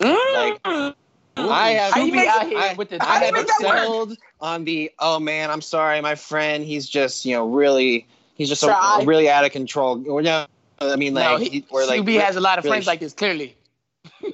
Like, 0.00 0.62
mm. 0.62 0.94
I 1.36 1.70
have, 1.70 1.96
You 1.96 2.12
be 2.12 2.26
out 2.26 2.46
here 2.46 2.58
I, 2.58 2.74
with 2.74 2.90
the 2.90 3.02
I 3.02 3.18
have 3.24 3.34
make 3.34 3.46
that 3.46 3.60
work? 3.62 3.76
excelled 3.76 4.18
on 4.40 4.64
the. 4.64 4.90
Oh 4.98 5.18
man, 5.18 5.50
I'm 5.50 5.60
sorry, 5.60 6.00
my 6.00 6.14
friend. 6.14 6.64
He's 6.64 6.88
just 6.88 7.24
you 7.24 7.34
know 7.34 7.46
really. 7.46 8.06
He's 8.34 8.48
just 8.48 8.62
a, 8.62 9.02
really 9.04 9.30
out 9.30 9.44
of 9.44 9.52
control. 9.52 10.02
Or 10.10 10.20
no, 10.20 10.46
I 10.80 10.96
mean 10.96 11.14
like 11.14 11.24
no, 11.24 11.36
he, 11.38 11.48
he, 11.48 11.64
or 11.70 11.86
like 11.86 12.02
CB 12.02 12.20
has 12.20 12.36
a 12.36 12.40
lot 12.40 12.58
of 12.58 12.64
really 12.64 12.74
friends 12.74 12.86
like 12.86 13.00
this. 13.00 13.12
Clearly, 13.12 13.56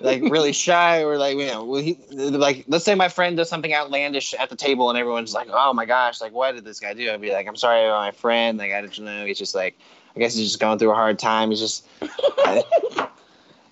like 0.00 0.22
really 0.22 0.52
shy 0.66 1.02
or 1.02 1.18
like 1.18 1.36
you 1.36 1.46
know 1.46 1.64
well, 1.64 1.80
he, 1.80 1.98
like 2.10 2.64
let's 2.68 2.84
say 2.84 2.94
my 2.94 3.08
friend 3.08 3.36
does 3.36 3.48
something 3.48 3.72
outlandish 3.72 4.34
at 4.34 4.50
the 4.50 4.56
table 4.56 4.90
and 4.90 4.98
everyone's 4.98 5.34
like 5.34 5.48
oh 5.50 5.72
my 5.72 5.84
gosh 5.84 6.20
like 6.20 6.32
what 6.32 6.54
did 6.54 6.64
this 6.64 6.80
guy 6.80 6.94
do 6.94 7.10
i'd 7.10 7.20
be 7.20 7.32
like 7.32 7.46
i'm 7.46 7.56
sorry 7.56 7.84
about 7.84 8.00
my 8.00 8.10
friend 8.10 8.58
like 8.58 8.72
i 8.72 8.80
don't 8.80 8.98
know 9.00 9.24
he's 9.24 9.38
just 9.38 9.54
like 9.54 9.76
i 10.14 10.18
guess 10.18 10.34
he's 10.34 10.48
just 10.48 10.60
going 10.60 10.78
through 10.78 10.90
a 10.90 10.94
hard 10.94 11.18
time 11.18 11.50
he's 11.50 11.60
just 11.60 11.86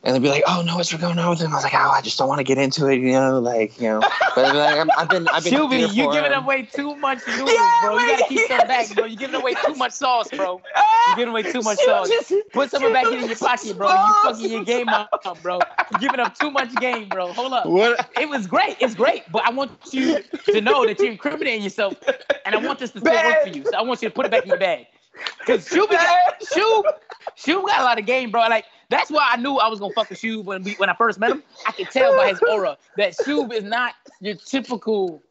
and 0.03 0.15
they'd 0.15 0.23
be 0.23 0.29
like 0.29 0.43
oh 0.47 0.63
no 0.65 0.77
what's 0.77 0.93
going 0.95 1.19
on 1.19 1.31
with 1.31 1.41
him 1.41 1.53
i 1.53 1.55
was 1.57 1.65
like 1.65 1.75
oh 1.75 1.91
i 1.91 2.01
just 2.01 2.17
don't 2.19 2.29
want 2.29 2.39
to 2.39 2.45
get 2.45 2.57
into 2.59 2.87
it 2.87 2.97
you 2.97 3.13
know 3.13 3.39
like 3.39 3.79
you 3.81 3.89
know 3.89 4.01
but 4.35 4.45
I'd 4.47 4.53
be 4.53 4.59
like, 4.59 4.79
I'm, 4.79 4.91
i've 4.97 5.09
been 5.09 5.29
i've 5.29 5.45
been 5.45 5.53
here 5.53 5.63
Shuby, 5.63 5.95
you 5.95 6.05
for 6.05 6.13
giving 6.13 6.33
him. 6.33 6.45
away 6.45 6.63
too 6.63 6.95
much 6.97 7.19
noodles, 7.27 7.51
Yeah, 7.53 7.71
bro. 7.83 7.99
You 7.99 8.07
gotta 8.17 8.25
keep 8.29 8.49
some 8.49 8.67
back, 8.67 8.95
bro. 8.95 9.05
You're 9.05 9.19
giving 9.19 9.35
away 9.41 9.55
too 9.67 9.75
much 9.75 9.93
sauce, 9.93 10.29
bro. 10.31 10.61
You're 11.09 11.17
giving 11.17 11.31
away 11.31 11.43
too 11.43 11.61
much 11.63 11.79
sauce. 11.79 12.09
just- 12.09 12.33
Put 12.53 12.71
some 12.71 12.83
of 12.85 12.91
it 12.91 12.95
back 12.95 13.07
in 13.07 13.27
your 13.27 13.37
pocket, 13.37 13.77
bro. 13.77 13.89
You 13.89 13.95
Sauce. 13.97 14.23
fucking 14.37 14.51
your 14.51 14.65
game 14.65 14.89
up, 14.89 15.11
bro. 15.43 15.59
You're 15.93 16.01
giving 16.01 16.21
up 16.21 16.39
too 16.39 16.51
much 16.51 16.75
game, 16.77 17.09
bro. 17.09 17.33
Hold 17.33 17.53
up. 17.53 17.67
what 17.67 18.09
It 18.21 18.29
was 18.29 18.47
great. 18.47 18.77
It's 18.81 18.95
great, 18.95 19.25
but 19.33 19.45
I 19.47 19.51
want 19.51 19.73
you 19.93 20.19
to 20.47 20.61
know 20.61 20.87
that 20.87 20.99
you're 20.99 21.11
incriminating 21.13 21.63
yourself, 21.63 21.95
and 22.47 22.55
I 22.55 22.59
want 22.59 22.79
this 22.79 22.91
to 22.93 23.01
still 23.01 23.13
work 23.13 23.43
for 23.43 23.49
you. 23.49 23.65
So 23.65 23.77
I 23.77 23.83
want 23.83 24.01
you 24.03 24.09
to 24.09 24.15
put 24.15 24.27
it 24.27 24.31
back 24.31 24.43
in 24.45 24.49
your 24.49 24.59
bag. 24.59 24.87
Cause 25.47 25.69
Shub 25.69 25.91
got 25.91 26.41
Shub, 26.41 26.85
Shub 27.37 27.67
got 27.67 27.81
a 27.81 27.85
lot 27.85 27.99
of 27.99 28.07
game, 28.07 28.31
bro. 28.31 28.41
Like 28.49 28.65
that's 28.91 29.11
why 29.11 29.29
I 29.33 29.37
knew 29.37 29.57
I 29.57 29.69
was 29.69 29.81
gonna 29.81 29.93
fuck 29.93 30.11
with 30.11 30.21
Shub 30.21 30.45
when 30.45 30.63
we 30.65 30.75
when 30.75 30.91
I 30.91 30.95
first 30.95 31.19
met 31.19 31.31
him. 31.31 31.43
I 31.67 31.73
could 31.73 31.91
tell 31.91 32.13
by 32.15 32.29
his 32.29 32.41
aura 32.47 32.77
that 32.97 33.13
Shub 33.13 33.53
is 33.53 33.65
not 33.65 33.95
your 34.21 34.35
typical 34.35 35.23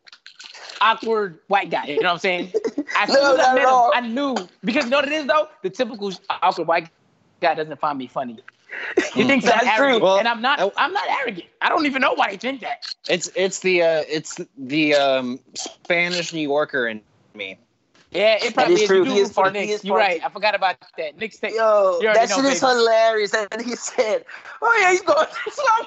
awkward 0.81 1.39
white 1.47 1.69
guy. 1.69 1.85
You 1.87 1.99
know 1.99 2.07
what 2.09 2.13
I'm 2.13 2.19
saying? 2.19 2.53
As 2.95 3.11
soon 3.11 3.21
No, 3.21 3.33
as 3.33 3.39
I 3.39 3.43
not 3.43 3.55
met 3.55 3.63
at 3.63 3.69
all. 3.69 3.91
him, 3.91 4.03
I 4.03 4.07
knew 4.07 4.47
because 4.63 4.85
you 4.85 4.89
know 4.89 4.97
what 4.97 5.07
it 5.07 5.13
is 5.13 5.25
though. 5.27 5.47
The 5.61 5.69
typical 5.69 6.11
awkward 6.29 6.67
white 6.67 6.89
guy 7.41 7.53
doesn't 7.53 7.79
find 7.79 7.97
me 7.97 8.07
funny. 8.07 8.39
He 9.13 9.23
thinks 9.25 9.45
I'm 9.45 9.65
That's 9.65 9.77
true. 9.77 9.99
Well, 9.99 10.19
and 10.19 10.27
I'm 10.27 10.41
not. 10.41 10.59
I- 10.59 10.71
I'm 10.77 10.93
not 10.93 11.09
arrogant. 11.21 11.45
I 11.61 11.69
don't 11.69 11.85
even 11.85 12.01
know 12.01 12.13
why 12.13 12.31
they 12.31 12.37
think 12.37 12.61
that. 12.61 12.79
it's 13.09 13.29
it's 13.35 13.59
the 13.59 13.81
uh 13.81 14.03
it's 14.07 14.39
the 14.57 14.93
um 14.95 15.39
spanish 15.55 16.33
new 16.33 16.41
yorker 16.41 16.87
in 16.87 17.01
me 17.33 17.57
Yeah, 18.11 18.37
it 18.41 18.53
probably 18.55 18.73
is 18.75 18.87
true. 18.87 19.03
He 19.03 19.19
is 19.19 19.31
for 19.31 19.51
Knicks. 19.51 19.83
You're 19.83 19.95
right. 19.97 20.19
I 20.23 20.29
forgot 20.29 20.55
about 20.55 20.77
that. 20.97 21.17
Knicks 21.17 21.37
take. 21.37 21.53
Yo, 21.53 21.99
that 22.01 22.29
know, 22.29 22.35
shit 22.37 22.45
is 22.45 22.59
baby. 22.61 22.73
hilarious. 22.73 23.33
And 23.35 23.61
he 23.61 23.75
said, 23.75 24.25
"Oh 24.61 24.77
yeah, 24.81 24.91
he's 24.91 25.01
going 25.01 25.27
through 25.27 25.51
some." 25.53 25.85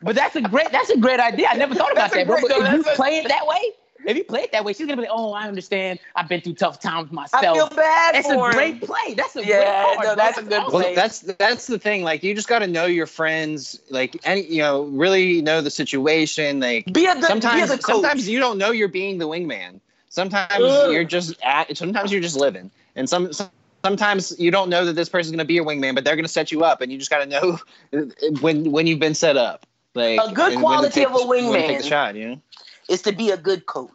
But 0.00 0.14
that's 0.14 0.36
a 0.36 0.40
great. 0.40 0.70
That's 0.72 0.90
a 0.90 0.96
great 0.96 1.20
idea. 1.20 1.48
I 1.50 1.56
never 1.56 1.74
thought 1.74 1.92
about 1.92 2.12
That's 2.12 2.14
that, 2.14 2.26
bro. 2.26 2.36
great- 2.40 2.48
But 2.48 2.60
no, 2.60 2.78
if 2.78 2.86
you 2.86 2.92
play 2.94 3.18
it 3.18 3.28
that 3.28 3.46
way, 3.46 3.60
if 4.08 4.16
you 4.16 4.24
play 4.24 4.40
it 4.42 4.52
that 4.52 4.64
way, 4.64 4.72
she's 4.72 4.86
gonna 4.86 4.96
be 4.96 5.02
like, 5.02 5.10
"Oh, 5.12 5.32
I 5.32 5.46
understand. 5.46 5.98
I've 6.16 6.28
been 6.28 6.40
through 6.40 6.54
tough 6.54 6.80
times 6.80 7.12
myself." 7.12 7.42
I 7.42 7.46
feel 7.46 7.52
myself." 7.54 7.76
bad 7.76 8.14
That's 8.14 8.28
a 8.28 8.34
him. 8.34 8.50
great 8.52 8.80
play. 8.82 9.14
That's 9.14 9.36
a 9.36 9.44
Yeah, 9.44 9.56
great 9.84 9.96
card. 9.96 9.98
no, 9.98 10.04
bro. 10.06 10.14
that's 10.16 10.38
a 10.38 10.42
good 10.42 10.52
awesome. 10.60 10.72
Well, 10.72 10.82
play. 10.82 10.94
that's 10.94 11.20
that's 11.20 11.66
the 11.66 11.78
thing. 11.78 12.02
Like, 12.02 12.22
you 12.22 12.34
just 12.34 12.48
got 12.48 12.60
to 12.60 12.66
know 12.66 12.86
your 12.86 13.06
friends. 13.06 13.80
Like, 13.90 14.16
any 14.24 14.42
you 14.46 14.62
know, 14.62 14.84
really 14.84 15.42
know 15.42 15.60
the 15.60 15.70
situation. 15.70 16.60
Like, 16.60 16.86
Be 16.92 17.06
a 17.06 17.14
good, 17.14 17.20
be 17.20 17.24
a 17.24 17.26
sometimes 17.28 17.70
coach. 17.70 17.82
sometimes 17.82 18.28
you 18.28 18.38
don't 18.40 18.58
know 18.58 18.70
you're 18.70 18.88
being 18.88 19.18
the 19.18 19.28
wingman. 19.28 19.80
Sometimes 20.08 20.64
Ugh. 20.64 20.92
you're 20.92 21.04
just 21.04 21.34
at. 21.42 21.76
Sometimes 21.76 22.10
you're 22.10 22.22
just 22.22 22.36
living, 22.36 22.70
and 22.96 23.08
some. 23.08 23.32
some 23.32 23.50
Sometimes 23.84 24.36
you 24.40 24.50
don't 24.50 24.70
know 24.70 24.84
that 24.84 24.94
this 24.94 25.08
person's 25.08 25.30
going 25.30 25.38
to 25.38 25.44
be 25.44 25.54
your 25.54 25.64
wingman, 25.64 25.94
but 25.94 26.02
they're 26.04 26.16
going 26.16 26.24
to 26.24 26.28
set 26.28 26.50
you 26.50 26.64
up, 26.64 26.80
and 26.80 26.90
you 26.90 26.98
just 26.98 27.10
got 27.10 27.18
to 27.18 27.26
know 27.26 27.58
when 28.40 28.72
when 28.72 28.88
you've 28.88 28.98
been 28.98 29.14
set 29.14 29.36
up. 29.36 29.66
Like 29.94 30.18
A 30.20 30.32
good 30.32 30.54
and 30.54 30.62
when 30.64 30.82
to 30.82 30.90
quality 30.90 30.94
take 31.00 31.06
of 31.08 31.14
a 31.14 31.18
the- 31.18 31.20
take 31.20 31.44
wingman. 31.44 31.78
the 31.82 31.88
shot. 31.88 32.16
You 32.16 32.28
know. 32.28 32.40
is 32.88 33.02
to 33.02 33.12
be 33.12 33.30
a 33.30 33.36
good 33.36 33.66
coach. 33.66 33.90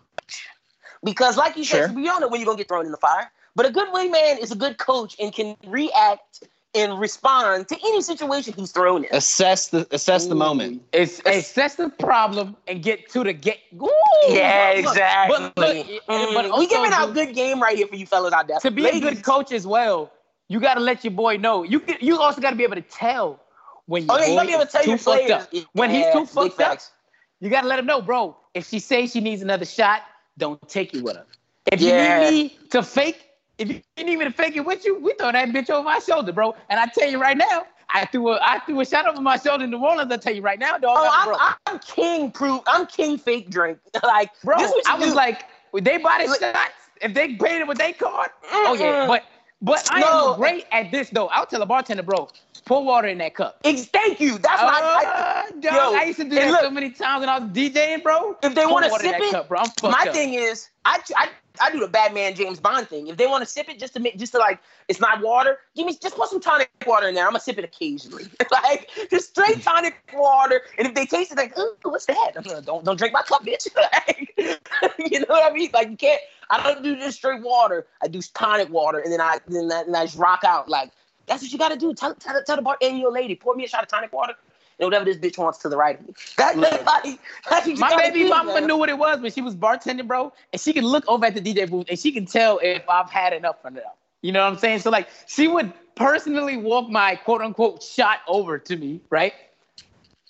Because, 1.04 1.38
like 1.38 1.58
you 1.58 1.64
Sure. 1.64 1.88
said, 1.88 1.95
you 1.97 2.06
don't 2.06 2.22
know 2.22 2.28
when 2.28 2.39
you're 2.39 2.45
gonna 2.45 2.58
get 2.58 2.68
thrown 2.68 2.86
in 2.86 2.91
the 2.91 2.97
fire. 2.97 3.32
But 3.56 3.66
a 3.68 3.72
good 3.72 3.89
wingman 3.89 4.39
is 4.39 4.51
a 4.51 4.56
good 4.56 4.78
coach 4.78 5.16
and 5.20 5.32
can 5.34 5.56
react 5.68 6.43
and 6.76 6.99
respond 6.99 7.68
to 7.68 7.76
any 7.86 8.01
situation 8.01 8.54
he's 8.54 8.72
thrown 8.72 9.04
in. 9.04 9.10
Assess 9.12 9.68
the 9.68 9.88
assess 9.91 10.26
the 10.26 10.36
moment. 10.36 10.82
It's 10.91 11.22
assess 11.26 11.76
the 11.76 11.89
problem 11.89 12.56
and 12.68 12.82
get 12.82 13.10
to 13.12 13.24
the 13.24 13.34
get. 13.34 13.60
Ooh, 13.76 13.89
Yeah, 14.30 14.72
look, 14.76 14.86
look, 14.86 14.97
exactly. 14.97 15.51
But, 15.56 15.76
look, 15.78 15.88
Mm, 16.10 16.34
but 16.34 16.45
we 16.45 16.51
also, 16.51 16.68
giving 16.68 16.91
out 16.93 17.14
good 17.14 17.36
game 17.36 17.62
right 17.62 17.78
here 17.78 17.86
for 17.88 17.95
you 17.95 18.08
fellas 18.08 18.34
out 18.34 18.47
there. 18.47 18.60
to 18.60 18.72
be 18.72 18.88
a 18.88 18.99
good 18.99 19.24
coach 19.24 19.51
as 19.51 19.68
well, 19.68 20.12
you 20.47 20.60
got 20.60 20.76
to 20.76 20.80
let 20.80 21.04
your 21.04 21.12
boy 21.12 21.38
know. 21.38 21.62
You 21.64 21.80
can, 21.80 21.97
you 22.01 22.20
also 22.20 22.41
got 22.41 22.51
to 22.51 22.56
be 22.56 22.64
able 22.64 22.76
to 22.76 22.82
tell 22.82 23.39
when 23.86 24.04
your 24.08 24.16
Oh 24.16 24.20
yeah, 24.20 24.26
you 24.28 24.32
boy 24.32 24.36
gotta 24.36 24.47
be 24.47 24.54
able 24.54 24.66
to 24.66 24.68
is 24.68 24.72
tell 24.72 24.84
too 24.84 24.89
your 24.89 24.97
fucked 24.97 25.30
players 25.30 25.43
up. 25.43 25.54
When 25.74 25.89
he's 25.91 26.06
too 26.08 26.20
big 26.22 26.30
fucked 26.30 26.62
up, 26.62 26.70
facts. 26.72 26.91
you 27.39 27.49
got 27.49 27.62
to 27.62 27.68
let 27.68 27.78
him 27.80 27.86
know, 27.86 28.01
bro. 28.01 28.36
If 28.54 28.68
she 28.68 28.80
says 28.80 29.12
she 29.12 29.20
needs 29.20 29.41
another 29.41 29.66
shot, 29.66 30.01
don't 30.38 30.68
take 30.70 30.94
it 30.94 31.04
with 31.04 31.16
her. 31.18 31.26
If 31.72 31.82
Yeah. 31.82 32.26
you 32.26 32.32
need 32.32 32.44
me 32.44 32.60
to 32.72 32.84
fake, 32.84 33.30
if 33.58 33.70
you 33.70 33.82
need 34.04 34.18
me 34.18 34.26
to 34.26 34.32
fake 34.32 34.56
it 34.56 34.66
with 34.66 34.84
you, 34.86 35.00
we 35.00 35.14
throw 35.14 35.32
that 35.32 35.50
bitch 35.50 35.70
over 35.70 35.84
my 35.84 36.00
shoulder, 36.00 36.32
bro. 36.32 36.56
And 36.70 36.80
I 36.80 36.88
tell 36.88 37.10
you 37.10 37.20
right 37.20 37.38
now, 37.38 37.66
I 37.90 38.06
threw 38.06 38.30
a 38.32 38.40
I 38.42 38.60
threw 38.66 38.80
a 38.80 38.86
shot 38.86 39.08
over 39.08 39.22
my 39.22 39.38
shoulder 39.38 39.66
in 39.66 39.70
New 39.70 39.78
Orleans. 39.78 40.12
I 40.12 40.18
tell 40.18 40.34
you 40.34 40.42
right 40.42 40.60
now, 40.60 40.78
dog. 40.78 40.98
Oh, 41.00 41.38
I'm, 41.40 41.56
I'm 41.68 41.80
king 41.80 42.32
proof. 42.32 42.62
I'm 42.68 42.88
king 42.88 43.18
fake 43.18 43.50
drink. 43.50 43.78
like, 44.04 44.32
bro 44.44 44.58
this 44.58 44.72
what 44.72 44.86
you 44.88 44.94
I 44.94 44.98
was 44.98 45.14
like, 45.14 45.46
they 45.74 45.98
bought 45.98 46.22
the 46.22 46.28
Look- 46.28 46.40
shots? 46.40 46.72
If 47.02 47.14
they 47.14 47.36
paid 47.36 47.60
it 47.60 47.68
with 47.68 47.78
their 47.78 47.94
card, 47.94 48.30
oh 48.52 48.76
yeah. 48.80 49.06
But 49.08 49.24
but 49.64 49.88
I 49.89 50.01
No. 50.01 50.34
am 50.34 50.39
great 50.39 50.66
at 50.72 50.91
this 50.91 51.09
though. 51.09 51.28
I'll 51.28 51.45
tell 51.47 51.61
a 51.61 51.66
bartender, 51.66 52.03
bro, 52.03 52.30
pour 52.66 52.84
water 52.84 53.07
in 53.07 53.18
that 53.20 53.34
cup. 53.36 53.59
Ex- 53.64 53.86
thank 53.86 54.20
you. 54.20 54.38
That's 54.38 54.61
why 54.61 54.80
I, 54.82 55.05
I, 55.05 55.09
Uh, 55.47 55.51
dog, 55.59 55.64
yo, 55.64 55.95
I 55.99 56.03
used 56.03 56.20
to 56.20 56.26
do 56.26 56.36
that 56.36 56.51
look- 56.51 56.61
so 56.61 56.70
many 56.70 56.91
times 56.91 57.22
when 57.22 57.30
I 57.30 57.39
was 57.39 57.49
DJing, 57.49 58.03
bro. 58.03 58.38
if 58.43 58.53
they 58.53 58.66
want 58.66 58.86
to 58.86 58.91
sip 58.99 59.16
it, 59.20 59.32
cup, 59.32 59.47
bro. 59.49 59.59
I'm 59.59 59.70
my 59.91 60.05
up. 60.07 60.14
thing 60.14 60.34
is, 60.36 60.70
I, 60.86 60.99
I 61.16 61.30
I 61.61 61.72
do 61.72 61.80
the 61.80 61.88
Batman 61.88 62.34
James 62.36 62.59
Bond 62.59 62.88
thing. 62.89 63.07
If 63.07 63.18
they 63.18 63.28
want 63.28 63.43
to 63.43 63.49
sip 63.49 63.70
it 63.70 63.78
just 63.80 63.93
to 63.93 63.99
make, 63.99 64.18
just 64.18 64.32
to 64.34 64.39
like, 64.39 64.59
it's 64.88 64.99
not 64.99 65.22
water. 65.22 65.59
Give 65.76 65.86
me 65.86 65.95
just 66.01 66.16
put 66.16 66.30
some 66.30 66.41
tonic 66.41 66.70
water 66.88 67.07
in 67.07 67.14
there. 67.16 67.26
I'm 67.26 67.30
gonna 67.32 67.39
sip 67.41 67.57
it 67.59 67.64
occasionally, 67.64 68.26
like 68.51 68.89
just 69.11 69.30
straight 69.30 69.61
tonic 69.61 69.95
water. 70.14 70.61
And 70.80 70.88
if 70.88 70.95
they 70.95 71.05
taste 71.05 71.32
it, 71.32 71.38
like, 71.38 71.57
Ooh, 71.57 71.76
what's 71.84 72.05
that? 72.07 72.32
Don't 72.66 72.84
don't 72.84 72.97
drink 72.97 73.14
my 73.14 73.22
cup, 73.22 73.43
bitch. 73.45 73.68
Like, 73.76 74.33
you 75.00 75.20
know 75.20 75.26
what 75.28 75.52
I 75.52 75.56
mean? 75.56 75.70
Like 75.74 75.89
you 75.89 75.98
can't. 75.98 76.22
I 76.50 76.62
don't 76.62 76.84
do 76.84 76.96
just 76.96 77.18
straight 77.18 77.41
water. 77.41 77.88
I 78.02 78.08
do 78.08 78.22
tonic 78.34 78.70
water, 78.70 79.00
and 79.00 79.12
then 79.12 79.22
I 79.22 79.39
then 79.48 79.72
I, 79.72 79.84
then 79.84 79.96
I 79.96 80.06
just 80.06 80.18
rock 80.18 80.44
out. 80.46 80.70
Like 80.70 80.91
that's 81.28 81.41
what 81.41 81.52
you 81.52 81.58
gotta 81.58 81.78
do. 81.78 81.94
Tell 81.94 82.14
tell, 82.16 82.41
tell 82.44 82.56
the 82.56 82.62
bar 82.62 82.78
and 82.82 83.00
your 83.00 83.12
lady, 83.12 83.36
pour 83.36 83.56
me 83.56 83.66
a 83.66 83.68
shot 83.68 83.84
of 83.84 83.89
tonic 83.89 84.14
water. 84.14 84.34
And 84.80 84.88
whatever 84.88 85.06
this 85.06 85.18
bitch 85.18 85.38
wants 85.38 85.60
to 85.60 85.70
the 85.70 85.78
right 85.78 86.00
of 86.00 86.08
me. 86.08 86.16
That, 86.38 86.58
like, 86.58 87.20
that's 87.48 87.68
My 87.80 87.96
baby 87.96 88.24
do, 88.24 88.30
mama 88.30 88.56
man. 88.56 88.66
knew 88.66 88.76
what 88.76 88.89
it 88.89 88.98
was 88.98 89.20
when 89.20 89.32
she 89.32 89.39
was 89.39 89.56
bartending, 89.56 90.08
bro, 90.08 90.34
and 90.52 90.60
she 90.60 90.74
could 90.74 90.84
look 90.84 91.08
over 91.08 91.28
at 91.28 91.36
the 91.36 91.41
DJ 91.41 91.70
booth 91.70 91.86
and 91.89 92.00
she 92.00 92.12
can 92.12 92.26
tell 92.26 92.58
if 92.58 92.82
I've 92.89 93.10
had 93.10 93.34
enough 93.34 93.58
or 93.64 93.70
not. 93.70 93.84
You 94.24 94.32
know 94.32 94.44
what 94.44 94.54
I'm 94.54 94.58
saying? 94.58 94.80
So 94.80 94.89
like, 94.89 95.10
she 95.28 95.48
would 95.48 95.72
personally 95.96 96.58
walk 96.58 96.89
my 96.89 97.16
quote 97.16 97.41
unquote 97.41 97.84
shot 97.84 98.20
over 98.28 98.58
to 98.58 98.76
me, 98.76 99.00
right? 99.12 99.34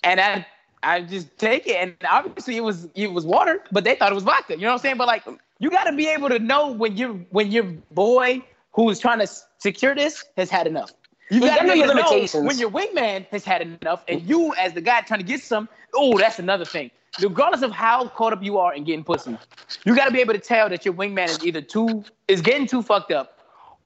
And 0.02 0.20
I, 0.20 0.46
I 0.84 1.02
just 1.02 1.36
take 1.38 1.66
it, 1.66 1.76
and 1.76 1.94
obviously 2.08 2.56
it 2.56 2.62
was 2.62 2.88
it 2.94 3.12
was 3.12 3.24
water, 3.24 3.62
but 3.72 3.84
they 3.84 3.94
thought 3.94 4.12
it 4.12 4.14
was 4.14 4.24
vodka. 4.24 4.54
You 4.54 4.62
know 4.62 4.68
what 4.68 4.72
I'm 4.74 4.78
saying? 4.80 4.96
But 4.98 5.06
like, 5.06 5.24
you 5.58 5.70
got 5.70 5.84
to 5.84 5.92
be 5.92 6.08
able 6.08 6.28
to 6.28 6.38
know 6.38 6.70
when 6.72 6.96
your 6.96 7.14
when 7.30 7.50
your 7.50 7.64
boy 7.64 8.42
who 8.72 8.90
is 8.90 8.98
trying 8.98 9.20
to 9.20 9.28
secure 9.58 9.94
this 9.94 10.24
has 10.36 10.50
had 10.50 10.66
enough. 10.66 10.92
You 11.30 11.40
got 11.40 11.60
to 11.60 11.66
know 11.66 11.74
your 11.74 11.86
limitations. 11.86 12.46
when 12.46 12.58
your 12.58 12.70
wingman 12.70 13.26
has 13.28 13.44
had 13.44 13.62
enough, 13.62 14.04
and 14.08 14.22
you 14.22 14.54
as 14.56 14.74
the 14.74 14.80
guy 14.80 15.00
trying 15.00 15.20
to 15.20 15.26
get 15.26 15.40
some. 15.40 15.68
Oh, 15.94 16.18
that's 16.18 16.38
another 16.38 16.64
thing. 16.64 16.90
Regardless 17.20 17.62
of 17.62 17.70
how 17.70 18.08
caught 18.08 18.32
up 18.32 18.42
you 18.42 18.58
are 18.58 18.74
in 18.74 18.84
getting 18.84 19.04
pussy, 19.04 19.38
you 19.84 19.94
got 19.94 20.06
to 20.06 20.10
be 20.10 20.20
able 20.20 20.34
to 20.34 20.40
tell 20.40 20.68
that 20.68 20.84
your 20.84 20.94
wingman 20.94 21.28
is 21.28 21.44
either 21.44 21.60
too 21.60 22.04
is 22.28 22.40
getting 22.40 22.66
too 22.66 22.82
fucked 22.82 23.12
up, 23.12 23.38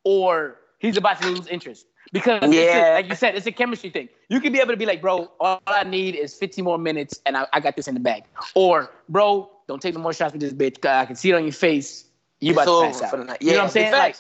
or 0.05 0.57
he's 0.79 0.97
about 0.97 1.21
to 1.21 1.29
lose 1.29 1.47
interest. 1.47 1.87
Because 2.13 2.43
Yeah. 2.53 2.93
like 2.95 3.09
you 3.09 3.15
said, 3.15 3.35
it's 3.37 3.47
a 3.47 3.53
chemistry 3.53 3.91
thing. 3.91 4.09
You 4.29 4.41
can 4.41 4.53
be 4.53 4.59
able 4.61 4.73
to 4.73 4.77
be 4.77 4.87
like, 4.87 5.01
bro, 5.03 5.31
all 5.41 5.61
I 5.67 5.85
need 5.85 6.15
is 6.15 6.35
15 6.35 6.65
more 6.65 6.79
minutes, 6.79 7.21
and 7.27 7.37
I, 7.37 7.47
I 7.53 7.61
got 7.61 7.77
this 7.77 7.87
in 7.89 7.95
the 7.95 8.01
bag. 8.01 8.25
Or, 8.55 8.91
bro, 9.09 9.51
don't 9.67 9.83
take 9.83 9.95
no 9.95 10.01
more 10.01 10.13
shots 10.13 10.33
with 10.33 10.41
this 10.41 10.53
bitch. 10.55 10.85
I 10.89 11.05
can 11.05 11.17
see 11.17 11.31
it 11.31 11.35
on 11.35 11.43
your 11.45 11.53
face. 11.53 12.07
You 12.41 12.53
about 12.53 12.63
It's 12.63 12.71
to 12.97 13.01
pass 13.01 13.03
out. 13.03 13.11
for 13.11 13.17
the 13.19 13.25
night. 13.25 13.43
You 13.43 13.49
know 13.49 13.53
Yeah, 13.55 13.59
what 13.59 13.65
I'm 13.65 13.71
saying? 13.71 13.93
Like, 13.93 14.17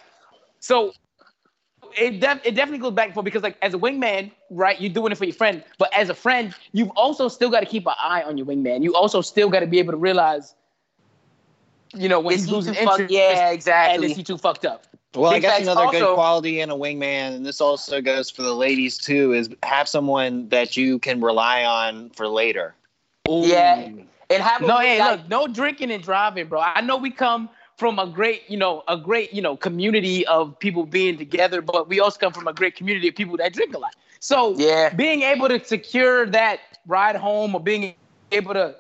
so 0.61 0.93
it 1.97 2.20
def- 2.20 2.45
it 2.45 2.55
definitely 2.55 2.78
goes 2.80 2.93
back 2.93 3.07
and 3.07 3.14
forth 3.14 3.24
because 3.24 3.43
like 3.43 3.57
as 3.62 3.72
a 3.74 3.78
wingman, 3.78 4.30
right, 4.51 4.78
you're 4.80 4.93
doing 4.93 5.12
it 5.12 5.16
for 5.18 5.24
your 5.24 5.34
friend. 5.34 5.64
But 5.78 5.93
as 5.97 6.11
a 6.11 6.14
friend, 6.14 6.55
you've 6.72 6.91
also 6.91 7.28
still 7.28 7.49
got 7.49 7.61
to 7.61 7.66
keep 7.66 7.86
an 7.86 7.95
eye 7.99 8.22
on 8.22 8.36
your 8.36 8.47
wingman. 8.47 8.82
You 8.82 8.95
also 8.95 9.20
still 9.22 9.49
got 9.49 9.61
to 9.61 9.66
be 9.66 9.78
able 9.78 9.93
to 9.93 9.97
realize, 9.97 10.55
you 11.95 12.09
know, 12.09 12.20
when 12.20 12.34
Is 12.34 12.43
he's 12.43 12.51
he 12.51 12.55
losing 12.57 12.74
fuck- 12.74 13.01
interest 13.01 13.12
yeah, 13.14 13.47
and 13.47 13.55
exactly. 13.55 14.11
is 14.11 14.16
he 14.16 14.22
too 14.22 14.36
fucked 14.36 14.66
up. 14.66 14.84
Well, 15.15 15.31
I 15.31 15.35
Big 15.35 15.43
guess 15.43 15.57
facts. 15.57 15.69
another 15.69 15.91
good 15.91 16.15
quality 16.15 16.61
in 16.61 16.71
a 16.71 16.77
wingman, 16.77 17.37
and 17.37 17.47
this 17.47 17.61
also 17.61 18.01
goes 18.01 18.31
for 18.31 18.43
the 18.43 18.55
ladies 18.55 18.99
too, 18.99 19.33
is 19.33 19.49
have 19.63 19.89
someone 19.89 20.49
that 20.51 20.77
you 20.77 20.99
can 20.99 21.21
rely 21.21 21.65
on 21.65 22.11
for 22.11 22.29
later. 22.29 22.75
Yeah. 23.27 23.89
And 24.31 24.43
have 24.43 24.61
No, 24.61 24.79
hey, 24.79 24.99
guy- 24.99 25.13
look, 25.13 25.29
no 25.29 25.47
drinking 25.47 25.91
and 25.91 26.03
driving, 26.03 26.47
bro. 26.49 26.61
I 26.61 26.83
know 26.83 26.99
we 26.99 27.11
come 27.11 27.49
from 27.79 27.99
a 27.99 28.07
great, 28.07 28.43
you 28.49 28.59
know, 28.59 28.83
a 28.89 28.97
great, 28.99 29.33
you 29.33 29.41
know, 29.41 29.57
community 29.57 30.27
of 30.27 30.59
people 30.59 30.85
being 30.85 31.17
together, 31.17 31.63
but 31.63 31.89
we 31.89 32.01
also 32.01 32.19
come 32.19 32.33
from 32.33 32.47
a 32.47 32.53
great 32.53 32.75
community 32.77 33.09
of 33.09 33.15
people 33.15 33.37
that 33.39 33.55
drink 33.55 33.75
a 33.75 33.79
lot. 33.79 33.95
So 34.21 34.55
Yeah. 34.59 34.91
being 34.91 35.23
able 35.23 35.49
to 35.49 35.65
secure 35.65 36.27
that 36.27 36.61
ride 36.87 37.17
home 37.17 37.55
or 37.55 37.61
being 37.61 37.95
able 38.33 38.53
to, 38.53 38.75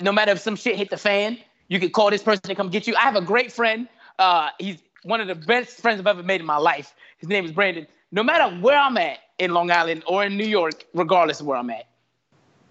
no 0.00 0.12
matter 0.12 0.32
if 0.32 0.38
some 0.40 0.56
shit 0.56 0.76
hit 0.76 0.88
the 0.88 0.96
fan, 0.96 1.38
you 1.68 1.78
could 1.80 1.92
call 1.92 2.08
this 2.10 2.22
person 2.22 2.42
to 2.42 2.54
come 2.54 2.70
get 2.70 2.86
you. 2.86 2.94
I 2.96 3.00
have 3.00 3.16
a 3.16 3.20
great 3.20 3.52
friend. 3.52 3.88
Uh, 4.18 4.50
he's 4.58 4.78
one 5.06 5.20
of 5.20 5.28
the 5.28 5.34
best 5.34 5.80
friends 5.80 6.00
I've 6.00 6.06
ever 6.06 6.22
made 6.22 6.40
in 6.40 6.46
my 6.46 6.56
life. 6.56 6.94
His 7.18 7.28
name 7.28 7.44
is 7.44 7.52
Brandon. 7.52 7.86
No 8.12 8.22
matter 8.22 8.54
where 8.56 8.78
I'm 8.78 8.96
at 8.98 9.18
in 9.38 9.52
Long 9.52 9.70
Island 9.70 10.02
or 10.06 10.24
in 10.24 10.36
New 10.36 10.46
York, 10.46 10.84
regardless 10.94 11.40
of 11.40 11.46
where 11.46 11.56
I'm 11.56 11.70
at, 11.70 11.86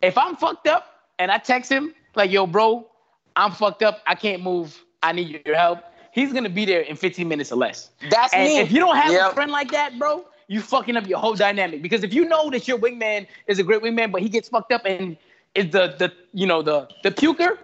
if 0.02 0.18
I'm 0.18 0.36
fucked 0.36 0.68
up 0.68 0.86
and 1.20 1.32
I 1.32 1.38
text 1.38 1.72
him 1.72 1.94
like, 2.16 2.32
"Yo, 2.32 2.46
bro, 2.46 2.88
I'm 3.36 3.52
fucked 3.52 3.84
up. 3.84 4.02
I 4.06 4.16
can't 4.16 4.42
move. 4.44 4.84
I 5.02 5.12
need 5.14 5.42
your 5.46 5.56
help," 5.56 5.80
he's 6.12 6.34
gonna 6.34 6.50
be 6.50 6.66
there 6.66 6.82
in 6.82 6.96
15 6.96 7.28
minutes 7.28 7.52
or 7.52 7.56
less. 7.56 7.90
That's 8.10 8.34
And 8.34 8.48
me. 8.48 8.60
if 8.60 8.72
you 8.72 8.80
don't 8.80 8.98
have 8.98 9.14
Yep. 9.14 9.32
a 9.32 9.34
friend 9.34 9.52
like 9.52 9.72
that, 9.72 9.98
bro, 9.98 10.26
you 10.48 10.62
fucking 10.62 10.98
up 10.98 11.08
your 11.08 11.20
whole 11.20 11.36
dynamic. 11.36 11.82
Because 11.82 12.04
if 12.04 12.14
you 12.14 12.26
know 12.26 12.50
that 12.52 12.68
your 12.68 12.78
wingman 12.78 13.28
is 13.48 13.60
a 13.60 13.64
great 13.64 13.82
wingman, 13.82 14.12
but 14.12 14.22
he 14.22 14.30
gets 14.30 14.50
fucked 14.50 14.72
up 14.72 14.86
and 14.86 15.18
is 15.56 15.72
the 15.72 15.96
the 15.98 16.12
you 16.34 16.46
know 16.46 16.62
the 16.62 16.88
the 17.04 17.12
puker, 17.12 17.58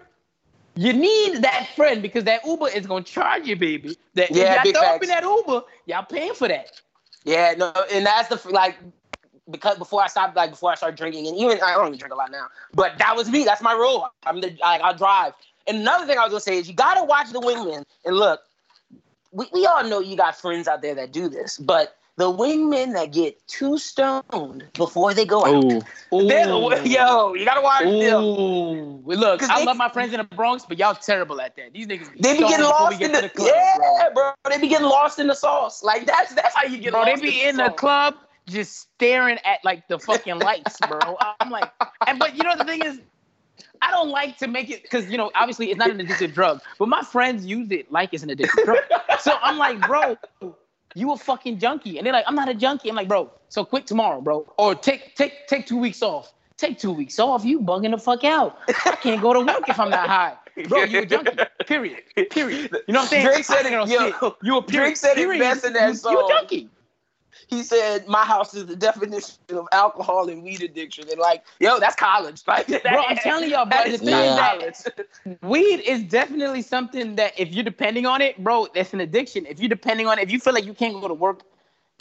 you 0.76 0.94
need 0.94 1.42
that 1.42 1.70
friend 1.76 2.02
because 2.02 2.24
that 2.26 2.46
Uber 2.46 2.70
is 2.70 2.88
gonna 2.88 3.04
charge 3.04 3.48
you, 3.48 3.56
baby. 3.56 3.98
That 4.14 4.32
Yeah, 4.32 4.64
y'all 4.64 4.74
throw 4.74 4.96
up 4.96 5.04
in 5.04 5.10
that 5.10 5.24
Uber, 5.24 5.64
y'all 5.86 6.06
paying 6.06 6.34
for 6.34 6.48
that. 6.48 6.82
Yeah, 7.24 7.54
no, 7.58 7.74
and 7.92 8.06
that's 8.06 8.30
the 8.30 8.50
like 8.52 8.78
because 9.50 9.78
before 9.78 10.02
I 10.02 10.08
stopped, 10.08 10.36
like 10.36 10.52
before 10.52 10.72
I 10.72 10.76
started 10.76 10.98
drinking, 10.98 11.28
and 11.28 11.38
even 11.38 11.60
I 11.62 11.74
don't 11.74 11.88
even 11.88 12.00
drink 12.00 12.14
a 12.14 12.18
lot 12.18 12.32
now, 12.32 12.48
but 12.74 12.98
that 12.98 13.16
was 13.16 13.30
me. 13.30 13.44
That's 13.44 13.62
my 13.62 13.74
rule. 13.74 14.08
I'm 14.26 14.42
the 14.42 14.58
like 14.62 14.82
I 14.82 14.94
drive. 14.94 15.34
And 15.68 15.78
another 15.78 16.06
thing 16.08 16.18
I 16.18 16.24
was 16.24 16.32
gonna 16.32 16.42
say 16.42 16.58
is 16.58 16.68
you 16.68 16.74
gotta 16.74 17.04
watch 17.04 17.32
the 17.32 17.40
wingman. 17.40 17.84
And 18.06 18.16
look, 18.16 18.42
we, 19.32 19.46
we 19.54 19.66
all 19.66 19.84
know 19.84 20.00
you 20.00 20.16
got 20.16 20.36
friends 20.36 20.68
out 20.68 20.82
there 20.82 20.96
that 20.96 21.12
do 21.12 21.30
this, 21.30 21.58
but 21.58 21.98
the 22.22 22.32
wingmen 22.32 22.94
that 22.94 23.12
get 23.12 23.36
too 23.48 23.80
stoned 23.80 24.64
before 24.76 25.12
they 25.12 25.26
go 25.26 25.44
out. 25.44 25.84
they're 26.12 26.46
yo, 26.86 27.34
you 27.34 27.46
gotta 27.46 27.62
watch 27.62 27.82
them. 27.82 28.24
Ooh, 28.24 29.02
look, 29.08 29.40
'Cause 29.40 29.50
I 29.50 29.58
they- 29.58 29.66
love 29.66 29.76
my 29.76 29.90
friends 29.90 30.14
in 30.14 30.20
the 30.20 30.24
Bronx, 30.36 30.64
but 30.70 30.78
y'all 30.78 30.94
terrible 30.94 31.42
at 31.42 31.56
that. 31.56 31.74
These 31.74 31.88
niggas 31.88 32.22
They 32.22 32.34
be 32.34 32.40
getting 32.42 32.64
lost 32.66 33.00
get 33.00 33.10
in 33.10 33.16
to 33.16 33.22
the, 33.24 33.30
club, 33.30 33.50
yeah, 33.52 34.10
bro. 34.14 34.34
bro. 34.44 34.52
They 34.52 34.60
be 34.60 34.68
getting 34.68 34.86
lost 34.86 35.18
in 35.18 35.26
the 35.26 35.34
sauce. 35.34 35.82
Like 35.82 36.06
that's 36.06 36.36
that's 36.36 36.54
how 36.54 36.64
you 36.64 36.78
get 36.78 36.92
Bro, 36.92 37.02
lost. 37.06 37.16
they 37.16 37.28
be 37.28 37.42
in 37.42 37.58
the 37.58 37.70
sauce. 37.70 37.80
club 37.80 38.16
just 38.48 38.78
staring 38.82 39.40
at 39.44 39.58
like 39.64 39.88
the 39.88 39.98
fucking 39.98 40.38
lights, 40.38 40.78
bro. 40.88 41.18
I'm 41.40 41.50
like, 41.50 41.72
and 42.06 42.20
but 42.20 42.36
you 42.38 42.44
know 42.44 42.56
the 42.56 42.66
thing 42.66 42.84
is, 42.86 43.02
I 43.82 43.90
don't 43.90 44.10
like 44.10 44.38
to 44.38 44.48
make 44.48 44.70
it 44.70 44.84
because 44.84 45.10
you 45.10 45.18
know 45.18 45.32
obviously 45.34 45.72
it's 45.72 45.80
not 45.80 45.90
an 45.90 45.98
addictive 45.98 46.36
drug, 46.36 46.62
but 46.78 46.88
my 46.88 47.02
friends 47.02 47.48
use 47.48 47.72
it 47.72 47.92
like 47.92 48.14
it's 48.14 48.22
an 48.22 48.30
addictive 48.30 48.64
drug. 48.64 48.78
So 49.22 49.38
I'm 49.44 49.58
like, 49.60 49.80
bro, 49.88 50.18
you 50.96 51.12
a 51.12 51.18
fucking 51.18 51.60
junkie, 51.60 51.98
and 51.98 52.06
they're 52.06 52.14
like, 52.14 52.26
I'm 52.28 52.36
not 52.36 52.50
a 52.50 52.54
junkie. 52.54 52.90
I'm 52.90 52.96
like, 52.96 53.08
bro, 53.08 53.32
so 53.50 53.64
quit 53.66 53.88
tomorrow, 53.88 54.22
bro, 54.22 54.46
or 54.58 54.76
take 54.76 55.16
take 55.16 55.48
take 55.48 55.66
two 55.66 55.78
weeks 55.78 56.02
off. 56.02 56.34
Take 56.58 56.78
two 56.78 56.92
weeks 56.92 57.18
off. 57.18 57.44
You 57.44 57.60
bugging 57.60 57.90
the 57.90 57.98
fuck 57.98 58.24
out. 58.24 58.60
I 58.86 58.96
can't 58.96 59.20
go 59.20 59.34
to 59.34 59.40
work 59.40 59.68
if 59.68 59.80
I'm 59.80 59.90
not 59.90 60.08
high. 60.08 60.36
Bro, 60.68 60.84
you 60.84 61.00
a 61.00 61.06
junkie. 61.08 61.36
Period. 61.66 62.04
Period. 62.30 62.70
You 62.88 62.94
know 62.94 63.00
what 63.00 63.04
I'm 63.04 63.08
saying? 63.08 63.26
Drake 63.26 63.46
said 63.46 63.66
it, 63.66 63.72
yo. 63.72 64.36
You 64.44 64.58
a 64.58 64.62
period. 64.62 64.68
Drake 64.68 64.98
said 64.98 65.18
it 65.18 65.40
best 65.40 65.66
in 65.66 65.74
that 65.74 65.88
you, 65.88 65.94
song. 65.96 66.12
You 66.12 66.26
a 66.26 66.30
junkie. 66.30 66.70
He 67.52 67.64
said, 67.64 68.08
"My 68.08 68.26
house 68.26 68.54
is 68.54 68.66
the 68.66 68.76
definition 68.78 69.36
of 69.50 69.68
alcohol 69.74 70.30
and 70.30 70.42
weed 70.42 70.64
addiction." 70.64 71.10
And 71.10 71.20
like, 71.20 71.44
yo, 71.60 71.80
that's 71.80 71.96
college. 71.96 72.42
Like, 72.48 72.68
Bro, 72.84 73.04
I'm 73.10 73.18
telling 73.18 73.50
y'all, 73.50 73.66
bro, 73.66 73.84
the 73.92 73.98
thing 73.98 74.08
Yeah. 74.10 74.56
is 74.56 74.84
that 74.86 75.08
weed 75.44 75.82
is 75.82 76.04
definitely 76.04 76.62
something 76.62 77.16
that 77.18 77.38
if 77.38 77.50
you're 77.54 77.64
depending 77.64 78.06
on 78.06 78.22
it, 78.22 78.42
bro, 78.44 78.68
that's 78.74 78.94
an 78.94 79.02
addiction. 79.02 79.46
If 79.46 79.60
you're 79.60 79.70
depending 79.70 80.08
on 80.08 80.18
it, 80.18 80.24
if 80.24 80.32
you 80.32 80.40
feel 80.40 80.54
like 80.54 80.66
you 80.66 80.74
can't 80.74 81.00
go 81.02 81.08
to 81.08 81.14
work 81.14 81.42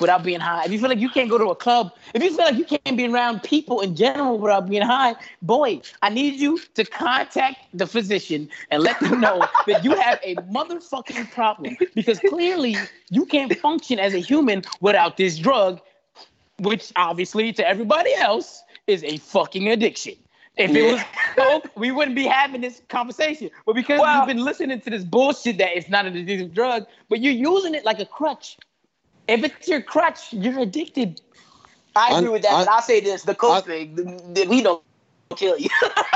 without 0.00 0.22
being 0.22 0.40
high, 0.40 0.64
if 0.64 0.72
you 0.72 0.78
feel 0.78 0.88
like 0.88 0.98
you 0.98 1.10
can't 1.10 1.30
go 1.30 1.38
to 1.38 1.46
a 1.50 1.54
club, 1.54 1.92
if 2.14 2.22
you 2.22 2.34
feel 2.34 2.46
like 2.46 2.56
you 2.56 2.64
can't 2.64 2.96
be 2.96 3.06
around 3.06 3.42
people 3.42 3.80
in 3.80 3.94
general 3.94 4.38
without 4.38 4.68
being 4.68 4.82
high, 4.82 5.14
boy, 5.42 5.80
I 6.02 6.08
need 6.08 6.34
you 6.40 6.58
to 6.74 6.84
contact 6.84 7.58
the 7.74 7.86
physician 7.86 8.48
and 8.70 8.82
let 8.82 8.98
them 9.00 9.20
know 9.20 9.46
that 9.66 9.84
you 9.84 9.94
have 9.96 10.18
a 10.24 10.36
motherfucking 10.36 11.30
problem 11.32 11.76
because 11.94 12.18
clearly 12.20 12.76
you 13.10 13.26
can't 13.26 13.54
function 13.58 13.98
as 13.98 14.14
a 14.14 14.18
human 14.18 14.62
without 14.80 15.16
this 15.16 15.38
drug, 15.38 15.80
which 16.58 16.92
obviously 16.96 17.52
to 17.52 17.66
everybody 17.66 18.14
else 18.14 18.62
is 18.86 19.04
a 19.04 19.18
fucking 19.18 19.68
addiction. 19.68 20.14
If 20.56 20.74
it 20.74 20.92
was 20.92 21.00
coke, 21.36 21.70
we 21.76 21.90
wouldn't 21.90 22.16
be 22.16 22.26
having 22.26 22.60
this 22.60 22.82
conversation. 22.88 23.50
But 23.64 23.74
because 23.74 24.00
Well- 24.00 24.18
you've 24.18 24.26
been 24.26 24.44
listening 24.44 24.80
to 24.80 24.90
this 24.90 25.04
bullshit 25.04 25.58
that 25.58 25.76
it's 25.76 25.88
not 25.88 26.06
an 26.06 26.14
addictive 26.14 26.52
drug, 26.52 26.86
but 27.08 27.20
you're 27.20 27.32
using 27.32 27.74
it 27.74 27.84
like 27.84 28.00
a 28.00 28.04
crutch. 28.04 28.58
If 29.28 29.44
it's 29.44 29.68
your 29.68 29.80
crutch, 29.82 30.32
you're 30.32 30.58
addicted. 30.60 31.20
I 31.96 32.16
agree 32.16 32.26
Un- 32.28 32.32
with 32.32 32.42
that. 32.42 32.52
un- 32.52 32.64
but 32.66 32.72
I'll 32.72 32.82
say 32.82 33.00
this: 33.00 33.22
the 33.24 33.34
coke 33.34 33.56
un- 33.56 33.62
thing, 33.62 33.94
the, 33.94 34.04
the, 34.42 34.46
we 34.48 34.62
don't 34.62 34.82
kill 35.36 35.58
you. 35.58 35.68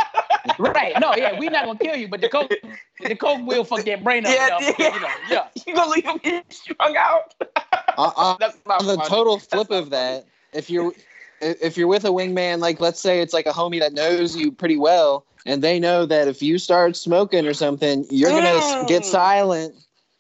right. 0.58 0.94
No, 1.00 1.14
yeah, 1.16 1.38
we're 1.38 1.50
not 1.50 1.64
gonna 1.66 1.78
kill 1.78 1.96
you, 1.96 2.08
but 2.08 2.20
the 2.20 2.28
coke, 2.28 2.52
the 3.00 3.14
coke 3.16 3.46
will 3.46 3.64
fuck 3.64 3.84
that 3.84 4.02
brain 4.04 4.26
up. 4.26 4.32
Yeah, 4.34 4.46
enough, 4.46 4.74
yeah. 4.78 4.94
You 4.94 5.00
know, 5.00 5.08
yeah. 5.30 5.48
You 5.66 5.74
gonna 5.74 5.90
leave 5.90 6.04
him 6.22 6.42
strung 6.50 6.96
out? 6.96 7.34
On, 7.96 8.12
on- 8.16 8.36
That's 8.40 8.56
not 8.66 8.80
the 8.80 8.96
funny. 8.96 9.08
total 9.08 9.38
flip 9.38 9.70
not 9.70 9.78
of 9.78 9.90
that, 9.90 10.26
if 10.52 10.68
you're 10.68 10.92
if 11.40 11.76
you're 11.76 11.86
with 11.88 12.04
a 12.04 12.08
wingman, 12.08 12.58
like 12.58 12.80
let's 12.80 12.98
say 13.00 13.20
it's 13.20 13.32
like 13.32 13.46
a 13.46 13.52
homie 13.52 13.78
that 13.80 13.92
knows 13.92 14.34
you 14.36 14.50
pretty 14.50 14.76
well, 14.76 15.24
and 15.46 15.62
they 15.62 15.78
know 15.78 16.04
that 16.06 16.26
if 16.26 16.42
you 16.42 16.58
start 16.58 16.96
smoking 16.96 17.46
or 17.46 17.54
something, 17.54 18.04
you're 18.10 18.30
gonna 18.30 18.48
s- 18.48 18.88
get 18.88 19.02
Mm. 19.02 19.06
silent. 19.06 19.74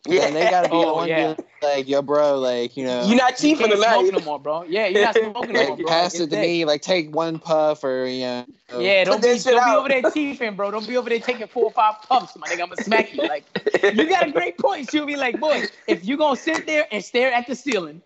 Yeah, 0.06 0.26
And 0.26 0.36
they 0.36 0.50
gotta 0.50 0.68
be 0.68 0.76
the 0.78 0.86
Oh, 0.86 0.94
one 0.96 1.08
yeah. 1.08 1.34
to 1.34 1.42
be 1.42 1.66
like, 1.66 1.88
yo, 1.88 2.02
bro, 2.02 2.38
like 2.38 2.76
you 2.76 2.84
know, 2.84 3.06
You're 3.06 3.16
not 3.16 3.32
You 3.42 3.56
cheating 3.56 3.68
can't 3.68 3.70
the 3.70 3.76
smoke 3.82 4.12
no 4.12 4.20
more, 4.20 4.38
bro. 4.38 4.64
Yeah, 4.64 4.86
you're 4.86 5.02
not 5.02 5.14
smoking 5.14 5.52
no 5.54 5.66
more, 5.68 5.76
bro. 5.76 5.86
pass 5.86 6.14
It's 6.14 6.24
it 6.24 6.30
to 6.30 6.36
me, 6.36 6.64
like 6.64 6.82
take 6.82 7.14
one 7.14 7.38
puff 7.38 7.84
or 7.84 8.06
you 8.06 8.20
know. 8.20 8.46
Yeah, 8.80 9.04
don't 9.04 9.14
Put 9.14 9.22
that 9.22 9.34
be, 9.34 9.38
shit 9.38 9.52
don't 9.52 9.64
be 9.64 9.70
over 9.70 9.88
there 9.88 10.02
chiefing, 10.02 10.56
bro. 10.56 10.70
Don't 10.70 10.86
be 10.86 10.96
over 10.96 11.08
there 11.08 11.20
taking 11.20 11.46
four 11.46 11.64
or 11.64 11.70
five 11.70 11.94
puffs, 12.02 12.36
my 12.36 12.46
nigga. 12.48 12.52
I'm 12.52 12.68
gonna 12.68 12.76
smack 12.76 13.14
you. 13.14 13.20
Like, 13.20 13.44
you 13.82 14.08
got 14.08 14.26
a 14.26 14.32
great 14.32 14.58
point. 14.58 14.90
She'll 14.90 15.06
be 15.06 15.16
like, 15.16 15.40
boy, 15.40 15.62
if 15.86 16.04
you 16.04 16.16
gonna 16.16 16.36
sit 16.36 16.66
there 16.66 16.86
and 16.92 17.02
stare 17.02 17.32
at 17.32 17.46
the 17.46 17.54
ceiling, 17.54 18.02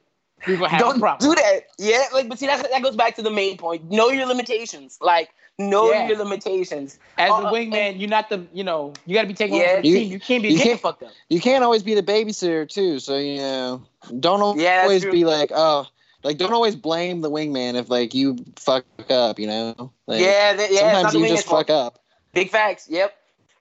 we 0.46 0.57
gonna 0.57 0.68
have 0.68 0.80
a 0.80 0.84
Don't 0.84 1.01
problem. 1.01 1.30
do 1.30 1.34
that. 1.34 1.62
Yeah, 1.78 2.05
like, 2.12 2.28
but 2.28 2.38
see, 2.38 2.46
that's, 2.46 2.62
that 2.68 2.82
goes 2.82 2.96
back 2.96 3.16
to 3.16 3.22
the 3.22 3.30
main 3.30 3.57
point. 3.57 3.90
Know 3.90 4.11
your 4.11 4.26
limitations. 4.26 4.99
Like, 5.01 5.30
know 5.59 5.90
Yeah. 5.90 6.09
your 6.09 6.18
limitations. 6.18 6.98
As 7.16 7.30
Uh, 7.30 7.40
the 7.40 7.48
wingman, 7.48 7.98
you're 7.98 8.09
not 8.09 8.28
the, 8.28 8.46
you 8.52 8.62
know, 8.62 8.92
you 9.06 9.14
got 9.14 9.22
to 9.22 9.28
be 9.28 9.34
taking 9.34 9.56
Yeah. 9.56 9.72
over 9.72 9.82
the 9.82 9.88
You- 9.88 9.98
team. 9.98 10.12
You 10.12 10.20
can't 10.20 10.42
be 10.42 10.48
you 10.50 10.56
getting 10.56 10.70
can't- 10.72 10.80
fucked 10.80 11.02
up. 11.02 11.11
You 11.28 11.40
can't 11.40 11.64
always 11.64 11.82
be 11.82 11.94
the 11.94 12.02
babysitter 12.02 12.68
too, 12.68 13.00
so 13.00 13.16
you 13.16 13.38
know, 13.38 13.82
don't 14.20 14.59
Yeah, 14.59 14.82
always 14.84 15.02
true. 15.02 15.12
be 15.12 15.24
like, 15.24 15.50
oh, 15.54 15.86
like 16.22 16.38
don't 16.38 16.52
always 16.52 16.76
blame 16.76 17.20
the 17.20 17.30
wingman 17.30 17.74
if 17.74 17.90
like 17.90 18.14
you 18.14 18.36
fuck 18.56 18.84
up, 19.11 19.38
you 19.38 19.46
know. 19.48 19.90
Like, 20.06 20.20
yeah, 20.20 20.54
that, 20.54 20.70
yeah. 20.72 20.92
sometimes 21.02 21.14
you 21.14 21.28
just 21.28 21.46
fuck 21.46 21.70
up. 21.70 21.98
Big 22.32 22.50
facts. 22.50 22.86
Yep. 22.88 23.14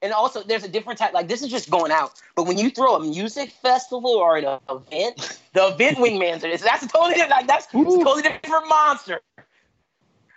And 0.03 0.13
also, 0.13 0.43
there's 0.43 0.63
a 0.63 0.67
different 0.67 0.99
type. 0.99 1.13
Like 1.13 1.27
this 1.27 1.41
is 1.41 1.49
just 1.49 1.71
going 1.71 1.91
out, 1.91 2.11
but 2.35 2.43
when 2.45 2.59
you 2.59 2.69
throw 2.69 2.95
a 2.95 2.99
music 2.99 3.49
festival 3.63 4.11
or 4.11 4.37
an 4.37 4.45
event, 4.69 5.39
the 5.53 5.67
event 5.69 5.97
wingmans 5.97 6.37
are 6.43 6.51
this. 6.51 6.61
That's 6.61 6.83
a 6.83 6.87
totally 6.87 7.15
different. 7.15 7.31
Like 7.31 7.47
that's 7.47 7.65
a 7.65 7.71
totally 7.71 8.21
different 8.21 8.67
monster. 8.69 9.21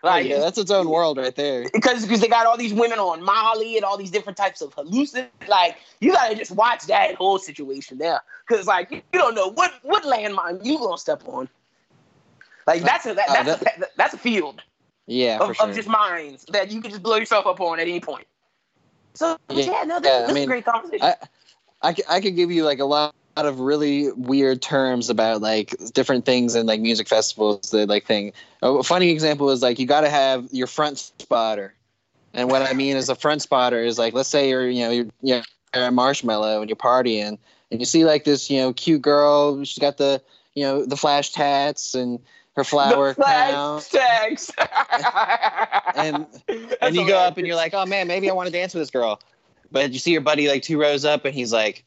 Like 0.02 0.26
yeah, 0.26 0.38
that's 0.38 0.56
its 0.56 0.70
own 0.70 0.88
world 0.88 1.18
right 1.18 1.34
there. 1.34 1.68
because 1.72 2.02
because 2.02 2.20
they 2.20 2.28
got 2.28 2.46
all 2.46 2.56
these 2.56 2.72
women 2.72 2.98
on 2.98 3.22
Molly 3.22 3.76
and 3.76 3.84
all 3.84 3.98
these 3.98 4.10
different 4.10 4.38
types 4.38 4.62
of 4.62 4.74
hallucin. 4.74 5.28
Like 5.46 5.76
you 6.00 6.12
gotta 6.12 6.34
just 6.34 6.52
watch 6.52 6.86
that 6.86 7.14
whole 7.16 7.38
situation 7.38 7.98
there, 7.98 8.20
because 8.48 8.66
like 8.66 8.90
you 8.90 9.02
don't 9.12 9.34
know 9.34 9.48
what 9.50 9.72
what 9.82 10.04
landmine 10.04 10.64
you 10.64 10.78
gonna 10.78 10.96
step 10.96 11.22
on. 11.26 11.48
Like 12.66 12.82
that's 12.82 13.04
a 13.06 13.14
that, 13.14 13.28
Uh, 13.28 13.42
that's 13.42 13.62
a, 13.62 13.86
that's 13.96 14.14
a 14.14 14.18
field 14.18 14.62
Yeah, 15.06 15.38
for 15.38 15.50
of, 15.50 15.56
sure. 15.56 15.68
of 15.68 15.74
just 15.74 15.88
mines 15.88 16.46
that 16.50 16.70
you 16.70 16.80
can 16.80 16.90
just 16.90 17.02
blow 17.02 17.16
yourself 17.16 17.46
up 17.46 17.60
on 17.60 17.78
at 17.78 17.86
any 17.86 18.00
point. 18.00 18.26
So 19.14 19.36
Yeah, 19.50 19.64
yeah, 19.66 19.84
no, 19.84 20.00
this, 20.00 20.10
yeah, 20.10 20.24
I 20.24 20.26
this 20.28 20.36
is 20.38 20.42
a 20.44 20.46
great 20.46 20.64
conversation. 20.64 21.14
I 21.82 21.96
I 22.08 22.20
could 22.20 22.36
give 22.36 22.50
you 22.50 22.64
like 22.64 22.78
a 22.78 22.84
lot 22.84 23.14
of 23.36 23.60
really 23.60 24.12
weird 24.12 24.60
terms 24.60 25.10
about 25.10 25.40
like 25.40 25.74
different 25.92 26.24
things 26.24 26.54
in 26.54 26.66
like 26.66 26.80
music 26.80 27.08
festivals 27.08 27.70
that 27.70 27.88
like 27.88 28.06
thing. 28.06 28.32
A 28.62 28.82
funny 28.82 29.10
example 29.10 29.50
is 29.50 29.62
like 29.62 29.78
you 29.78 29.86
got 29.86 30.02
to 30.02 30.10
have 30.10 30.48
your 30.52 30.66
front 30.66 30.98
spotter, 30.98 31.74
and 32.34 32.50
what 32.50 32.62
I 32.62 32.72
mean 32.72 32.96
is 32.96 33.08
a 33.08 33.14
front 33.14 33.42
spotter 33.42 33.82
is 33.82 33.98
like 33.98 34.14
let's 34.14 34.28
say 34.28 34.48
you're 34.50 34.68
you 34.68 34.84
know 34.84 34.90
you're, 34.90 35.06
you're 35.22 35.38
at 35.72 35.92
Marshmello 35.92 36.60
and 36.60 36.68
you're 36.68 36.76
partying 36.76 37.38
and 37.70 37.80
you 37.80 37.86
see 37.86 38.04
like 38.04 38.24
this 38.24 38.50
you 38.50 38.58
know 38.58 38.72
cute 38.72 39.00
girl 39.00 39.62
she's 39.64 39.78
got 39.78 39.96
the 39.98 40.20
you 40.54 40.64
know 40.64 40.84
the 40.84 40.96
flash 40.96 41.30
tats 41.30 41.94
and 41.94 42.18
her 42.56 42.64
flower 42.64 43.14
the 43.14 43.22
crown 43.22 43.80
tags. 43.90 44.50
and 45.96 46.26
That's 46.46 46.74
and 46.80 46.96
you 46.96 47.06
go 47.06 47.18
up 47.18 47.38
and 47.38 47.46
you're 47.46 47.56
like, 47.56 47.74
oh 47.74 47.86
man, 47.86 48.06
maybe 48.06 48.28
I 48.30 48.32
want 48.32 48.46
to 48.46 48.52
dance 48.52 48.74
with 48.74 48.82
this 48.82 48.90
girl. 48.90 49.20
But 49.72 49.92
you 49.92 49.98
see 49.98 50.12
your 50.12 50.20
buddy 50.20 50.48
like 50.48 50.62
two 50.62 50.80
rows 50.80 51.04
up, 51.04 51.24
and 51.24 51.34
he's 51.34 51.52
like, 51.52 51.84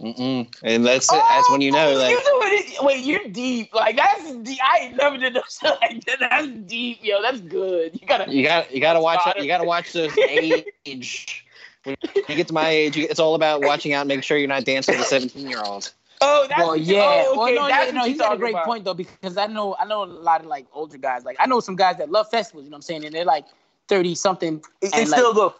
mm 0.00 0.46
and 0.62 0.84
that's 0.84 1.08
that's 1.08 1.50
when 1.50 1.60
you 1.60 1.72
know 1.72 1.92
Oh, 1.92 1.94
like 1.98 2.10
you 2.10 2.20
doing 2.20 2.52
it- 2.52 2.84
wait, 2.84 3.04
you're 3.04 3.28
deep. 3.28 3.72
Like 3.74 3.96
that's 3.96 4.30
deep. 4.36 4.58
I 4.62 4.78
ain't 4.84 4.96
never 4.96 5.16
did 5.16 5.34
no 5.34 5.42
shit 5.48 5.70
like 5.80 6.04
that. 6.04 6.18
That's 6.20 6.48
deep, 6.66 6.98
yo. 7.02 7.22
That's 7.22 7.40
good. 7.40 7.98
You 8.00 8.06
gotta. 8.06 8.30
you 8.30 8.42
got 8.42 8.72
you 8.74 8.80
got 8.80 8.94
to 8.94 9.00
watch 9.00 9.20
Spotter. 9.20 9.40
you 9.42 9.48
got 9.48 9.58
to 9.58 9.64
watch 9.64 9.92
those 9.92 10.16
age. 10.28 11.46
When 11.84 11.96
you 12.02 12.34
get 12.34 12.48
to 12.48 12.52
my 12.52 12.68
age, 12.68 12.96
it's 12.96 13.20
all 13.20 13.34
about 13.34 13.62
watching 13.62 13.92
out, 13.92 14.00
and 14.02 14.08
making 14.08 14.22
sure 14.22 14.36
you're 14.36 14.48
not 14.48 14.64
dancing 14.64 14.96
with 14.98 15.06
a 15.06 15.08
17 15.08 15.48
year 15.48 15.62
old. 15.62 15.92
Oh, 16.20 16.46
that's 16.48 16.58
Well, 16.58 16.68
what 16.68 16.80
you- 16.80 16.96
yeah. 16.96 17.24
Oh, 17.26 17.36
well, 17.36 17.46
okay, 17.46 17.54
no, 17.54 17.68
that's 17.68 17.86
yeah, 17.92 17.98
no, 17.98 18.04
he's 18.04 18.14
you 18.14 18.18
got 18.18 18.32
a 18.34 18.38
great 18.38 18.54
about. 18.54 18.64
point 18.64 18.84
though 18.84 18.94
because 18.94 19.36
I 19.36 19.46
know 19.46 19.76
I 19.78 19.84
know 19.84 20.02
a 20.02 20.06
lot 20.06 20.40
of 20.40 20.46
like 20.46 20.66
older 20.72 20.98
guys. 20.98 21.24
Like 21.24 21.36
I 21.38 21.46
know 21.46 21.60
some 21.60 21.76
guys 21.76 21.96
that 21.98 22.10
love 22.10 22.28
festivals. 22.30 22.64
You 22.64 22.70
know 22.70 22.74
what 22.74 22.78
I'm 22.78 22.82
saying? 22.82 23.04
And 23.04 23.14
they're 23.14 23.24
like 23.24 23.44
thirty 23.88 24.14
something. 24.14 24.62
It, 24.82 24.92
and, 24.92 25.02
it's 25.02 25.10
like, 25.10 25.20
still 25.20 25.32
go. 25.34 25.54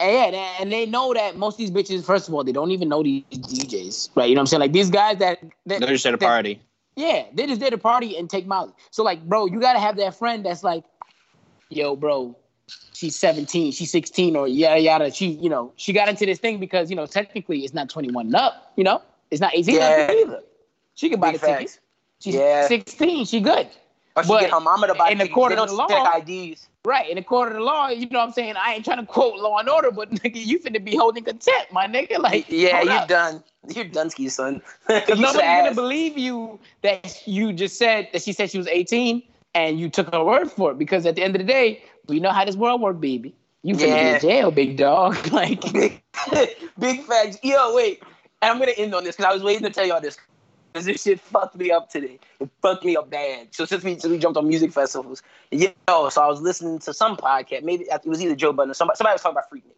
And 0.00 0.34
yeah, 0.34 0.54
and 0.60 0.72
they 0.72 0.86
know 0.86 1.12
that 1.12 1.36
most 1.36 1.54
of 1.54 1.58
these 1.58 1.70
bitches, 1.70 2.04
first 2.04 2.26
of 2.26 2.34
all, 2.34 2.42
they 2.42 2.52
don't 2.52 2.70
even 2.70 2.88
know 2.88 3.02
these 3.02 3.22
DJs, 3.30 4.10
right? 4.14 4.28
You 4.28 4.34
know 4.34 4.38
what 4.38 4.42
I'm 4.42 4.46
saying? 4.46 4.60
Like 4.60 4.72
these 4.72 4.90
guys 4.90 5.18
that, 5.18 5.40
that 5.66 5.80
They're 5.80 5.88
just 5.90 6.06
at 6.06 6.14
a 6.14 6.16
that- 6.16 6.26
party. 6.26 6.60
Yeah, 6.96 7.24
they 7.32 7.46
just 7.46 7.60
there 7.60 7.72
a 7.72 7.78
party 7.78 8.16
and 8.16 8.28
take 8.28 8.46
Molly. 8.46 8.72
So 8.90 9.02
like, 9.04 9.22
bro, 9.26 9.46
you 9.46 9.60
gotta 9.60 9.78
have 9.78 9.96
that 9.98 10.16
friend 10.18 10.44
that's 10.44 10.64
like, 10.64 10.84
yo, 11.68 11.96
bro, 11.96 12.36
she's 12.92 13.14
17, 13.16 13.72
she's 13.72 13.90
16, 13.92 14.36
or 14.36 14.48
yada 14.48 14.80
yada. 14.80 15.10
She, 15.12 15.28
you 15.28 15.48
know, 15.48 15.72
she 15.76 15.92
got 15.92 16.08
into 16.08 16.26
this 16.26 16.38
thing 16.38 16.58
because 16.58 16.90
you 16.90 16.96
know 16.96 17.06
technically 17.06 17.60
it's 17.60 17.72
not 17.72 17.88
21 17.88 18.26
and 18.26 18.34
up. 18.36 18.72
You 18.76 18.84
know, 18.84 19.00
it's 19.30 19.40
not 19.40 19.52
18 19.54 19.74
Yeah. 19.76 19.82
up 19.82 20.10
either. 20.10 20.40
She 20.94 21.08
can 21.08 21.20
buy 21.20 21.32
Big 21.32 21.40
the 21.40 21.46
tickets. 21.46 21.78
She's 22.18 22.34
Yeah. 22.34 22.66
16. 22.66 23.24
She 23.24 23.40
good. 23.40 23.68
Or 24.20 24.24
she 24.24 24.28
But 24.28 24.40
get 24.40 24.50
her 24.50 24.60
mama 24.60 24.86
to 24.86 24.94
buy 24.94 25.10
in 25.10 25.18
the 25.18 25.28
court 25.28 25.50
They 25.50 25.56
of 25.58 25.68
the 25.68 25.74
law- 25.74 26.16
IDs. 26.16 26.68
Right, 26.82 27.10
in 27.10 27.18
according 27.18 27.58
to 27.58 27.62
law, 27.64 27.88
you 27.88 28.08
know 28.08 28.20
what 28.20 28.28
I'm 28.28 28.32
saying? 28.32 28.54
I 28.56 28.72
ain't 28.74 28.84
trying 28.86 28.98
to 29.00 29.04
quote 29.06 29.38
law 29.38 29.58
and 29.58 29.68
order, 29.68 29.90
but 29.90 30.10
nigga, 30.22 30.42
you 30.44 30.58
finna 30.58 30.82
be 30.82 30.96
holding 30.96 31.24
contempt, 31.24 31.72
my 31.72 31.86
nigga. 31.86 32.18
Like, 32.18 32.46
Yeah, 32.48 32.80
you're 32.80 32.92
up. 32.94 33.08
done. 33.08 33.44
You're 33.68 33.84
Dunsky, 33.84 34.30
son. 34.30 34.62
Because 34.88 35.20
nobody's 35.20 35.42
gonna 35.42 35.74
believe 35.74 36.16
you 36.16 36.58
that 36.82 37.22
you 37.26 37.52
just 37.52 37.76
said 37.76 38.08
that 38.12 38.22
she 38.22 38.32
said 38.32 38.50
she 38.50 38.56
was 38.56 38.66
18 38.66 39.22
and 39.54 39.78
you 39.78 39.90
took 39.90 40.10
her 40.14 40.24
word 40.24 40.50
for 40.50 40.70
it. 40.70 40.78
Because 40.78 41.04
at 41.04 41.16
the 41.16 41.22
end 41.22 41.34
of 41.36 41.40
the 41.40 41.46
day, 41.46 41.82
we 42.08 42.18
know 42.18 42.30
how 42.30 42.44
this 42.46 42.56
world 42.56 42.80
works, 42.80 42.98
baby. 42.98 43.34
You 43.62 43.74
finna 43.74 43.88
Yeah. 43.88 44.02
be 44.02 44.14
in 44.14 44.20
jail, 44.20 44.50
big 44.50 44.76
dog. 44.78 45.16
Like, 45.32 45.60
big, 45.74 46.02
big 46.78 47.02
facts. 47.04 47.38
Yo, 47.42 47.74
wait. 47.74 48.02
And 48.40 48.50
I'm 48.52 48.58
gonna 48.58 48.72
end 48.72 48.94
on 48.94 49.04
this 49.04 49.16
because 49.16 49.30
I 49.30 49.34
was 49.34 49.42
waiting 49.42 49.64
to 49.64 49.70
tell 49.70 49.86
y'all 49.86 50.00
this. 50.00 50.16
Because 50.72 50.86
this 50.86 51.02
shit 51.02 51.20
fucked 51.20 51.56
me 51.56 51.70
up 51.70 51.90
today. 51.90 52.18
It 52.38 52.48
fucked 52.62 52.84
me 52.84 52.96
up 52.96 53.10
bad. 53.10 53.48
So 53.52 53.64
since 53.64 53.82
we, 53.82 53.98
since 53.98 54.06
we 54.06 54.18
jumped 54.18 54.38
on 54.38 54.46
music 54.46 54.72
festivals, 54.72 55.22
yo, 55.50 55.72
so 55.88 56.22
I 56.22 56.26
was 56.28 56.40
listening 56.40 56.78
to 56.80 56.94
some 56.94 57.16
podcast. 57.16 57.64
Maybe 57.64 57.84
it 57.90 58.06
was 58.06 58.22
either 58.22 58.36
Joe 58.36 58.52
Budden 58.52 58.70
or 58.70 58.74
somebody. 58.74 58.96
Somebody 58.96 59.14
was 59.14 59.22
talking 59.22 59.36
about 59.36 59.50
Freaknik. 59.50 59.74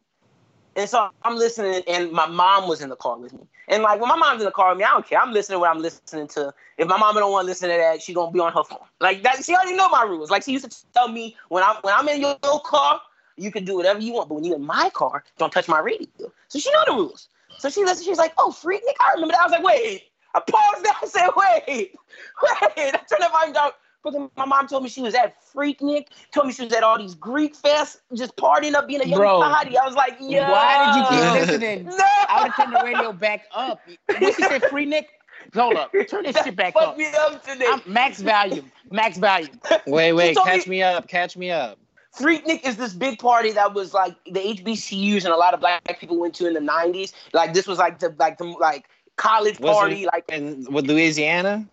And 0.75 0.89
so 0.89 1.11
I'm 1.23 1.37
listening, 1.37 1.83
and 1.87 2.11
my 2.13 2.27
mom 2.27 2.67
was 2.67 2.81
in 2.81 2.89
the 2.89 2.97
car 2.97 3.19
with 3.19 3.33
me. 3.35 3.41
And 3.69 3.83
like 3.83 4.01
when 4.01 4.09
my 4.09 4.17
mom's 4.17 4.41
in 4.41 4.47
the 4.47 4.53
car 4.53 4.71
with 4.71 4.79
me, 4.79 4.85
I 4.85 4.91
don't 4.91 5.07
care. 5.07 5.21
I'm 5.21 5.33
listening 5.33 5.57
to 5.57 5.61
what 5.61 5.71
I'm 5.71 5.83
listening 5.83 6.29
to. 6.29 6.53
If 6.79 6.89
my 6.89 6.97
mama 6.97 7.21
don't 7.21 7.31
want 7.31 7.45
to 7.45 7.49
listen 7.49 7.69
to 7.69 7.77
that, 7.77 8.01
she 8.01 8.15
gonna 8.15 8.33
be 8.33 8.41
on 8.41 8.53
her 8.53 8.65
phone. 8.65 8.79
Like 9.01 9.23
that, 9.23 9.45
she 9.45 9.55
already 9.55 9.77
know 9.77 9.89
my 9.91 10.03
rules. 10.03 10.31
Like 10.31 10.45
she 10.45 10.53
used 10.53 10.71
to 10.71 10.93
tell 10.95 11.09
me 11.09 11.37
when 11.49 11.63
I'm 11.63 11.77
when 11.83 11.95
I'm 11.95 12.09
in 12.09 12.21
your, 12.23 12.37
car, 12.65 13.01
you 13.37 13.51
can 13.51 13.65
do 13.65 13.77
whatever 13.77 14.01
you 14.01 14.15
want, 14.15 14.29
but 14.29 14.37
when 14.37 14.45
you're 14.45 14.57
in 14.57 14.65
my 14.65 14.91
car, 14.95 15.25
don't 15.37 15.53
touch 15.53 15.69
my 15.69 15.79
radio. 15.79 16.07
So 16.49 16.59
she 16.59 16.71
know 16.73 16.85
the 16.87 16.93
rules. 16.93 17.29
So 17.59 17.69
she 17.69 17.85
listened. 17.85 18.05
She 18.05 18.11
was 18.11 18.19
like, 18.19 18.33
"Oh, 18.39 18.55
Freaknik, 18.57 18.97
I 19.01 19.13
remember 19.15 19.33
that." 19.33 19.43
I 19.43 19.45
was 19.45 19.53
like, 19.53 19.65
"Wait." 19.65 20.12
I 20.35 20.41
paused 20.41 20.85
there. 20.85 20.93
I 21.03 21.07
said, 21.07 21.29
"Wait, 21.37 21.63
wait." 21.69 21.97
I 22.43 22.91
turned 23.09 23.23
the 23.23 23.29
volume 23.31 23.53
down. 23.53 23.71
But 24.05 24.15
then 24.15 24.31
my 24.37 24.45
mom 24.45 24.67
told 24.67 24.83
me 24.83 24.89
she 24.89 25.01
was 25.01 25.15
at 25.15 25.37
Freaknik. 25.55 26.07
Told 26.33 26.49
me 26.49 26.53
she 26.53 26.65
was 26.65 26.73
at 26.73 26.83
all 26.83 26.99
these 26.99 27.15
Greek 27.15 27.57
fests, 27.57 27.99
just 28.15 28.35
partying 28.37 28.75
up, 28.75 28.89
being 28.89 29.01
a 29.01 29.05
young 29.07 29.21
Bro. 29.21 29.41
party. 29.43 29.79
I 29.79 29.87
was 29.87 29.95
like, 29.95 30.17
"Yeah." 30.21 30.51
why 30.51 30.87
did 30.87 30.97
you 30.97 31.09
keep 31.09 31.49
listening? 31.61 31.85
No. 31.85 31.97
I 32.29 32.43
would 32.43 32.53
have 32.53 32.65
turned 32.65 32.75
the 32.77 32.83
radio 32.85 33.13
back 33.13 33.45
up. 33.55 33.81
What 34.19 34.35
she 34.35 34.43
said, 34.43 34.65
free 34.65 34.87
Nick? 34.87 35.09
Hold 35.55 35.77
up. 35.77 35.93
Turn 36.09 36.25
this 36.25 36.35
That 36.35 36.45
shit 36.45 36.57
back 36.57 36.75
fucked 36.75 36.87
up. 36.87 36.99
me 36.99 37.07
up 37.15 37.45
today. 37.45 37.67
I'm, 37.69 37.81
max 37.87 38.21
volume. 38.21 38.71
Max 38.91 39.19
volume. 39.19 39.61
Wait, 39.87 40.13
wait, 40.13 40.37
catch 40.37 40.67
me- 40.67 40.77
me 40.77 40.83
up, 40.83 41.09
catch 41.09 41.37
me 41.37 41.51
up. 41.51 41.79
Freaknik 42.19 42.67
is 42.67 42.77
this 42.77 42.93
big 42.93 43.19
party 43.19 43.53
that 43.53 43.73
was 43.73 43.95
like 43.95 44.15
the 44.27 44.39
HBCUs 44.41 45.25
and 45.25 45.33
a 45.33 45.37
lot 45.37 45.55
of 45.55 45.61
black 45.61 45.99
people 45.99 46.19
went 46.19 46.35
to 46.35 46.47
in 46.47 46.53
the 46.55 46.61
'90s. 46.61 47.13
Like 47.33 47.55
this 47.55 47.67
was 47.67 47.79
like 47.79 48.01
the 48.01 48.15
like 48.19 48.37
the 48.39 48.45
like 48.45 48.89
college 49.23 49.61
Was 49.61 49.77
party. 49.77 50.03
it 50.03 50.07
Like 50.13 50.25
in 50.29 50.67
with 50.71 50.87
Louisiana? 50.87 51.67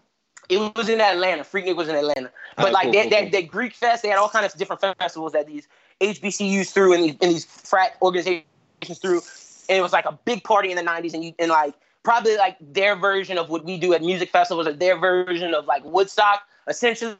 it 0.50 0.58
was 0.76 0.90
in 0.90 1.00
Atlanta. 1.00 1.44
Freaknik 1.44 1.76
was 1.76 1.88
in 1.88 1.96
Atlanta. 1.96 2.32
But 2.58 2.70
Oh, 2.70 2.72
like 2.72 2.84
cool, 2.86 2.92
that, 2.94 3.02
cool, 3.04 3.10
that 3.12 3.22
cool. 3.22 3.32
that 3.32 3.48
Greek 3.48 3.74
fest, 3.74 4.04
they 4.04 4.10
had 4.10 4.18
all 4.18 4.30
kinds 4.30 4.54
of 4.54 4.60
different 4.60 4.82
festivals 4.82 5.34
that 5.34 5.48
these 5.48 5.68
HBCUs 6.02 6.72
threw 6.72 6.94
and 6.94 7.04
these, 7.04 7.16
and 7.22 7.32
these 7.32 7.46
frat 7.46 7.98
organizations 8.02 9.00
through. 9.02 9.22
And 9.70 9.78
it 9.78 9.82
was 9.82 9.94
like 9.94 10.06
a 10.06 10.18
big 10.26 10.44
party 10.44 10.72
in 10.72 10.76
the 10.78 10.84
'90s, 10.84 11.14
and 11.14 11.24
you 11.24 11.34
and 11.40 11.50
like 11.50 11.74
probably 12.04 12.38
like 12.38 12.58
their 12.60 12.96
version 12.96 13.38
of 13.38 13.50
what 13.50 13.64
we 13.66 13.78
do 13.78 13.94
at 13.94 14.02
music 14.02 14.30
festivals, 14.30 14.68
or 14.68 14.74
their 14.74 14.98
version 14.98 15.54
of 15.54 15.66
like 15.66 15.84
Woodstock, 15.84 16.42
essentially. 16.68 17.18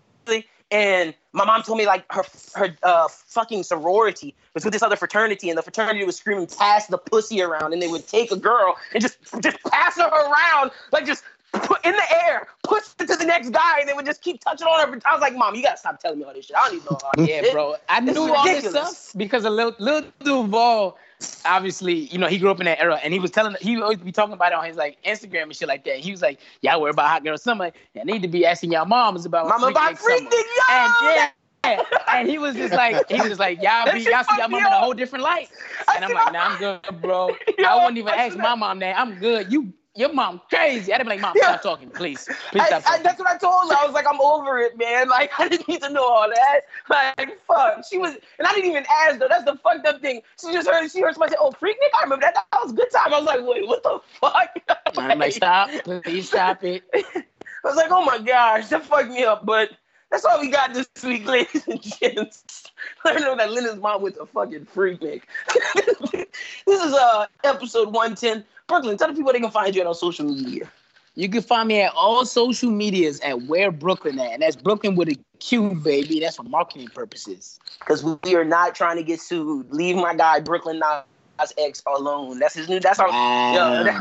And 0.72 1.16
my 1.34 1.46
mom 1.46 1.64
told 1.64 1.80
me 1.80 1.88
like 1.88 2.06
her 2.12 2.24
her 2.56 2.76
uh, 2.84 3.08
fucking 3.08 3.64
sorority 3.64 4.36
was 4.54 4.64
with 4.64 4.74
this 4.74 4.84
other 4.84 4.96
fraternity, 4.96 5.50
and 5.50 5.58
the 5.58 5.64
fraternity 5.64 6.04
was 6.06 6.18
screaming 6.18 6.48
"pass 6.48 6.88
the 6.88 6.98
pussy 6.98 7.42
around," 7.42 7.74
and 7.74 7.82
they 7.82 7.88
would 7.88 8.08
take 8.08 8.32
a 8.32 8.36
girl 8.36 8.78
and 8.94 9.02
just 9.02 9.18
just 9.42 9.58
pass 9.64 9.98
her 9.98 10.08
around, 10.08 10.72
like 10.92 11.06
just 11.06 11.24
put 11.54 11.84
in 11.86 11.94
the 11.94 12.24
air, 12.26 12.48
push 12.64 12.84
it 13.00 13.08
to 13.08 13.16
the 13.16 13.26
next 13.26 13.50
guy, 13.50 13.80
and 13.80 13.90
then 13.90 13.96
would 13.96 14.06
just 14.06 14.22
keep 14.22 14.42
touching 14.42 14.68
on 14.68 14.88
her. 14.94 15.00
I 15.06 15.14
was 15.14 15.22
like, 15.22 15.36
Mom, 15.36 15.56
you 15.56 15.64
gotta 15.64 15.78
stop 15.78 16.00
telling 16.00 16.20
me 16.20 16.26
all 16.26 16.34
this 16.34 16.46
shit. 16.46 16.56
I 16.58 16.66
don't 16.68 16.76
even 16.76 16.86
know 16.86 16.92
all 17.04 17.12
this 17.18 17.28
Yeah, 17.28 17.42
shit. 17.42 17.54
bro. 17.54 17.76
I 17.88 18.00
knew 18.00 18.12
is 18.12 18.18
all 18.18 18.46
this 18.46 18.70
stuff 18.70 19.12
because 19.18 19.46
of 19.46 19.54
Lil, 19.54 19.76
Lil 19.80 20.04
Duval. 20.24 20.98
Obviously, 21.46 21.94
you 21.94 22.18
know, 22.18 22.28
he 22.28 22.38
grew 22.38 22.50
up 22.52 22.60
in 22.60 22.66
that 22.66 22.80
era 22.80 23.00
and 23.04 23.14
he 23.14 23.20
was 23.20 23.32
telling, 23.32 23.56
he 23.62 23.76
would 23.76 23.84
always 23.84 23.98
be 23.98 24.12
talking 24.12 24.34
about 24.34 24.52
it 24.52 24.56
on 24.56 24.66
his 24.66 24.78
like 24.78 24.98
Instagram 25.04 25.44
and 25.44 25.56
shit 25.56 25.68
like 25.68 25.84
that. 25.86 25.98
He 25.98 26.12
was 26.12 26.22
like, 26.22 26.40
Y'all 26.62 26.80
worry 26.82 26.92
about 26.92 27.08
hot 27.10 27.24
girl 27.24 27.38
summer. 27.38 27.72
I 28.00 28.04
need 28.04 28.22
to 28.22 28.28
be 28.28 28.46
asking 28.46 28.72
y'all 28.72 28.86
moms 28.86 29.26
about 29.26 29.48
Mama 29.48 29.66
Freak 29.68 29.78
about 29.78 29.92
Nick 29.92 30.00
Summer." 30.00 30.18
freaking 30.20 30.32
yo. 30.32 30.76
And 30.76 30.94
yeah. 31.02 31.82
And 32.14 32.28
he 32.30 32.38
was 32.38 32.56
just 32.56 32.74
like, 32.74 33.08
he 33.10 33.16
was 33.22 33.30
just 33.32 33.40
like, 33.40 33.62
y'all 33.62 33.86
That 33.86 33.94
be, 33.94 34.00
shit 34.02 34.12
y'all 34.12 34.24
see 34.24 34.28
fucked 34.28 34.40
y'all 34.40 34.48
me 34.50 34.54
mom 34.54 34.66
in 34.68 34.74
a 34.74 34.76
up. 34.76 34.82
whole 34.84 34.94
different 34.94 35.24
light. 35.24 35.50
I 35.88 35.96
And 35.96 36.06
I'm 36.06 36.10
said, 36.10 36.16
like, 36.16 36.32
nah, 36.34 36.46
I'm 36.46 36.58
good, 36.58 37.02
bro. 37.02 37.36
Yo, 37.60 37.66
I 37.68 37.76
wouldn't 37.76 37.98
even 37.98 38.14
I 38.14 38.16
ask 38.16 38.34
said- 38.34 38.42
my 38.42 38.56
mom 38.56 38.80
that. 38.80 38.98
I'm 39.00 39.20
good. 39.20 39.52
You, 39.52 39.74
your 39.96 40.14
mom 40.14 40.42
crazy. 40.50 40.94
I'd 40.94 41.02
be 41.02 41.10
like, 41.10 41.20
mom, 41.20 41.34
Yeah. 41.36 41.58
stop 41.58 41.62
talking, 41.62 41.90
please. 41.90 42.26
Please 42.52 42.66
stop 42.66 42.84
I, 42.86 42.90
talking. 42.92 43.04
that's 43.04 43.20
what 43.20 43.30
I 43.30 43.38
told 43.38 43.72
her. 43.72 43.78
I 43.78 43.86
was 43.86 43.94
like, 43.94 44.06
I'm 44.08 44.20
over 44.22 44.60
it, 44.60 44.78
man. 44.78 45.10
Like, 45.20 45.32
I 45.40 45.48
didn't 45.50 45.68
need 45.68 45.82
to 45.82 45.90
know 45.90 46.04
all 46.04 46.30
that. 46.30 46.62
Like, 46.90 47.40
fuck. 47.48 47.84
She 47.90 47.98
was, 47.98 48.14
and 48.38 48.48
I 48.48 48.54
didn't 48.54 48.70
even 48.70 48.86
ask 49.04 49.20
though. 49.20 49.28
That's 49.28 49.44
the 49.46 49.56
fucked 49.58 49.86
up 49.88 50.02
thing. 50.02 50.22
She 50.40 50.54
just 50.54 50.68
heard, 50.70 50.90
she 50.92 51.02
heard 51.02 51.14
somebody 51.16 51.32
say, 51.32 51.38
"Oh, 51.40 51.52
Freaknik." 51.52 51.92
I 52.00 52.04
remember 52.04 52.22
that. 52.26 52.36
That 52.36 52.62
was 52.64 52.72
a 52.72 52.76
good 52.76 52.92
time. 52.92 53.14
I 53.14 53.18
was 53.20 53.26
like, 53.26 53.40
wait, 53.44 53.68
what 53.68 53.84
the 53.84 54.00
fuck? 54.20 54.56
I'm 54.98 55.20
like, 55.20 55.34
stop. 55.34 55.70
Please 56.04 56.28
stop 56.28 56.64
it. 56.64 56.84
I 56.94 57.24
was 57.64 57.76
like, 57.76 57.92
oh 57.92 58.04
my 58.06 58.20
gosh, 58.20 58.68
that 58.70 58.86
fucked 58.86 59.10
me 59.10 59.24
up. 59.24 59.46
But 59.46 59.72
that's 60.12 60.26
all 60.26 60.40
we 60.40 60.50
got 60.50 60.74
this 60.74 60.88
week, 61.04 61.26
ladies 61.26 61.68
and 61.68 61.82
gents. 61.82 62.69
Let 63.06 63.22
know 63.22 63.36
that 63.36 63.52
Linda's 63.52 63.78
mom 63.78 64.02
with 64.02 64.18
a 64.20 64.26
fucking 64.26 64.66
Freaknik. 64.66 65.24
this 66.66 66.82
is 66.82 66.94
uh 66.94 67.26
episode 67.44 67.88
110. 67.88 68.44
Brooklyn, 68.68 68.98
tell 68.98 69.08
the 69.08 69.14
people 69.14 69.34
they 69.34 69.40
can 69.40 69.52
find 69.52 69.76
you 69.76 69.86
on 69.86 69.96
social 69.96 70.26
media. 70.26 70.70
You 71.16 71.28
can 71.28 71.42
find 71.42 71.68
me 71.68 71.82
at 71.82 71.92
all 71.96 72.24
social 72.26 72.72
medias 72.72 73.20
at 73.22 73.42
Where 73.44 73.72
Brooklyn 73.72 74.20
at, 74.20 74.32
and 74.32 74.42
that's 74.42 74.56
Brooklyn 74.56 74.96
with 74.96 75.10
a 75.10 75.18
Q, 75.40 75.72
baby. 75.76 76.20
That's 76.20 76.38
for 76.38 76.44
marketing 76.44 76.88
purposes. 76.94 77.60
Because 77.80 78.06
we 78.24 78.36
are 78.36 78.46
not 78.46 78.76
trying 78.76 78.98
to 78.98 79.04
get 79.04 79.20
sued. 79.20 79.72
Leave 79.72 79.96
my 79.96 80.16
guy 80.16 80.40
Brooklyn 80.40 80.80
Nas 81.40 81.54
X 81.58 81.84
alone. 81.86 82.40
That's 82.40 82.56
his 82.56 82.70
new. 82.70 82.80
That's 82.80 83.00
our. 83.00 83.08
Yo, 83.08 83.14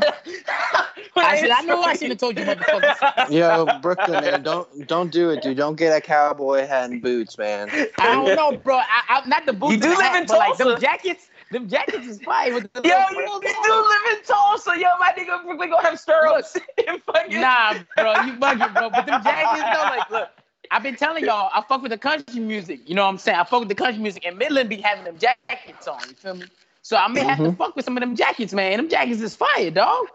I 1.16 1.40
said 1.40 1.50
I 1.50 1.62
know 1.62 1.82
I 1.82 1.94
shouldn't 1.94 2.12
have 2.12 2.18
told 2.18 2.38
you, 2.38 2.44
motherfuckers. 2.44 3.30
Yo, 3.30 3.66
Brooklyn, 3.80 4.24
man, 4.24 4.42
don't 4.42 4.86
don't 4.86 5.10
do 5.10 5.30
it, 5.30 5.42
dude. 5.42 5.56
Don't 5.56 5.76
get 5.76 5.96
a 5.96 6.00
cowboy 6.00 6.66
hat 6.66 6.90
and 6.90 7.02
boots, 7.02 7.38
man. 7.38 7.68
I 7.98 8.12
don't 8.12 8.34
know, 8.34 8.56
bro. 8.56 8.76
I, 8.76 8.84
I 9.08 9.28
not 9.28 9.46
the 9.46 9.52
boots. 9.52 9.74
You 9.74 9.80
do 9.80 9.88
and 9.88 9.98
live 9.98 10.06
hat, 10.06 10.22
in 10.22 10.26
but 10.26 10.38
like 10.38 10.56
them 10.56 10.80
jackets. 10.80 11.28
Them 11.50 11.66
jackets 11.66 12.06
is 12.06 12.20
fire 12.20 12.52
with 12.52 12.70
the 12.74 12.82
Yo, 12.86 12.90
you, 12.90 13.06
frills 13.14 13.42
you 13.42 13.62
do 13.64 13.72
live 13.72 14.18
in 14.18 14.24
Tulsa. 14.24 14.78
Yo, 14.78 14.88
my 15.00 15.12
nigga 15.16 15.42
Brooklyn 15.42 15.70
gonna 15.70 15.82
have 15.82 15.98
stirrups 15.98 16.58
and 16.86 17.02
fucking. 17.04 17.40
Nah, 17.40 17.72
bro, 17.96 18.12
you 18.24 18.34
bugging, 18.34 18.74
bro. 18.74 18.90
But 18.90 19.06
them 19.06 19.22
jackets, 19.22 19.64
though, 19.74 19.88
like, 19.88 20.10
look, 20.10 20.28
I've 20.70 20.82
been 20.82 20.96
telling 20.96 21.24
y'all, 21.24 21.50
I 21.54 21.62
fuck 21.62 21.80
with 21.80 21.90
the 21.90 21.96
country 21.96 22.40
music. 22.40 22.80
You 22.86 22.94
know 22.94 23.04
what 23.04 23.08
I'm 23.08 23.18
saying? 23.18 23.38
I 23.38 23.44
fuck 23.44 23.60
with 23.60 23.70
the 23.70 23.74
country 23.74 24.02
music, 24.02 24.26
and 24.26 24.36
Midland 24.36 24.68
be 24.68 24.76
having 24.76 25.04
them 25.04 25.16
jackets 25.16 25.88
on. 25.88 26.00
You 26.06 26.14
feel 26.14 26.34
me? 26.34 26.44
So 26.82 26.96
I 26.96 27.08
may 27.08 27.24
have 27.24 27.38
to 27.38 27.44
mm-hmm. 27.44 27.56
fuck 27.56 27.76
with 27.76 27.84
some 27.84 27.96
of 27.96 28.00
them 28.00 28.16
jackets, 28.16 28.52
man. 28.52 28.76
Them 28.76 28.88
jackets 28.88 29.20
is 29.20 29.36
fire, 29.36 29.70
dog. 29.70 30.06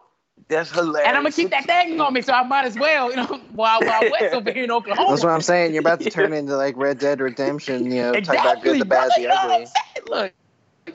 That's 0.49 0.71
hilarious. 0.71 1.07
And 1.07 1.15
I'm 1.15 1.23
gonna 1.23 1.33
keep 1.33 1.51
that 1.51 1.65
thing 1.65 1.99
on 2.01 2.13
me, 2.13 2.21
so 2.21 2.33
I 2.33 2.43
might 2.43 2.65
as 2.65 2.77
well, 2.77 3.09
you 3.09 3.15
know, 3.15 3.25
while 3.53 3.79
while 3.81 4.01
West 4.11 4.33
over 4.33 4.51
here 4.51 4.63
in 4.63 4.71
Oklahoma. 4.71 5.11
That's 5.11 5.23
what 5.23 5.31
I'm 5.31 5.41
saying. 5.41 5.73
You're 5.73 5.81
about 5.81 5.99
to 6.01 6.09
turn 6.09 6.33
into 6.33 6.57
like 6.57 6.75
Red 6.75 6.99
Dead 6.99 7.21
Redemption. 7.21 7.91
You 7.91 8.01
know, 8.01 8.13
talk 8.21 8.35
about 8.35 8.63
good, 8.63 8.81
the 8.81 8.85
bad, 8.85 9.07
brother, 9.07 9.13
the 9.15 9.21
you 9.21 9.27
know 9.27 9.35
what 9.35 9.69
ugly. 9.97 10.09
Look, 10.09 10.33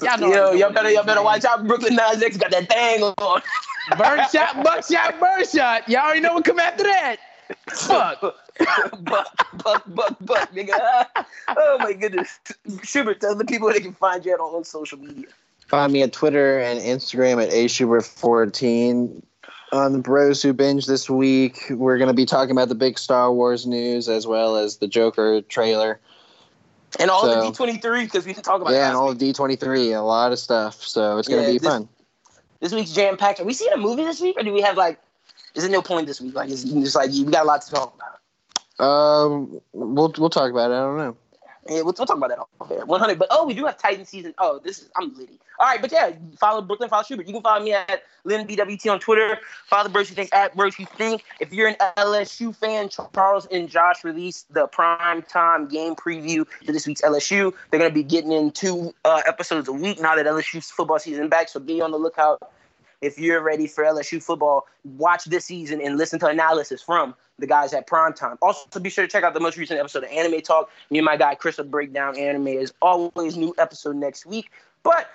y'all 0.02 0.18
know 0.18 0.26
Yo, 0.28 0.34
y'all 0.34 0.58
doing, 0.58 0.74
better, 0.74 0.90
y'all 0.90 1.04
better 1.04 1.22
watch 1.22 1.44
out. 1.44 1.66
Brooklyn 1.66 1.94
Nas 1.94 2.22
X 2.22 2.36
got 2.36 2.50
that 2.50 2.68
thing 2.68 3.02
on. 3.02 3.42
Birdshot, 3.96 4.62
buckshot, 4.64 5.18
birdshot. 5.18 5.88
Y'all 5.88 6.02
already 6.02 6.20
know 6.20 6.34
what 6.34 6.44
come 6.44 6.58
after 6.58 6.84
that. 6.84 7.16
Fuck. 7.70 8.20
buck, 9.00 9.64
buck, 9.64 9.84
buck, 9.86 10.16
buck, 10.20 10.52
nigga. 10.52 11.06
Oh 11.56 11.78
my 11.78 11.94
goodness. 11.94 12.38
Schubert, 12.82 13.20
tell 13.20 13.34
the 13.34 13.44
people 13.44 13.72
they 13.72 13.80
can 13.80 13.94
find 13.94 14.24
you 14.26 14.34
at 14.34 14.40
on 14.40 14.64
social 14.64 14.98
media. 14.98 15.26
Find 15.68 15.92
me 15.92 16.02
at 16.02 16.12
Twitter 16.12 16.58
and 16.60 16.80
Instagram 16.80 17.42
at 17.42 17.50
ashubert14. 17.52 19.22
On 19.70 19.92
the 19.92 19.98
Bros 19.98 20.40
Who 20.40 20.54
Binge 20.54 20.86
this 20.86 21.10
week, 21.10 21.58
we're 21.70 21.98
going 21.98 22.08
to 22.08 22.14
be 22.14 22.24
talking 22.24 22.52
about 22.52 22.70
the 22.70 22.74
big 22.74 22.98
Star 22.98 23.30
Wars 23.30 23.66
news 23.66 24.08
as 24.08 24.26
well 24.26 24.56
as 24.56 24.78
the 24.78 24.88
Joker 24.88 25.42
trailer. 25.42 26.00
And 26.98 27.10
all 27.10 27.20
So- 27.20 27.34
the 27.34 27.52
D23 27.52 28.04
because 28.04 28.24
we 28.24 28.32
didn't 28.32 28.46
talk 28.46 28.62
about 28.62 28.72
Yeah, 28.72 28.88
and 28.88 28.96
all 28.96 29.10
of 29.10 29.18
D23, 29.18 29.94
a 29.94 30.00
lot 30.00 30.32
of 30.32 30.38
stuff. 30.38 30.82
So 30.82 31.18
it's 31.18 31.28
going 31.28 31.42
to 31.42 31.46
Yeah, 31.48 31.52
be 31.52 31.58
this- 31.58 31.68
fun. 31.68 31.88
This 32.60 32.72
week's 32.72 32.92
jam 32.92 33.18
packed. 33.18 33.40
Are 33.40 33.44
we 33.44 33.52
seeing 33.52 33.72
a 33.74 33.76
movie 33.76 34.04
this 34.04 34.20
week, 34.22 34.36
or 34.38 34.42
do 34.42 34.52
we 34.54 34.62
have 34.62 34.76
like? 34.76 34.98
Is 35.54 35.64
it 35.64 35.70
no 35.70 35.80
point 35.82 36.06
this 36.06 36.20
week? 36.20 36.34
Like, 36.34 36.50
it's 36.50 36.64
just 36.64 36.96
like 36.96 37.10
we 37.10 37.24
got 37.24 37.44
a 37.44 37.46
lot 37.46 37.62
to 37.62 37.70
talk 37.70 37.94
about. 37.94 38.84
Um, 38.84 39.60
we'll 39.72 40.12
we'll 40.18 40.30
talk 40.30 40.50
about 40.50 40.70
it. 40.70 40.74
I 40.74 40.80
don't 40.80 40.96
know. 40.96 41.16
Yeah, 41.68 41.76
we'll, 41.76 41.84
we'll 41.84 42.06
talk 42.06 42.16
about 42.16 42.30
that 42.30 42.38
off 42.38 42.70
air. 42.70 42.86
100. 42.86 43.18
But 43.18 43.28
oh, 43.30 43.46
we 43.46 43.54
do 43.54 43.66
have 43.66 43.76
Titan 43.76 44.04
season. 44.04 44.34
Oh, 44.38 44.58
this 44.62 44.78
is 44.78 44.90
I'm 44.96 45.14
litty. 45.16 45.38
All 45.58 45.66
right, 45.66 45.80
but 45.80 45.92
yeah, 45.92 46.12
follow 46.38 46.62
Brooklyn, 46.62 46.88
follow 46.88 47.02
Schubert. 47.02 47.26
You 47.26 47.32
can 47.32 47.42
follow 47.42 47.62
me 47.62 47.72
at 47.72 48.02
LynnBWT 48.24 48.90
on 48.90 49.00
Twitter. 49.00 49.38
Follow 49.66 49.84
the 49.84 49.90
Bros 49.90 50.08
You 50.08 50.14
Think 50.14 50.30
at 50.32 50.56
Bros 50.56 50.78
You 50.78 50.86
Think. 50.86 51.24
If 51.40 51.52
you're 51.52 51.68
an 51.68 51.76
LSU 51.96 52.54
fan, 52.54 52.88
Charles 52.88 53.46
and 53.46 53.68
Josh 53.68 54.04
released 54.04 54.52
the 54.54 54.66
prime 54.68 55.22
time 55.22 55.66
game 55.66 55.94
preview 55.94 56.46
for 56.64 56.72
this 56.72 56.86
week's 56.86 57.02
LSU. 57.02 57.52
They're 57.70 57.80
gonna 57.80 57.92
be 57.92 58.04
getting 58.04 58.32
in 58.32 58.52
two 58.52 58.94
uh, 59.04 59.22
episodes 59.26 59.68
a 59.68 59.72
week 59.72 60.00
now 60.00 60.14
that 60.14 60.26
LSU's 60.26 60.70
football 60.70 60.98
season 60.98 61.28
back. 61.28 61.48
So 61.48 61.60
be 61.60 61.80
on 61.80 61.90
the 61.90 61.98
lookout. 61.98 62.50
If 63.00 63.18
you're 63.18 63.40
ready 63.40 63.66
for 63.66 63.84
LSU 63.84 64.22
football, 64.22 64.66
watch 64.84 65.24
this 65.24 65.44
season 65.44 65.80
and 65.80 65.96
listen 65.96 66.18
to 66.20 66.26
analysis 66.26 66.82
from 66.82 67.14
the 67.38 67.46
guys 67.46 67.72
at 67.72 67.86
Primetime. 67.86 68.36
Also, 68.42 68.80
be 68.80 68.90
sure 68.90 69.06
to 69.06 69.10
check 69.10 69.22
out 69.22 69.34
the 69.34 69.40
most 69.40 69.56
recent 69.56 69.78
episode 69.78 70.04
of 70.04 70.10
Anime 70.10 70.40
Talk. 70.40 70.70
Me 70.90 70.98
and 70.98 71.04
my 71.04 71.16
guy 71.16 71.34
Chris 71.36 71.58
will 71.58 71.64
break 71.64 71.92
down 71.92 72.18
anime. 72.18 72.48
As 72.48 72.72
always, 72.82 73.36
new 73.36 73.54
episode 73.58 73.96
next 73.96 74.26
week. 74.26 74.50
But 74.82 75.08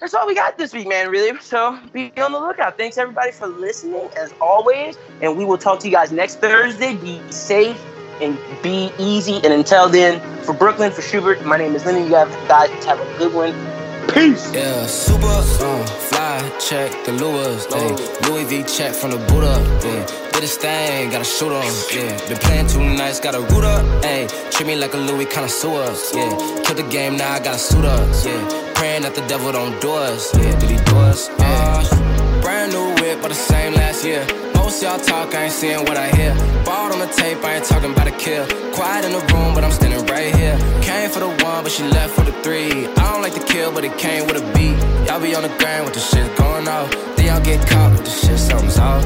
that's 0.00 0.12
all 0.14 0.26
we 0.26 0.34
got 0.34 0.58
this 0.58 0.72
week, 0.72 0.88
man, 0.88 1.10
really. 1.10 1.38
So 1.40 1.78
be 1.92 2.12
on 2.18 2.32
the 2.32 2.40
lookout. 2.40 2.76
Thanks, 2.76 2.98
everybody, 2.98 3.32
for 3.32 3.46
listening, 3.46 4.08
as 4.16 4.34
always. 4.40 4.98
And 5.22 5.36
we 5.36 5.44
will 5.44 5.58
talk 5.58 5.80
to 5.80 5.86
you 5.86 5.92
guys 5.92 6.12
next 6.12 6.36
Thursday. 6.36 6.94
Be 6.96 7.20
safe 7.30 7.82
and 8.20 8.38
be 8.62 8.92
easy. 8.98 9.36
And 9.36 9.52
until 9.52 9.88
then, 9.88 10.20
for 10.42 10.52
Brooklyn, 10.52 10.92
for 10.92 11.00
Schubert, 11.00 11.44
my 11.46 11.56
name 11.56 11.74
is 11.74 11.86
Lennon. 11.86 12.04
You 12.04 12.10
guys 12.10 12.84
have 12.84 13.00
a 13.00 13.18
good 13.18 13.32
one. 13.32 13.79
Peace. 14.14 14.52
Yeah, 14.52 14.86
super, 14.86 15.26
uh, 15.26 15.86
fly, 15.86 16.58
check 16.58 17.04
the 17.04 17.12
lures, 17.12 17.66
ayy. 17.68 18.28
Louis 18.28 18.44
V 18.44 18.64
check 18.64 18.92
from 18.92 19.10
the 19.12 19.18
boot 19.28 19.44
up, 19.44 19.62
yeah. 19.84 20.06
Did 20.32 20.42
his 20.42 20.56
thing, 20.56 21.10
got 21.10 21.20
a 21.20 21.24
shoot 21.24 21.52
on, 21.52 21.64
yeah. 21.94 22.28
Been 22.28 22.38
playing 22.38 22.66
too 22.66 22.80
nice, 22.80 23.20
got 23.20 23.34
a 23.34 23.40
root 23.40 23.64
up, 23.64 23.84
ayy. 24.02 24.28
Treat 24.52 24.66
me 24.66 24.76
like 24.76 24.94
a 24.94 24.98
Louis 24.98 25.26
connoisseur, 25.26 25.94
yeah. 26.14 26.62
Killed 26.64 26.78
the 26.78 26.88
game, 26.90 27.16
now 27.16 27.32
I 27.32 27.40
gotta 27.40 27.58
suit 27.58 27.84
up, 27.84 28.08
yeah. 28.24 28.72
Praying 28.74 29.02
that 29.02 29.14
the 29.14 29.26
devil 29.26 29.52
don't 29.52 29.80
do 29.80 29.92
us, 29.92 30.34
yeah. 30.36 30.58
Did 30.58 30.70
he 30.70 30.76
do 30.76 30.96
us? 30.96 31.28
Uh, 31.38 32.40
brand 32.42 32.72
new 32.72 32.94
whip, 33.02 33.20
but 33.22 33.28
the 33.28 33.34
same 33.34 33.74
last 33.74 34.04
year. 34.04 34.26
Most 34.70 34.84
y'all 34.84 35.00
talk, 35.00 35.34
I 35.34 35.46
ain't 35.46 35.52
seeing 35.52 35.80
what 35.80 35.96
I 35.96 36.14
hear. 36.14 36.32
Balled 36.64 36.92
on 36.92 37.00
the 37.00 37.08
tape, 37.08 37.42
I 37.42 37.54
ain't 37.56 37.64
talking 37.64 37.90
about 37.90 38.06
a 38.06 38.12
kill. 38.12 38.46
Quiet 38.70 39.04
in 39.04 39.10
the 39.10 39.18
room, 39.34 39.52
but 39.52 39.64
I'm 39.64 39.72
standing 39.72 40.06
right 40.06 40.32
here. 40.32 40.56
Came 40.80 41.10
for 41.10 41.18
the 41.18 41.26
one, 41.42 41.64
but 41.64 41.72
she 41.72 41.82
left 41.82 42.14
for 42.14 42.22
the 42.22 42.30
three. 42.44 42.86
I 42.86 43.10
don't 43.10 43.20
like 43.20 43.34
to 43.34 43.44
kill, 43.52 43.72
but 43.72 43.84
it 43.84 43.98
came 43.98 44.28
with 44.28 44.36
a 44.36 44.46
beat. 44.54 44.78
Y'all 45.08 45.20
be 45.20 45.34
on 45.34 45.42
the 45.42 45.48
grind 45.58 45.86
with 45.86 45.94
the 45.94 45.98
shit 45.98 46.36
going 46.38 46.68
off. 46.68 46.88
Then 47.16 47.26
y'all 47.26 47.42
get 47.42 47.68
caught 47.68 47.90
with 47.90 48.04
the 48.04 48.10
shit, 48.10 48.38
something's 48.38 48.78
off. 48.78 49.02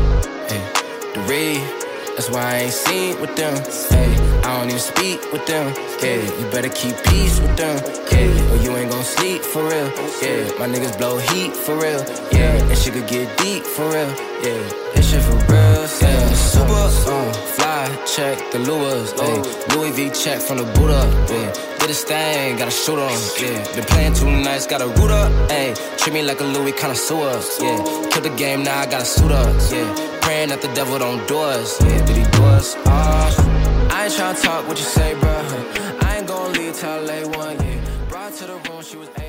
Hey, 0.50 0.60
the 1.14 1.20
read. 1.32 1.64
That's 2.12 2.28
why 2.28 2.42
I 2.44 2.56
ain't 2.68 2.72
seen 2.74 3.18
with 3.22 3.34
them. 3.34 3.56
Hey, 3.88 4.12
I 4.44 4.58
don't 4.58 4.68
even 4.68 4.78
speak 4.78 5.32
with 5.32 5.46
them. 5.46 5.72
Yeah, 6.02 6.20
you 6.20 6.50
better 6.50 6.68
keep 6.68 6.94
peace 7.04 7.40
with 7.40 7.56
them. 7.56 7.80
Yeah, 8.12 8.52
or 8.52 8.56
you 8.56 8.76
ain't 8.76 8.90
gon' 8.90 9.02
sleep 9.02 9.40
for 9.40 9.62
real. 9.62 9.88
Yeah, 10.20 10.52
my 10.58 10.68
niggas 10.68 10.98
blow 10.98 11.16
heat 11.16 11.56
for 11.56 11.74
real. 11.76 12.04
Yeah, 12.30 12.60
and 12.60 12.76
shit 12.76 12.92
could 12.92 13.08
get 13.08 13.38
deep 13.38 13.64
for 13.64 13.88
real. 13.88 14.10
Yeah, 14.44 14.62
this 14.94 15.10
shit 15.10 15.22
for 15.22 15.32
real. 15.32 15.88
Yeah, 16.02 16.28
super, 16.34 16.72
uh, 16.72 17.32
fly, 17.56 18.04
check 18.04 18.36
the 18.52 18.58
lures. 18.58 19.12
Hey, 19.18 19.40
Louis 19.74 19.92
V 19.92 20.10
check 20.10 20.42
from 20.42 20.58
the 20.58 20.64
up. 20.64 21.30
Yeah, 21.30 21.50
did 21.78 21.88
his 21.88 22.04
thing, 22.04 22.58
got 22.58 22.68
a 22.68 22.70
shoot 22.70 22.98
on. 22.98 23.16
Yeah, 23.40 23.64
been 23.74 23.84
playing 23.84 24.12
too 24.12 24.30
nice, 24.30 24.66
got 24.66 24.82
a 24.82 24.88
root 24.88 25.10
up. 25.10 25.50
Hey, 25.50 25.72
treat 25.96 26.12
me 26.12 26.22
like 26.22 26.40
a 26.40 26.44
Louis 26.44 26.72
connoisseur. 26.72 27.40
Yeah, 27.62 28.08
kill 28.10 28.22
the 28.22 28.34
game, 28.36 28.62
now 28.62 28.80
I 28.80 28.84
gotta 28.84 29.06
suit 29.06 29.32
up. 29.32 29.48
Yeah, 29.72 30.20
praying 30.20 30.50
that 30.50 30.60
the 30.60 30.68
devil 30.74 30.98
don't 30.98 31.26
do 31.26 31.38
us. 31.38 31.82
Yeah, 31.82 32.04
did 32.04 32.16
he 32.18 32.24
do 32.24 32.44
us? 32.44 32.76
Uh, 32.84 33.43
I 33.90 34.04
ain't 34.04 34.12
tryna 34.12 34.42
talk 34.42 34.68
what 34.68 34.78
you 34.78 34.84
say, 34.84 35.14
bruh. 35.14 36.02
I 36.04 36.18
ain't 36.18 36.26
gon' 36.26 36.52
leave 36.52 36.74
till 36.74 37.02
LA 37.02 37.26
one, 37.36 37.56
yeah. 37.64 37.80
Brought 38.08 38.32
to 38.34 38.46
the 38.46 38.54
room, 38.68 38.82
she 38.82 38.96
was 38.96 39.08
A1. 39.10 39.23